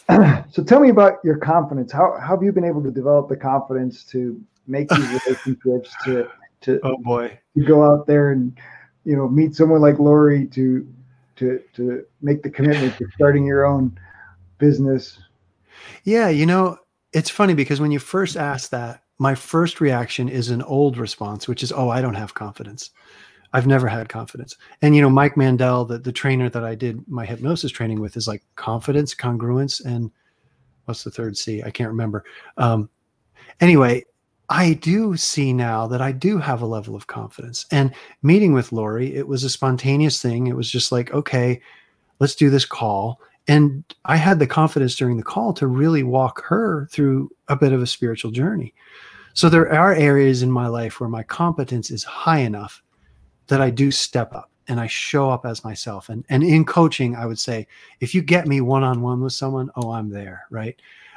so 0.51 0.65
tell 0.65 0.81
me 0.81 0.91
about 0.91 1.19
your 1.25 1.37
confidence. 1.37 1.93
How, 1.93 2.17
how 2.21 2.35
have 2.37 2.43
you 2.43 2.53
been 2.53 2.65
able 2.65 2.83
to 2.83 2.91
develop 2.91 3.29
the 3.29 3.37
confidence 3.37 4.05
to 4.05 4.41
make 4.67 4.89
these 4.89 5.21
relationships 5.27 5.95
to 6.05 6.29
to 6.63 6.81
oh 6.83 6.97
boy 6.99 7.39
to 7.57 7.65
go 7.65 7.85
out 7.85 8.07
there 8.07 8.33
and 8.33 8.57
you 9.05 9.17
know 9.17 9.29
meet 9.29 9.55
someone 9.55 9.81
like 9.81 9.99
Lori 9.99 10.47
to 10.49 10.87
to 11.37 11.63
to 11.75 12.05
make 12.23 12.43
the 12.43 12.51
commitment 12.51 12.97
to 12.99 13.07
starting 13.15 13.47
your 13.47 13.67
own 13.67 13.99
business. 14.59 15.19
Yeah, 16.05 16.29
you 16.29 16.47
know, 16.47 16.79
it's 17.13 17.31
funny 17.31 17.55
because 17.55 17.81
when 17.81 17.93
you 17.93 17.99
first 17.99 18.37
ask 18.37 18.71
that, 18.71 19.03
my 19.19 19.35
first 19.35 19.81
reaction 19.81 20.29
is 20.29 20.51
an 20.51 20.63
old 20.63 20.97
response, 20.99 21.47
which 21.47 21.63
is, 21.63 21.73
"Oh, 21.73 21.89
I 21.89 22.01
don't 22.01 22.15
have 22.15 22.35
confidence." 22.35 22.91
I've 23.53 23.67
never 23.67 23.89
had 23.89 24.09
confidence. 24.09 24.57
And 24.83 24.95
you 24.95 25.01
know, 25.01 25.09
Mike 25.09 25.37
Mandel, 25.37 25.85
the, 25.85 25.99
the 25.99 26.13
trainer 26.13 26.51
that 26.51 26.65
I 26.65 26.75
did 26.75 27.07
my 27.09 27.25
hypnosis 27.25 27.71
training 27.71 28.01
with, 28.01 28.17
is 28.17 28.29
like 28.29 28.43
confidence, 28.57 29.15
congruence, 29.15 29.83
and 29.85 30.11
what's 30.85 31.05
the 31.05 31.11
third 31.11 31.37
C? 31.37 31.63
I 31.63 31.71
can't 31.71 31.89
remember. 31.89 32.25
Um, 32.57 32.91
anyway, 33.61 34.05
I 34.49 34.75
do 34.75 35.17
see 35.17 35.53
now 35.53 35.87
that 35.89 36.01
I 36.01 36.13
do 36.13 36.39
have 36.39 36.63
a 36.63 36.67
level 36.67 36.95
of 36.95 37.09
confidence. 37.09 37.67
And 37.71 37.93
meeting 38.23 38.53
with 38.53 38.73
Lori, 38.73 39.15
it 39.15 39.27
was 39.27 39.43
a 39.43 39.51
spontaneous 39.51 40.23
thing. 40.23 40.47
It 40.47 40.57
was 40.57 40.71
just 40.71 40.93
like, 40.93 41.13
okay, 41.13 41.61
let's 42.21 42.37
do 42.37 42.49
this 42.51 42.65
call. 42.65 43.21
And 43.49 43.85
I 44.05 44.17
had 44.17 44.39
the 44.39 44.47
confidence 44.47 44.97
during 44.97 45.17
the 45.17 45.23
call 45.23 45.53
to 45.55 45.67
really 45.67 46.03
walk 46.03 46.45
her 46.45 46.89
through 46.91 47.31
a 47.49 47.57
bit 47.57 47.73
of 47.73 47.83
a 47.83 47.87
spiritual 47.87 48.31
journey. 48.31 48.75
So 49.35 49.49
there 49.49 49.73
are 49.73 49.93
areas 49.95 50.43
in 50.43 50.51
my 50.51 50.67
life 50.67 50.99
where 50.99 51.09
my 51.09 51.23
competence 51.23 51.91
is 51.91 52.05
high 52.05 52.39
enough 52.39 52.83
that 53.49 53.61
I 53.61 53.71
do 53.71 53.91
step 53.91 54.35
up 54.35 54.51
and 54.69 54.81
I 54.81 54.87
show 54.87 55.31
up 55.31 55.47
as 55.47 55.65
myself. 55.65 56.09
And 56.09 56.25
and 56.29 56.43
in 56.43 56.65
coaching, 56.65 57.15
I 57.15 57.27
would 57.27 57.39
say, 57.39 57.67
if 58.01 58.15
you 58.15 58.23
get 58.23 58.49
me 58.49 58.61
one 58.61 58.83
on 58.83 59.03
one 59.03 59.21
with 59.21 59.33
someone, 59.33 59.71
oh, 59.77 59.91
I'm 59.91 60.11
there, 60.11 60.47
right? 60.51 60.77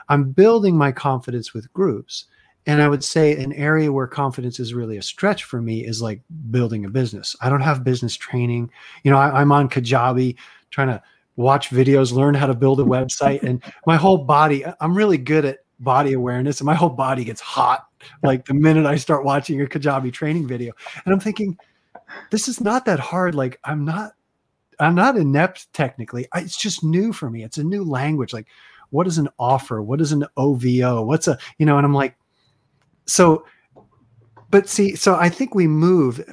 I'm 0.10 0.32
building 0.32 0.78
my 0.78 0.92
confidence 0.92 1.54
with 1.54 1.72
groups. 1.74 2.26
And 2.66 2.82
I 2.82 2.88
would 2.88 3.04
say 3.04 3.36
an 3.36 3.54
area 3.54 3.92
where 3.92 4.08
confidence 4.08 4.60
is 4.60 4.74
really 4.74 4.98
a 4.98 5.02
stretch 5.02 5.44
for 5.46 5.62
me 5.62 5.86
is 5.86 6.02
like 6.02 6.22
building 6.52 6.86
a 6.86 6.90
business. 6.90 7.36
I 7.42 7.50
don't 7.50 7.62
have 7.62 7.84
business 7.84 8.16
training. 8.16 8.70
You 9.04 9.12
know, 9.12 9.18
I, 9.18 9.42
I'm 9.42 9.52
on 9.52 9.70
Kajabi 9.70 10.36
trying 10.70 10.90
to 10.90 11.02
watch 11.36 11.70
videos, 11.70 12.12
learn 12.12 12.36
how 12.36 12.46
to 12.46 12.54
build 12.54 12.80
a 12.80 12.84
website, 12.84 13.44
and 13.44 13.64
my 13.88 13.96
whole 13.96 14.20
body, 14.20 14.64
I'm 14.82 14.96
really 14.96 15.18
good 15.18 15.46
at 15.46 15.60
body 15.80 16.14
awareness, 16.14 16.60
and 16.60 16.66
my 16.66 16.76
whole 16.76 16.90
body 16.90 17.24
gets 17.24 17.42
hot 17.42 17.86
like 18.24 18.46
the 18.46 18.54
minute 18.54 18.86
I 18.86 18.96
start 18.96 19.26
watching 19.26 19.62
a 19.62 19.66
Kajabi 19.66 20.12
training 20.12 20.48
video. 20.48 20.74
And 21.06 21.14
I'm 21.14 21.20
thinking, 21.20 21.58
this 22.32 22.48
is 22.48 22.62
not 22.62 22.86
that 22.86 23.00
hard. 23.00 23.36
Like 23.36 23.60
I'm 23.64 23.86
not, 23.86 24.14
I'm 24.80 24.96
not 24.96 25.18
inept 25.18 25.72
technically. 25.74 26.28
I, 26.34 26.42
it's 26.42 26.58
just 26.58 26.84
new 26.84 27.14
for 27.14 27.30
me. 27.30 27.44
It's 27.44 27.58
a 27.58 27.64
new 27.64 27.84
language. 27.84 28.34
Like, 28.34 28.48
what 28.92 29.08
is 29.08 29.18
an 29.18 29.30
offer? 29.38 29.82
What 29.82 30.02
is 30.02 30.12
an 30.12 30.26
OVO? 30.38 31.04
What's 31.04 31.28
a, 31.28 31.38
you 31.58 31.66
know, 31.66 31.78
and 31.78 31.86
I'm 31.86 31.94
like, 31.94 32.16
so, 33.10 33.46
but 34.50 34.70
see, 34.70 34.96
so 34.96 35.16
I 35.16 35.30
think 35.30 35.56
we 35.56 35.68
move. 35.68 36.24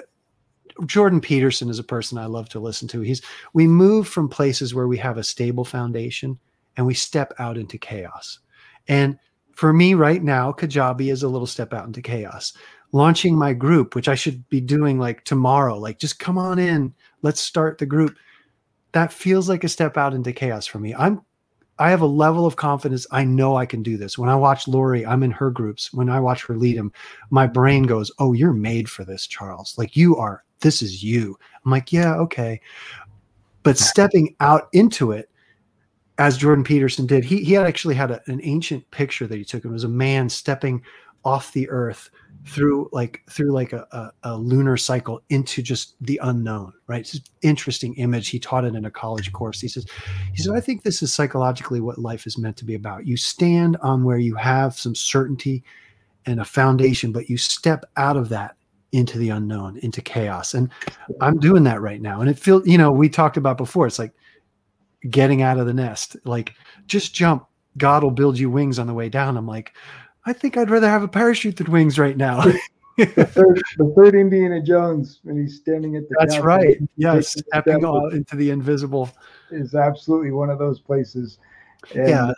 Jordan 0.85 1.21
Peterson 1.21 1.71
is 1.71 1.79
a 1.79 1.85
person 1.85 2.19
I 2.19 2.27
love 2.27 2.49
to 2.51 2.61
listen 2.61 2.87
to. 2.89 3.01
He's, 3.01 3.23
we 3.55 3.67
move 3.67 4.07
from 4.07 4.29
places 4.29 4.75
where 4.75 4.87
we 4.87 4.99
have 4.99 5.17
a 5.17 5.25
stable 5.25 5.65
foundation 5.65 6.39
and 6.77 6.87
we 6.87 6.93
step 6.95 7.33
out 7.39 7.57
into 7.57 7.79
chaos. 7.79 8.41
And 8.89 9.19
for 9.53 9.73
me 9.73 9.95
right 9.95 10.23
now, 10.23 10.53
Kajabi 10.53 11.11
is 11.11 11.23
a 11.23 11.29
little 11.29 11.47
step 11.47 11.73
out 11.73 11.87
into 11.87 12.03
chaos. 12.03 12.53
Launching 12.93 13.37
my 13.37 13.55
group, 13.55 13.95
which 13.95 14.09
I 14.09 14.15
should 14.15 14.47
be 14.51 14.61
doing 14.61 14.99
like 14.99 15.25
tomorrow, 15.25 15.79
like 15.79 15.99
just 15.99 16.19
come 16.19 16.37
on 16.37 16.59
in, 16.59 16.95
let's 17.23 17.41
start 17.41 17.79
the 17.79 17.87
group. 17.87 18.17
That 18.93 19.13
feels 19.13 19.49
like 19.49 19.65
a 19.65 19.69
step 19.69 19.97
out 19.97 20.13
into 20.13 20.33
chaos 20.33 20.67
for 20.67 20.79
me. 20.79 20.95
I'm 20.95 21.23
I 21.79 21.91
have 21.91 22.01
a 22.01 22.07
level 22.07 22.47
of 22.47 22.57
confidence. 22.57 23.07
I 23.11 23.25
know 23.25 23.57
I 23.57 23.67
can 23.67 23.83
do 23.83 23.97
this. 23.97 24.17
When 24.17 24.31
I 24.31 24.37
watch 24.37 24.67
Lori, 24.67 25.05
I'm 25.05 25.23
in 25.23 25.31
her 25.33 25.51
groups. 25.51 25.93
When 25.93 26.09
I 26.09 26.21
watch 26.21 26.45
her 26.47 26.57
lead 26.57 26.79
them, 26.79 26.93
my 27.31 27.47
brain 27.47 27.83
goes, 27.85 28.11
Oh, 28.19 28.33
you're 28.33 28.53
made 28.53 28.89
for 28.89 29.05
this, 29.05 29.27
Charles. 29.27 29.77
Like 29.77 29.97
you 29.97 30.17
are, 30.17 30.45
this 30.61 30.81
is 30.81 31.03
you. 31.03 31.39
I'm 31.65 31.71
like, 31.71 31.93
Yeah, 31.93 32.15
okay. 32.17 32.61
But 33.63 33.79
stepping 33.79 34.37
out 34.41 34.69
into 34.73 35.13
it, 35.13 35.29
as 36.19 36.39
Jordan 36.39 36.65
Peterson 36.65 37.07
did, 37.07 37.25
he, 37.25 37.45
he 37.45 37.53
had 37.53 37.67
actually 37.67 37.95
had 37.95 38.11
a, 38.11 38.23
an 38.27 38.41
ancient 38.43 38.91
picture 38.91 39.27
that 39.27 39.37
he 39.37 39.45
took. 39.45 39.65
It 39.65 39.69
was 39.69 39.85
a 39.85 39.89
man 39.89 40.29
stepping 40.29 40.83
off 41.25 41.53
the 41.53 41.69
earth 41.69 42.11
through 42.47 42.89
like 42.93 43.23
through 43.29 43.51
like 43.51 43.73
a, 43.73 43.87
a, 43.91 44.31
a, 44.31 44.37
lunar 44.37 44.77
cycle 44.77 45.21
into 45.31 45.63
just 45.63 45.97
the 46.01 46.21
unknown 46.23 46.73
right? 46.87 47.01
It's 47.01 47.15
an 47.15 47.23
interesting 47.43 47.95
image. 47.95 48.29
He 48.29 48.39
taught 48.39 48.65
it 48.65 48.77
in 48.77 48.85
a 48.85 48.91
college 48.91 49.33
course. 49.33 49.61
He 49.61 49.69
says 49.69 49.87
he 50.33 50.43
said 50.43 50.55
i 50.55 50.61
think 50.61 50.83
this 50.83 51.03
is 51.03 51.13
psychologically 51.13 51.81
what 51.81 51.99
life 51.99 52.27
is 52.27 52.39
meant 52.39 52.57
to 52.59 52.65
be 52.65 52.75
about. 52.75 53.07
You 53.07 53.17
stand 53.17 53.77
on 53.83 54.05
where 54.05 54.19
you 54.19 54.37
have 54.37 54.79
some 54.79 54.95
certainty 54.95 55.65
and 56.25 56.41
a 56.41 56.45
foundation 56.45 57.13
but 57.13 57.29
you 57.29 57.37
step 57.37 57.85
out 57.97 58.17
of 58.17 58.29
that 58.29 58.57
into 58.93 59.19
the 59.19 59.31
unknown 59.31 59.79
into 59.79 60.01
chaos. 60.01 60.55
And 60.55 60.71
i'm 61.21 61.39
doing 61.39 61.65
that 61.65 61.81
right 61.81 62.01
now. 62.01 62.21
And 62.21 62.31
it 62.31 62.39
feels 62.39 62.67
you 62.67 62.79
know 62.79 62.93
we 62.93 63.09
talked 63.09 63.37
about 63.37 63.59
before 63.59 63.89
it's 63.89 63.99
like 63.99 64.13
getting 65.11 65.43
out 65.43 65.59
of 65.59 65.67
the 65.67 65.75
nest. 65.75 66.17
Like 66.25 66.55
just 66.87 67.13
jump. 67.13 67.47
God 67.77 68.05
will 68.05 68.11
build 68.11 68.39
you 68.39 68.49
wings 68.51 68.79
on 68.79 68.87
the 68.87 68.95
way 68.95 69.09
down. 69.09 69.37
I'm 69.37 69.47
like 69.49 69.75
I 70.27 70.33
think 70.33 70.57
I'd 70.57 70.71
rather 70.71 70.89
have 70.89 71.05
a 71.05 71.09
parachute 71.09 71.57
than 71.57 71.71
wings 71.71 71.99
right 71.99 72.17
now. 72.17 72.43
the, 72.97 73.07
third, 73.07 73.63
the 73.79 73.93
third 73.97 74.17
Indiana 74.17 74.61
Jones 74.61 75.21
when 75.23 75.41
he's 75.41 75.57
standing 75.57 75.95
at 75.95 76.09
the. 76.09 76.17
That's 76.19 76.39
right. 76.39 76.79
Yes, 76.97 77.33
stepping 77.33 77.85
out 77.85 78.13
into 78.13 78.35
the 78.35 78.51
invisible 78.51 79.09
is 79.53 79.77
absolutely 79.77 80.33
one 80.33 80.51
of 80.51 80.59
those 80.59 80.81
places. 80.81 81.39
And, 81.95 82.09
yeah, 82.09 82.33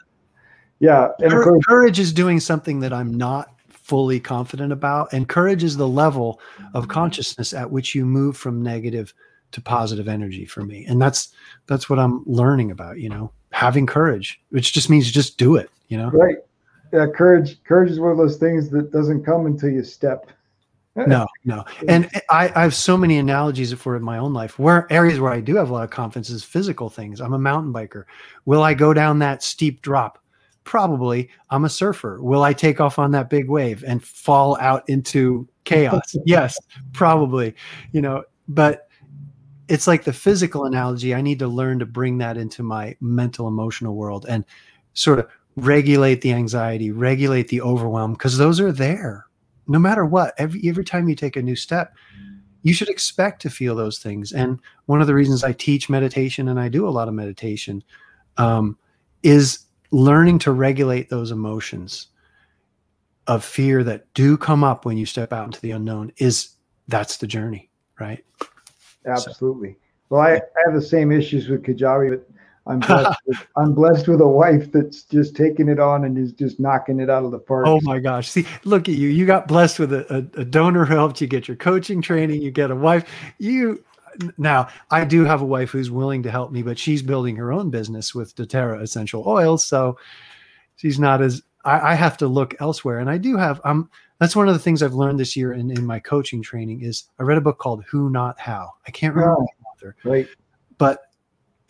yeah. 0.80 1.09
And 1.20 1.32
course, 1.32 1.64
courage 1.64 1.99
is 1.99 2.12
doing 2.12 2.41
something 2.41 2.80
that 2.80 2.93
I'm 2.93 3.14
not 3.14 3.55
fully 3.70 4.20
confident 4.20 4.70
about, 4.70 5.11
and 5.14 5.26
courage 5.26 5.64
is 5.64 5.78
the 5.78 5.89
level 5.89 6.41
of 6.74 6.89
consciousness 6.89 7.55
at 7.55 7.70
which 7.70 7.95
you 7.95 8.05
move 8.05 8.36
from 8.36 8.62
negative 8.62 9.14
to 9.53 9.62
positive 9.62 10.09
energy 10.09 10.45
for 10.45 10.62
me, 10.62 10.84
and 10.84 11.01
that's 11.01 11.30
that's 11.66 11.89
what 11.89 11.99
I'm 11.99 12.22
learning 12.26 12.70
about. 12.70 12.99
You 12.99 13.09
know, 13.09 13.32
having 13.53 13.86
courage, 13.86 14.39
which 14.51 14.74
just 14.74 14.91
means 14.91 15.11
just 15.11 15.39
do 15.39 15.57
it. 15.57 15.70
You 15.89 15.97
know, 15.97 16.11
right 16.11 16.36
yeah, 16.93 17.07
courage 17.07 17.62
courage 17.64 17.91
is 17.91 18.01
one 18.01 18.11
of 18.11 18.18
those 18.18 18.36
things 18.36 18.70
that 18.70 18.93
doesn't 18.93 19.24
come 19.24 19.47
until 19.47 19.70
you 19.70 19.82
step. 19.82 20.30
no, 20.97 21.26
no. 21.45 21.64
And 21.86 22.11
I, 22.30 22.51
I 22.55 22.62
have 22.62 22.74
so 22.74 22.97
many 22.97 23.18
analogies 23.18 23.72
for 23.74 23.95
it 23.95 23.99
in 23.99 24.05
my 24.05 24.18
own 24.18 24.32
life. 24.32 24.59
Where 24.59 24.86
areas 24.91 25.20
where 25.20 25.32
I 25.32 25.41
do 25.41 25.57
have 25.57 25.70
a 25.70 25.72
lot 25.72 25.84
of 25.84 25.91
confidence 25.91 26.30
is 26.30 26.43
physical 26.43 26.89
things. 26.91 27.20
I'm 27.20 27.34
a 27.34 27.39
mountain 27.39 27.72
biker. 27.72 28.05
Will 28.47 28.62
I 28.62 28.74
go 28.74 28.93
down 28.93 29.20
that 29.20 29.43
steep 29.43 29.80
drop? 29.82 30.18
Probably. 30.64 31.30
I'm 31.51 31.64
a 31.64 31.68
surfer. 31.68 32.20
Will 32.22 32.43
I 32.43 32.53
take 32.53 32.80
off 32.80 32.99
on 32.99 33.12
that 33.12 33.30
big 33.30 33.49
wave 33.49 33.84
and 33.86 34.03
fall 34.03 34.59
out 34.61 34.89
into 34.89 35.49
chaos? 35.64 36.16
yes, 36.26 36.59
probably. 36.93 37.55
You 37.93 38.03
know, 38.03 38.24
but 38.49 38.89
it's 39.68 39.86
like 39.86 40.05
the 40.05 40.12
physical 40.12 40.64
analogy. 40.64 41.14
I 41.14 41.20
need 41.20 41.39
to 41.39 41.49
learn 41.49 41.78
to 41.78 41.86
bring 41.86 42.18
that 42.18 42.36
into 42.36 42.62
my 42.62 42.97
mental, 43.01 43.47
emotional 43.47 43.95
world 43.95 44.26
and 44.28 44.45
sort 44.95 45.20
of 45.20 45.28
regulate 45.59 46.20
the 46.20 46.32
anxiety, 46.32 46.90
regulate 46.90 47.48
the 47.48 47.61
overwhelm, 47.61 48.12
because 48.12 48.38
those 48.38 48.61
are 48.61 48.72
there 48.72 49.28
no 49.68 49.78
matter 49.78 50.04
what. 50.04 50.34
Every 50.38 50.68
every 50.68 50.84
time 50.84 51.09
you 51.09 51.14
take 51.14 51.36
a 51.36 51.42
new 51.42 51.54
step, 51.54 51.94
you 52.62 52.72
should 52.72 52.88
expect 52.88 53.42
to 53.42 53.50
feel 53.50 53.76
those 53.76 53.98
things. 53.98 54.32
And 54.32 54.59
one 54.86 55.00
of 55.00 55.06
the 55.06 55.14
reasons 55.14 55.44
I 55.44 55.52
teach 55.52 55.88
meditation 55.88 56.48
and 56.48 56.59
I 56.59 56.68
do 56.68 56.88
a 56.88 56.90
lot 56.90 57.09
of 57.09 57.14
meditation 57.14 57.84
um, 58.38 58.76
is 59.22 59.61
learning 59.90 60.40
to 60.40 60.52
regulate 60.52 61.11
those 61.11 61.30
emotions 61.30 62.09
of 63.26 63.44
fear 63.44 63.84
that 63.84 64.12
do 64.14 64.36
come 64.36 64.64
up 64.64 64.84
when 64.84 64.96
you 64.96 65.06
step 65.06 65.32
out 65.32 65.44
into 65.44 65.61
the 65.61 65.70
unknown. 65.70 66.12
Is 66.16 66.50
that's 66.88 67.18
the 67.18 67.26
journey, 67.26 67.70
right? 68.00 68.24
Absolutely. 69.06 69.72
So, 69.72 69.78
well, 70.11 70.22
I, 70.22 70.36
I, 70.36 70.40
have 70.64 70.74
the 70.74 70.82
same 70.82 71.12
issues 71.12 71.48
with 71.48 71.62
Kajabi, 71.62 72.11
but 72.11 72.28
I'm 72.69 72.81
blessed, 72.81 73.21
with, 73.27 73.47
I'm 73.57 73.75
blessed 73.75 74.09
with 74.09 74.21
a 74.21 74.29
wife 74.29 74.71
that's 74.71 75.03
just 75.03 75.35
taking 75.35 75.69
it 75.69 75.81
on 75.81 76.05
and 76.05 76.19
is 76.19 76.33
just 76.33 76.61
knocking 76.61 77.01
it 77.01 77.11
out 77.11 77.25
of 77.25 77.31
the 77.31 77.39
park. 77.39 77.66
Oh 77.66 77.81
my 77.83 77.99
gosh. 77.99 78.29
See, 78.29 78.47
look 78.64 78.89
at 78.89 78.95
you. 78.95 79.09
You 79.09 79.27
got 79.27 79.49
blessed 79.49 79.79
with 79.79 79.93
a, 79.93 80.07
a, 80.14 80.41
a 80.41 80.45
donor 80.45 80.85
who 80.85 80.95
helped 80.95 81.21
you 81.21 81.27
get 81.27 81.49
your 81.49 81.57
coaching 81.57 82.03
training. 82.03 82.43
You 82.43 82.51
get 82.51 82.71
a 82.71 82.77
wife. 82.77 83.11
You 83.39 83.83
now 84.37 84.69
I 84.91 85.05
do 85.05 85.25
have 85.25 85.41
a 85.41 85.47
wife 85.47 85.71
who's 85.71 85.91
willing 85.91 86.23
to 86.25 86.31
help 86.31 86.53
me, 86.53 86.62
but 86.62 86.79
she's 86.79 87.03
building 87.03 87.37
her 87.37 87.53
own 87.53 87.71
business 87.71 88.14
with 88.14 88.35
doTERRA 88.37 88.83
essential 88.83 89.25
oils. 89.27 89.64
So 89.64 89.99
she's 90.77 90.99
not 90.99 91.23
as 91.23 91.43
I, 91.64 91.93
I 91.93 91.95
have 91.95 92.16
to 92.19 92.29
look 92.29 92.55
elsewhere. 92.61 92.99
And 92.99 93.09
I 93.09 93.19
do 93.19 93.37
have 93.37 93.61
um 93.64 93.91
that's 94.19 94.35
one 94.35 94.49
of 94.49 94.55
the 94.55 94.61
things 94.61 94.83
I've 94.83 94.95
learned 94.95 95.21
this 95.21 95.37
year 95.37 95.53
in, 95.53 95.71
in 95.71 95.87
my 95.87 96.01
coaching 96.01 96.43
training 96.43 96.83
is 96.83 97.05
I 97.21 97.23
read 97.23 97.39
a 97.39 97.41
book 97.43 97.59
called 97.59 97.85
Who 97.89 98.11
Not 98.11 98.39
How. 98.39 98.73
I 98.87 98.91
can't 98.91 99.14
remember 99.14 99.43
oh, 99.43 99.47
the 99.47 99.66
author. 99.66 99.97
Right. 100.03 100.29
But 100.77 101.07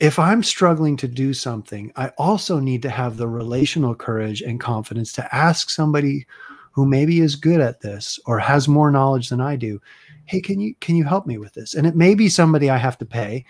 if 0.01 0.19
I'm 0.19 0.43
struggling 0.43 0.97
to 0.99 1.09
do 1.09 1.35
something, 1.35 1.93
I 1.97 2.09
also 2.19 2.61
need 2.61 2.83
to 2.83 2.91
have 2.91 3.17
the 3.17 3.29
relational 3.29 3.95
courage 3.95 4.43
and 4.43 4.61
confidence 4.61 5.13
to 5.15 5.35
ask 5.35 5.71
somebody 5.71 6.27
who 6.73 6.87
maybe 6.87 7.21
is 7.21 7.35
good 7.35 7.61
at 7.61 7.81
this 7.81 8.21
or 8.25 8.39
has 8.39 8.69
more 8.69 8.91
knowledge 8.91 9.29
than 9.29 9.41
I 9.41 9.57
do, 9.57 9.81
"Hey, 10.27 10.41
can 10.41 10.61
you 10.61 10.75
can 10.81 10.95
you 10.95 11.05
help 11.05 11.27
me 11.27 11.39
with 11.39 11.55
this?" 11.55 11.75
And 11.75 11.87
it 11.87 11.97
may 11.97 12.15
be 12.15 12.29
somebody 12.29 12.71
I 12.71 12.77
have 12.77 12.99
to 12.99 13.05
pay, 13.05 13.45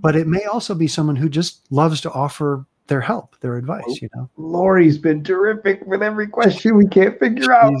but 0.00 0.16
it 0.16 0.26
may 0.26 0.44
also 0.44 0.74
be 0.74 0.88
someone 0.88 1.16
who 1.16 1.28
just 1.28 1.70
loves 1.70 2.00
to 2.00 2.12
offer 2.12 2.66
their 2.88 3.00
help, 3.00 3.38
their 3.40 3.56
advice, 3.56 3.84
oh, 3.86 3.96
you 4.02 4.08
know. 4.14 4.28
Lori's 4.36 4.98
been 4.98 5.22
terrific 5.22 5.84
with 5.86 6.02
every 6.02 6.26
question 6.26 6.76
we 6.76 6.86
can't 6.86 7.18
figure 7.18 7.52
out. 7.52 7.72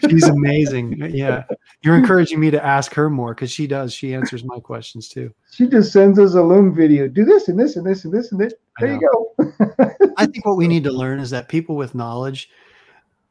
She's, 0.00 0.10
she's 0.10 0.28
amazing. 0.28 1.02
Uh, 1.02 1.06
yeah. 1.06 1.44
You're 1.82 1.96
encouraging 1.96 2.40
me 2.40 2.50
to 2.50 2.64
ask 2.64 2.92
her 2.94 3.08
more 3.08 3.34
because 3.34 3.50
she 3.50 3.66
does. 3.66 3.92
She 3.92 4.14
answers 4.14 4.44
my 4.44 4.60
questions 4.60 5.08
too. 5.08 5.32
She 5.50 5.66
just 5.66 5.92
sends 5.92 6.18
us 6.18 6.34
a 6.34 6.42
loom 6.42 6.74
video. 6.74 7.08
Do 7.08 7.24
this 7.24 7.48
and 7.48 7.58
this 7.58 7.76
and 7.76 7.86
this 7.86 8.04
and 8.04 8.12
this 8.12 8.32
and 8.32 8.40
this. 8.40 8.54
There 8.78 8.92
you 8.92 9.00
go. 9.00 9.54
I 10.16 10.26
think 10.26 10.44
what 10.44 10.56
we 10.56 10.68
need 10.68 10.84
to 10.84 10.92
learn 10.92 11.20
is 11.20 11.30
that 11.30 11.48
people 11.48 11.76
with 11.76 11.94
knowledge, 11.94 12.50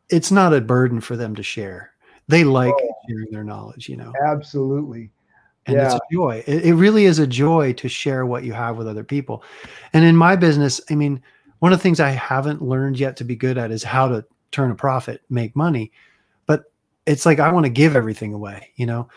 it's 0.09 0.31
not 0.31 0.53
a 0.53 0.61
burden 0.61 0.99
for 0.99 1.15
them 1.15 1.35
to 1.35 1.43
share. 1.43 1.91
They 2.27 2.43
like 2.43 2.73
oh, 2.73 2.93
sharing 3.07 3.31
their 3.31 3.43
knowledge, 3.43 3.87
you 3.87 3.97
know. 3.97 4.13
Absolutely 4.25 5.11
and 5.65 5.77
yeah. 5.77 5.85
it's 5.85 5.95
a 5.95 5.99
joy. 6.11 6.43
It, 6.45 6.65
it, 6.65 6.75
really 6.75 7.05
is 7.05 7.19
a 7.19 7.27
joy 7.27 7.73
to 7.73 7.87
share 7.87 8.25
what 8.25 8.43
you 8.43 8.53
have 8.53 8.77
with 8.77 8.87
other 8.87 9.03
people. 9.03 9.43
And 9.93 10.03
in 10.03 10.15
my 10.15 10.35
business 10.35 10.81
i 10.89 10.95
mean 10.95 11.21
one 11.59 11.71
of 11.71 11.79
the 11.79 11.83
things 11.83 11.99
i 11.99 12.09
haven't 12.09 12.61
learned 12.61 12.99
yet 12.99 13.15
to 13.17 13.23
be 13.23 13.35
good 13.35 13.57
at 13.57 13.71
is 13.71 13.83
how 13.83 14.07
to 14.07 14.25
turn 14.51 14.71
a 14.71 14.75
profit 14.75 15.21
make 15.29 15.55
money. 15.55 15.91
But 16.45 16.65
it's 17.05 17.25
like 17.25 17.39
i 17.39 17.51
want 17.51 17.65
to 17.65 17.71
give 17.71 17.95
everything 17.95 18.33
away 18.33 18.71
you 18.75 18.85
know? 18.85 19.07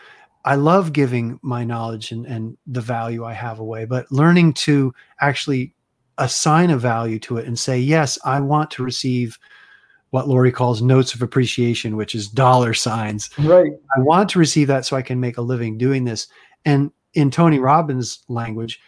I 0.45 0.55
love 0.55 0.93
giving 0.93 1.41
my 1.41 1.65
knowledge 1.65 2.11
and, 2.11 2.25
and 2.25 2.57
the 2.67 2.81
value 2.81 3.25
i 3.25 3.33
have 3.33 3.59
away 3.59 3.85
but 3.85 4.09
learning 4.11 4.53
to 4.53 4.93
actually 5.19 5.73
assign 6.19 6.69
a 6.69 6.77
value 6.77 7.19
to 7.19 7.37
it 7.37 7.45
and 7.45 7.59
say 7.59 7.77
yes 7.77 8.17
i 8.23 8.39
want 8.39 8.71
to 8.71 8.83
receive 8.83 9.37
what 10.11 10.27
Lori 10.27 10.51
calls 10.51 10.81
notes 10.81 11.13
of 11.13 11.21
appreciation, 11.21 11.97
which 11.97 12.15
is 12.15 12.27
dollar 12.27 12.73
signs. 12.73 13.29
Right. 13.37 13.71
I 13.95 13.99
want 14.01 14.29
to 14.29 14.39
receive 14.39 14.67
that 14.67 14.85
so 14.85 14.95
I 14.95 15.01
can 15.01 15.19
make 15.19 15.37
a 15.37 15.41
living 15.41 15.77
doing 15.77 16.05
this. 16.05 16.27
And 16.65 16.91
in 17.13 17.31
Tony 17.31 17.59
Robbins' 17.59 18.23
language, 18.27 18.79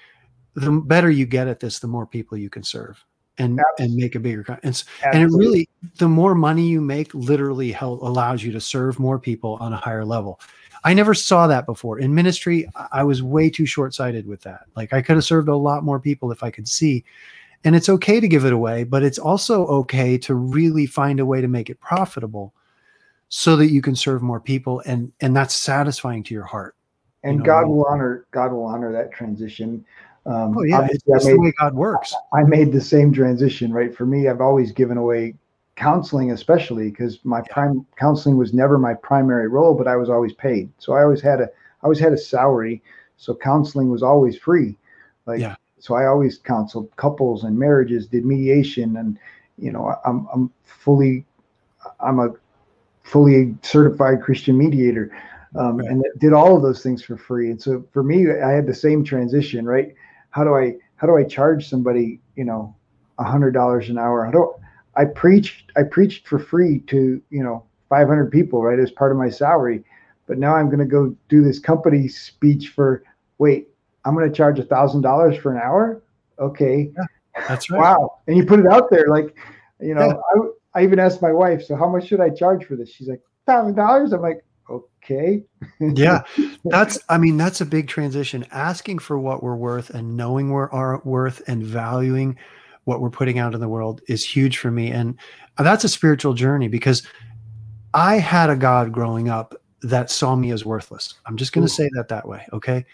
the 0.55 0.71
better 0.71 1.09
you 1.09 1.25
get 1.25 1.47
at 1.47 1.59
this, 1.59 1.79
the 1.79 1.87
more 1.87 2.05
people 2.05 2.37
you 2.37 2.49
can 2.49 2.63
serve 2.63 3.03
and 3.39 3.59
and 3.79 3.95
make 3.95 4.15
a 4.15 4.19
bigger 4.19 4.45
and, 4.63 4.83
and 5.13 5.23
it 5.23 5.35
really 5.35 5.67
the 5.97 6.07
more 6.07 6.35
money 6.35 6.67
you 6.67 6.81
make 6.81 7.13
literally 7.13 7.71
help 7.71 8.01
allows 8.01 8.43
you 8.43 8.51
to 8.51 8.61
serve 8.61 8.99
more 8.99 9.17
people 9.17 9.57
on 9.61 9.73
a 9.73 9.77
higher 9.77 10.05
level 10.05 10.39
i 10.83 10.93
never 10.93 11.13
saw 11.13 11.47
that 11.47 11.65
before 11.65 11.99
in 11.99 12.13
ministry 12.13 12.69
i 12.91 13.03
was 13.03 13.23
way 13.23 13.49
too 13.49 13.65
short-sighted 13.65 14.27
with 14.27 14.41
that 14.41 14.65
like 14.75 14.93
i 14.93 15.01
could 15.01 15.15
have 15.15 15.23
served 15.23 15.47
a 15.47 15.55
lot 15.55 15.83
more 15.83 15.99
people 15.99 16.31
if 16.31 16.43
i 16.43 16.51
could 16.51 16.67
see 16.67 17.03
and 17.63 17.75
it's 17.75 17.89
okay 17.89 18.19
to 18.19 18.27
give 18.27 18.45
it 18.45 18.53
away 18.53 18.83
but 18.83 19.03
it's 19.03 19.19
also 19.19 19.65
okay 19.67 20.17
to 20.17 20.33
really 20.33 20.85
find 20.85 21.19
a 21.19 21.25
way 21.25 21.41
to 21.41 21.47
make 21.47 21.69
it 21.69 21.79
profitable 21.79 22.53
so 23.29 23.55
that 23.55 23.67
you 23.67 23.81
can 23.81 23.95
serve 23.95 24.21
more 24.21 24.39
people 24.39 24.81
and 24.85 25.11
and 25.21 25.35
that's 25.35 25.53
satisfying 25.53 26.23
to 26.23 26.33
your 26.33 26.45
heart 26.45 26.75
and 27.23 27.33
you 27.33 27.39
know, 27.39 27.45
god 27.45 27.67
will 27.67 27.85
honor 27.85 28.25
god 28.31 28.51
will 28.51 28.65
honor 28.65 28.91
that 28.91 29.11
transition 29.11 29.83
um, 30.25 30.55
oh 30.57 30.63
yeah, 30.63 30.85
it's, 30.91 31.03
it's 31.07 31.25
made, 31.25 31.33
the 31.33 31.39
way 31.39 31.53
God 31.57 31.73
works. 31.73 32.13
I 32.33 32.43
made 32.43 32.71
the 32.71 32.81
same 32.81 33.11
transition, 33.11 33.71
right? 33.71 33.95
For 33.95 34.05
me, 34.05 34.27
I've 34.27 34.41
always 34.41 34.71
given 34.71 34.97
away 34.97 35.33
counseling, 35.75 36.31
especially 36.31 36.89
because 36.89 37.19
my 37.23 37.39
yeah. 37.39 37.53
prime 37.53 37.85
counseling 37.97 38.37
was 38.37 38.53
never 38.53 38.77
my 38.77 38.93
primary 38.93 39.47
role, 39.47 39.73
but 39.73 39.87
I 39.87 39.95
was 39.95 40.09
always 40.09 40.33
paid. 40.33 40.69
So 40.77 40.93
I 40.93 41.01
always 41.01 41.21
had 41.21 41.39
a, 41.39 41.45
I 41.45 41.83
always 41.83 41.99
had 41.99 42.13
a 42.13 42.17
salary. 42.17 42.83
So 43.17 43.33
counseling 43.33 43.89
was 43.89 44.03
always 44.03 44.37
free. 44.37 44.77
Like, 45.25 45.39
yeah. 45.39 45.55
So 45.79 45.95
I 45.95 46.05
always 46.05 46.37
counseled 46.37 46.95
couples 46.95 47.43
and 47.43 47.57
marriages, 47.57 48.07
did 48.07 48.25
mediation, 48.25 48.97
and 48.97 49.17
you 49.57 49.71
know, 49.71 49.95
I'm 50.05 50.27
I'm 50.33 50.51
fully, 50.63 51.25
I'm 51.99 52.19
a 52.19 52.33
fully 53.03 53.55
certified 53.61 54.21
Christian 54.21 54.57
mediator. 54.57 55.11
Um, 55.55 55.79
and 55.79 56.05
did 56.19 56.31
all 56.31 56.55
of 56.55 56.61
those 56.61 56.83
things 56.83 57.01
for 57.01 57.17
free. 57.17 57.49
And 57.49 57.59
so 57.59 57.83
for 57.91 58.03
me, 58.03 58.29
I 58.29 58.51
had 58.51 58.67
the 58.67 58.73
same 58.75 59.03
transition, 59.03 59.65
right? 59.65 59.95
how 60.31 60.43
do 60.43 60.55
I 60.55 60.75
how 60.95 61.07
do 61.07 61.17
I 61.17 61.23
charge 61.23 61.67
somebody 61.67 62.19
you 62.35 62.45
know 62.45 62.75
a 63.17 63.23
hundred 63.23 63.51
dollars 63.51 63.89
an 63.89 63.97
hour? 63.97 64.25
How 64.25 64.31
do 64.31 64.53
I 64.95 65.05
preached 65.05 65.71
I 65.75 65.83
preached 65.83 66.27
for 66.27 66.39
free 66.39 66.79
to 66.87 67.21
you 67.29 67.43
know 67.43 67.63
500 67.89 68.31
people 68.31 68.61
right 68.61 68.79
as 68.79 68.91
part 68.91 69.11
of 69.11 69.17
my 69.17 69.29
salary, 69.29 69.83
but 70.27 70.37
now 70.37 70.55
I'm 70.55 70.67
going 70.67 70.79
to 70.79 70.85
go 70.85 71.15
do 71.27 71.43
this 71.43 71.59
company 71.59 72.07
speech 72.07 72.69
for 72.69 73.03
wait 73.39 73.69
I'm 74.05 74.15
going 74.15 74.29
to 74.29 74.35
charge 74.35 74.59
a 74.59 74.63
thousand 74.63 75.01
dollars 75.01 75.37
for 75.37 75.53
an 75.53 75.61
hour. 75.61 76.03
Okay, 76.39 76.91
yeah, 76.95 77.45
that's 77.47 77.69
right. 77.69 77.79
wow, 77.79 78.19
and 78.27 78.37
you 78.37 78.45
put 78.45 78.59
it 78.59 78.67
out 78.67 78.89
there 78.89 79.07
like 79.07 79.35
you 79.79 79.93
know 79.93 80.07
yeah. 80.07 80.51
I 80.75 80.79
I 80.79 80.83
even 80.83 80.99
asked 80.99 81.21
my 81.21 81.33
wife, 81.33 81.63
so 81.63 81.75
how 81.75 81.89
much 81.89 82.07
should 82.07 82.21
I 82.21 82.29
charge 82.29 82.65
for 82.65 82.75
this? 82.75 82.89
She's 82.89 83.07
like 83.07 83.21
thousand 83.45 83.75
dollars. 83.75 84.13
I'm 84.13 84.21
like 84.21 84.43
okay. 84.69 85.43
yeah, 85.79 86.21
that's, 86.65 86.99
I 87.09 87.17
mean, 87.17 87.37
that's 87.37 87.61
a 87.61 87.65
big 87.65 87.87
transition. 87.87 88.45
Asking 88.51 88.99
for 88.99 89.17
what 89.17 89.41
we're 89.41 89.55
worth 89.55 89.89
and 89.89 90.15
knowing 90.15 90.51
we're 90.51 90.69
our 90.71 91.01
worth 91.03 91.41
and 91.47 91.63
valuing 91.63 92.37
what 92.85 93.01
we're 93.01 93.09
putting 93.09 93.39
out 93.39 93.53
in 93.53 93.59
the 93.59 93.67
world 93.67 94.01
is 94.07 94.25
huge 94.25 94.57
for 94.57 94.71
me. 94.71 94.91
And 94.91 95.17
that's 95.57 95.83
a 95.83 95.89
spiritual 95.89 96.33
journey 96.33 96.67
because 96.67 97.03
I 97.93 98.17
had 98.17 98.49
a 98.49 98.55
God 98.55 98.91
growing 98.91 99.29
up 99.29 99.55
that 99.81 100.09
saw 100.09 100.35
me 100.35 100.51
as 100.51 100.65
worthless. 100.65 101.15
I'm 101.25 101.37
just 101.37 101.53
going 101.53 101.65
to 101.65 101.71
say 101.71 101.89
that 101.93 102.07
that 102.09 102.27
way. 102.27 102.45
Okay. 102.53 102.85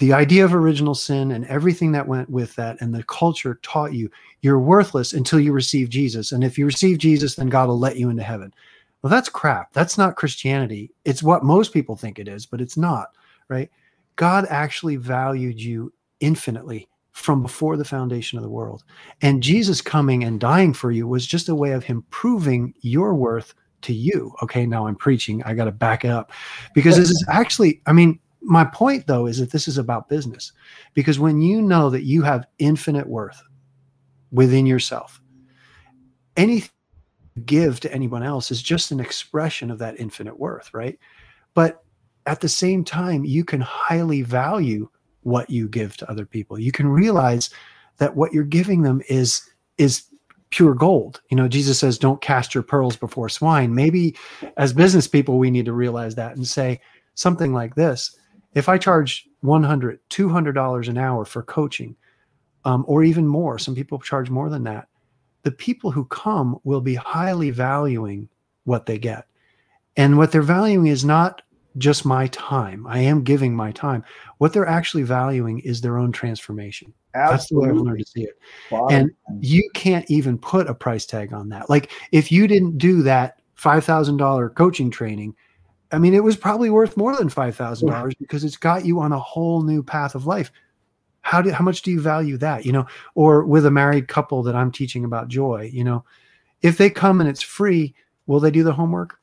The 0.00 0.14
idea 0.14 0.46
of 0.46 0.54
original 0.54 0.94
sin 0.94 1.30
and 1.30 1.46
everything 1.46 1.92
that 1.92 2.08
went 2.08 2.30
with 2.30 2.54
that 2.56 2.80
and 2.80 2.94
the 2.94 3.02
culture 3.04 3.60
taught 3.62 3.92
you 3.92 4.10
you're 4.40 4.58
worthless 4.58 5.12
until 5.12 5.38
you 5.38 5.52
receive 5.52 5.90
Jesus. 5.90 6.32
And 6.32 6.42
if 6.42 6.56
you 6.56 6.64
receive 6.64 6.96
Jesus, 6.96 7.34
then 7.34 7.50
God 7.50 7.68
will 7.68 7.78
let 7.78 7.98
you 7.98 8.08
into 8.08 8.22
heaven. 8.22 8.54
Well, 9.02 9.10
that's 9.10 9.28
crap. 9.28 9.74
That's 9.74 9.98
not 9.98 10.16
Christianity. 10.16 10.90
It's 11.04 11.22
what 11.22 11.44
most 11.44 11.74
people 11.74 11.96
think 11.96 12.18
it 12.18 12.28
is, 12.28 12.46
but 12.46 12.62
it's 12.62 12.78
not, 12.78 13.08
right? 13.48 13.70
God 14.16 14.46
actually 14.48 14.96
valued 14.96 15.60
you 15.60 15.92
infinitely 16.20 16.88
from 17.12 17.42
before 17.42 17.76
the 17.76 17.84
foundation 17.84 18.38
of 18.38 18.42
the 18.42 18.50
world. 18.50 18.84
And 19.20 19.42
Jesus 19.42 19.82
coming 19.82 20.24
and 20.24 20.40
dying 20.40 20.72
for 20.72 20.90
you 20.90 21.06
was 21.06 21.26
just 21.26 21.50
a 21.50 21.54
way 21.54 21.72
of 21.72 21.84
him 21.84 22.04
proving 22.08 22.72
your 22.80 23.14
worth 23.14 23.52
to 23.82 23.92
you. 23.92 24.34
Okay, 24.42 24.64
now 24.64 24.86
I'm 24.86 24.96
preaching. 24.96 25.42
I 25.44 25.52
got 25.52 25.66
to 25.66 25.72
back 25.72 26.06
it 26.06 26.10
up 26.10 26.32
because 26.74 26.96
this 26.96 27.10
is 27.10 27.24
actually, 27.28 27.82
I 27.86 27.92
mean, 27.92 28.18
my 28.42 28.64
point 28.64 29.06
though 29.06 29.26
is 29.26 29.38
that 29.38 29.52
this 29.52 29.68
is 29.68 29.78
about 29.78 30.08
business 30.08 30.52
because 30.94 31.18
when 31.18 31.40
you 31.40 31.60
know 31.60 31.90
that 31.90 32.04
you 32.04 32.22
have 32.22 32.46
infinite 32.58 33.06
worth 33.06 33.42
within 34.32 34.66
yourself, 34.66 35.20
anything 36.36 36.70
give 37.46 37.80
to 37.80 37.92
anyone 37.92 38.22
else 38.22 38.50
is 38.50 38.62
just 38.62 38.90
an 38.90 39.00
expression 39.00 39.70
of 39.70 39.78
that 39.78 39.98
infinite 39.98 40.38
worth, 40.38 40.72
right? 40.74 40.98
But 41.54 41.82
at 42.26 42.40
the 42.40 42.48
same 42.48 42.84
time, 42.84 43.24
you 43.24 43.44
can 43.44 43.60
highly 43.60 44.22
value 44.22 44.88
what 45.22 45.50
you 45.50 45.68
give 45.68 45.96
to 45.98 46.10
other 46.10 46.26
people. 46.26 46.58
You 46.58 46.72
can 46.72 46.88
realize 46.88 47.50
that 47.98 48.16
what 48.16 48.32
you're 48.32 48.44
giving 48.44 48.82
them 48.82 49.02
is 49.08 49.42
is 49.78 50.04
pure 50.50 50.74
gold. 50.74 51.20
You 51.30 51.36
know, 51.36 51.48
Jesus 51.48 51.78
says, 51.78 51.98
"Don't 51.98 52.20
cast 52.20 52.54
your 52.54 52.62
pearls 52.62 52.96
before 52.96 53.28
swine." 53.28 53.74
Maybe 53.74 54.16
as 54.56 54.72
business 54.72 55.06
people, 55.06 55.38
we 55.38 55.50
need 55.50 55.66
to 55.66 55.72
realize 55.72 56.14
that 56.16 56.36
and 56.36 56.46
say 56.46 56.80
something 57.14 57.52
like 57.52 57.74
this: 57.74 58.16
If 58.54 58.68
I 58.68 58.78
charge 58.78 59.28
100 59.40 60.00
200 60.08 60.52
dollars 60.52 60.88
an 60.88 60.98
hour 60.98 61.24
for 61.24 61.42
coaching, 61.42 61.96
um, 62.64 62.84
or 62.86 63.04
even 63.04 63.26
more, 63.26 63.58
some 63.58 63.74
people 63.74 63.98
charge 63.98 64.28
more 64.30 64.50
than 64.50 64.64
that 64.64 64.88
the 65.42 65.50
people 65.50 65.90
who 65.90 66.04
come 66.06 66.58
will 66.64 66.80
be 66.80 66.94
highly 66.94 67.50
valuing 67.50 68.28
what 68.64 68.86
they 68.86 68.98
get. 68.98 69.26
And 69.96 70.18
what 70.18 70.32
they're 70.32 70.42
valuing 70.42 70.86
is 70.86 71.04
not 71.04 71.42
just 71.78 72.04
my 72.04 72.26
time. 72.28 72.86
I 72.86 72.98
am 72.98 73.22
giving 73.22 73.54
my 73.54 73.72
time. 73.72 74.04
What 74.38 74.52
they're 74.52 74.66
actually 74.66 75.04
valuing 75.04 75.60
is 75.60 75.80
their 75.80 75.98
own 75.98 76.12
transformation. 76.12 76.92
Absolutely. 77.14 77.36
That's 77.36 77.48
the 77.48 77.58
way 77.58 77.68
I've 77.68 77.76
learned 77.76 77.98
to 78.00 78.10
see 78.10 78.22
it. 78.22 78.38
Wow. 78.70 78.88
And 78.88 79.10
you 79.40 79.68
can't 79.74 80.08
even 80.10 80.38
put 80.38 80.68
a 80.68 80.74
price 80.74 81.06
tag 81.06 81.32
on 81.32 81.48
that. 81.50 81.70
Like 81.70 81.90
if 82.12 82.30
you 82.30 82.46
didn't 82.46 82.78
do 82.78 83.02
that 83.02 83.40
$5,000 83.56 84.54
coaching 84.54 84.90
training, 84.90 85.34
I 85.92 85.98
mean, 85.98 86.14
it 86.14 86.22
was 86.22 86.36
probably 86.36 86.70
worth 86.70 86.96
more 86.96 87.16
than 87.16 87.28
$5,000 87.28 88.12
because 88.18 88.44
it's 88.44 88.56
got 88.56 88.84
you 88.84 89.00
on 89.00 89.12
a 89.12 89.18
whole 89.18 89.62
new 89.62 89.82
path 89.82 90.14
of 90.14 90.26
life. 90.26 90.52
How 91.22 91.42
do 91.42 91.50
how 91.50 91.64
much 91.64 91.82
do 91.82 91.90
you 91.90 92.00
value 92.00 92.38
that 92.38 92.64
you 92.64 92.72
know? 92.72 92.86
Or 93.14 93.44
with 93.44 93.66
a 93.66 93.70
married 93.70 94.08
couple 94.08 94.42
that 94.44 94.56
i'm 94.56 94.72
teaching 94.72 95.04
about 95.04 95.28
joy 95.28 95.70
you 95.72 95.84
know? 95.84 96.04
If 96.62 96.78
they 96.78 96.90
come 96.90 97.20
and 97.20 97.28
it's 97.28 97.42
free 97.42 97.94
will 98.26 98.40
they 98.40 98.50
do 98.50 98.62
the 98.62 98.72
homework? 98.72 99.18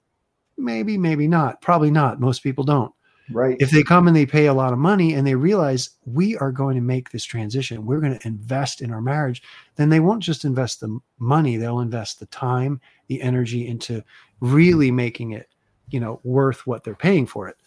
Maybe 0.58 0.98
maybe 0.98 1.28
not. 1.28 1.62
Probably 1.62 1.92
not. 1.92 2.20
Most 2.20 2.44
people 2.44 2.64
don't. 2.64 2.94
Right. 3.32 3.58
If 3.60 3.72
they 3.72 3.84
come 3.84 4.08
and 4.08 4.16
they 4.16 4.26
pay 4.26 4.46
a 4.46 4.54
lot 4.54 4.74
of 4.74 4.80
money 4.80 5.14
and 5.14 5.26
they 5.26 5.36
realize 5.36 5.90
we 6.06 6.38
are 6.38 6.52
going 6.52 6.76
to 6.76 6.82
make 6.82 7.10
this 7.10 7.26
transition 7.26 7.86
we're 7.86 8.00
going 8.00 8.18
to 8.18 8.28
invest 8.28 8.82
in 8.82 8.92
our 8.92 9.02
marriage 9.02 9.42
then 9.76 9.90
they 9.90 10.00
won't 10.00 10.24
just 10.24 10.46
invest 10.46 10.80
the 10.80 10.98
money 11.20 11.58
they'll 11.58 11.82
invest 11.82 12.20
the 12.20 12.26
time 12.28 12.80
the 13.08 13.22
energy 13.22 13.68
into 13.68 14.02
really 14.40 14.92
making 14.92 15.32
it 15.32 15.50
you 15.90 16.00
know 16.00 16.20
worth 16.24 16.66
what 16.68 16.84
they're 16.84 16.96
paying 16.96 17.26
for 17.26 17.48
it. 17.48 17.58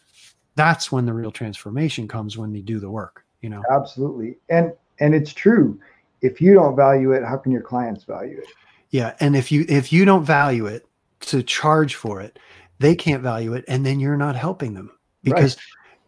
That's 0.57 0.91
when 0.91 1.07
the 1.07 1.13
real 1.13 1.31
transformation 1.31 2.09
comes 2.09 2.37
when 2.37 2.53
they 2.53 2.61
do 2.61 2.79
the 2.81 2.91
work 2.91 3.25
you 3.41 3.51
know? 3.51 3.63
Absolutely. 3.71 4.37
And 4.49 4.73
and 4.99 5.15
it's 5.15 5.33
true. 5.33 5.79
If 6.23 6.41
you 6.41 6.55
don't 6.55 6.77
value 6.77 7.13
it 7.13 7.25
how 7.25 7.37
can 7.37 7.53
your 7.53 7.63
clients 7.63 8.05
value 8.05 8.39
it? 8.39 8.47
Yeah 8.91 9.15
and 9.21 9.37
if 9.37 9.51
you 9.51 9.65
if 9.69 9.93
you 9.93 10.05
don't 10.05 10.25
value 10.25 10.67
it 10.67 10.87
to 11.21 11.43
charge 11.43 11.95
for 11.95 12.21
it 12.21 12.39
they 12.79 12.95
can't 12.95 13.23
value 13.23 13.53
it 13.53 13.65
and 13.69 13.85
then 13.85 14.01
you're 14.01 14.17
not 14.17 14.37
helping 14.37 14.75
them. 14.75 14.91
Because 15.23 15.57
right. 15.57 15.65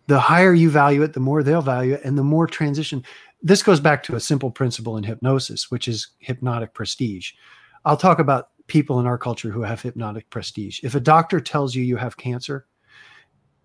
the 0.06 0.20
higher 0.20 0.54
you 0.54 0.70
value 0.70 1.02
it 1.02 1.12
the 1.12 1.20
more 1.20 1.42
they'll 1.42 1.62
value 1.62 1.94
it 1.94 2.04
and 2.04 2.16
the 2.16 2.24
more 2.24 2.46
transition. 2.46 3.04
This 3.42 3.62
goes 3.62 3.80
back 3.80 4.02
to 4.04 4.14
a 4.14 4.20
simple 4.20 4.50
principle 4.50 4.96
in 4.96 5.04
hypnosis 5.04 5.70
which 5.70 5.88
is 5.88 6.08
hypnotic 6.18 6.74
prestige. 6.74 7.32
I'll 7.84 7.96
talk 7.96 8.20
about 8.20 8.50
people 8.66 9.00
in 9.00 9.06
our 9.06 9.18
culture 9.18 9.50
who 9.50 9.62
have 9.62 9.82
hypnotic 9.82 10.28
prestige 10.30 10.80
if 10.82 10.94
a 10.94 11.00
doctor 11.00 11.40
tells 11.40 11.74
you 11.74 11.82
you 11.82 11.96
have 11.96 12.16
cancer 12.16 12.66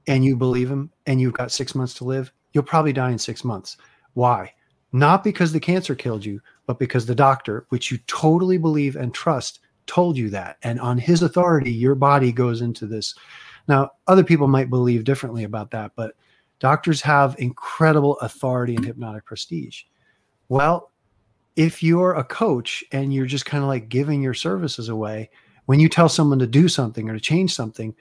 and 0.07 0.23
you 0.23 0.35
believe 0.35 0.69
him 0.69 0.91
and 1.05 1.19
you've 1.21 1.33
got 1.33 1.51
six 1.51 1.75
months 1.75 1.93
to 1.93 2.03
live 2.03 2.31
you'll 2.57 2.63
probably 2.63 2.91
die 2.91 3.11
in 3.11 3.19
six 3.19 3.43
months. 3.43 3.77
Why? 4.15 4.51
Not 4.91 5.23
because 5.23 5.51
the 5.51 5.59
cancer 5.59 5.93
killed 5.93 6.25
you, 6.25 6.41
but 6.65 6.79
because 6.79 7.05
the 7.05 7.13
doctor, 7.13 7.67
which 7.69 7.91
you 7.91 7.99
totally 8.07 8.57
believe 8.57 8.95
and 8.95 9.13
trust, 9.13 9.59
told 9.85 10.17
you 10.17 10.29
that. 10.31 10.57
And 10.63 10.79
on 10.79 10.97
his 10.97 11.21
authority, 11.21 11.71
your 11.71 11.93
body 11.93 12.31
goes 12.31 12.61
into 12.61 12.87
this. 12.87 13.13
Now, 13.67 13.91
other 14.07 14.23
people 14.23 14.47
might 14.47 14.71
believe 14.71 15.03
differently 15.03 15.43
about 15.43 15.69
that, 15.71 15.91
but 15.95 16.15
doctors 16.59 16.99
have 17.01 17.35
incredible 17.37 18.17
authority 18.19 18.75
and 18.75 18.85
hypnotic 18.85 19.25
prestige. 19.25 19.83
Well, 20.49 20.91
if 21.57 21.81
you're 21.81 22.13
a 22.13 22.23
coach 22.23 22.83
and 22.91 23.13
you're 23.13 23.25
just 23.25 23.45
kind 23.45 23.63
of 23.63 23.67
like 23.67 23.89
giving 23.89 24.21
your 24.21 24.35
services 24.35 24.89
away, 24.89 25.29
when 25.65 25.79
you 25.79 25.89
tell 25.89 26.07
someone 26.07 26.39
to 26.39 26.47
do 26.47 26.69
something 26.69 27.09
or 27.09 27.13
to 27.13 27.19
change 27.19 27.53
something, 27.53 27.93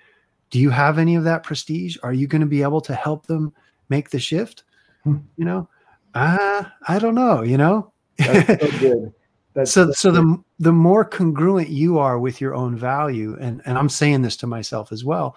do 0.50 0.60
you 0.60 0.70
have 0.70 0.98
any 0.98 1.16
of 1.16 1.24
that 1.24 1.42
prestige? 1.42 1.96
Are 2.02 2.12
you 2.12 2.26
going 2.28 2.42
to 2.42 2.46
be 2.46 2.62
able 2.62 2.82
to 2.82 2.94
help 2.94 3.26
them 3.26 3.52
make 3.88 4.10
the 4.10 4.20
shift? 4.20 4.62
Hmm. 5.04 5.16
You 5.36 5.46
know, 5.46 5.68
uh, 6.14 6.64
I 6.86 6.98
don't 6.98 7.14
know. 7.14 7.42
You 7.42 7.56
know, 7.56 7.92
that's 8.18 8.62
so 8.62 8.78
good. 8.78 9.14
That's, 9.54 9.72
so 9.72 9.86
that's 9.86 10.00
so 10.00 10.12
good. 10.12 10.20
the 10.20 10.44
the 10.58 10.72
more 10.72 11.04
congruent 11.04 11.70
you 11.70 11.98
are 11.98 12.18
with 12.18 12.40
your 12.40 12.54
own 12.54 12.76
value, 12.76 13.36
and 13.40 13.62
and 13.64 13.78
I'm 13.78 13.88
saying 13.88 14.20
this 14.22 14.36
to 14.38 14.46
myself 14.46 14.92
as 14.92 15.02
well, 15.02 15.34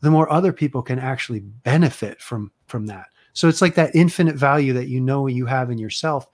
the 0.00 0.10
more 0.10 0.32
other 0.32 0.52
people 0.52 0.82
can 0.82 0.98
actually 0.98 1.40
benefit 1.40 2.20
from 2.22 2.50
from 2.66 2.86
that. 2.86 3.06
So 3.34 3.48
it's 3.48 3.60
like 3.60 3.74
that 3.74 3.94
infinite 3.94 4.36
value 4.36 4.72
that 4.72 4.88
you 4.88 5.00
know 5.00 5.26
you 5.26 5.44
have 5.46 5.70
in 5.70 5.78
yourself. 5.78 6.26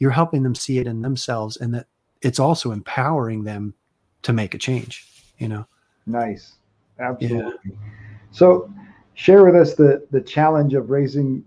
You're 0.00 0.10
helping 0.10 0.42
them 0.42 0.56
see 0.56 0.78
it 0.78 0.88
in 0.88 1.02
themselves, 1.02 1.56
and 1.56 1.72
that 1.74 1.86
it's 2.22 2.40
also 2.40 2.72
empowering 2.72 3.44
them 3.44 3.74
to 4.22 4.32
make 4.32 4.54
a 4.54 4.58
change. 4.58 5.06
You 5.38 5.48
know. 5.48 5.66
Nice. 6.06 6.54
Absolutely. 6.98 7.54
Yeah. 7.64 7.72
So, 8.32 8.72
share 9.14 9.44
with 9.44 9.54
us 9.54 9.74
the 9.74 10.06
the 10.10 10.20
challenge 10.20 10.74
of 10.74 10.90
raising 10.90 11.44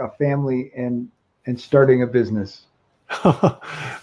a 0.00 0.08
family 0.10 0.70
and 0.76 1.08
and 1.46 1.60
starting 1.60 2.02
a 2.02 2.06
business. 2.06 2.66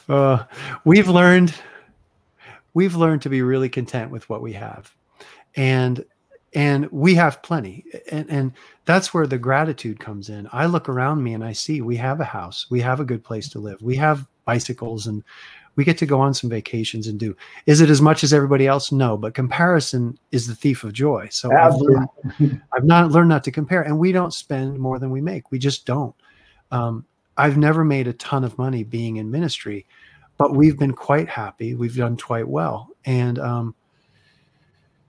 uh, 0.10 0.44
we've 0.86 1.10
learned 1.10 1.54
we've 2.74 2.96
learned 2.96 3.22
to 3.22 3.30
be 3.30 3.42
really 3.42 3.70
content 3.70 4.12
with 4.12 4.28
what 4.30 4.42
we 4.42 4.54
have, 4.54 4.96
and 5.56 6.06
and 6.56 6.92
we 6.92 7.16
have 7.16 7.42
plenty 7.42 7.86
and, 8.12 8.30
and 8.30 8.52
that's 8.86 9.14
where 9.14 9.28
the 9.28 9.38
gratitude 9.38 10.00
comes 10.00 10.30
in. 10.30 10.48
I 10.52 10.66
look 10.66 10.90
around 10.90 11.24
me 11.24 11.34
and 11.34 11.44
i 11.44 11.54
see 11.54 11.82
we 11.82 11.96
have 11.98 12.20
a 12.20 12.26
house 12.26 12.68
we 12.70 12.82
have 12.82 13.00
a 13.00 13.06
good 13.06 13.24
place 13.24 13.50
to 13.50 13.60
live 13.60 13.82
we 13.82 13.96
have 13.96 14.28
bicycles 14.46 15.08
and 15.08 15.24
we 15.76 15.84
get 15.84 15.98
to 15.98 16.06
go 16.06 16.22
on 16.22 16.36
some 16.36 16.52
vacations 16.52 17.08
and 17.08 17.20
do. 17.20 17.36
Is 17.66 17.82
it 17.82 17.90
as 17.90 18.00
much 18.00 18.24
as 18.24 18.32
everybody 18.32 18.68
else? 18.68 18.92
No 18.92 19.18
but 19.18 19.34
comparison 19.34 20.20
is 20.32 20.46
the 20.46 20.54
thief 20.54 20.84
of 20.84 20.94
joy. 20.94 21.30
So 21.32 21.52
I've, 21.52 21.74
learned, 21.74 22.10
I've, 22.74 22.84
not 22.84 23.10
learned 23.10 23.30
not 23.30 23.44
to 23.46 23.52
compare 23.52 23.82
and 23.82 23.98
we 23.98 24.12
don't 24.12 24.34
spend 24.34 24.78
more 24.78 25.00
than 25.00 25.10
we 25.10 25.20
make. 25.20 25.52
We 25.52 25.60
just 25.60 25.86
don't. 25.86 26.16
Um, 26.72 27.06
i've 27.36 27.58
never 27.58 27.84
made 27.84 28.08
a 28.08 28.14
ton 28.14 28.44
of 28.44 28.60
money 28.60 28.84
being 28.84 29.16
in 29.16 29.32
ministry 29.32 29.88
but 30.38 30.56
we've 30.56 30.78
been 30.78 30.94
quite 30.94 31.30
happy. 31.30 31.76
We've 31.76 31.96
done 31.96 32.18
quite 32.18 32.48
well. 32.48 32.90
And 33.06 33.40
um, 33.40 33.76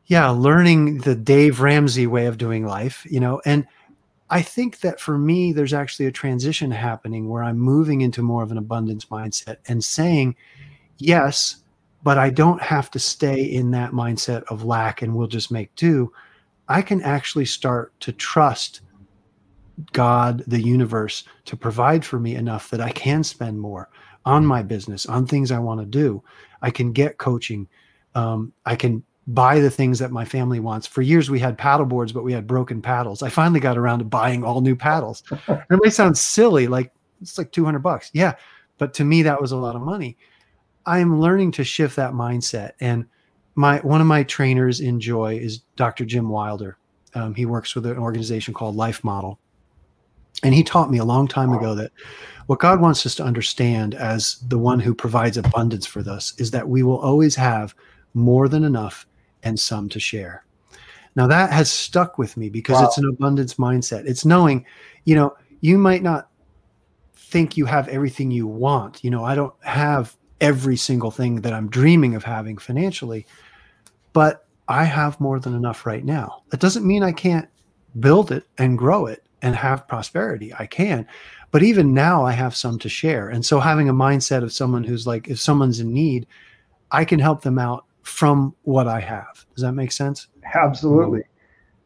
yeah, 0.07 0.29
learning 0.29 0.99
the 0.99 1.15
Dave 1.15 1.61
Ramsey 1.61 2.07
way 2.07 2.27
of 2.27 2.39
doing 2.39 2.67
life, 2.67 3.07
you 3.09 3.21
know, 3.21 3.41
and 3.45 3.67
I 4.31 4.43
think 4.43 4.81
that 4.81 5.01
for 5.01 5.17
me, 5.17 5.53
there's 5.53 5.75
actually 5.75 6.07
a 6.07 6.13
transition 6.13 6.71
happening 6.71 7.29
where 7.29 7.43
I'm 7.43 7.59
moving 7.59 8.01
into 8.01 8.23
more 8.23 8.43
of 8.43 8.51
an 8.51 8.59
abundance 8.59 9.07
mindset 9.07 9.59
and 9.69 9.83
saying, 9.83 10.37
yes, 10.99 11.57
but 12.03 12.19
I 12.19 12.31
don't 12.31 12.61
have 12.61 12.91
to 12.93 12.99
stay 12.99 13.43
in 13.43 13.71
that 13.73 13.93
mindset 13.93 14.43
of 14.45 14.65
lack 14.65 15.03
and 15.03 15.15
we'll 15.15 15.27
just 15.27 15.51
make 15.51 15.75
do. 15.77 16.13
I 16.69 16.83
can 16.83 17.03
actually 17.03 17.45
start 17.45 17.99
to 18.01 18.13
trust 18.13 18.81
God, 19.93 20.43
the 20.47 20.61
universe, 20.61 21.25
to 21.47 21.57
provide 21.57 22.05
for 22.05 22.19
me 22.19 22.35
enough 22.35 22.71
that 22.71 22.81
I 22.81 22.91
can 22.91 23.25
spend 23.25 23.61
more 23.61 23.89
on 24.25 24.47
my 24.47 24.63
business, 24.63 25.07
on 25.07 25.27
things 25.27 25.51
I 25.51 25.59
want 25.59 25.81
to 25.81 25.87
do. 25.87 26.23
I 26.63 26.71
can 26.71 26.93
get 26.93 27.19
coaching. 27.19 27.69
Um, 28.15 28.53
I 28.65 28.77
can 28.77 29.03
buy 29.27 29.61
the 29.61 29.71
things 29.71 29.99
that 29.99 30.11
my 30.11 30.25
family 30.25 30.61
wants. 30.61 30.87
For 30.87 31.03
years, 31.03 31.31
we 31.31 31.39
had 31.39 31.57
paddle 31.57 31.87
boards, 31.87 32.13
but 32.13 32.25
we 32.25 32.33
had 32.33 32.47
broken 32.47 32.83
paddles. 32.83 33.23
I 33.23 33.31
finally 33.31 33.61
got 33.61 33.79
around 33.79 34.01
to 34.01 34.05
buying 34.05 34.45
all 34.45 34.61
new 34.61 34.77
paddles. 34.77 35.23
and 35.31 35.63
it 35.71 35.81
may 35.83 35.91
sound 35.91 36.19
silly, 36.19 36.67
like 36.67 36.93
it's 37.23 37.39
like 37.39 37.53
200 37.53 37.79
bucks. 37.79 38.11
Yeah. 38.13 38.35
But 38.79 38.93
to 38.95 39.05
me, 39.05 39.23
that 39.23 39.41
was 39.41 39.53
a 39.53 39.57
lot 39.57 39.77
of 39.77 39.83
money. 39.83 40.17
I'm 40.87 41.21
learning 41.21 41.53
to 41.53 41.65
shift 41.65 41.97
that 41.97 42.13
mindset. 42.13 42.73
And 42.81 43.07
my 43.55 43.79
one 43.79 44.01
of 44.01 44.07
my 44.07 44.25
trainers 44.25 44.81
in 44.81 45.01
joy 45.01 45.39
is 45.39 45.59
Dr. 45.77 46.05
Jim 46.05 46.29
Wilder. 46.29 46.77
Um, 47.15 47.35
he 47.35 47.47
works 47.47 47.75
with 47.75 47.87
an 47.87 47.97
organization 47.97 48.53
called 48.53 48.77
Life 48.77 49.05
Model. 49.05 49.39
And 50.43 50.53
he 50.53 50.65
taught 50.65 50.91
me 50.91 50.99
a 50.99 51.05
long 51.05 51.29
time 51.29 51.53
ago 51.53 51.75
that 51.77 51.93
what 52.47 52.59
God 52.59 52.81
wants 52.81 53.07
us 53.07 53.15
to 53.15 53.25
understand 53.25 53.95
as 53.95 54.39
the 54.49 54.59
one 54.59 54.81
who 54.81 54.95
provides 54.95 55.37
abundance 55.37 55.87
for 55.87 56.01
us 56.01 56.35
is 56.39 56.51
that 56.51 56.69
we 56.69 56.83
will 56.83 56.99
always 56.99 57.37
have 57.37 57.75
more 58.15 58.49
than 58.49 58.65
enough 58.65 59.07
and 59.45 59.59
some 59.59 59.89
to 59.91 60.01
share. 60.01 60.45
Now 61.17 61.27
that 61.29 61.53
has 61.53 61.71
stuck 61.71 62.19
with 62.19 62.37
me 62.37 62.49
because 62.49 62.81
wow. 62.81 62.87
it's 62.87 62.99
an 62.99 63.09
abundance 63.09 63.55
mindset. 63.55 64.07
It's 64.07 64.25
knowing, 64.25 64.67
you 65.05 65.15
know, 65.15 65.37
you 65.61 65.79
might 65.79 66.03
not 66.03 66.29
think 67.15 67.57
you 67.57 67.67
have 67.67 67.89
everything 67.89 68.31
you 68.31 68.47
want. 68.47 69.03
You 69.05 69.11
know, 69.11 69.25
I 69.25 69.35
don't 69.35 69.55
have 69.65 70.17
every 70.41 70.77
single 70.77 71.11
thing 71.11 71.41
that 71.43 71.53
I'm 71.53 71.69
dreaming 71.69 72.15
of 72.15 72.25
having 72.25 72.59
financially, 72.59 73.27
but 74.13 74.47
I 74.69 74.85
have 74.85 75.21
more 75.21 75.39
than 75.39 75.55
enough 75.55 75.87
right 75.87 76.05
now. 76.05 76.43
That 76.51 76.61
doesn't 76.61 76.87
mean 76.87 77.03
I 77.03 77.13
can't 77.13 77.49
build 78.01 78.33
it 78.33 78.45
and 78.59 78.79
grow 78.79 79.07
it 79.07 79.25
and 79.43 79.55
have 79.55 79.87
prosperity. 79.87 80.53
I 80.59 80.67
can. 80.67 81.07
But 81.51 81.63
even 81.63 81.95
now 81.95 82.25
I 82.25 82.33
have 82.33 82.57
some 82.57 82.79
to 82.81 82.89
share. 82.89 83.29
And 83.29 83.45
so 83.45 83.61
having 83.61 83.89
a 83.89 83.95
mindset 83.95 84.43
of 84.43 84.53
someone 84.53 84.83
who's 84.83 85.07
like 85.07 85.29
if 85.29 85.41
someone's 85.41 85.81
in 85.81 85.93
need, 85.93 86.27
I 86.91 87.05
can 87.05 87.21
help 87.21 87.43
them 87.43 87.59
out 87.59 87.85
from 88.05 88.55
what 88.63 88.87
I 88.87 89.01
have. 89.01 89.45
Does 89.55 89.63
that 89.63 89.73
make 89.73 89.91
sense? 89.91 90.29
Absolutely. 90.55 91.25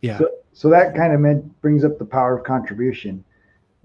Yeah. 0.02 0.18
So, 0.18 0.30
so 0.52 0.68
that 0.70 0.94
kind 0.94 1.14
of 1.14 1.20
meant, 1.20 1.60
brings 1.62 1.84
up 1.84 1.98
the 1.98 2.04
power 2.04 2.36
of 2.36 2.44
contribution. 2.44 3.24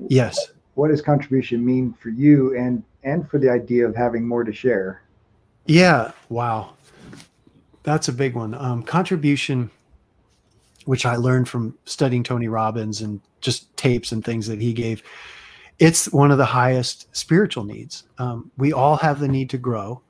Yes. 0.09 0.51
What 0.73 0.89
does 0.89 1.01
contribution 1.01 1.63
mean 1.63 1.93
for 1.93 2.09
you 2.09 2.57
and 2.57 2.83
and 3.03 3.29
for 3.29 3.37
the 3.37 3.49
idea 3.49 3.87
of 3.87 3.95
having 3.95 4.27
more 4.27 4.43
to 4.43 4.51
share? 4.51 5.03
Yeah. 5.65 6.11
Wow. 6.29 6.73
That's 7.83 8.07
a 8.07 8.13
big 8.13 8.33
one. 8.33 8.53
Um, 8.55 8.81
contribution, 8.81 9.69
which 10.85 11.05
I 11.05 11.17
learned 11.17 11.47
from 11.47 11.77
studying 11.85 12.23
Tony 12.23 12.47
Robbins 12.47 13.01
and 13.01 13.21
just 13.41 13.75
tapes 13.77 14.11
and 14.11 14.23
things 14.23 14.47
that 14.47 14.59
he 14.59 14.73
gave. 14.73 15.03
It's 15.79 16.11
one 16.11 16.31
of 16.31 16.37
the 16.37 16.45
highest 16.45 17.15
spiritual 17.15 17.65
needs. 17.65 18.03
Um, 18.17 18.51
we 18.57 18.73
all 18.73 18.95
have 18.97 19.19
the 19.19 19.27
need 19.27 19.49
to 19.51 19.57
grow 19.57 20.01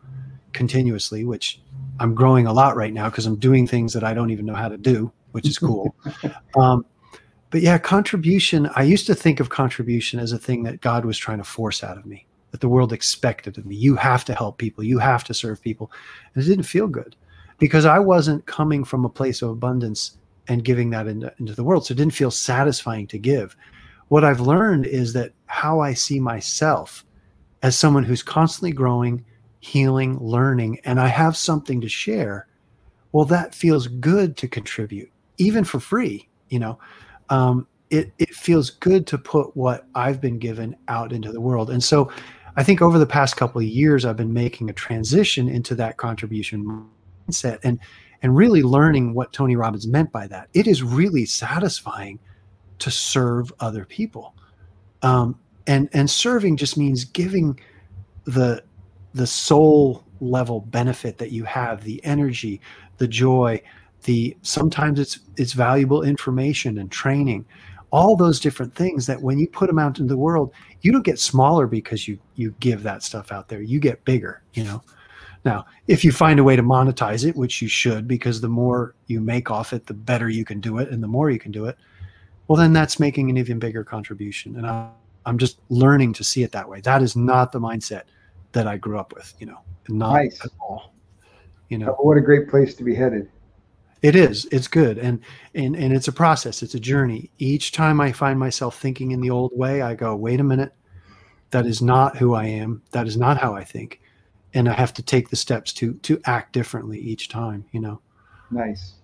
continuously, 0.53 1.25
which 1.25 1.59
I'm 1.99 2.15
growing 2.15 2.47
a 2.47 2.53
lot 2.53 2.75
right 2.75 2.93
now 2.93 3.09
because 3.09 3.25
I'm 3.25 3.35
doing 3.35 3.67
things 3.67 3.93
that 3.93 4.03
I 4.03 4.13
don't 4.13 4.31
even 4.31 4.45
know 4.45 4.55
how 4.55 4.69
to 4.69 4.77
do, 4.77 5.11
which 5.31 5.47
is 5.47 5.57
cool. 5.57 5.95
um, 6.55 6.85
but 7.49 7.61
yeah, 7.61 7.77
contribution. 7.77 8.69
I 8.75 8.84
used 8.84 9.05
to 9.07 9.15
think 9.15 9.39
of 9.39 9.49
contribution 9.49 10.19
as 10.19 10.31
a 10.31 10.39
thing 10.39 10.63
that 10.63 10.81
God 10.81 11.05
was 11.05 11.17
trying 11.17 11.38
to 11.38 11.43
force 11.43 11.84
out 11.84 11.97
of 11.97 12.05
me, 12.05 12.25
that 12.51 12.61
the 12.61 12.69
world 12.69 12.91
expected 12.93 13.57
of 13.57 13.65
me. 13.65 13.75
You 13.75 13.95
have 13.95 14.25
to 14.25 14.34
help 14.34 14.57
people, 14.57 14.84
you 14.84 14.97
have 14.99 15.23
to 15.25 15.34
serve 15.34 15.61
people. 15.61 15.91
And 16.34 16.43
it 16.43 16.47
didn't 16.47 16.63
feel 16.63 16.88
good 16.88 17.15
because 17.59 17.85
I 17.85 17.99
wasn't 17.99 18.45
coming 18.45 18.84
from 18.84 19.05
a 19.05 19.09
place 19.09 19.41
of 19.41 19.49
abundance 19.49 20.17
and 20.47 20.65
giving 20.65 20.89
that 20.89 21.07
into, 21.07 21.34
into 21.39 21.53
the 21.53 21.63
world. 21.63 21.85
So 21.85 21.93
it 21.93 21.97
didn't 21.97 22.13
feel 22.13 22.31
satisfying 22.31 23.07
to 23.07 23.17
give. 23.17 23.55
What 24.09 24.23
I've 24.23 24.41
learned 24.41 24.85
is 24.85 25.13
that 25.13 25.31
how 25.45 25.80
I 25.80 25.93
see 25.93 26.19
myself 26.19 27.05
as 27.61 27.77
someone 27.77 28.03
who's 28.03 28.21
constantly 28.21 28.71
growing 28.71 29.23
healing, 29.64 30.18
learning, 30.19 30.77
and 30.84 30.99
I 30.99 31.07
have 31.07 31.38
something 31.38 31.80
to 31.80 31.88
share, 31.88 32.48
well, 33.14 33.23
that 33.26 33.56
feels 33.56 33.88
good 33.88 34.35
to 34.38 34.48
contribute, 34.48 35.10
even 35.38 35.64
for 35.64 35.80
free. 35.80 36.27
You 36.49 36.60
know, 36.60 36.80
um, 37.30 37.65
it 37.90 38.11
it 38.18 38.30
feels 38.35 38.69
good 38.69 39.07
to 39.07 39.18
put 39.18 39.56
what 39.56 39.85
I've 39.95 40.19
been 40.19 40.38
given 40.38 40.76
out 40.90 41.14
into 41.14 41.31
the 41.31 41.40
world, 41.40 41.69
and 41.69 41.81
so 41.81 42.11
I 42.57 42.64
think 42.64 42.81
over 42.81 42.99
the 42.99 43.06
past 43.06 43.38
couple 43.38 43.61
of 43.61 43.68
years, 43.68 44.03
I've 44.03 44.18
been 44.18 44.34
making 44.34 44.69
a 44.69 44.73
transition 44.73 45.48
into 45.48 45.76
that 45.76 45.95
contribution 45.95 46.90
mindset 47.30 47.60
and 47.64 47.80
and 48.22 48.35
really 48.35 48.64
learning 48.64 49.14
what 49.14 49.31
Tony 49.31 49.56
Robbins 49.56 49.88
meant 49.88 50.11
by 50.11 50.27
that. 50.27 50.49
It 50.53 50.68
is 50.68 50.84
really 50.84 51.26
satisfying 51.26 52.19
to 52.80 52.91
serve 52.91 53.53
other 53.61 53.85
people, 53.85 54.35
um, 55.03 55.40
and 55.68 55.88
and 55.94 56.10
serving 56.10 56.57
just 56.57 56.77
means 56.77 57.06
giving 57.06 57.57
the 58.26 58.61
the 59.14 59.27
soul 59.27 60.03
level 60.19 60.61
benefit 60.61 61.18
that 61.18 61.31
you 61.31 61.44
have 61.44 61.84
the 61.84 62.03
energy 62.06 62.61
the 62.98 63.07
joy 63.07 63.61
the 64.03 64.35
sometimes 64.41 64.99
it's 64.99 65.19
it's 65.38 65.53
valuable 65.53 66.03
information 66.03 66.77
and 66.77 66.91
training 66.91 67.45
all 67.91 68.15
those 68.15 68.40
different 68.40 68.73
things 68.73 69.06
that 69.06 69.22
when 69.22 69.38
you 69.38 69.48
put 69.48 69.68
them 69.68 69.80
out 69.80 69.99
into 69.99 70.14
the 70.14 70.18
world 70.18 70.52
you 70.81 70.91
don't 70.91 71.06
get 71.06 71.19
smaller 71.19 71.68
because 71.68 72.07
you 72.07 72.18
you 72.35 72.53
give 72.60 72.84
that 72.84 73.03
stuff 73.03 73.31
out 73.31 73.48
there. 73.48 73.61
You 73.61 73.80
get 73.80 74.03
bigger 74.06 74.41
you 74.53 74.64
know? 74.64 74.81
Now 75.45 75.65
if 75.88 76.03
you 76.03 76.11
find 76.11 76.40
a 76.40 76.44
way 76.44 76.56
to 76.56 76.64
monetize 76.64 77.27
it 77.27 77.35
which 77.35 77.61
you 77.61 77.68
should 77.68 78.07
because 78.07 78.41
the 78.41 78.49
more 78.49 78.95
you 79.07 79.19
make 79.19 79.52
off 79.52 79.73
it 79.73 79.85
the 79.85 79.94
better 79.94 80.30
you 80.30 80.45
can 80.45 80.60
do 80.60 80.77
it 80.77 80.90
and 80.90 81.03
the 81.03 81.07
more 81.07 81.30
you 81.30 81.40
can 81.40 81.52
do 81.52 81.65
it 81.65 81.77
well 82.48 82.57
then 82.57 82.73
that's 82.73 82.99
making 82.99 83.30
an 83.30 83.38
even 83.38 83.60
bigger 83.60 83.84
contribution. 83.84 84.56
And 84.57 84.65
I, 84.65 84.90
i'm 85.26 85.38
just 85.38 85.60
learning 85.69 86.14
to 86.14 86.23
see 86.23 86.44
it 86.44 86.52
that 86.52 86.68
way. 86.68 86.81
That 86.81 87.02
is 87.02 87.15
not 87.15 87.52
the 87.52 87.60
mindset 87.60 88.03
that 88.53 88.67
I 88.67 88.77
grew 88.77 88.97
up 88.97 89.13
with, 89.13 89.34
you 89.39 89.45
know, 89.45 89.59
not 89.89 90.13
nice. 90.13 90.43
at 90.43 90.51
all. 90.59 90.93
You 91.69 91.80
know, 91.80 91.93
what 91.99 92.17
a 92.17 92.21
great 92.21 92.49
place 92.49 92.75
to 92.75 92.84
be 92.84 92.95
headed. 92.95 93.30
It 94.01 94.15
is. 94.15 94.45
It's 94.51 94.67
good. 94.67 94.97
And 94.97 95.21
and 95.55 95.75
and 95.75 95.93
it's 95.93 96.07
a 96.07 96.11
process. 96.11 96.61
It's 96.61 96.75
a 96.75 96.80
journey. 96.80 97.31
Each 97.39 97.71
time 97.71 98.01
I 98.01 98.11
find 98.11 98.38
myself 98.38 98.80
thinking 98.80 99.11
in 99.11 99.21
the 99.21 99.30
old 99.30 99.51
way, 99.55 99.81
I 99.81 99.95
go, 99.95 100.15
"Wait 100.15 100.39
a 100.39 100.43
minute. 100.43 100.73
That 101.51 101.65
is 101.65 101.81
not 101.81 102.17
who 102.17 102.34
I 102.34 102.45
am. 102.45 102.81
That 102.91 103.07
is 103.07 103.17
not 103.17 103.38
how 103.38 103.55
I 103.55 103.63
think." 103.63 104.01
And 104.53 104.69
I 104.69 104.73
have 104.73 104.93
to 104.95 105.03
take 105.03 105.30
the 105.30 105.35
steps 105.35 105.73
to 105.73 105.93
to 105.93 106.19
act 106.25 106.53
differently 106.53 106.99
each 106.99 107.30
time, 107.30 107.65
you 107.71 107.80
know. 107.80 108.01
Nice. 108.51 108.95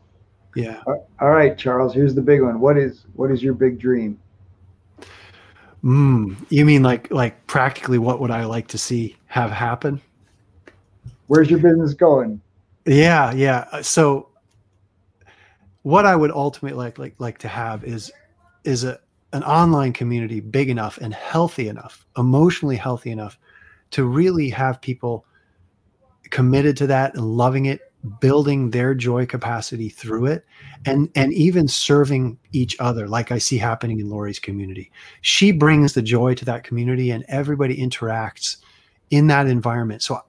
Yeah. 0.55 0.81
All 0.85 1.29
right, 1.29 1.57
Charles, 1.57 1.93
here's 1.93 2.13
the 2.13 2.21
big 2.21 2.41
one. 2.41 2.59
What 2.59 2.77
is 2.77 3.05
what 3.13 3.31
is 3.31 3.41
your 3.41 3.53
big 3.53 3.79
dream? 3.79 4.19
Mm, 5.83 6.35
you 6.49 6.65
mean 6.65 6.83
like 6.83 7.09
like 7.09 7.45
practically 7.47 7.97
what 7.97 8.19
would 8.19 8.31
I 8.31 8.45
like 8.45 8.67
to 8.69 8.77
see 8.77 9.15
have 9.27 9.51
happen? 9.51 10.01
Where's 11.27 11.49
your 11.49 11.59
business 11.59 11.93
going? 11.93 12.41
Yeah, 12.85 13.31
yeah. 13.33 13.67
Uh, 13.71 13.81
so 13.81 14.27
what 15.83 16.05
I 16.05 16.15
would 16.15 16.31
ultimately 16.31 16.77
like 16.77 16.97
like 16.97 17.15
like 17.19 17.37
to 17.39 17.47
have 17.47 17.83
is 17.83 18.11
is 18.63 18.83
a 18.83 18.99
an 19.31 19.43
online 19.43 19.93
community 19.93 20.39
big 20.39 20.69
enough 20.69 20.97
and 20.97 21.13
healthy 21.13 21.67
enough, 21.67 22.05
emotionally 22.17 22.75
healthy 22.75 23.11
enough 23.11 23.37
to 23.91 24.05
really 24.05 24.49
have 24.49 24.81
people 24.81 25.25
committed 26.29 26.75
to 26.77 26.87
that 26.87 27.13
and 27.15 27.23
loving 27.23 27.65
it 27.65 27.88
building 28.21 28.71
their 28.71 28.95
joy 28.95 29.25
capacity 29.25 29.89
through 29.89 30.25
it 30.25 30.45
and 30.85 31.09
and 31.15 31.33
even 31.33 31.67
serving 31.67 32.37
each 32.53 32.77
other 32.79 33.09
like 33.09 33.29
i 33.29 33.37
see 33.37 33.57
happening 33.57 33.99
in 33.99 34.09
lori's 34.09 34.39
community. 34.39 34.89
She 35.21 35.51
brings 35.51 35.93
the 35.93 36.01
joy 36.01 36.33
to 36.35 36.45
that 36.45 36.63
community 36.63 37.11
and 37.11 37.25
everybody 37.27 37.75
interacts 37.75 38.57
in 39.09 39.27
that 39.27 39.47
environment. 39.47 40.01
So 40.01 40.21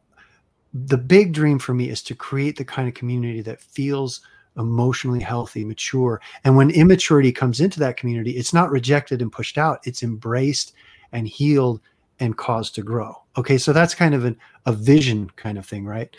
the 0.74 0.98
big 0.98 1.32
dream 1.32 1.59
for 1.59 1.74
me 1.74 1.90
is 1.90 2.02
to 2.05 2.14
create 2.14 2.56
the 2.56 2.64
kind 2.64 2.88
of 2.88 2.94
community 2.94 3.40
that 3.42 3.60
feels 3.60 4.20
emotionally 4.56 5.20
healthy 5.20 5.64
mature. 5.64 6.20
And 6.42 6.56
when 6.56 6.70
immaturity 6.70 7.30
comes 7.30 7.60
into 7.60 7.78
that 7.80 7.97
community 7.97 8.32
it's 8.32 8.52
not 8.52 8.72
rejected 8.72 9.22
and 9.22 9.30
pushed 9.30 9.59
out. 9.59 9.78
It's 9.84 10.02
embraced 10.02 10.72
and 11.12 11.28
healed 11.28 11.80
and 12.18 12.36
caused 12.36 12.74
to 12.74 12.82
grow. 12.82 13.14
Okay 13.36 13.59
so 13.59 13.72
that's 13.72 13.94
kind 13.94 14.12
of 14.12 14.24
an, 14.24 14.36
a 14.66 14.72
vision 14.72 15.30
kind 15.36 15.56
of 15.56 15.66
thing 15.66 15.84
right 15.84 16.16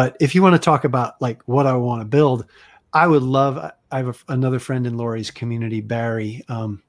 but 0.00 0.16
if 0.18 0.34
you 0.34 0.40
want 0.40 0.54
to 0.54 0.58
talk 0.58 0.84
about 0.84 1.20
like 1.20 1.42
what 1.44 1.66
I 1.66 1.74
want 1.74 2.00
to 2.00 2.06
build, 2.06 2.46
I 2.94 3.06
would 3.06 3.22
love. 3.22 3.58
I 3.90 3.96
have 3.98 4.08
a, 4.08 4.32
another 4.32 4.58
friend 4.58 4.86
in 4.86 4.96
Lori's 4.96 5.30
community, 5.30 5.82
Barry, 5.82 6.42
um, 6.48 6.82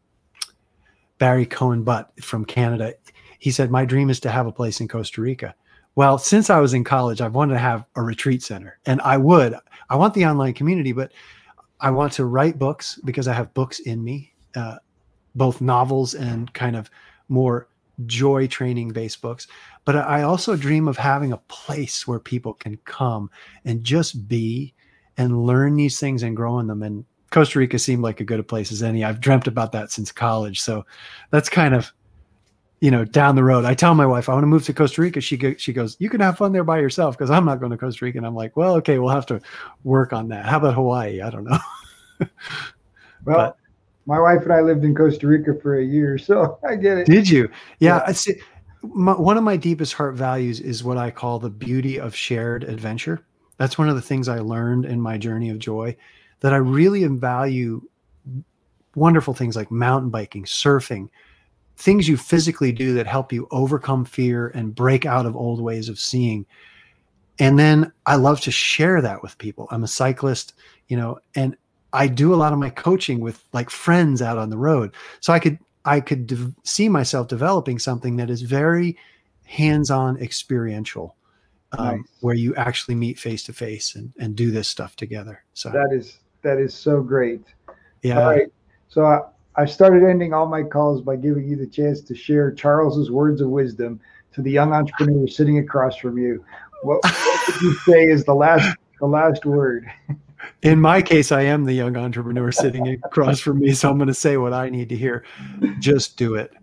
Barry 1.18 1.46
Cohen 1.46 1.84
Butt 1.84 2.10
from 2.22 2.46
Canada. 2.46 2.94
He 3.38 3.52
said, 3.52 3.70
My 3.70 3.84
dream 3.84 4.10
is 4.10 4.22
to 4.22 4.32
have 4.32 4.48
a 4.48 4.52
place 4.54 4.80
in 4.80 4.88
Costa 4.88 5.20
Rica. 5.20 5.54
Well, 5.96 6.18
since 6.18 6.50
I 6.50 6.62
was 6.62 6.74
in 6.74 6.86
college, 6.86 7.20
I've 7.20 7.36
wanted 7.36 7.56
to 7.56 7.60
have 7.60 7.84
a 7.98 8.02
retreat 8.02 8.44
center, 8.44 8.80
and 8.86 9.02
I 9.02 9.18
would. 9.18 9.56
I 9.90 9.98
want 9.98 10.14
the 10.14 10.26
online 10.26 10.54
community, 10.54 10.94
but 10.94 11.12
I 11.82 11.92
want 11.92 12.14
to 12.14 12.24
write 12.24 12.58
books 12.58 12.98
because 13.04 13.28
I 13.28 13.34
have 13.34 13.54
books 13.54 13.80
in 13.80 14.02
me, 14.02 14.32
uh, 14.56 14.78
both 15.36 15.60
novels 15.60 16.14
and 16.14 16.54
kind 16.54 16.78
of 16.78 16.90
more 17.28 17.68
joy 18.06 18.48
training 18.48 18.94
based 18.94 19.22
books. 19.22 19.48
But 19.84 19.96
I 19.96 20.24
also 20.24 20.56
dream 20.56 20.88
of 20.88 20.98
having 20.98 21.32
a 21.32 21.38
place 21.38 22.08
where 22.08 22.20
people 22.20 22.54
can 22.54 22.78
come 22.86 23.32
and 23.66 23.84
just 23.84 24.28
be 24.28 24.74
and 25.18 25.46
learn 25.46 25.76
these 25.76 26.00
things 26.00 26.24
and 26.24 26.36
grow 26.36 26.60
in 26.60 26.68
them. 26.68 26.84
And 26.84 27.06
Costa 27.32 27.60
Rica 27.60 27.80
seemed 27.80 28.04
like 28.04 28.20
a 28.20 28.24
good 28.24 28.40
a 28.40 28.44
place 28.44 28.72
as 28.72 28.84
any. 28.84 29.04
I've 29.04 29.20
dreamt 29.20 29.48
about 29.48 29.72
that 29.72 29.92
since 29.92 30.12
college. 30.12 30.62
So 30.62 30.86
that's 31.32 31.50
kind 31.50 31.74
of, 31.74 31.92
you 32.80 32.92
know, 32.92 33.06
down 33.06 33.36
the 33.36 33.44
road. 33.44 33.66
I 33.66 33.74
tell 33.74 33.96
my 33.96 34.06
wife 34.06 34.30
I 34.30 34.34
want 34.34 34.44
to 34.44 34.48
move 34.48 34.66
to 34.66 34.74
Costa 34.74 35.02
Rica. 35.02 35.20
She 35.20 35.38
go, 35.38 35.56
she 35.56 35.74
goes, 35.74 35.98
you 36.00 36.10
can 36.10 36.22
have 36.22 36.38
fun 36.38 36.52
there 36.52 36.64
by 36.64 36.80
yourself 36.80 37.18
because 37.18 37.32
I'm 37.32 37.46
not 37.46 37.60
going 37.60 37.72
to 37.72 37.78
Costa 37.78 38.06
Rica. 38.06 38.20
And 38.20 38.28
I'm 38.28 38.36
like, 38.36 38.56
well, 38.56 38.76
okay, 38.76 39.00
we'll 39.00 39.10
have 39.10 39.26
to 39.28 39.42
work 39.84 40.14
on 40.14 40.28
that. 40.30 40.46
How 40.46 40.58
about 40.58 40.76
Hawaii? 40.76 41.22
I 41.22 41.30
don't 41.30 41.46
know. 41.46 41.60
well, 42.20 42.28
but, 43.26 43.58
my 44.06 44.20
wife 44.20 44.42
and 44.44 44.54
I 44.54 44.62
lived 44.62 44.84
in 44.84 44.96
Costa 44.96 45.28
Rica 45.28 45.54
for 45.62 45.78
a 45.78 45.84
year, 45.84 46.18
so 46.18 46.60
I 46.68 46.76
get 46.76 46.98
it. 46.98 47.08
Did 47.08 47.30
you? 47.30 47.50
Yeah, 47.80 47.98
yeah. 47.98 48.04
I 48.08 48.12
see 48.12 48.36
my, 48.84 49.14
one 49.14 49.38
of 49.38 49.44
my 49.44 49.58
deepest 49.58 49.94
heart 49.94 50.16
values 50.16 50.60
is 50.60 50.84
what 50.84 50.98
I 50.98 51.12
call 51.12 51.40
the 51.40 51.50
beauty 51.50 52.00
of 52.00 52.16
shared 52.16 52.64
adventure. 52.64 53.26
That's 53.58 53.78
one 53.78 53.90
of 53.90 53.96
the 53.96 54.02
things 54.02 54.28
I 54.28 54.40
learned 54.40 54.86
in 54.86 55.00
my 55.00 55.18
journey 55.18 55.50
of 55.50 55.60
joy 55.60 55.96
that 56.40 56.54
I 56.54 56.58
really 56.58 57.06
value 57.06 57.82
wonderful 58.96 59.34
things 59.34 59.56
like 59.56 59.72
mountain 59.72 60.10
biking, 60.10 60.44
surfing, 60.44 61.10
things 61.78 62.08
you 62.08 62.18
physically 62.18 62.72
do 62.72 62.94
that 62.96 63.08
help 63.08 63.32
you 63.32 63.48
overcome 63.52 64.06
fear 64.06 64.50
and 64.50 64.76
break 64.76 65.06
out 65.06 65.26
of 65.26 65.36
old 65.36 65.62
ways 65.62 65.90
of 65.90 66.00
seeing. 66.00 66.46
And 67.40 67.58
then 67.58 67.92
I 68.06 68.16
love 68.16 68.42
to 68.42 68.52
share 68.52 69.02
that 69.02 69.24
with 69.24 69.38
people. 69.38 69.68
I'm 69.72 69.84
a 69.84 69.88
cyclist, 69.88 70.54
you 70.88 70.98
know, 70.98 71.20
and 71.36 71.56
I 71.94 72.08
do 72.08 72.34
a 72.34 72.36
lot 72.36 72.54
of 72.54 72.60
my 72.60 72.70
coaching 72.70 73.20
with 73.20 73.44
like 73.54 73.70
friends 73.70 74.22
out 74.22 74.38
on 74.38 74.50
the 74.50 74.58
road. 74.58 74.94
So 75.20 75.34
I 75.34 75.40
could 75.40 75.58
I 75.86 76.00
could 76.00 76.28
de- 76.28 76.54
see 76.64 76.90
myself 76.90 77.28
developing 77.28 77.80
something 77.80 78.18
that 78.18 78.30
is 78.30 78.42
very 78.42 78.98
hands-on 79.46 80.18
experiential, 80.18 81.16
um, 81.78 81.98
nice. 81.98 82.00
where 82.22 82.36
you 82.36 82.56
actually 82.56 82.96
meet 82.96 83.20
face 83.20 83.44
to 83.44 83.54
face 83.54 83.96
and 83.96 84.14
and 84.20 84.36
do 84.36 84.52
this 84.52 84.68
stuff 84.68 84.96
together. 84.96 85.44
So 85.54 85.70
that 85.70 85.90
is 85.92 86.20
that 86.42 86.58
is 86.58 86.74
so 86.74 87.02
great. 87.02 87.44
Yeah. 88.02 88.20
All 88.20 88.30
right. 88.32 88.48
So 88.90 89.06
I, 89.06 89.22
I 89.56 89.66
started 89.66 90.04
ending 90.04 90.34
all 90.34 90.48
my 90.48 90.64
calls 90.64 91.02
by 91.02 91.16
giving 91.16 91.48
you 91.48 91.56
the 91.56 91.68
chance 91.68 92.02
to 92.02 92.16
share 92.16 92.52
Charles's 92.52 93.12
words 93.12 93.42
of 93.42 93.50
wisdom 93.50 94.00
to 94.34 94.42
the 94.42 94.52
young 94.52 94.74
entrepreneur 94.74 95.28
sitting 95.28 95.60
across 95.60 95.96
from 95.98 96.18
you. 96.18 96.44
What, 96.84 97.04
what 97.04 97.48
would 97.48 97.62
you 97.62 97.74
say 97.86 98.04
is 98.06 98.24
the 98.26 98.34
last 98.34 98.76
the 99.00 99.08
last 99.08 99.46
word? 99.46 99.92
in 100.62 100.80
my 100.80 101.02
case, 101.02 101.32
I 101.32 101.42
am 101.44 101.66
the 101.66 101.74
young 101.74 101.98
entrepreneur 101.98 102.52
sitting 102.52 102.88
across 102.88 103.40
from 103.40 103.60
me. 103.60 103.74
So 103.74 103.90
I'm 103.90 103.98
going 103.98 104.08
to 104.08 104.14
say 104.14 104.38
what 104.38 104.54
I 104.54 104.70
need 104.70 104.90
to 104.90 104.96
hear. 104.96 105.24
Just 105.80 106.18
do 106.18 106.36
it. 106.36 106.54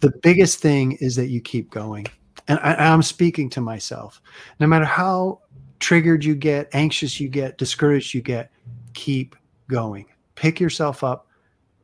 The 0.00 0.12
biggest 0.22 0.60
thing 0.60 0.92
is 0.92 1.16
that 1.16 1.26
you 1.26 1.40
keep 1.40 1.70
going. 1.70 2.06
And 2.48 2.58
I, 2.60 2.74
I'm 2.74 3.02
speaking 3.02 3.50
to 3.50 3.60
myself. 3.60 4.20
No 4.58 4.66
matter 4.66 4.84
how 4.84 5.40
triggered 5.78 6.24
you 6.24 6.34
get, 6.34 6.68
anxious 6.72 7.20
you 7.20 7.28
get, 7.28 7.58
discouraged 7.58 8.14
you 8.14 8.22
get, 8.22 8.50
keep 8.94 9.36
going. 9.68 10.06
Pick 10.34 10.60
yourself 10.60 11.04
up, 11.04 11.26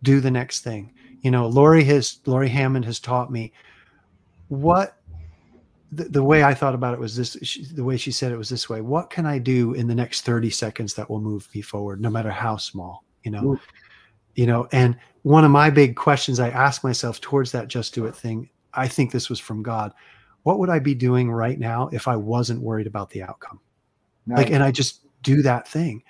do 0.02 0.20
the 0.20 0.30
next 0.30 0.60
thing. 0.60 0.92
You 1.22 1.30
know, 1.30 1.46
Lori 1.46 1.84
has 1.84 2.20
Lori 2.26 2.48
Hammond 2.48 2.84
has 2.84 3.00
taught 3.00 3.30
me 3.30 3.52
what 4.48 4.96
the, 5.96 6.04
the 6.04 6.22
way 6.22 6.44
I 6.44 6.54
thought 6.54 6.74
about 6.74 6.94
it 6.94 7.00
was 7.00 7.16
this 7.16 7.36
she, 7.42 7.64
the 7.64 7.84
way 7.84 7.96
she 7.96 8.12
said 8.12 8.32
it 8.32 8.36
was 8.36 8.48
this 8.48 8.68
way 8.68 8.80
what 8.80 9.10
can 9.10 9.26
I 9.26 9.38
do 9.38 9.72
in 9.74 9.86
the 9.86 9.94
next 9.94 10.22
30 10.22 10.50
seconds 10.50 10.94
that 10.94 11.08
will 11.08 11.20
move 11.20 11.48
me 11.54 11.62
forward 11.62 12.00
no 12.00 12.10
matter 12.10 12.30
how 12.30 12.56
small? 12.56 13.04
You 13.24 13.32
know? 13.32 13.52
Ooh. 13.52 13.60
you 14.34 14.46
know 14.46 14.68
and 14.72 14.96
one 15.22 15.44
of 15.44 15.50
my 15.50 15.70
big 15.70 15.96
questions 15.96 16.38
I 16.38 16.50
ask 16.50 16.84
myself 16.84 17.20
towards 17.20 17.50
that 17.52 17.68
just 17.68 17.94
do 17.94 18.06
it 18.06 18.14
thing 18.14 18.48
I 18.74 18.86
think 18.86 19.10
this 19.10 19.28
was 19.28 19.40
from 19.40 19.62
God 19.62 19.92
what 20.42 20.58
would 20.58 20.70
I 20.70 20.78
be 20.78 20.94
doing 20.94 21.30
right 21.30 21.58
now 21.58 21.88
if 21.92 22.06
I 22.06 22.14
wasn't 22.14 22.62
worried 22.62 22.86
about 22.86 23.10
the 23.10 23.22
outcome? 23.22 23.58
Nice. 24.26 24.38
like 24.38 24.50
and 24.50 24.62
I 24.62 24.70
just 24.70 25.00
do 25.22 25.42
that 25.42 25.66
thing. 25.66 26.04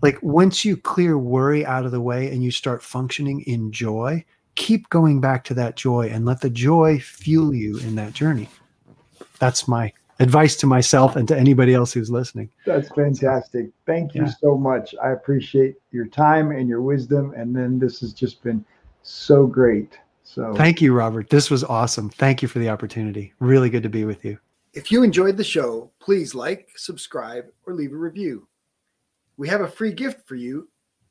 Like 0.00 0.22
once 0.22 0.64
you 0.64 0.76
clear 0.76 1.18
worry 1.18 1.66
out 1.66 1.84
of 1.84 1.90
the 1.90 2.00
way 2.00 2.30
and 2.30 2.42
you 2.42 2.52
start 2.52 2.82
functioning 2.82 3.40
in 3.42 3.72
joy 3.72 4.24
keep 4.54 4.88
going 4.90 5.20
back 5.20 5.44
to 5.44 5.54
that 5.54 5.76
joy 5.76 6.10
and 6.12 6.26
let 6.26 6.40
the 6.40 6.50
joy 6.50 6.98
fuel 6.98 7.54
you 7.54 7.78
in 7.78 7.94
that 7.94 8.12
journey 8.12 8.48
that's 9.40 9.66
my 9.66 9.92
advice 10.20 10.54
to 10.54 10.66
myself 10.66 11.16
and 11.16 11.26
to 11.26 11.36
anybody 11.36 11.74
else 11.74 11.92
who's 11.92 12.10
listening. 12.10 12.48
That's 12.66 12.88
fantastic. 12.90 13.70
Thank 13.86 14.14
you 14.14 14.24
yeah. 14.24 14.32
so 14.40 14.56
much. 14.56 14.94
I 15.02 15.10
appreciate 15.10 15.74
your 15.90 16.06
time 16.06 16.52
and 16.52 16.68
your 16.68 16.82
wisdom. 16.82 17.34
And 17.36 17.56
then 17.56 17.80
this 17.80 17.98
has 18.00 18.12
just 18.12 18.42
been 18.44 18.64
so 19.02 19.46
great. 19.46 19.98
So 20.22 20.54
thank 20.54 20.80
you, 20.80 20.92
Robert. 20.92 21.28
This 21.30 21.50
was 21.50 21.64
awesome. 21.64 22.10
Thank 22.10 22.42
you 22.42 22.48
for 22.48 22.60
the 22.60 22.68
opportunity. 22.68 23.32
Really 23.40 23.70
good 23.70 23.82
to 23.82 23.88
be 23.88 24.04
with 24.04 24.24
you. 24.24 24.38
If 24.74 24.92
you 24.92 25.02
enjoyed 25.02 25.36
the 25.36 25.42
show, 25.42 25.90
please 25.98 26.36
like, 26.36 26.68
subscribe, 26.76 27.46
or 27.66 27.74
leave 27.74 27.92
a 27.92 27.96
review. 27.96 28.46
We 29.36 29.48
have 29.48 29.62
a 29.62 29.68
free 29.68 29.92
gift 29.92 30.28
for 30.28 30.36
you 30.36 30.68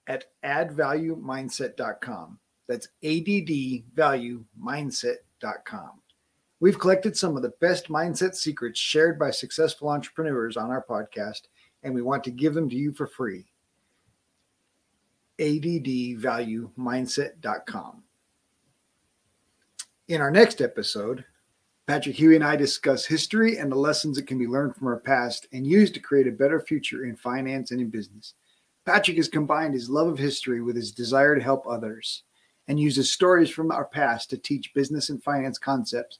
at 0.07 0.23
addvaluemindset.com. 0.45 2.39
That's 2.68 2.88
addvaluemindset.com. 3.03 5.89
We've 6.61 6.77
collected 6.77 7.15
some 7.15 7.38
of 7.38 7.41
the 7.41 7.53
best 7.61 7.88
mindset 7.88 8.36
secrets 8.36 8.77
shared 8.80 9.18
by 9.18 9.31
successful 9.31 9.88
entrepreneurs 9.90 10.57
on 10.57 10.72
our 10.72 10.84
podcast, 10.84 11.44
and 11.84 11.95
we 11.95 12.02
want 12.02 12.26
to 12.26 12.31
give 12.31 12.53
them 12.53 12.69
to 12.69 12.76
you 12.76 12.91
for 12.91 13.07
free. 13.07 13.45
ADDValueMindset.com. 15.40 18.03
In 20.10 20.22
our 20.22 20.31
next 20.31 20.60
episode, 20.60 21.23
Patrick 21.88 22.18
Huey 22.18 22.36
and 22.36 22.44
I 22.44 22.57
discuss 22.57 23.06
history 23.06 23.57
and 23.57 23.72
the 23.72 23.77
lessons 23.77 24.18
that 24.18 24.27
can 24.27 24.38
be 24.38 24.48
learned 24.48 24.76
from 24.76 24.88
our 24.88 24.99
past 24.99 25.48
and 25.53 25.65
used 25.65 25.94
to 25.94 26.02
create 26.02 26.27
a 26.27 26.31
better 26.31 26.60
future 26.60 27.06
in 27.06 27.15
finance 27.15 27.72
and 27.72 27.80
in 27.80 27.90
business. 27.90 28.34
Patrick 28.86 29.18
has 29.18 29.30
combined 29.30 29.73
his 29.73 29.90
love 29.90 30.07
of 30.07 30.19
history 30.19 30.61
with 30.61 30.76
his 30.76 30.91
desire 30.91 31.36
to 31.36 31.41
help 31.41 31.65
others 31.65 32.23
and 32.68 32.77
uses 32.80 33.11
stories 33.11 33.49
from 33.49 33.72
our 33.72 33.86
past 33.86 34.30
to 34.30 34.38
teach 34.38 34.73
business 34.73 35.10
and 35.10 35.23
finance 35.23 35.57
concepts 35.57 36.19